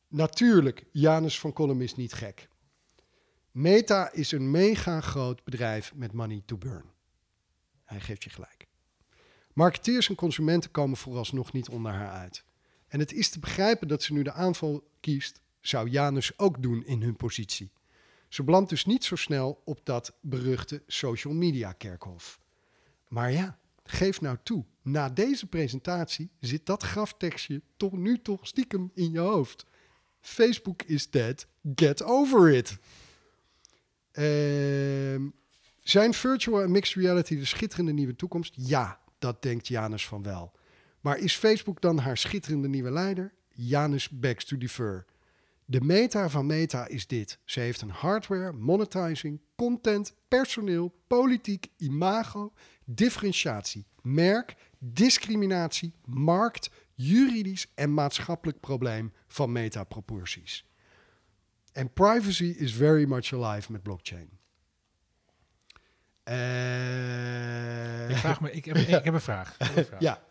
Natuurlijk, 0.07 0.83
Janus 0.91 1.39
van 1.39 1.53
Kolm 1.53 1.81
is 1.81 1.95
niet 1.95 2.13
gek. 2.13 2.51
Meta 3.53 4.11
is 4.11 4.31
een 4.31 4.51
mega 4.51 5.01
groot 5.01 5.43
bedrijf 5.43 5.93
met 5.95 6.11
money 6.11 6.41
to 6.45 6.57
burn. 6.57 6.85
Hij 7.83 7.99
geeft 7.99 8.23
je 8.23 8.29
gelijk. 8.29 8.67
Marketeers 9.53 10.09
en 10.09 10.15
consumenten 10.15 10.71
komen 10.71 10.97
vooralsnog 10.97 11.53
niet 11.53 11.69
onder 11.69 11.91
haar 11.91 12.11
uit. 12.11 12.43
En 12.87 12.99
het 12.99 13.13
is 13.13 13.29
te 13.29 13.39
begrijpen 13.39 13.87
dat 13.87 14.03
ze 14.03 14.13
nu 14.13 14.23
de 14.23 14.31
aanval 14.31 14.89
kiest, 14.99 15.41
zou 15.61 15.89
Janus 15.89 16.39
ook 16.39 16.61
doen 16.61 16.85
in 16.85 17.01
hun 17.01 17.15
positie. 17.15 17.71
Ze 18.29 18.43
belandt 18.43 18.69
dus 18.69 18.85
niet 18.85 19.03
zo 19.03 19.15
snel 19.15 19.61
op 19.65 19.79
dat 19.83 20.17
beruchte 20.21 20.83
social 20.87 21.33
media 21.33 21.71
kerkhof. 21.71 22.39
Maar 23.07 23.31
ja, 23.31 23.59
geef 23.83 24.21
nou 24.21 24.37
toe, 24.43 24.65
na 24.81 25.09
deze 25.09 25.45
presentatie 25.45 26.31
zit 26.39 26.65
dat 26.65 26.83
graftekstje 26.83 27.61
toch 27.77 27.91
nu 27.91 28.21
toch 28.21 28.47
stiekem 28.47 28.91
in 28.93 29.11
je 29.11 29.19
hoofd. 29.19 29.65
Facebook 30.21 30.83
is 30.83 31.09
dead, 31.09 31.47
get 31.75 32.03
over 32.03 32.53
it. 32.53 32.77
Ehm, 34.13 35.27
zijn 35.79 36.13
virtual 36.13 36.61
en 36.61 36.71
mixed 36.71 37.03
reality 37.03 37.35
de 37.37 37.45
schitterende 37.45 37.93
nieuwe 37.93 38.15
toekomst? 38.15 38.53
Ja, 38.55 38.99
dat 39.19 39.41
denkt 39.41 39.67
Janus 39.67 40.07
van 40.07 40.23
wel. 40.23 40.51
Maar 41.01 41.17
is 41.17 41.35
Facebook 41.35 41.81
dan 41.81 41.97
haar 41.97 42.17
schitterende 42.17 42.67
nieuwe 42.67 42.91
leider? 42.91 43.33
Janus 43.53 44.09
begs 44.09 44.45
to 44.45 44.57
defer. 44.57 45.05
De 45.65 45.81
meta 45.81 46.29
van 46.29 46.45
Meta 46.45 46.87
is 46.87 47.07
dit. 47.07 47.39
Ze 47.45 47.59
heeft 47.59 47.81
een 47.81 47.89
hardware, 47.89 48.51
monetizing, 48.51 49.41
content, 49.55 50.15
personeel, 50.27 50.93
politiek, 51.07 51.67
imago, 51.77 52.53
differentiatie, 52.85 53.85
merk, 54.01 54.55
discriminatie, 54.79 55.93
markt, 56.05 56.69
juridisch 56.93 57.67
en 57.75 57.93
maatschappelijk 57.93 58.59
probleem 58.59 59.13
van 59.27 59.51
metaproporties. 59.51 60.65
En 61.73 61.93
privacy 61.93 62.43
is 62.57 62.73
very 62.73 63.05
much 63.05 63.33
alive 63.33 63.71
met 63.71 63.83
blockchain. 63.83 64.29
Eh, 66.23 68.09
Ik, 68.09 68.17
vraag 68.17 68.41
me, 68.41 68.51
ik, 68.51 68.65
heb, 68.65 68.75
ik 68.99 69.03
heb 69.03 69.13
een 69.13 69.21
vraag. 69.21 69.53
Ik 69.59 69.65
heb 69.67 69.77
een 69.77 69.85
vraag. 69.85 70.01
ja. 70.01 70.21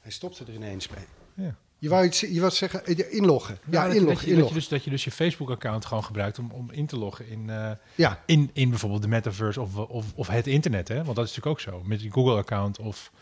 Hij 0.00 0.10
stopte 0.10 0.44
er 0.44 0.54
ineens 0.54 0.88
mee. 0.88 1.04
Ja. 1.46 1.54
Je 1.78 1.88
wou 1.88 2.04
iets, 2.04 2.20
je 2.20 2.40
wou 2.40 2.52
zeggen, 2.52 2.84
eh, 2.84 3.12
inloggen. 3.14 3.58
Ja, 3.64 3.70
Nou, 3.70 3.86
dat- 3.86 3.96
inloggen, 3.96 4.04
dat, 4.06 4.06
je, 4.06 4.14
dat, 4.14 4.24
je 4.24 4.30
inloggen. 4.30 4.54
dus, 4.54 4.68
dat 4.68 4.84
je 4.84 4.90
dus 4.90 5.04
je 5.04 5.10
Facebook-account 5.10 5.84
gewoon 5.84 6.04
gebruikt 6.04 6.38
om, 6.38 6.50
om 6.50 6.70
in 6.70 6.86
te 6.86 6.96
loggen 6.98 7.28
in, 7.28 7.50
eh, 7.50 7.70
Ja, 7.94 8.22
in, 8.26 8.50
in 8.52 8.68
bijvoorbeeld 8.70 9.02
de 9.02 9.08
metaverse 9.08 9.60
of, 9.60 9.76
of, 9.76 10.06
of 10.14 10.28
het 10.28 10.46
internet. 10.46 10.88
Hè? 10.88 11.04
Want 11.04 11.16
dat 11.16 11.24
is 11.28 11.36
natuurlijk 11.36 11.46
ook 11.46 11.60
zo. 11.60 11.82
Met 11.84 12.02
je 12.02 12.10
Google-account 12.10 12.78
of 12.78 13.12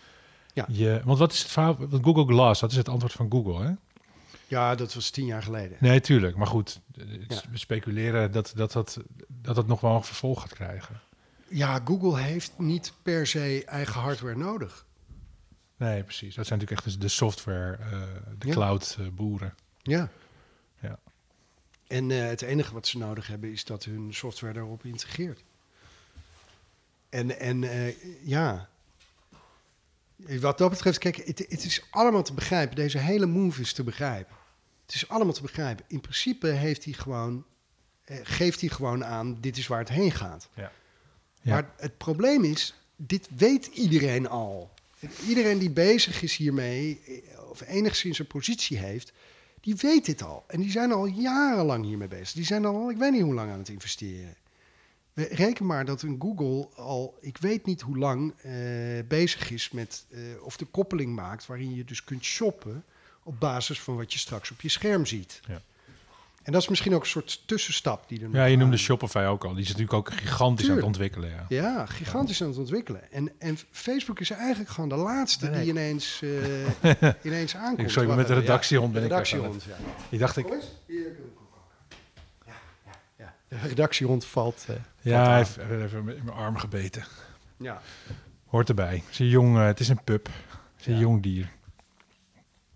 Ja. 0.53 0.65
je... 0.69 1.01
Want 1.05 1.19
wat 1.19 1.33
is 1.33 1.39
het 1.43 1.51
verhaal? 1.51 1.77
Want 1.79 2.05
Google 2.05 2.25
Glass, 2.27 2.61
dat 2.61 2.71
is 2.71 2.77
het 2.77 2.89
antwoord 2.89 3.13
van 3.13 3.31
Google, 3.31 3.65
hè? 3.67 3.73
Ja, 4.49 4.75
dat 4.75 4.95
was 4.95 5.11
tien 5.11 5.27
jaar 5.27 5.43
geleden. 5.43 5.77
Nee, 5.81 6.01
tuurlijk. 6.01 6.37
Maar 6.37 6.47
goed, 6.47 6.81
eh, 6.99 7.05
Ja. 7.29 7.41
we 7.51 7.59
speculeren 7.59 8.33
dat 8.33 8.53
dat, 8.57 8.73
dat, 8.73 8.99
dat 9.29 9.55
dat 9.55 9.67
nog 9.67 9.81
wel 9.81 9.95
een 9.95 10.05
vervolg 10.05 10.41
gaat 10.41 10.53
krijgen. 10.55 11.01
Ja, 11.49 11.81
Google 11.85 12.19
heeft 12.21 12.53
niet 12.59 12.93
per 13.03 13.27
se 13.27 13.63
eigen 13.67 14.01
hardware 14.01 14.37
nodig. 14.37 14.87
Nee, 15.77 16.03
precies. 16.03 16.35
Dat 16.35 16.47
zijn 16.47 16.59
natuurlijk 16.59 16.87
echt 16.87 17.01
de 17.01 17.09
software, 17.09 17.77
eh, 17.77 17.91
de 18.39 18.47
Ja. 18.47 18.53
cloud-boeren. 18.53 19.55
Ja. 19.83 20.09
Ja. 20.81 20.99
En 21.87 22.11
eh, 22.11 22.27
het 22.27 22.43
enige 22.43 22.73
wat 22.73 22.87
ze 22.87 22.99
nodig 22.99 23.27
hebben 23.27 23.53
is 23.53 23.65
dat 23.65 23.85
hun 23.85 24.15
software 24.15 24.53
daarop 24.53 24.85
integreert. 24.85 25.45
En, 27.09 27.39
en 27.39 27.65
eh, 27.65 27.95
ja, 28.27 28.69
wat 30.27 30.59
dat 30.59 30.71
betreft, 30.71 30.99
kijk, 30.99 31.17
het, 31.17 31.39
het 31.39 31.65
is 31.65 31.87
allemaal 31.91 32.23
te 32.23 32.33
begrijpen. 32.33 32.77
Deze 32.77 32.99
hele 32.99 33.27
move 33.27 33.61
is 33.61 33.73
te 33.73 33.85
begrijpen. 33.85 34.37
Het 34.87 34.95
is 34.95 35.09
allemaal 35.09 35.33
te 35.33 35.43
begrijpen. 35.43 35.85
In 35.89 36.01
principe 36.01 36.47
heeft 36.47 36.85
hij 36.85 36.93
gewoon, 36.93 37.45
eh, 38.05 38.17
geeft 38.23 38.61
hij 38.61 38.69
gewoon 38.69 39.05
aan, 39.05 39.39
dit 39.41 39.57
is 39.57 39.67
waar 39.67 39.79
het 39.79 39.89
heen 39.89 40.13
gaat. 40.13 40.49
Ja. 40.55 40.73
Maar 41.43 41.71
het 41.77 41.97
probleem 41.97 42.45
is, 42.45 42.75
dit 42.97 43.29
weet 43.37 43.67
iedereen 43.67 44.29
al. 44.29 44.71
Iedereen 45.27 45.59
die 45.59 45.71
bezig 45.71 46.23
is 46.23 46.37
hiermee, 46.37 47.01
eh, 47.07 47.51
of 47.51 47.61
enigszins 47.61 48.19
een 48.19 48.27
positie 48.27 48.79
heeft, 48.79 49.13
die 49.61 49.75
weet 49.77 50.05
dit 50.05 50.23
al. 50.23 50.45
En 50.47 50.61
die 50.61 50.71
zijn 50.71 50.93
al 50.93 51.07
jarenlang 51.07 51.85
hiermee 51.85 52.09
bezig. 52.09 52.33
Die 52.33 52.45
zijn 52.45 52.65
al, 52.65 52.91
ik 52.91 52.97
weet 52.97 53.13
niet 53.13 53.23
hoe 53.23 53.35
lang 53.35 53.51
aan 53.51 53.59
het 53.59 53.69
investeren. 53.69 54.37
We- 55.19 55.29
Reken 55.31 55.67
maar 55.67 55.85
dat 55.85 56.03
een 56.03 56.17
Google 56.19 56.69
al, 56.77 57.19
ik 57.21 57.37
weet 57.39 57.67
niet 57.67 57.81
hoe 57.81 57.99
lang, 57.99 58.35
eh, 58.43 58.53
bezig 59.09 59.51
is 59.51 59.71
met, 59.71 60.05
eh, 60.11 60.21
of 60.43 60.57
de 60.57 60.65
koppeling 60.65 61.15
maakt 61.15 61.47
waarin 61.47 61.75
je 61.75 61.85
dus 61.85 62.05
kunt 62.05 62.25
shoppen 62.25 62.85
op 63.23 63.41
basis 63.41 63.81
van 63.81 63.97
wat 63.97 64.13
je 64.13 64.19
straks 64.19 64.51
op 64.51 64.61
je 64.61 64.69
scherm 64.69 65.07
ziet. 65.07 65.41
Ja. 65.49 65.61
En 66.43 66.53
dat 66.53 66.63
is 66.63 66.69
misschien 66.69 66.95
ook 66.95 67.01
een 67.01 67.07
soort 67.09 67.43
tussenstap 67.47 68.09
die 68.09 68.19
er 68.21 68.25
nog 68.25 68.35
Ja, 68.35 68.45
je 68.45 68.57
noemde 68.57 68.73
aan- 68.73 68.79
Shopify 68.79 69.19
ook 69.29 69.45
al. 69.45 69.51
Die 69.53 69.61
is 69.63 69.67
natuurlijk 69.69 69.93
ook 69.95 70.13
gigantisch 70.13 70.71
aan 70.71 70.77
het 70.77 70.85
ontwikkelen. 70.85 71.31
Ja. 71.31 71.45
Ja, 71.49 71.87
gigantisch 71.87 72.43
aan 72.43 72.49
het 72.49 72.59
ontwikkelen. 72.59 73.13
En, 73.13 73.33
en 73.39 73.59
Facebook 73.71 74.21
is 74.21 74.31
eigenlijk 74.31 74.71
gewoon 74.71 74.89
de 74.89 74.95
laatste 74.97 75.49
Nee. 75.49 75.61
die 75.61 75.71
ineens, 75.71 76.23
eh, 76.23 77.13
ineens 77.29 77.57
aankomt. 77.57 77.81
Ik- 77.81 77.89
sorry, 77.91 78.09
maar 78.09 78.17
met 78.17 78.27
de 78.27 78.33
Wacht, 78.35 78.47
redactiehond 78.47 78.95
ja, 78.95 79.01
ben 79.01 79.09
de 79.09 79.15
ik 79.15 79.25
redactiehond, 79.27 79.63
ja. 79.63 79.77
Ik 80.09 80.19
dacht, 80.19 80.37
ik, 80.37 80.45
Kom 80.45 80.55
eens, 80.55 80.65
hier 80.87 81.03
kun 81.03 81.13
je 81.13 81.19
hem 81.19 81.35
koken. 81.35 81.97
Ja, 82.47 82.53
ja, 82.87 82.93
ja. 83.25 83.35
De 83.49 83.57
redactiehond 83.59 84.25
valt. 84.25 84.65
eh, 84.69 84.77
ja, 85.01 85.17
valt 85.17 85.29
hij 85.29 85.37
heeft 85.37 85.57
hij 85.57 85.77
heeft 85.79 85.93
in 85.93 86.05
mijn 86.05 86.31
arm 86.31 86.57
gebeten. 86.57 87.05
Ja, 87.57 87.81
Hoort 88.47 88.69
erbij. 88.69 88.95
Het 88.97 89.11
is 89.11 89.19
een 89.19 89.29
jong, 89.29 89.57
eh, 89.57 89.65
het 89.67 89.81
is 89.81 89.89
een 89.89 90.05
pup. 90.05 90.27
Het 90.27 90.81
is 90.81 90.87
een 90.87 90.93
Ja. 90.95 90.99
jong 91.01 91.23
dier. 91.23 91.51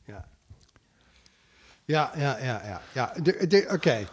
ja. 0.04 0.28
Ja, 1.84 2.12
ja, 2.16 2.38
ja, 2.38 2.62
ja. 2.64 2.82
ja. 2.92 3.14
Oké. 3.70 4.06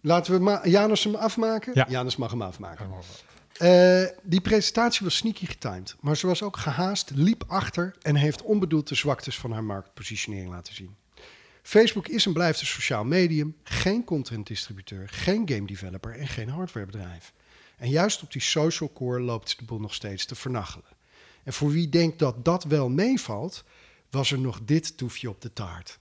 Laten 0.00 0.32
we 0.32 0.38
ma 0.38 0.60
Janus 0.66 1.04
hem 1.04 1.14
afmaken? 1.14 1.72
Ja. 1.74 1.86
Janus 1.88 2.16
mag 2.16 2.30
hem 2.30 2.42
afmaken. 2.42 2.90
Eh, 3.58 4.04
die 4.22 4.40
presentatie 4.40 5.04
was 5.04 5.16
sneaky 5.16 5.46
getimed, 5.46 5.96
maar 6.00 6.16
ze 6.16 6.26
was 6.26 6.42
ook 6.42 6.56
gehaast, 6.56 7.10
liep 7.14 7.44
achter 7.46 7.94
en 8.02 8.14
heeft 8.14 8.42
onbedoeld 8.42 8.88
de 8.88 8.94
zwaktes 8.94 9.38
van 9.38 9.52
haar 9.52 9.64
marktpositionering 9.64 10.50
laten 10.50 10.74
zien. 10.74 10.96
Facebook 11.68 12.08
is 12.08 12.26
en 12.26 12.32
blijft 12.32 12.60
een 12.60 12.66
sociaal 12.66 13.04
medium, 13.04 13.56
geen 13.62 14.04
content 14.04 14.46
distributeur, 14.46 15.08
geen 15.08 15.48
game 15.48 15.66
developer 15.66 16.12
en 16.12 16.28
geen 16.28 16.48
hardwarebedrijf. 16.48 17.32
En 17.76 17.90
juist 17.90 18.22
op 18.22 18.32
die 18.32 18.40
social 18.40 18.92
core 18.92 19.20
loopt 19.20 19.58
de 19.58 19.64
boel 19.64 19.80
nog 19.80 19.94
steeds 19.94 20.24
te 20.24 20.34
vernachelen. 20.34 20.96
En 21.44 21.52
voor 21.52 21.70
wie 21.70 21.88
denkt 21.88 22.18
dat 22.18 22.44
dat 22.44 22.64
wel 22.64 22.88
meevalt, 22.88 23.64
was 24.10 24.32
er 24.32 24.38
nog 24.38 24.60
dit 24.64 24.96
toefje 24.96 25.28
op 25.28 25.40
de 25.40 25.52
taart. 25.52 25.98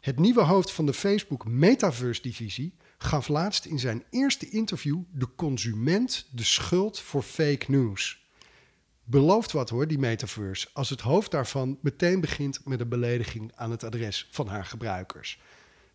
Het 0.00 0.18
nieuwe 0.18 0.42
hoofd 0.42 0.72
van 0.72 0.86
de 0.86 0.94
Facebook 0.94 1.46
Metaverse 1.46 2.22
divisie 2.22 2.74
gaf 2.98 3.28
laatst 3.28 3.64
in 3.64 3.78
zijn 3.78 4.04
eerste 4.10 4.48
interview 4.48 4.98
de 5.12 5.28
consument 5.36 6.26
de 6.32 6.44
schuld 6.44 7.00
voor 7.00 7.22
fake 7.22 7.64
news. 7.68 8.19
Belooft 9.10 9.52
wat 9.52 9.70
hoor, 9.70 9.86
die 9.86 9.98
metaverse, 9.98 10.68
als 10.72 10.90
het 10.90 11.00
hoofd 11.00 11.30
daarvan 11.30 11.78
meteen 11.80 12.20
begint 12.20 12.60
met 12.64 12.80
een 12.80 12.88
belediging 12.88 13.52
aan 13.54 13.70
het 13.70 13.84
adres 13.84 14.28
van 14.30 14.46
haar 14.46 14.64
gebruikers. 14.64 15.40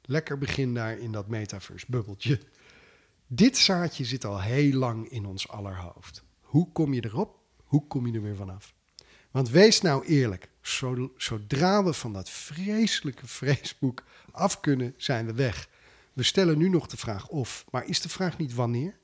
Lekker 0.02 0.38
begin 0.38 0.74
daar 0.74 0.98
in 0.98 1.12
dat 1.12 1.28
metaverse 1.28 1.86
bubbeltje. 1.90 2.40
Dit 3.28 3.58
zaadje 3.58 4.06
zit 4.06 4.26
al 4.26 4.42
heel 4.42 4.74
lang 4.74 5.10
in 5.10 5.26
ons 5.26 5.48
aller 5.48 5.78
hoofd. 5.78 6.24
Hoe 6.42 6.72
kom 6.72 6.94
je 6.94 7.06
erop? 7.06 7.40
Hoe 7.64 7.88
kom 7.88 8.08
je 8.08 8.14
er 8.14 8.22
weer 8.22 8.36
vanaf? 8.36 8.74
Want 9.32 9.50
wees 9.50 9.82
nou 9.82 10.06
eerlijk, 10.06 10.50
zo- 10.62 11.12
zodra 11.18 11.84
we 11.84 11.94
van 11.94 12.14
dat 12.14 12.30
vreselijke 12.30 13.28
Facebook 13.28 14.04
af 14.32 14.60
kunnen, 14.60 14.94
zijn 14.98 15.26
we 15.26 15.34
weg. 15.34 15.70
We 16.14 16.24
stellen 16.24 16.58
nu 16.58 16.70
nog 16.70 16.88
de 16.88 16.98
vraag 16.98 17.28
of, 17.28 17.66
maar 17.72 17.86
is 17.86 18.02
de 18.02 18.10
vraag 18.10 18.38
niet 18.38 18.54
wanneer? 18.54 18.98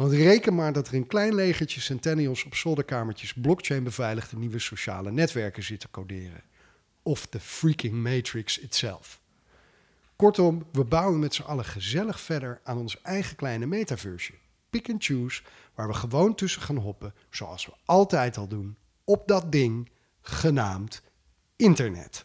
Want 0.00 0.12
reken 0.12 0.54
maar 0.54 0.72
dat 0.72 0.88
er 0.88 0.94
een 0.94 1.06
klein 1.06 1.34
legertje 1.34 1.80
centennials 1.80 2.44
op 2.44 2.54
zolderkamertjes 2.54 3.32
blockchain 3.34 3.84
beveiligde 3.84 4.36
nieuwe 4.36 4.58
sociale 4.58 5.10
netwerken 5.10 5.62
zitten 5.62 5.90
coderen. 5.90 6.42
Of 7.02 7.26
de 7.26 7.40
freaking 7.40 7.94
matrix 7.94 8.58
itself. 8.58 9.20
Kortom, 10.16 10.66
we 10.72 10.84
bouwen 10.84 11.18
met 11.18 11.34
z'n 11.34 11.42
allen 11.42 11.64
gezellig 11.64 12.20
verder 12.20 12.60
aan 12.64 12.78
ons 12.78 13.02
eigen 13.02 13.36
kleine 13.36 13.66
metaverse. 13.66 14.32
Pick 14.70 14.90
and 14.90 15.04
choose, 15.04 15.42
waar 15.74 15.88
we 15.88 15.94
gewoon 15.94 16.34
tussen 16.34 16.62
gaan 16.62 16.76
hoppen, 16.76 17.14
zoals 17.30 17.66
we 17.66 17.72
altijd 17.84 18.36
al 18.36 18.48
doen, 18.48 18.76
op 19.04 19.28
dat 19.28 19.52
ding 19.52 19.90
genaamd 20.20 21.02
internet. 21.56 22.24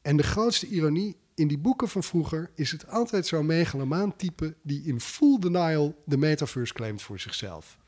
En 0.00 0.16
de 0.16 0.22
grootste 0.22 0.66
ironie, 0.66 1.16
in 1.34 1.48
die 1.48 1.58
boeken 1.58 1.88
van 1.88 2.02
vroeger 2.02 2.50
is 2.54 2.70
het 2.70 2.88
altijd 2.88 3.26
zo'n 3.26 3.46
megalomaan 3.46 4.16
type 4.16 4.56
die 4.62 4.82
in 4.84 5.00
full 5.00 5.38
denial 5.38 6.02
de 6.04 6.16
metaverse 6.16 6.72
claimt 6.72 7.02
voor 7.02 7.20
zichzelf. 7.20 7.78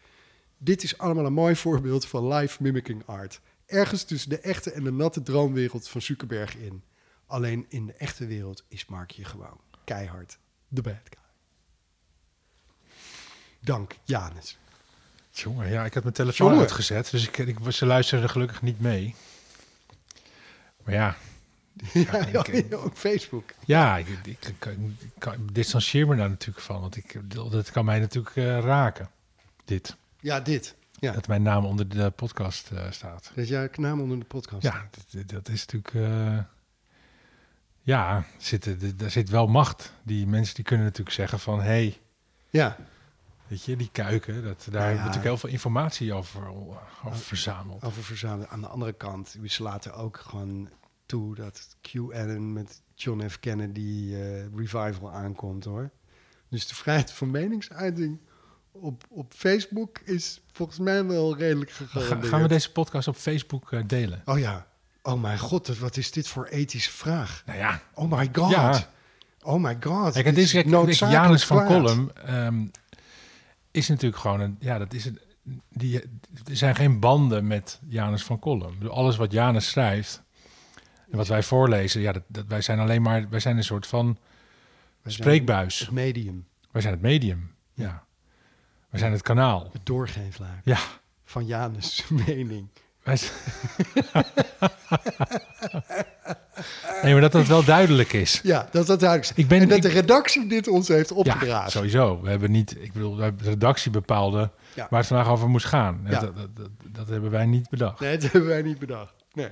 Dit 0.58 0.82
is 0.82 0.98
allemaal 0.98 1.26
een 1.26 1.32
mooi 1.32 1.56
voorbeeld 1.56 2.06
van 2.06 2.32
live 2.32 2.62
mimicking 2.62 3.06
art. 3.06 3.40
Ergens 3.66 4.04
tussen 4.04 4.30
de 4.30 4.38
echte 4.38 4.70
en 4.70 4.84
de 4.84 4.92
natte 4.92 5.22
droomwereld 5.22 5.88
van 5.88 6.02
Zuckerberg 6.02 6.56
in. 6.56 6.82
Alleen 7.26 7.66
in 7.68 7.86
de 7.86 7.92
echte 7.92 8.26
wereld 8.26 8.64
is 8.68 8.86
Markje 8.86 9.24
gewoon 9.24 9.60
keihard 9.84 10.38
de 10.68 10.82
bad 10.82 10.94
guy. 11.04 11.22
Dank, 13.60 13.96
Janus. 14.04 14.58
Jongen, 15.30 15.70
ja, 15.70 15.84
ik 15.84 15.94
had 15.94 16.02
mijn 16.02 16.14
telefoon 16.14 16.46
Jongen. 16.46 16.62
uitgezet, 16.62 17.10
dus 17.10 17.28
ik, 17.28 17.38
ik, 17.38 17.58
ze 17.68 17.86
luisteren 17.86 18.30
gelukkig 18.30 18.62
niet 18.62 18.80
mee. 18.80 19.14
Maar 20.84 20.94
ja, 20.94 21.16
Ja, 21.92 22.26
ik- 22.26 22.74
ook 22.74 22.96
Facebook. 22.96 23.50
ja 23.64 23.96
ik, 23.96 24.06
ik, 24.24 24.54
distancieer 25.52 26.06
me 26.06 26.16
daar 26.16 26.28
natuurlijk 26.28 26.64
van, 26.64 26.80
want 26.80 26.96
ik, 26.96 27.20
dat 27.50 27.70
kan 27.70 27.84
mij 27.84 27.98
natuurlijk 27.98 28.36
eh, 28.36 28.58
raken, 28.60 29.10
dit. 29.64 29.96
Ja, 30.20 30.40
dit. 30.40 30.74
Ja, 30.98 31.12
Dat 31.12 31.26
mijn 31.28 31.42
naam 31.42 31.64
onder 31.64 31.88
de 31.88 32.10
podcast 32.10 32.70
eh, 32.70 32.90
staat. 32.90 33.24
dat 33.34 33.44
is 33.44 33.48
jouw 33.48 33.68
naam 33.76 34.00
onder 34.00 34.18
de 34.18 34.24
podcast. 34.24 34.62
Ja, 34.62 34.88
dat, 35.10 35.28
dat 35.28 35.48
is 35.48 35.66
natuurlijk... 35.66 35.94
eh, 35.94 36.38
ja, 37.80 38.24
zit, 38.38 38.98
daar 38.98 39.10
zit 39.10 39.28
wel 39.28 39.46
macht. 39.46 39.92
Die 40.02 40.26
mensen 40.26 40.54
die 40.54 40.64
kunnen 40.64 40.86
natuurlijk 40.86 41.16
zeggen 41.16 41.38
van... 41.40 41.58
hé, 41.58 41.64
hey, 41.66 42.00
Ja, 42.50 42.76
weet 43.46 43.64
je, 43.64 43.76
die 43.76 43.88
kuiken... 43.92 44.34
Dat, 44.44 44.66
daar 44.70 44.72
hebben 44.72 44.82
we 44.82 44.88
ja. 44.90 44.96
natuurlijk 44.96 45.24
heel 45.24 45.36
veel 45.36 45.50
informatie 45.50 46.12
over, 46.12 46.48
over 47.04 47.16
verzameld. 47.16 47.82
over 47.84 48.02
verzamelen. 48.04 48.48
Aan 48.48 48.60
de 48.60 48.66
andere 48.66 48.92
kant, 48.92 49.36
we 49.40 49.56
laten 49.58 49.94
ook 49.94 50.16
gewoon 50.18 50.68
toe 51.06 51.34
dat 51.34 51.76
QAnon 51.80 52.52
met 52.52 52.82
John 52.94 53.28
F. 53.28 53.40
Kennedy 53.40 54.10
eh, 54.14 54.54
revival 54.56 55.10
aankomt 55.10 55.64
hoor. 55.64 55.90
Dus 56.48 56.66
de 56.66 56.74
vrijheid 56.74 57.12
van 57.12 57.30
meningsuiting 57.30 58.18
op, 58.72 59.04
op 59.08 59.32
Facebook 59.36 59.98
is 60.04 60.40
volgens 60.52 60.78
mij 60.78 61.04
wel 61.04 61.36
redelijk 61.36 61.70
Ga- 61.70 61.84
gegarandeerd. 61.84 62.32
gaan 62.32 62.42
we 62.42 62.48
deze 62.48 62.72
podcast 62.72 63.08
op 63.08 63.16
Facebook 63.16 63.72
eh, 63.72 63.80
delen? 63.86 64.22
Oh 64.24 64.38
ja. 64.38 64.66
Oh 65.02 65.20
mijn 65.20 65.38
god, 65.38 65.78
wat 65.78 65.96
is 65.96 66.10
dit 66.10 66.28
voor 66.28 66.46
ethische 66.46 66.90
vraag? 66.90 67.42
Nou 67.46 67.58
ja, 67.58 67.82
Oh 67.94 68.10
my 68.10 68.28
god. 68.32 68.50
Ja. 68.50 68.88
Oh 69.42 69.62
my 69.62 69.76
god. 69.80 70.12
Kijk, 70.12 70.24
het 70.26 70.34
dit 70.34 70.44
is, 70.44 70.52
kijk, 70.52 70.66
noodzakelijk 70.66 71.24
Janus 71.24 71.44
van. 71.44 71.66
Kolm 71.66 72.10
ehm, 72.10 72.66
is 73.70 73.88
natuurlijk 73.88 74.20
gewoon 74.20 74.40
een... 74.40 74.56
Ja, 74.60 74.78
dat 74.78 74.92
is 74.92 75.04
een... 75.04 75.18
Die, 75.70 76.00
er 76.48 76.56
zijn 76.56 76.74
geen 76.74 77.00
banden 77.00 77.46
met 77.46 77.80
Janus 77.88 78.22
van 78.24 78.38
Kolm. 78.38 78.78
Bedoel, 78.78 78.94
Alles 78.94 79.16
wat 79.16 79.32
Janus 79.32 79.68
schrijft 79.68 80.22
en 81.14 81.20
wat 81.20 81.28
wij 81.28 81.42
voorlezen, 81.42 82.00
ja, 82.00 82.12
dat, 82.12 82.22
dat, 82.26 82.44
wij 82.48 82.60
zijn 82.60 82.78
alleen 82.78 83.02
maar... 83.02 83.28
Wij 83.28 83.40
zijn 83.40 83.56
een 83.56 83.64
soort 83.64 83.86
van 83.86 84.18
spreekbuis. 85.06 85.78
Het 85.78 85.90
medium, 85.90 86.46
Wij 86.70 86.82
zijn 86.82 86.94
het 86.94 87.02
medium. 87.02 87.54
Ja. 87.74 88.04
Wij 88.90 89.00
zijn 89.00 89.12
het 89.12 89.22
kanaal. 89.22 89.68
het 89.72 89.86
doorgeefluik 89.86 90.60
Ja. 90.64 90.78
van 91.24 91.46
Janus' 91.46 92.04
mening. 92.26 92.68
Wij 93.02 93.18
nee, 97.02 97.12
maar 97.12 97.20
dat 97.20 97.32
dat 97.32 97.46
wel 97.46 97.64
duidelijk 97.64 98.12
is. 98.12 98.40
Ja, 98.42 98.68
dat 98.70 98.86
dat 98.86 99.00
duidelijk 99.00 99.30
is. 99.30 99.36
Ik 99.42 99.48
ben- 99.48 99.60
en 99.60 99.68
dat 99.68 99.76
ik- 99.76 99.82
de 99.82 99.88
redactie 99.88 100.46
dit 100.48 100.68
ons 100.68 100.88
heeft 100.88 101.08
Ja, 101.08 101.14
opgedragen. 101.16 101.70
sowieso. 101.70 102.20
We 102.22 102.30
hebben 102.30 102.50
niet, 102.50 102.76
ik 102.82 102.92
bedoel, 102.92 103.14
de 103.16 103.32
redactie 103.38 103.90
bepaalde 103.90 104.50
Ja. 104.74 104.86
waar 104.90 104.98
het 104.98 105.08
vandaag 105.08 105.28
over 105.28 105.48
moest 105.48 105.66
gaan. 105.66 106.00
Ja. 106.04 106.20
Dat, 106.20 106.36
dat, 106.36 106.56
dat, 106.56 106.70
dat 106.92 107.08
hebben 107.08 107.30
wij 107.30 107.46
niet 107.46 107.68
bedacht. 107.70 108.00
Nee, 108.00 108.18
dat 108.18 108.32
hebben 108.32 108.50
wij 108.50 108.62
niet 108.62 108.78
bedacht. 108.78 109.14
Nee. 109.32 109.48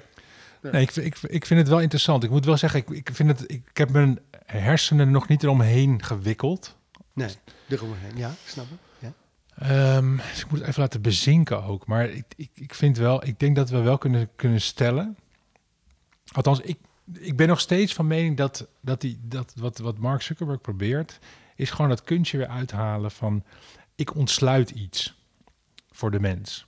Nee, 0.62 0.82
ik, 0.82 0.96
ik, 0.96 1.18
ik 1.22 1.46
vind 1.46 1.60
het 1.60 1.68
wel 1.68 1.80
interessant. 1.80 2.24
Ik 2.24 2.30
moet 2.30 2.44
wel 2.44 2.56
zeggen, 2.56 2.80
ik, 2.80 2.90
ik, 2.90 3.10
vind 3.12 3.28
het, 3.28 3.42
ik, 3.50 3.68
ik 3.70 3.76
heb 3.76 3.90
mijn 3.90 4.18
hersenen 4.46 5.10
nog 5.10 5.28
niet 5.28 5.42
eromheen 5.42 6.02
gewikkeld. 6.04 6.76
Nee, 7.12 7.28
eromheen. 7.68 8.16
Ja, 8.16 8.28
ik 8.28 8.48
snap. 8.48 8.66
Ja. 8.98 9.12
Ehm, 9.54 10.16
dus 10.16 10.40
ik 10.40 10.50
moet 10.50 10.58
het 10.58 10.68
even 10.68 10.80
laten 10.80 11.02
bezinken 11.02 11.64
ook. 11.64 11.86
Maar 11.86 12.08
ik, 12.08 12.24
ik, 12.36 12.50
ik 12.54 12.74
vind 12.74 12.96
wel, 12.96 13.26
ik 13.26 13.38
denk 13.38 13.56
dat 13.56 13.70
we 13.70 13.80
wel 13.80 13.98
kunnen, 13.98 14.28
kunnen 14.36 14.60
stellen. 14.60 15.16
Althans, 16.32 16.60
ik, 16.60 16.78
ik 17.12 17.36
ben 17.36 17.48
nog 17.48 17.60
steeds 17.60 17.94
van 17.94 18.06
mening 18.06 18.36
dat, 18.36 18.66
dat, 18.80 19.00
die, 19.00 19.18
dat 19.22 19.52
wat, 19.56 19.78
wat 19.78 19.98
Mark 19.98 20.22
Zuckerberg 20.22 20.60
probeert, 20.60 21.18
is 21.56 21.70
gewoon 21.70 21.88
dat 21.88 22.02
kunstje 22.02 22.38
weer 22.38 22.46
uithalen 22.46 23.10
van 23.10 23.44
ik 23.94 24.14
ontsluit 24.14 24.70
iets 24.70 25.14
voor 25.90 26.10
de 26.10 26.20
mens. 26.20 26.66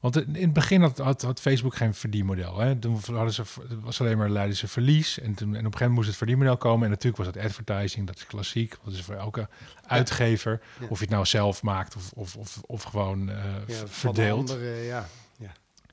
Want 0.00 0.16
in 0.26 0.34
het 0.34 0.52
begin 0.52 0.80
had, 0.80 0.98
had, 0.98 1.22
had 1.22 1.40
Facebook 1.40 1.76
geen 1.76 1.94
verdienmodel. 1.94 2.58
Hè? 2.58 2.76
Toen 2.76 3.00
hadden 3.06 3.32
ze, 3.34 3.42
was 3.80 4.00
alleen 4.00 4.18
maar 4.18 4.30
leiden 4.30 4.56
ze 4.56 4.68
verlies. 4.68 5.20
En, 5.20 5.34
toen, 5.34 5.48
en 5.48 5.48
op 5.48 5.54
een 5.54 5.62
gegeven 5.64 5.78
moment 5.78 5.94
moest 5.94 6.08
het 6.08 6.16
verdienmodel 6.16 6.56
komen. 6.56 6.84
En 6.84 6.90
natuurlijk 6.90 7.16
was 7.16 7.26
het 7.26 7.44
advertising, 7.44 8.06
dat 8.06 8.16
is 8.16 8.26
klassiek. 8.26 8.74
Dat 8.84 8.94
is 8.94 9.02
voor 9.02 9.14
elke 9.14 9.48
uitgever. 9.86 10.60
Ja. 10.80 10.86
Of 10.88 10.98
je 10.98 11.04
het 11.04 11.12
nou 11.14 11.26
zelf 11.26 11.62
maakt 11.62 11.96
of, 11.96 12.12
of, 12.12 12.36
of, 12.36 12.60
of 12.66 12.82
gewoon 12.82 13.30
eh, 13.30 13.36
Ja, 13.66 13.74
van 13.74 13.84
de 13.84 13.88
verdeelt. 13.88 14.50
andere, 14.50 14.82
ja. 14.82 15.06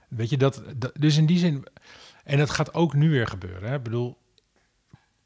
Weet 0.08 0.30
je, 0.30 0.38
dat, 0.38 0.62
dat, 0.76 0.92
dus 1.00 1.18
in 1.18 1.26
die 1.26 1.38
zin... 1.38 1.66
En 2.24 2.38
dat 2.38 2.50
gaat 2.50 2.74
ook 2.74 2.94
nu 2.94 3.10
weer 3.10 3.28
gebeuren. 3.28 3.70
Hè? 3.70 3.76
Ik 3.76 3.84
bedoel, 3.84 4.18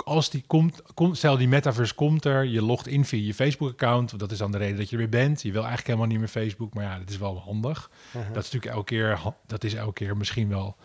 als 0.10 0.30
die 0.30 0.44
komt, 0.48 0.82
komt, 0.94 1.18
stel 1.18 1.38
die 1.38 1.48
metaverse 1.48 1.96
komt 1.96 2.26
er, 2.26 2.46
je 2.46 2.62
logt 2.62 2.88
in 2.88 3.06
via 3.06 3.26
je 3.26 3.34
Facebook-account. 3.34 4.20
Dat 4.20 4.32
is 4.32 4.38
dan 4.38 4.52
de 4.52 4.58
reden 4.58 4.78
dat 4.78 4.86
je 4.86 4.92
er 4.92 4.98
weer 4.98 5.10
bent. 5.10 5.42
Je 5.42 5.52
wil 5.52 5.60
eigenlijk 5.60 5.88
helemaal 5.88 6.08
niet 6.08 6.20
meer 6.20 6.28
Facebook, 6.28 6.74
maar 6.74 6.84
ja, 6.84 7.00
dat 7.00 7.10
is 7.10 7.18
wel 7.18 7.40
handig. 7.40 7.92
Uh-huh. 8.08 8.34
Dat 8.34 8.44
is 8.44 8.52
natuurlijk 8.52 8.74
elke 8.76 8.86
keer, 8.86 9.20
dat 9.48 9.64
is 9.64 9.74
elke 9.74 9.94
keer 9.94 10.18
misschien 10.18 10.50
wel 10.50 10.76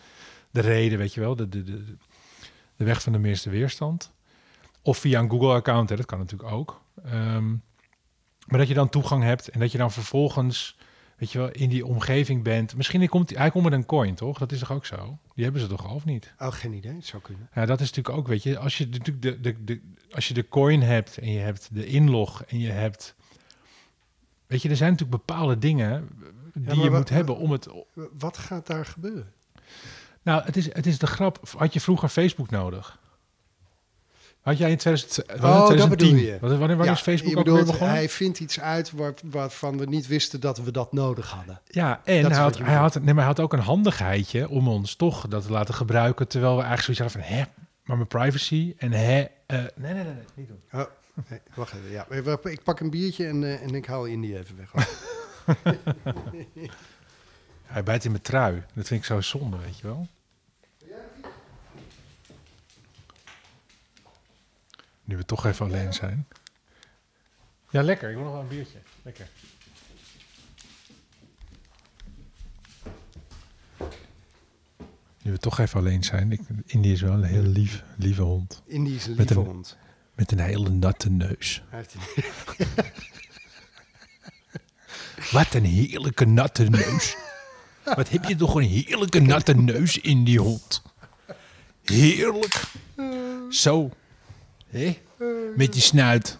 de 0.51 0.61
reden, 0.61 0.97
weet 0.97 1.13
je 1.13 1.19
wel, 1.19 1.35
de, 1.35 1.49
de, 1.49 1.63
de, 1.63 1.95
de 2.75 2.83
weg 2.83 3.01
van 3.01 3.11
de 3.11 3.19
minste 3.19 3.49
weerstand. 3.49 4.11
Of 4.81 4.97
via 4.97 5.19
een 5.19 5.29
Google-account, 5.29 5.87
dat 5.87 6.05
kan 6.05 6.19
natuurlijk 6.19 6.51
ook. 6.51 6.81
Ehm, 7.05 7.49
maar 8.45 8.59
dat 8.59 8.67
je 8.67 8.73
dan 8.73 8.89
toegang 8.89 9.23
hebt 9.23 9.49
en 9.49 9.59
dat 9.59 9.71
je 9.71 9.77
dan 9.77 9.91
vervolgens, 9.91 10.77
weet 11.15 11.31
je 11.31 11.37
wel, 11.37 11.51
in 11.51 11.69
die 11.69 11.85
omgeving 11.85 12.43
bent. 12.43 12.75
Misschien 12.75 13.07
komt 13.07 13.37
hij 13.37 13.51
komt 13.51 13.63
met 13.63 13.73
een 13.73 13.85
coin, 13.85 14.15
toch? 14.15 14.37
Dat 14.37 14.51
is 14.51 14.59
toch 14.59 14.71
ook 14.71 14.85
zo? 14.85 15.17
Die 15.35 15.43
hebben 15.43 15.61
ze 15.61 15.67
toch 15.67 15.87
al 15.87 15.95
of 15.95 16.05
niet? 16.05 16.33
Oh, 16.39 16.51
geen 16.51 16.73
idee. 16.73 16.95
Het 16.95 17.05
zou 17.05 17.21
kunnen. 17.21 17.49
Ja, 17.53 17.65
dat 17.65 17.81
is 17.81 17.87
natuurlijk 17.89 18.17
ook, 18.17 18.27
weet 18.27 18.43
je, 18.43 18.57
als 18.57 18.77
je 18.77 18.87
natuurlijk 18.87 19.21
de, 19.21 19.39
de, 19.39 19.63
de, 19.63 19.81
als 20.11 20.27
je 20.27 20.33
de 20.33 20.47
coin 20.47 20.81
hebt 20.81 21.17
en 21.17 21.31
je 21.31 21.39
hebt 21.39 21.69
de 21.71 21.85
inlog 21.85 22.43
en 22.43 22.59
je 22.59 22.71
hebt, 22.71 23.15
weet 24.47 24.61
je, 24.61 24.69
er 24.69 24.75
zijn 24.75 24.91
natuurlijk 24.91 25.25
bepaalde 25.25 25.57
dingen 25.57 26.09
die 26.53 26.79
je 26.79 26.89
moet 26.89 27.09
hebben 27.09 27.37
om 27.37 27.51
het. 27.51 27.67
Wat 27.93 28.37
gaat 28.37 28.67
daar 28.67 28.85
gebeuren? 28.85 29.33
Nou, 30.21 30.43
het 30.43 30.57
is, 30.57 30.73
het 30.73 30.85
is 30.85 30.97
de 30.97 31.07
grap. 31.07 31.49
Had 31.57 31.73
je 31.73 31.79
vroeger 31.79 32.09
Facebook 32.09 32.49
nodig? 32.49 32.99
Had 34.45 34.57
jij 34.57 34.71
in 34.71 34.77
2000, 34.77 35.19
Oh, 35.19 35.27
wanneer 35.27 35.51
dat 35.57 35.65
2010? 35.65 36.09
bedoel 36.09 36.25
je. 36.25 36.39
Wanneer, 36.39 36.59
wanneer 36.59 36.85
Ja, 36.85 36.91
is 36.91 37.01
Facebook 37.01 37.31
je 37.31 37.37
ook 37.37 37.43
weer 37.45 37.53
bedoelt, 37.53 37.71
begonnen? 37.71 37.95
Hij 37.95 38.09
vindt 38.09 38.39
iets 38.39 38.59
uit 38.59 38.91
waar, 38.91 39.13
waarvan 39.23 39.77
we 39.77 39.85
niet 39.85 40.07
wisten 40.07 40.39
dat 40.39 40.57
we 40.57 40.71
dat 40.71 40.93
nodig 40.93 41.29
hadden. 41.31 41.61
Ja, 41.67 42.01
en 42.03 42.21
Dat 42.21 42.31
hij 42.31 42.39
had, 42.41 42.57
hij, 42.57 42.75
had, 42.75 42.93
nee, 42.95 43.03
maar 43.03 43.15
hij 43.15 43.25
had 43.25 43.39
ook 43.39 43.53
een 43.53 43.59
handigheidje 43.59 44.49
om 44.49 44.67
ons 44.67 44.95
toch 44.95 45.27
dat 45.27 45.43
te 45.45 45.51
laten 45.51 45.73
gebruiken. 45.73 46.27
Terwijl 46.27 46.55
we 46.55 46.63
eigenlijk 46.63 46.97
zoiets 46.97 47.15
hadden 47.15 47.29
van, 47.31 47.37
hè, 47.37 47.43
maar 47.83 47.95
mijn 47.97 48.07
privacy 48.07 48.73
en 48.77 48.91
hè... 48.91 49.21
eh, 49.45 49.57
nee, 49.75 49.93
nee, 49.93 49.93
nee, 49.93 50.03
nee, 50.03 50.23
niet 50.33 50.47
doen. 50.47 50.61
Oh, 50.71 50.85
nee, 51.29 51.39
wacht 51.55 51.73
even. 51.73 51.91
Ja, 51.91 52.07
ik 52.51 52.63
pak 52.63 52.79
een 52.79 52.89
biertje 52.89 53.27
en, 53.27 53.43
eh, 53.43 53.61
en 53.61 53.75
ik 53.75 53.85
haal 53.85 54.05
Indy 54.05 54.35
even 54.35 54.55
weg. 54.57 54.71
Hij 57.65 57.83
bijt 57.83 58.05
in 58.05 58.11
mijn 58.11 58.23
trui. 58.23 58.63
Dat 58.73 58.87
vind 58.87 58.99
ik 58.99 59.05
zo 59.05 59.21
zonde, 59.21 59.57
weet 59.57 59.77
je 59.79 59.87
wel. 59.87 60.07
Nu 65.05 65.17
we 65.17 65.25
toch 65.25 65.45
even 65.45 65.65
alleen 65.65 65.93
zijn. 65.93 66.27
Ja, 67.69 67.81
lekker. 67.81 68.09
Ik 68.09 68.15
wil 68.15 68.23
nog 68.23 68.33
wel 68.33 68.41
een 68.41 68.47
biertje. 68.47 68.77
Lekker. 69.01 69.27
Nu 75.21 75.31
we 75.31 75.37
toch 75.37 75.59
even 75.59 75.79
alleen 75.79 76.03
zijn. 76.03 76.31
Ik, 76.31 76.39
Indy 76.65 76.87
is 76.87 77.01
wel 77.01 77.13
een 77.13 77.23
heel 77.23 77.41
lief, 77.43 77.83
lieve 77.97 78.21
hond. 78.21 78.61
Indy 78.65 78.91
is 78.91 79.05
een 79.05 79.15
Met 79.15 79.29
lieve 79.29 79.33
een- 79.43 79.45
hond. 79.53 79.77
Met 80.15 80.31
een 80.31 80.39
hele 80.39 80.69
natte 80.69 81.09
neus. 81.09 81.63
Hij 81.69 81.79
heeft 81.79 81.93
een- 81.93 82.23
Wat 85.31 85.53
een 85.53 85.63
heerlijke 85.65 86.25
natte 86.25 86.63
neus. 86.63 87.15
Wat 87.83 88.09
heb 88.09 88.23
je 88.23 88.35
toch 88.35 88.55
een 88.55 88.63
heerlijke 88.63 89.19
natte 89.19 89.53
neus 89.53 89.97
in 89.97 90.23
die 90.23 90.39
hond. 90.39 90.81
Heerlijk. 91.83 92.61
Zo. 93.49 93.89
Hé? 94.79 94.97
Met 95.55 95.73
die 95.73 95.81
snuit. 95.81 96.37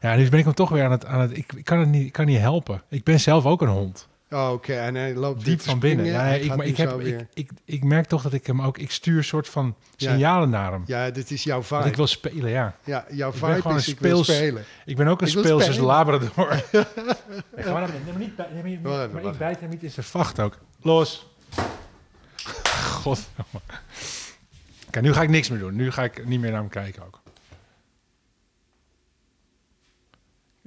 Ja, 0.00 0.14
nu 0.16 0.28
ben 0.28 0.38
ik 0.38 0.44
hem 0.44 0.54
toch 0.54 0.68
weer 0.70 0.84
aan 0.84 0.90
het... 0.90 1.06
Aan 1.06 1.20
het 1.20 1.36
ik, 1.36 1.52
ik 1.52 1.64
kan 1.64 1.78
het 1.78 1.88
niet, 1.88 2.06
ik 2.06 2.12
kan 2.12 2.26
niet 2.26 2.38
helpen. 2.38 2.82
Ik 2.88 3.04
ben 3.04 3.20
zelf 3.20 3.44
ook 3.46 3.62
een 3.62 3.68
hond. 3.68 4.08
Oh, 4.30 4.50
oké. 4.52 4.72
En 4.74 4.94
hij 4.94 5.14
loopt 5.14 5.44
Diep 5.44 5.60
van 5.60 5.78
binnen. 5.78 6.06
Ja, 6.06 6.22
ik, 6.26 6.56
maar 6.56 6.66
ik, 6.66 6.76
heb, 6.76 7.00
ik, 7.00 7.26
ik, 7.34 7.50
ik 7.64 7.84
merk 7.84 8.06
toch 8.06 8.22
dat 8.22 8.32
ik 8.32 8.46
hem 8.46 8.62
ook... 8.62 8.78
Ik 8.78 8.90
stuur 8.90 9.24
soort 9.24 9.48
van 9.48 9.74
Ja. 9.96 10.10
signalen 10.10 10.50
naar 10.50 10.72
hem. 10.72 10.82
Ja, 10.86 11.10
dit 11.10 11.30
is 11.30 11.44
jouw 11.44 11.58
Dat 11.58 11.66
vibe. 11.66 11.84
ik 11.88 11.96
wil 11.96 12.06
spelen, 12.06 12.50
ja. 12.50 12.76
ja, 12.84 13.04
jouw 13.10 13.30
ben 13.30 13.38
vibe 13.40 13.60
gewoon 13.60 13.76
is 13.76 13.86
een 13.86 13.92
ik 13.92 13.98
speels- 13.98 14.26
spelen. 14.34 14.64
Ik 14.84 14.96
ben 14.96 15.06
ook 15.06 15.20
een 15.20 15.26
Ik 15.26 15.32
spelen. 15.38 15.80
labrador. 15.80 16.48
nee, 17.56 17.64
maar 17.66 17.90
niet, 18.18 18.36
bij- 18.36 18.46
nee, 18.52 18.62
maar, 18.62 18.70
je- 18.70 18.80
Wacht 18.82 18.98
even, 19.02 19.22
maar 19.22 19.32
ik 19.32 19.38
bijt 19.38 19.60
hem 19.60 19.68
niet 19.70 19.82
in 19.82 19.90
zijn 19.90 20.06
vacht 20.06 20.40
ook. 20.40 20.58
Los. 20.82 21.26
God. 23.02 23.20
Kijk, 24.90 25.04
nu 25.04 25.12
ga 25.12 25.22
ik 25.22 25.28
niks 25.28 25.48
meer 25.50 25.58
doen. 25.58 25.74
Nu 25.76 25.90
ga 25.90 26.02
ik 26.04 26.26
niet 26.26 26.40
meer 26.40 26.50
naar 26.50 26.60
hem 26.60 26.68
kijken 26.68 27.02
ook. 27.04 27.22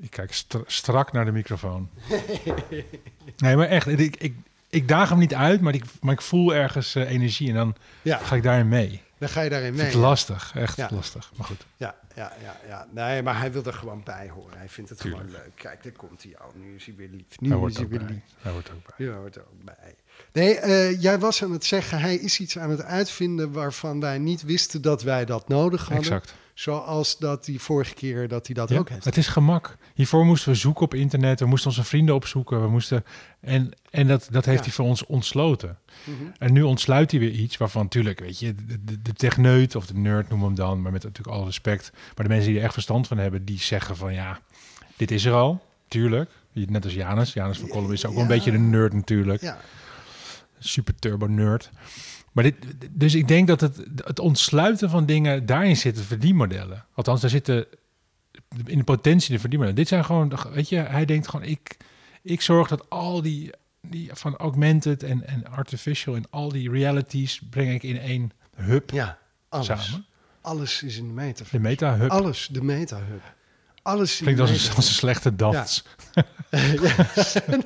Ik 0.02 0.10
kijk 0.10 0.34
stra- 0.34 0.62
strak 0.66 1.12
naar 1.12 1.26
de 1.26 1.32
microfoon. 1.32 1.90
nee, 3.38 3.56
maar 3.56 3.68
echt. 3.68 3.88
Ik, 3.88 4.16
ik, 4.16 4.36
ik 4.70 4.88
daag 4.88 5.10
hem 5.10 5.20
niet 5.20 5.34
uit, 5.36 5.62
maar 5.62 5.74
ik, 5.74 5.84
maar 6.02 6.14
ik 6.14 6.22
voel 6.22 6.56
ergens 6.56 6.96
eh, 6.96 7.10
energie 7.12 7.50
en 7.50 7.56
dan 7.56 7.76
Ja, 8.02 8.18
ga 8.18 8.36
ik 8.36 8.44
daarin 8.44 8.68
mee. 8.68 9.02
dan 9.18 9.30
ga 9.30 9.42
je 9.42 9.50
daarin 9.50 9.74
mee. 9.76 9.88
ik 9.88 9.94
lastig, 9.94 10.52
echt 10.56 10.78
Ja. 10.78 10.90
lastig. 10.92 11.32
Maar 11.36 11.46
goed. 11.48 11.66
Ja, 11.78 11.96
ja, 12.16 12.32
ja, 12.44 12.58
ja. 12.68 12.88
Nee, 12.92 13.22
maar 13.24 13.40
hij 13.40 13.52
wil 13.52 13.64
er 13.64 13.74
gewoon 13.74 14.02
bij 14.04 14.30
horen. 14.30 14.58
Hij 14.58 14.70
vindt 14.70 14.90
het 14.90 15.00
Tuurlijk. 15.00 15.24
gewoon 15.24 15.42
leuk. 15.42 15.52
Kijk, 15.56 15.84
daar 15.84 15.92
komt 15.92 16.24
hij 16.24 16.38
al. 16.38 16.52
Nu 16.56 16.76
is 16.76 16.86
hij 16.86 16.96
weer 16.96 17.10
lief. 17.12 17.40
Nu 17.40 17.58
Hij 17.58 17.68
is 17.68 17.78
hij 17.78 17.88
weer 17.88 18.00
bij. 18.00 18.08
lief. 18.08 18.22
Hij 18.42 18.52
hoort 18.52 18.72
ook 18.72 18.98
bij. 18.98 19.06
Ja, 19.08 19.12
er 19.14 19.22
ook 19.40 19.64
bij. 19.64 19.96
Nee, 20.34 20.56
eh, 20.60 21.02
jij 21.02 21.20
was 21.20 21.44
aan 21.44 21.52
het 21.52 21.66
zeggen, 21.66 22.00
hij 22.00 22.16
is 22.16 22.40
iets 22.40 22.58
aan 22.58 22.70
het 22.70 22.82
uitvinden 22.84 23.52
waarvan 23.52 24.00
wij 24.00 24.18
niet 24.18 24.42
wisten 24.44 24.82
dat 24.82 25.04
wij 25.04 25.26
dat 25.26 25.48
nodig 25.48 25.80
hadden. 25.82 25.98
Exact. 25.98 26.34
Zoals 26.58 27.18
dat 27.18 27.46
die 27.46 27.60
vorige 27.62 27.94
keer 27.94 28.28
dat 28.28 28.46
hij 28.46 28.56
dat 28.56 28.70
Ja, 28.70 28.78
ook 28.78 28.90
heeft. 28.90 29.06
het 29.06 29.18
is 29.18 29.28
gemak. 29.28 29.78
Hiervoor 29.94 30.26
moesten 30.26 30.52
we 30.52 30.58
zoeken 30.58 30.84
op 30.84 30.94
internet. 30.94 31.40
We 31.40 31.46
moesten 31.46 31.70
onze 31.70 31.84
vrienden 31.84 32.16
opzoeken. 32.16 32.62
We 32.62 32.68
moesten, 32.70 33.04
en 33.40 33.72
en 33.90 34.08
dat, 34.08 34.28
dat 34.32 34.46
heeft 34.46 34.58
Ja. 34.58 34.64
hij 34.64 34.74
voor 34.74 34.86
ons 34.86 35.06
ontsloten. 35.06 35.78
Mhm. 36.04 36.16
En 36.38 36.54
nu 36.54 36.62
ontsluit 36.62 37.12
hij 37.12 37.20
weer 37.20 37.32
iets 37.32 37.58
waarvan 37.58 37.82
natuurlijk, 37.84 38.20
weet 38.20 38.40
je, 38.40 38.56
de, 38.56 38.84
de, 38.84 39.02
de 39.02 39.14
techneut 39.14 39.76
of 39.76 39.86
de 39.86 39.94
nerd 39.94 40.30
noem 40.30 40.44
hem 40.44 40.56
dan, 40.56 40.82
maar 40.82 40.92
met 40.92 41.04
natuurlijk 41.04 41.38
alle 41.38 41.46
respect. 41.46 41.92
Maar 42.16 42.26
de 42.26 42.32
mensen 42.34 42.50
die 42.50 42.58
er 42.60 42.64
echt 42.64 42.74
verstand 42.74 43.08
van 43.08 43.18
hebben, 43.18 43.46
die 43.46 43.60
zeggen 43.60 43.96
van 43.98 44.14
ja, 44.14 44.40
dit 44.96 45.12
is 45.12 45.26
er 45.26 45.34
al, 45.34 45.64
tuurlijk. 45.88 46.30
Net 46.54 46.84
als 46.84 46.94
Janus. 46.94 47.34
Janus 47.34 47.58
van 47.60 47.70
Kolm 47.70 47.92
is 47.92 48.06
ook 48.06 48.16
een 48.16 48.28
beetje 48.28 48.52
een 48.52 48.70
nerd 48.70 48.94
natuurlijk. 48.94 49.42
Ja, 49.42 49.58
Super 50.60 50.96
turbo 50.96 51.26
nerd. 51.28 51.70
Maar 52.38 52.46
dit, 52.46 52.56
dus 52.92 53.16
ik 53.16 53.28
denk 53.28 53.48
dat 53.48 53.62
het, 53.62 53.78
het 53.96 54.20
ontsluiten 54.20 54.90
van 54.90 55.06
dingen, 55.06 55.46
daarin 55.46 55.78
zitten 55.78 56.04
verdienmodellen. 56.04 56.86
Althans, 56.94 57.22
daar 57.22 57.30
zitten 57.30 57.66
in 58.66 58.78
de 58.78 58.84
potentie 58.84 59.34
de 59.34 59.40
verdienmodellen. 59.40 59.80
Dit 59.80 59.88
zijn 59.88 60.06
gewoon, 60.06 60.34
weet 60.54 60.70
je, 60.70 60.76
hij 60.76 61.06
denkt 61.06 61.28
gewoon, 61.28 61.46
ik, 61.46 61.78
ik 62.22 62.42
zorg 62.42 62.68
dat 62.68 62.90
al 62.90 63.22
die, 63.22 63.52
die 63.82 64.10
van 64.14 64.36
augmented 64.36 65.04
en, 65.04 65.28
en 65.28 65.48
artificial 65.48 66.16
en 66.16 66.26
al 66.30 66.50
die 66.50 66.72
realities 66.72 67.42
breng 67.50 67.74
ik 67.74 67.84
in 67.84 68.00
één 68.00 68.32
hub 68.56 68.92
ja 68.92 69.18
alles. 69.50 69.66
samen. 69.66 70.06
Alles 70.42 70.84
is 70.84 70.98
in 70.98 71.08
de 71.08 71.14
meta. 71.14 71.44
De 71.52 71.60
meta-hub. 71.60 72.10
Alles, 72.10 72.48
de 72.52 72.64
meta-hub. 72.64 73.36
Alles 73.88 74.20
in 74.20 74.24
Klinkt 74.26 74.42
de 74.42 74.48
als 74.54 74.68
een, 74.70 74.76
als 74.76 74.88
een 74.88 74.94
slechte 74.94 75.36
dans. 75.36 75.84
Ja, 76.14 76.24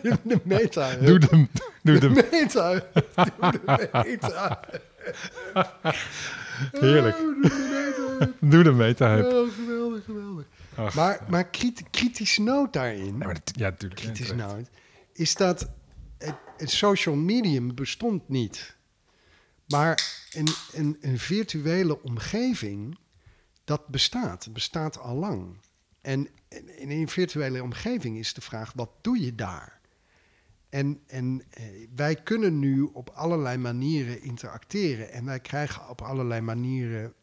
de, 0.01 0.17
de 0.23 0.39
meta-hub. 0.43 1.05
Doe 1.05 1.19
hem. 1.29 1.49
Doe 1.83 1.99
de 1.99 2.07
hem. 2.09 2.27
meta-hub. 2.31 2.85
Doe 3.15 3.51
de 3.51 3.61
meta 4.03 4.59
Heerlijk. 6.71 7.15
Oh, 7.17 7.41
doe 8.39 8.63
de 8.63 8.63
de 8.63 8.71
meta-hub. 8.71 9.25
Oh, 9.33 9.53
geweldig, 9.53 10.03
geweldig. 10.05 10.45
Ach, 10.75 10.93
Maar, 10.95 11.19
maar 11.29 11.49
kriti- 11.49 11.85
kritische 11.91 12.41
noot 12.41 12.73
daarin, 12.73 13.19
dat- 13.19 13.51
ja, 13.55 13.69
natuurlijk. 13.69 14.01
kritische 14.01 14.35
noot, 14.35 14.69
is 15.13 15.35
dat 15.35 15.69
het, 16.17 16.35
het 16.57 16.69
social 16.71 17.15
medium 17.15 17.75
bestond 17.75 18.29
niet. 18.29 18.75
Maar 19.67 20.17
een, 20.31 20.47
een, 20.73 20.97
een 21.01 21.19
virtuele 21.19 22.01
omgeving, 22.03 22.97
dat 23.63 23.87
bestaat. 23.87 24.47
bestaat 24.53 24.99
al 24.99 25.15
lang. 25.15 25.57
En, 26.01 26.29
in 26.77 26.89
een 26.89 27.07
virtuele 27.07 27.63
omgeving 27.63 28.17
is 28.17 28.33
de 28.33 28.41
vraag, 28.41 28.73
wat 28.75 28.91
doe 29.01 29.19
je 29.19 29.35
daar? 29.35 29.79
En, 30.69 31.01
en 31.07 31.43
eh, 31.49 31.63
wij 31.95 32.15
kunnen 32.15 32.59
nu 32.59 32.81
op 32.81 33.09
allerlei 33.09 33.57
manieren 33.57 34.21
interacteren. 34.21 35.11
En 35.11 35.25
wij 35.25 35.39
krijgen 35.39 35.89
op 35.89 36.01
allerlei 36.01 36.41
manieren 36.41 37.13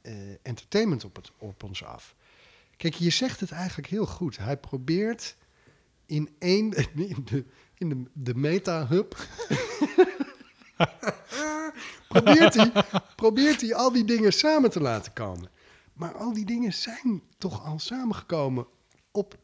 eh, 0.00 0.14
entertainment 0.42 1.04
op, 1.04 1.16
het, 1.16 1.30
op 1.38 1.62
ons 1.62 1.84
af. 1.84 2.14
Kijk, 2.76 2.94
je 2.94 3.10
zegt 3.10 3.40
het 3.40 3.50
eigenlijk 3.50 3.88
heel 3.88 4.06
goed. 4.06 4.36
Hij 4.36 4.56
probeert 4.56 5.36
in 6.06 6.28
één, 6.38 6.72
in 6.94 7.24
de, 7.24 7.44
in 7.74 8.08
de 8.12 8.34
meta-hub, 8.34 9.16
probeert, 12.08 12.54
hij, 12.54 12.72
probeert 13.16 13.60
hij 13.60 13.74
al 13.74 13.92
die 13.92 14.04
dingen 14.04 14.32
samen 14.32 14.70
te 14.70 14.80
laten 14.80 15.12
komen. 15.12 15.50
Maar 15.98 16.14
al 16.14 16.32
die 16.32 16.44
dingen 16.44 16.72
zijn 16.72 17.22
toch 17.38 17.64
al 17.64 17.78
samengekomen 17.78 18.66
op 19.10 19.38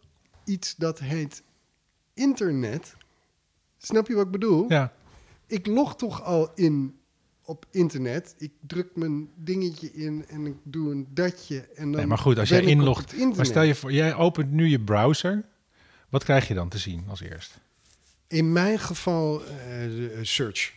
iets 0.45 0.75
dat 0.77 0.99
heet 0.99 1.43
internet. 2.15 2.97
Snap 3.79 4.07
je 4.09 4.15
wat 4.15 4.25
ik 4.25 4.31
bedoel? 4.31 4.65
Ja, 4.69 4.93
Ik 5.47 5.67
log 5.67 5.97
toch 5.97 6.23
al 6.23 6.55
in 6.55 6.99
op 7.45 7.67
internet. 7.71 8.35
Ik 8.39 8.53
druk 8.61 8.97
mijn 8.97 9.29
dingetje 9.37 9.93
in 9.93 10.25
en 10.29 10.47
ik 10.47 10.57
doe 10.63 10.91
een 10.91 11.07
datje. 11.11 11.61
En 11.61 11.85
dan 11.85 11.91
nee, 11.91 12.07
maar 12.07 12.19
goed, 12.19 12.39
als 12.39 12.49
jij 12.49 12.63
inlogt. 12.63 13.37
Maar 13.37 13.47
stel 13.47 13.63
je 13.63 13.75
voor, 13.75 13.93
jij 13.93 14.15
opent 14.15 14.51
nu 14.51 14.67
je 14.67 14.81
browser. 14.81 15.45
Wat 16.09 16.25
krijg 16.25 16.49
je 16.49 16.55
dan 16.55 16.69
te 16.69 16.79
zien 16.79 17.05
als 17.09 17.21
eerst? 17.21 17.61
In 18.27 18.53
mijn 18.53 18.79
geval 18.79 19.45
eh, 19.45 19.89
search. 20.23 20.73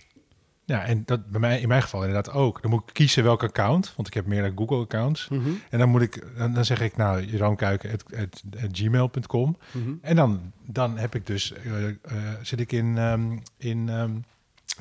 Ja, 0.68 0.86
en 0.86 1.04
dat 1.06 1.30
bij 1.30 1.40
mij 1.40 1.60
in 1.60 1.68
mijn 1.68 1.82
geval 1.82 2.04
inderdaad 2.04 2.34
ook. 2.34 2.62
Dan 2.62 2.72
moet 2.72 2.82
ik 2.88 2.94
kiezen 2.94 3.24
welk 3.24 3.44
account, 3.44 3.94
want 3.96 4.08
ik 4.08 4.14
heb 4.14 4.26
meerdere 4.26 4.54
Google-accounts. 4.56 5.28
Mhm, 5.28 5.50
En 5.70 5.80
dan 5.80 5.90
moet 5.90 6.02
ik, 6.02 6.24
dan, 6.38 6.54
dan 6.54 6.66
zeg 6.66 6.82
ik 6.82 6.98
nou, 6.98 7.26
jeroenkuiken@gmail.com. 7.26 9.58
mhm. 9.72 9.92
En 10.02 10.16
dan, 10.16 10.52
dan 10.66 10.98
heb 10.98 11.16
ik 11.16 11.26
dus, 11.26 11.54
eh, 11.54 11.88
eh, 11.88 11.94
zit 12.42 12.60
ik 12.60 12.72
in, 12.72 12.98
ehm, 12.98 13.38
in 13.58 13.90
ehm, 13.90 14.12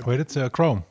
hoe 0.03 0.13
heet 0.13 0.19
het, 0.19 0.37
Eh, 0.37 0.45
Chrome. 0.51 0.83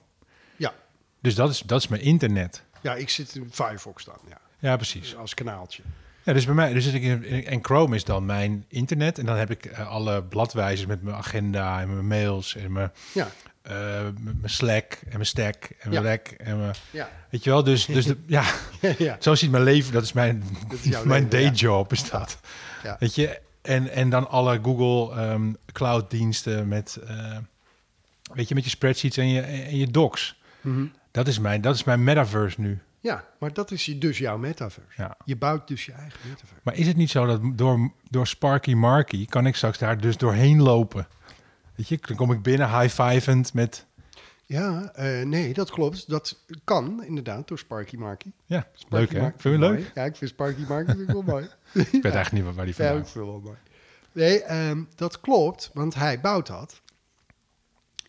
Ja. 0.55 0.73
Dus 1.21 1.35
dat 1.35 1.49
is, 1.49 1.59
dat 1.59 1.79
is 1.79 1.87
mijn 1.87 2.01
internet. 2.01 2.63
Ja, 2.81 2.95
ik 2.95 3.09
zit 3.09 3.35
in 3.35 3.49
Firefox 3.51 4.05
dan, 4.05 4.17
ja. 4.29 4.37
Ja, 4.59 4.75
precies. 4.75 5.15
Als 5.15 5.33
kanaaltje. 5.33 5.83
Ja, 6.23 6.33
dus 6.33 6.45
bij 6.45 6.55
mij, 6.55 6.73
dus 6.73 6.83
zit 6.83 6.93
ik 6.93 7.01
in, 7.03 7.23
in- 7.23 7.45
en 7.45 7.59
Chrome 7.63 7.95
is 7.95 8.03
dan 8.03 8.25
mijn 8.25 8.65
internet. 8.67 9.19
En 9.19 9.25
dan 9.25 9.35
heb 9.37 9.51
ik 9.51 9.77
alle 9.79 10.23
bladwijzers 10.23 10.87
met 10.87 11.01
mijn 11.03 11.15
agenda 11.15 11.81
en 11.81 11.93
mijn 11.93 12.07
mails 12.07 12.55
en 12.55 12.71
mijn, 12.71 12.91
Ja, 13.13 13.27
eh, 13.65 13.75
mijn 14.21 14.39
Slack 14.43 14.93
en 14.93 15.11
mijn 15.11 15.25
Stack 15.25 15.63
en 15.79 15.89
mijn 15.89 16.03
Ja. 16.03 16.09
Rec 16.09 16.27
en 16.27 16.59
mijn, 16.59 16.75
ja. 16.91 17.09
weet 17.29 17.43
je 17.43 17.49
wel. 17.49 17.63
Dus, 17.63 17.85
dus 17.85 18.05
de, 18.05 18.17
ja, 18.27 18.43
ja. 18.97 19.17
zo 19.19 19.35
ziet 19.35 19.51
mijn 19.51 19.63
leven, 19.63 19.93
dat 19.93 20.03
is 20.03 20.13
mijn, 20.13 20.43
Dat 20.67 20.79
is 20.79 20.83
jouw 20.83 21.05
mijn 21.15 21.29
dayjob 21.29 21.91
is 21.91 22.09
dat. 22.09 22.39
Weet 22.99 23.15
je, 23.15 23.39
en, 23.61 23.89
en 23.91 24.09
dan 24.09 24.29
alle 24.29 24.59
Google 24.63 25.21
ehm, 25.21 25.53
cloud 25.71 26.09
diensten 26.09 26.67
met, 26.67 26.99
eh, 27.07 27.37
weet 28.33 28.47
je, 28.47 28.55
met 28.55 28.63
je 28.63 28.69
spreadsheets 28.69 29.17
en 29.17 29.27
je, 29.27 29.41
en 29.41 29.77
je 29.77 29.87
docs. 29.87 30.39
Mhm. 30.61 30.85
Dat 31.11 31.27
is 31.27 31.39
mijn, 31.39 31.61
dat 31.61 31.75
is 31.75 31.83
mijn 31.83 32.03
metaverse 32.03 32.61
nu. 32.61 32.79
Ja, 32.99 33.23
maar 33.39 33.53
dat 33.53 33.71
is 33.71 33.85
dus 33.95 34.17
jouw 34.17 34.37
metaverse. 34.37 34.89
Ja. 34.97 35.17
Je 35.25 35.35
bouwt 35.35 35.67
dus 35.67 35.85
je 35.85 35.91
eigen 35.91 36.19
metaverse. 36.23 36.55
Maar 36.63 36.75
is 36.75 36.87
het 36.87 36.97
niet 36.97 37.09
zo 37.09 37.25
dat 37.25 37.41
door, 37.53 37.91
door 38.09 38.27
Sparky 38.27 38.73
Marky 38.73 39.25
kan 39.25 39.45
ik 39.45 39.55
straks 39.55 39.77
daar 39.77 40.01
dus 40.01 40.17
doorheen 40.17 40.61
lopen? 40.61 41.07
Weet 41.75 41.87
je, 41.87 41.97
dan 42.01 42.15
kom 42.15 42.31
ik 42.31 42.41
binnen 42.41 42.79
high-fivend 42.79 43.53
met... 43.53 43.85
Ja, 44.47 44.91
eh, 44.93 45.25
nee, 45.25 45.53
dat 45.53 45.71
klopt. 45.71 46.09
Dat 46.09 46.43
kan 46.63 47.03
inderdaad 47.03 47.47
door 47.47 47.57
Sparky 47.57 47.95
Marky. 47.95 48.31
Ja, 48.45 48.67
Sparky 48.73 48.95
leuk 48.95 49.11
hè? 49.13 49.21
Marky 49.21 49.39
Vind 49.41 49.53
je 49.53 49.59
leuk? 49.59 49.91
Ja, 49.95 50.03
ik 50.03 50.15
vind 50.15 50.29
Sparky 50.31 50.61
Marky 50.67 50.85
vind 50.91 50.99
ik 51.01 51.07
wel 51.13 51.21
mooi. 51.21 51.43
Ik 51.73 51.91
weet 51.91 52.03
eigenlijk 52.03 52.31
niet 52.31 52.43
waar- 52.43 52.53
waar 52.53 52.65
die 52.65 52.73
Ja, 52.77 52.83
vandaan 52.83 53.01
ik 53.03 53.07
vind 53.07 53.25
wel 53.25 53.39
mooi. 53.39 53.57
Nee, 54.11 54.41
ehm, 54.43 54.83
dat 54.95 55.19
klopt, 55.21 55.69
want 55.73 55.95
hij 55.95 56.21
bouwt 56.21 56.47
dat. 56.47 56.81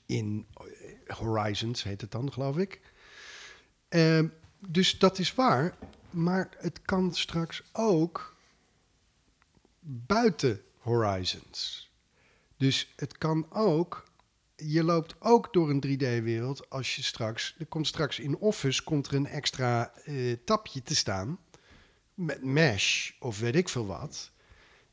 In 0.06 0.47
eh, 0.55 1.16
Horizons 1.16 1.82
heet 1.82 2.01
het 2.01 2.10
dan, 2.10 2.32
geloof 2.32 2.56
ik. 2.59 2.80
Ehm, 3.88 4.26
dus 4.68 4.98
dat 4.98 5.18
is 5.18 5.34
waar. 5.34 5.74
Maar 6.10 6.48
het 6.59 6.82
kan 6.82 7.14
straks 7.14 7.62
ook 7.72 8.36
buiten 9.80 10.60
Horizons. 10.78 11.85
Dus 12.56 12.92
het 12.96 13.18
kan 13.18 13.46
ook. 13.50 14.04
Je 14.56 14.84
loopt 14.84 15.14
ook 15.18 15.52
door 15.52 15.70
een 15.70 15.84
3D-wereld 15.86 16.70
als 16.70 16.96
je 16.96 17.02
straks. 17.02 17.54
Er 17.58 17.66
komt 17.66 17.86
straks 17.86 18.18
in 18.18 18.36
Office 18.36 18.82
komt 18.82 19.06
er 19.06 19.14
een 19.14 19.26
extra 19.26 19.92
eh, 19.94 20.32
tapje 20.44 20.82
te 20.82 20.96
staan. 20.96 21.38
Met 22.14 22.44
Mesh 22.44 23.10
of 23.18 23.38
weet 23.38 23.54
ik 23.54 23.68
veel 23.68 23.86
wat. 23.86 24.30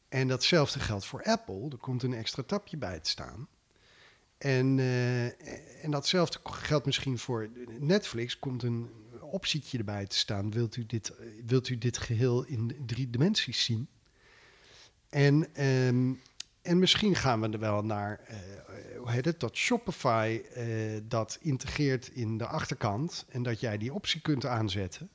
En 0.09 0.27
datzelfde 0.27 0.79
geldt 0.79 1.05
voor 1.05 1.23
Apple. 1.23 1.69
Er 1.69 1.77
komt 1.77 2.03
een 2.03 2.13
extra 2.13 2.43
tapje 2.43 2.77
bij 2.77 2.99
te 2.99 3.09
staan. 3.09 3.47
En, 4.37 4.79
eh, 4.79 5.83
en 5.83 5.91
datzelfde 5.91 6.39
geldt 6.43 6.85
misschien 6.85 7.17
voor 7.17 7.49
Netflix. 7.79 8.39
Komt 8.39 8.63
een 8.63 8.89
optietje 9.21 9.77
erbij 9.77 10.05
te 10.05 10.17
staan. 10.17 10.51
Wilt 10.51 10.75
u 10.75 10.85
dit, 10.85 11.13
wilt 11.45 11.69
u 11.69 11.77
dit 11.77 11.97
geheel 11.97 12.43
in 12.43 12.83
drie 12.85 13.09
dimensies 13.09 13.63
zien? 13.63 13.87
En, 15.09 15.55
ehm, 15.55 16.13
en 16.63 16.79
misschien 16.79 17.15
gaan 17.15 17.41
we 17.41 17.49
er 17.49 17.59
wel 17.59 17.83
naar, 17.83 18.19
eh, 18.27 18.37
hoe 18.97 19.11
heet 19.11 19.25
het, 19.25 19.39
dat 19.39 19.55
Shopify 19.55 20.41
eh, 20.53 20.65
dat 21.03 21.37
integreert 21.41 22.07
in 22.07 22.37
de 22.37 22.45
achterkant. 22.45 23.25
En 23.29 23.43
dat 23.43 23.59
jij 23.59 23.77
die 23.77 23.93
optie 23.93 24.21
kunt 24.21 24.45
aanzetten. 24.45 25.09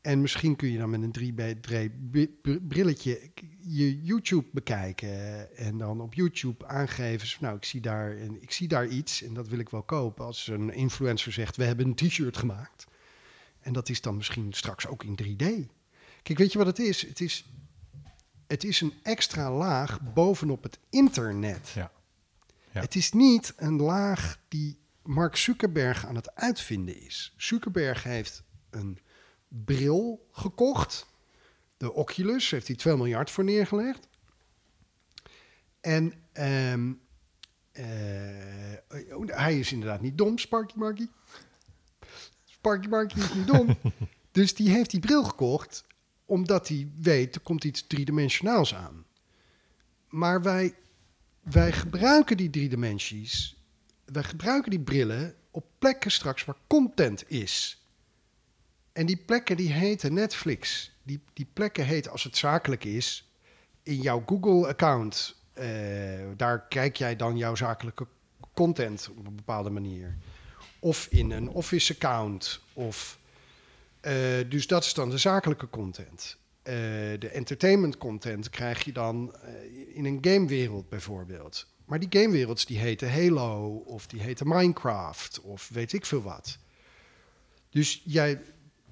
En 0.00 0.20
misschien 0.20 0.56
kun 0.56 0.70
je 0.70 0.78
dan 0.78 0.90
met 0.90 1.02
een 1.02 1.12
3D-brilletje 1.12 3.30
je 3.62 4.02
YouTube 4.02 4.46
bekijken. 4.52 5.56
En 5.56 5.78
dan 5.78 6.00
op 6.00 6.14
YouTube 6.14 6.66
aangeven, 6.66 7.28
nou, 7.40 7.56
ik 7.56 7.64
zie, 7.64 7.80
daar, 7.80 8.16
en 8.16 8.42
ik 8.42 8.52
zie 8.52 8.68
daar 8.68 8.86
iets 8.86 9.22
en 9.22 9.34
dat 9.34 9.48
wil 9.48 9.58
ik 9.58 9.68
wel 9.68 9.82
kopen. 9.82 10.24
Als 10.24 10.46
een 10.46 10.72
influencer 10.72 11.32
zegt, 11.32 11.56
we 11.56 11.64
hebben 11.64 11.86
een 11.86 11.94
t-shirt 11.94 12.36
gemaakt. 12.36 12.86
En 13.60 13.72
dat 13.72 13.88
is 13.88 14.00
dan 14.00 14.16
misschien 14.16 14.52
straks 14.52 14.86
ook 14.86 15.04
in 15.04 15.18
3D. 15.22 15.44
Kijk, 16.22 16.38
weet 16.38 16.52
je 16.52 16.58
wat 16.58 16.66
het 16.66 16.78
is? 16.78 17.06
Het 17.06 17.20
is, 17.20 17.46
het 18.52 18.64
is 18.64 18.80
een 18.80 18.94
extra 19.02 19.52
laag 19.52 20.00
bovenop 20.14 20.62
het 20.62 20.78
internet. 20.90 21.68
Ja. 21.68 21.92
Ja. 22.72 22.80
Het 22.80 22.94
is 22.94 23.12
niet 23.12 23.52
een 23.56 23.82
laag 23.82 24.38
die 24.48 24.78
Mark 25.02 25.36
Zuckerberg 25.36 26.06
aan 26.06 26.14
het 26.14 26.34
uitvinden 26.34 27.00
is. 27.00 27.34
Zuckerberg 27.36 28.02
heeft 28.02 28.42
een 28.70 28.98
bril 29.48 30.28
gekocht. 30.32 31.06
De 31.76 31.92
Oculus 31.92 32.50
heeft 32.50 32.66
hij 32.66 32.76
2 32.76 32.96
miljard 32.96 33.30
voor 33.30 33.44
neergelegd. 33.44 34.08
En 35.80 36.12
ehm, 36.32 36.92
eh, 37.72 37.84
hij 39.26 39.58
is 39.58 39.72
inderdaad 39.72 40.00
niet 40.00 40.18
dom, 40.18 40.38
Sparky 40.38 40.74
Marky. 40.76 41.06
Sparky 42.44 42.88
Marky 42.88 43.18
is 43.18 43.34
niet 43.34 43.46
dom. 43.46 43.76
dus 44.32 44.54
die 44.54 44.70
heeft 44.70 44.90
die 44.90 45.00
bril 45.00 45.24
gekocht 45.24 45.84
omdat 46.32 46.68
hij 46.68 46.90
weet, 47.00 47.34
er 47.34 47.40
komt 47.40 47.64
iets 47.64 47.86
driedimensionaals 47.86 48.74
aan. 48.74 49.04
Maar 50.08 50.42
wij, 50.42 50.74
wij 51.42 51.72
gebruiken 51.72 52.36
die 52.36 52.50
drie 52.50 52.68
dimensies, 52.68 53.56
wij 54.04 54.22
gebruiken 54.22 54.70
die 54.70 54.80
brillen 54.80 55.34
op 55.50 55.64
plekken 55.78 56.10
straks 56.10 56.44
waar 56.44 56.56
content 56.66 57.30
is. 57.30 57.82
En 58.92 59.06
die 59.06 59.16
plekken 59.16 59.56
die 59.56 59.72
heten 59.72 60.14
Netflix. 60.14 60.92
Die, 61.02 61.20
die 61.32 61.46
plekken 61.52 61.84
heten, 61.84 62.12
als 62.12 62.24
het 62.24 62.36
zakelijk 62.36 62.84
is, 62.84 63.30
in 63.82 64.00
jouw 64.00 64.22
Google-account. 64.26 65.40
eh, 65.52 65.66
daar 66.36 66.66
kijk 66.68 66.96
jij 66.96 67.16
dan 67.16 67.36
jouw 67.36 67.54
zakelijke 67.54 68.06
content 68.54 69.08
op 69.16 69.26
een 69.26 69.36
bepaalde 69.36 69.70
manier. 69.70 70.16
Of 70.78 71.06
in 71.10 71.30
een 71.30 71.48
Office-account. 71.48 72.60
Of, 72.72 73.18
dus 74.48 74.66
dat 74.66 74.84
is 74.84 74.94
dan 74.94 75.10
de 75.10 75.18
zakelijke 75.18 75.70
content. 75.70 76.36
Eh, 76.62 76.74
de 77.18 77.28
entertainment 77.32 77.96
content 77.96 78.50
krijg 78.50 78.84
je 78.84 78.92
dan 78.92 79.34
eh, 79.34 79.96
in 79.96 80.04
een 80.04 80.18
gamewereld 80.20 80.88
bijvoorbeeld. 80.88 81.66
Maar 81.84 82.00
die 82.00 82.22
gamewerelds 82.22 82.64
die 82.64 82.78
heten 82.78 83.12
Halo 83.12 83.76
of 83.76 84.06
die 84.06 84.20
heten 84.20 84.48
Minecraft 84.48 85.40
of 85.40 85.68
weet 85.68 85.92
ik 85.92 86.06
veel 86.06 86.22
wat. 86.22 86.58
Dus 87.70 88.02
jij, 88.04 88.42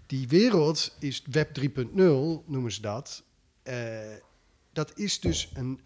die 0.06 0.28
wereld 0.28 0.96
is 0.98 1.22
Web 1.30 1.58
3.0, 1.60 1.66
noemen 1.94 2.72
ze 2.72 2.80
dat. 2.80 3.22
Eh, 3.62 4.00
dat 4.72 4.98
is 4.98 5.20
dus 5.20 5.50
een 5.54 5.80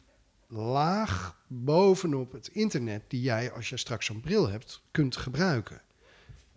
laag 0.49 1.43
bovenop 1.47 2.33
het 2.33 2.49
internet 2.49 3.03
die 3.09 3.21
jij, 3.21 3.53
als 3.53 3.69
je 3.69 3.77
straks 3.77 4.07
zo'n 4.07 4.21
bril 4.21 4.49
hebt, 4.49 4.83
kunt 4.91 5.17
gebruiken. 5.17 5.83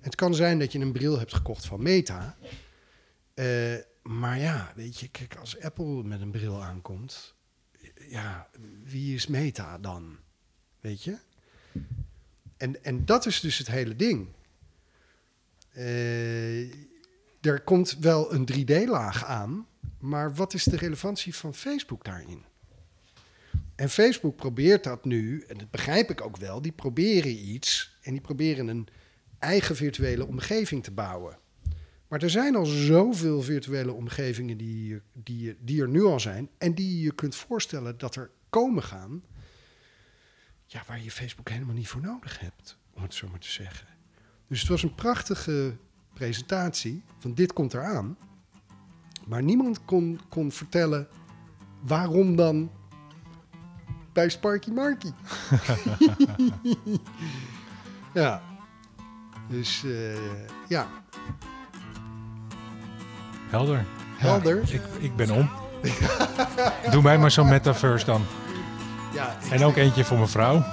Het 0.02 0.16
kan 0.16 0.36
zijn 0.36 0.60
dat 0.60 0.72
je 0.72 0.80
een 0.80 0.92
bril 0.92 1.18
hebt 1.18 1.34
gekocht 1.34 1.66
van 1.66 1.82
Meta. 1.82 2.38
Eh, 3.34 3.76
maar 4.02 4.40
ja, 4.40 4.72
weet 4.76 5.00
je, 5.00 5.08
kijk, 5.08 5.36
als 5.36 5.60
Apple 5.60 6.04
met 6.04 6.22
een 6.22 6.32
bril 6.32 6.64
aankomt, 6.64 7.36
ja, 8.10 8.50
wie 8.84 9.16
is 9.16 9.28
Meta 9.28 9.78
dan? 9.78 10.18
Weet 10.80 11.04
je? 11.04 11.18
En, 12.58 12.84
en 12.84 13.06
dat 13.06 13.26
is 13.26 13.40
dus 13.40 13.58
het 13.58 13.68
hele 13.68 13.96
ding. 13.96 14.28
Eh, 15.72 16.62
er 17.42 17.62
komt 17.64 17.98
wel 18.00 18.34
een 18.34 18.48
3D-laag 18.54 19.26
aan, 19.26 19.68
maar 20.00 20.36
wat 20.36 20.54
is 20.54 20.64
de 20.64 20.78
relevantie 20.78 21.36
van 21.36 21.54
Facebook 21.54 22.04
daarin? 22.04 22.44
En 23.76 23.90
Facebook 23.90 24.36
probeert 24.36 24.84
dat 24.84 25.06
nu, 25.06 25.44
en 25.48 25.58
dat 25.58 25.72
begrijp 25.72 26.10
ik 26.10 26.22
ook 26.22 26.38
wel, 26.38 26.62
die 26.62 26.72
proberen 26.72 27.50
iets 27.50 27.98
en 28.02 28.12
die 28.12 28.22
proberen 28.22 28.68
een 28.68 28.88
eigen 29.40 29.76
virtuele 29.76 30.26
omgeving 30.26 30.84
te 30.84 30.92
bouwen. 30.92 31.38
Maar 32.08 32.24
er 32.24 32.30
zijn 32.30 32.56
al 32.56 32.66
zoveel 32.66 33.42
virtuele 33.42 33.92
omgevingen 33.92 34.58
die, 34.58 35.02
die, 35.14 35.58
die 35.60 35.82
er 35.82 35.90
nu 35.90 36.04
al 36.04 36.20
zijn 36.20 36.50
en 36.58 36.74
die 36.74 37.02
je 37.02 37.12
kunt 37.12 37.36
voorstellen 37.36 37.98
dat 37.98 38.16
er 38.16 38.32
komen 38.50 38.84
gaan, 38.84 39.24
ja, 40.66 40.84
waar 40.88 41.04
je 41.04 41.12
Facebook 41.12 41.50
helemaal 41.50 41.76
niet 41.76 41.88
voor 41.88 42.02
nodig 42.02 42.40
hebt, 42.40 42.78
om 42.94 43.02
het 43.02 43.14
zo 43.14 43.28
maar 43.28 43.40
te 43.40 43.52
zeggen. 43.52 43.88
Dus 44.48 44.60
het 44.60 44.70
was 44.70 44.84
een 44.84 44.96
prachtige 44.96 45.78
presentatie 46.14 47.04
van 47.18 47.34
dit 47.34 47.54
komt 47.54 47.74
eraan. 47.74 48.18
Maar 49.26 49.44
niemand 49.44 49.86
kon, 49.86 50.20
kon 50.30 50.52
vertellen 50.52 51.08
waarom 51.82 52.36
dan 52.36 52.72
bij 54.14 54.30
Sparky 54.30 54.72
Marky. 54.72 55.12
ja. 58.14 58.57
Dus 59.48 59.84
eh, 59.86 59.92
ja, 60.68 60.88
Helder. 63.50 63.86
Helder. 64.18 64.62
Ja, 64.66 64.74
ik, 64.74 64.82
ik 65.00 65.16
ben 65.16 65.30
om. 65.30 65.50
Doe 66.92 67.02
mij 67.02 67.18
maar 67.18 67.32
zo'n 67.32 67.50
metaverse 67.50 68.06
dan. 68.06 68.26
ja 69.14 69.38
En 69.52 69.64
ook 69.66 69.76
eentje 69.76 70.04
voor 70.04 70.18
mijn 70.18 70.30
vrouw. 70.30 70.64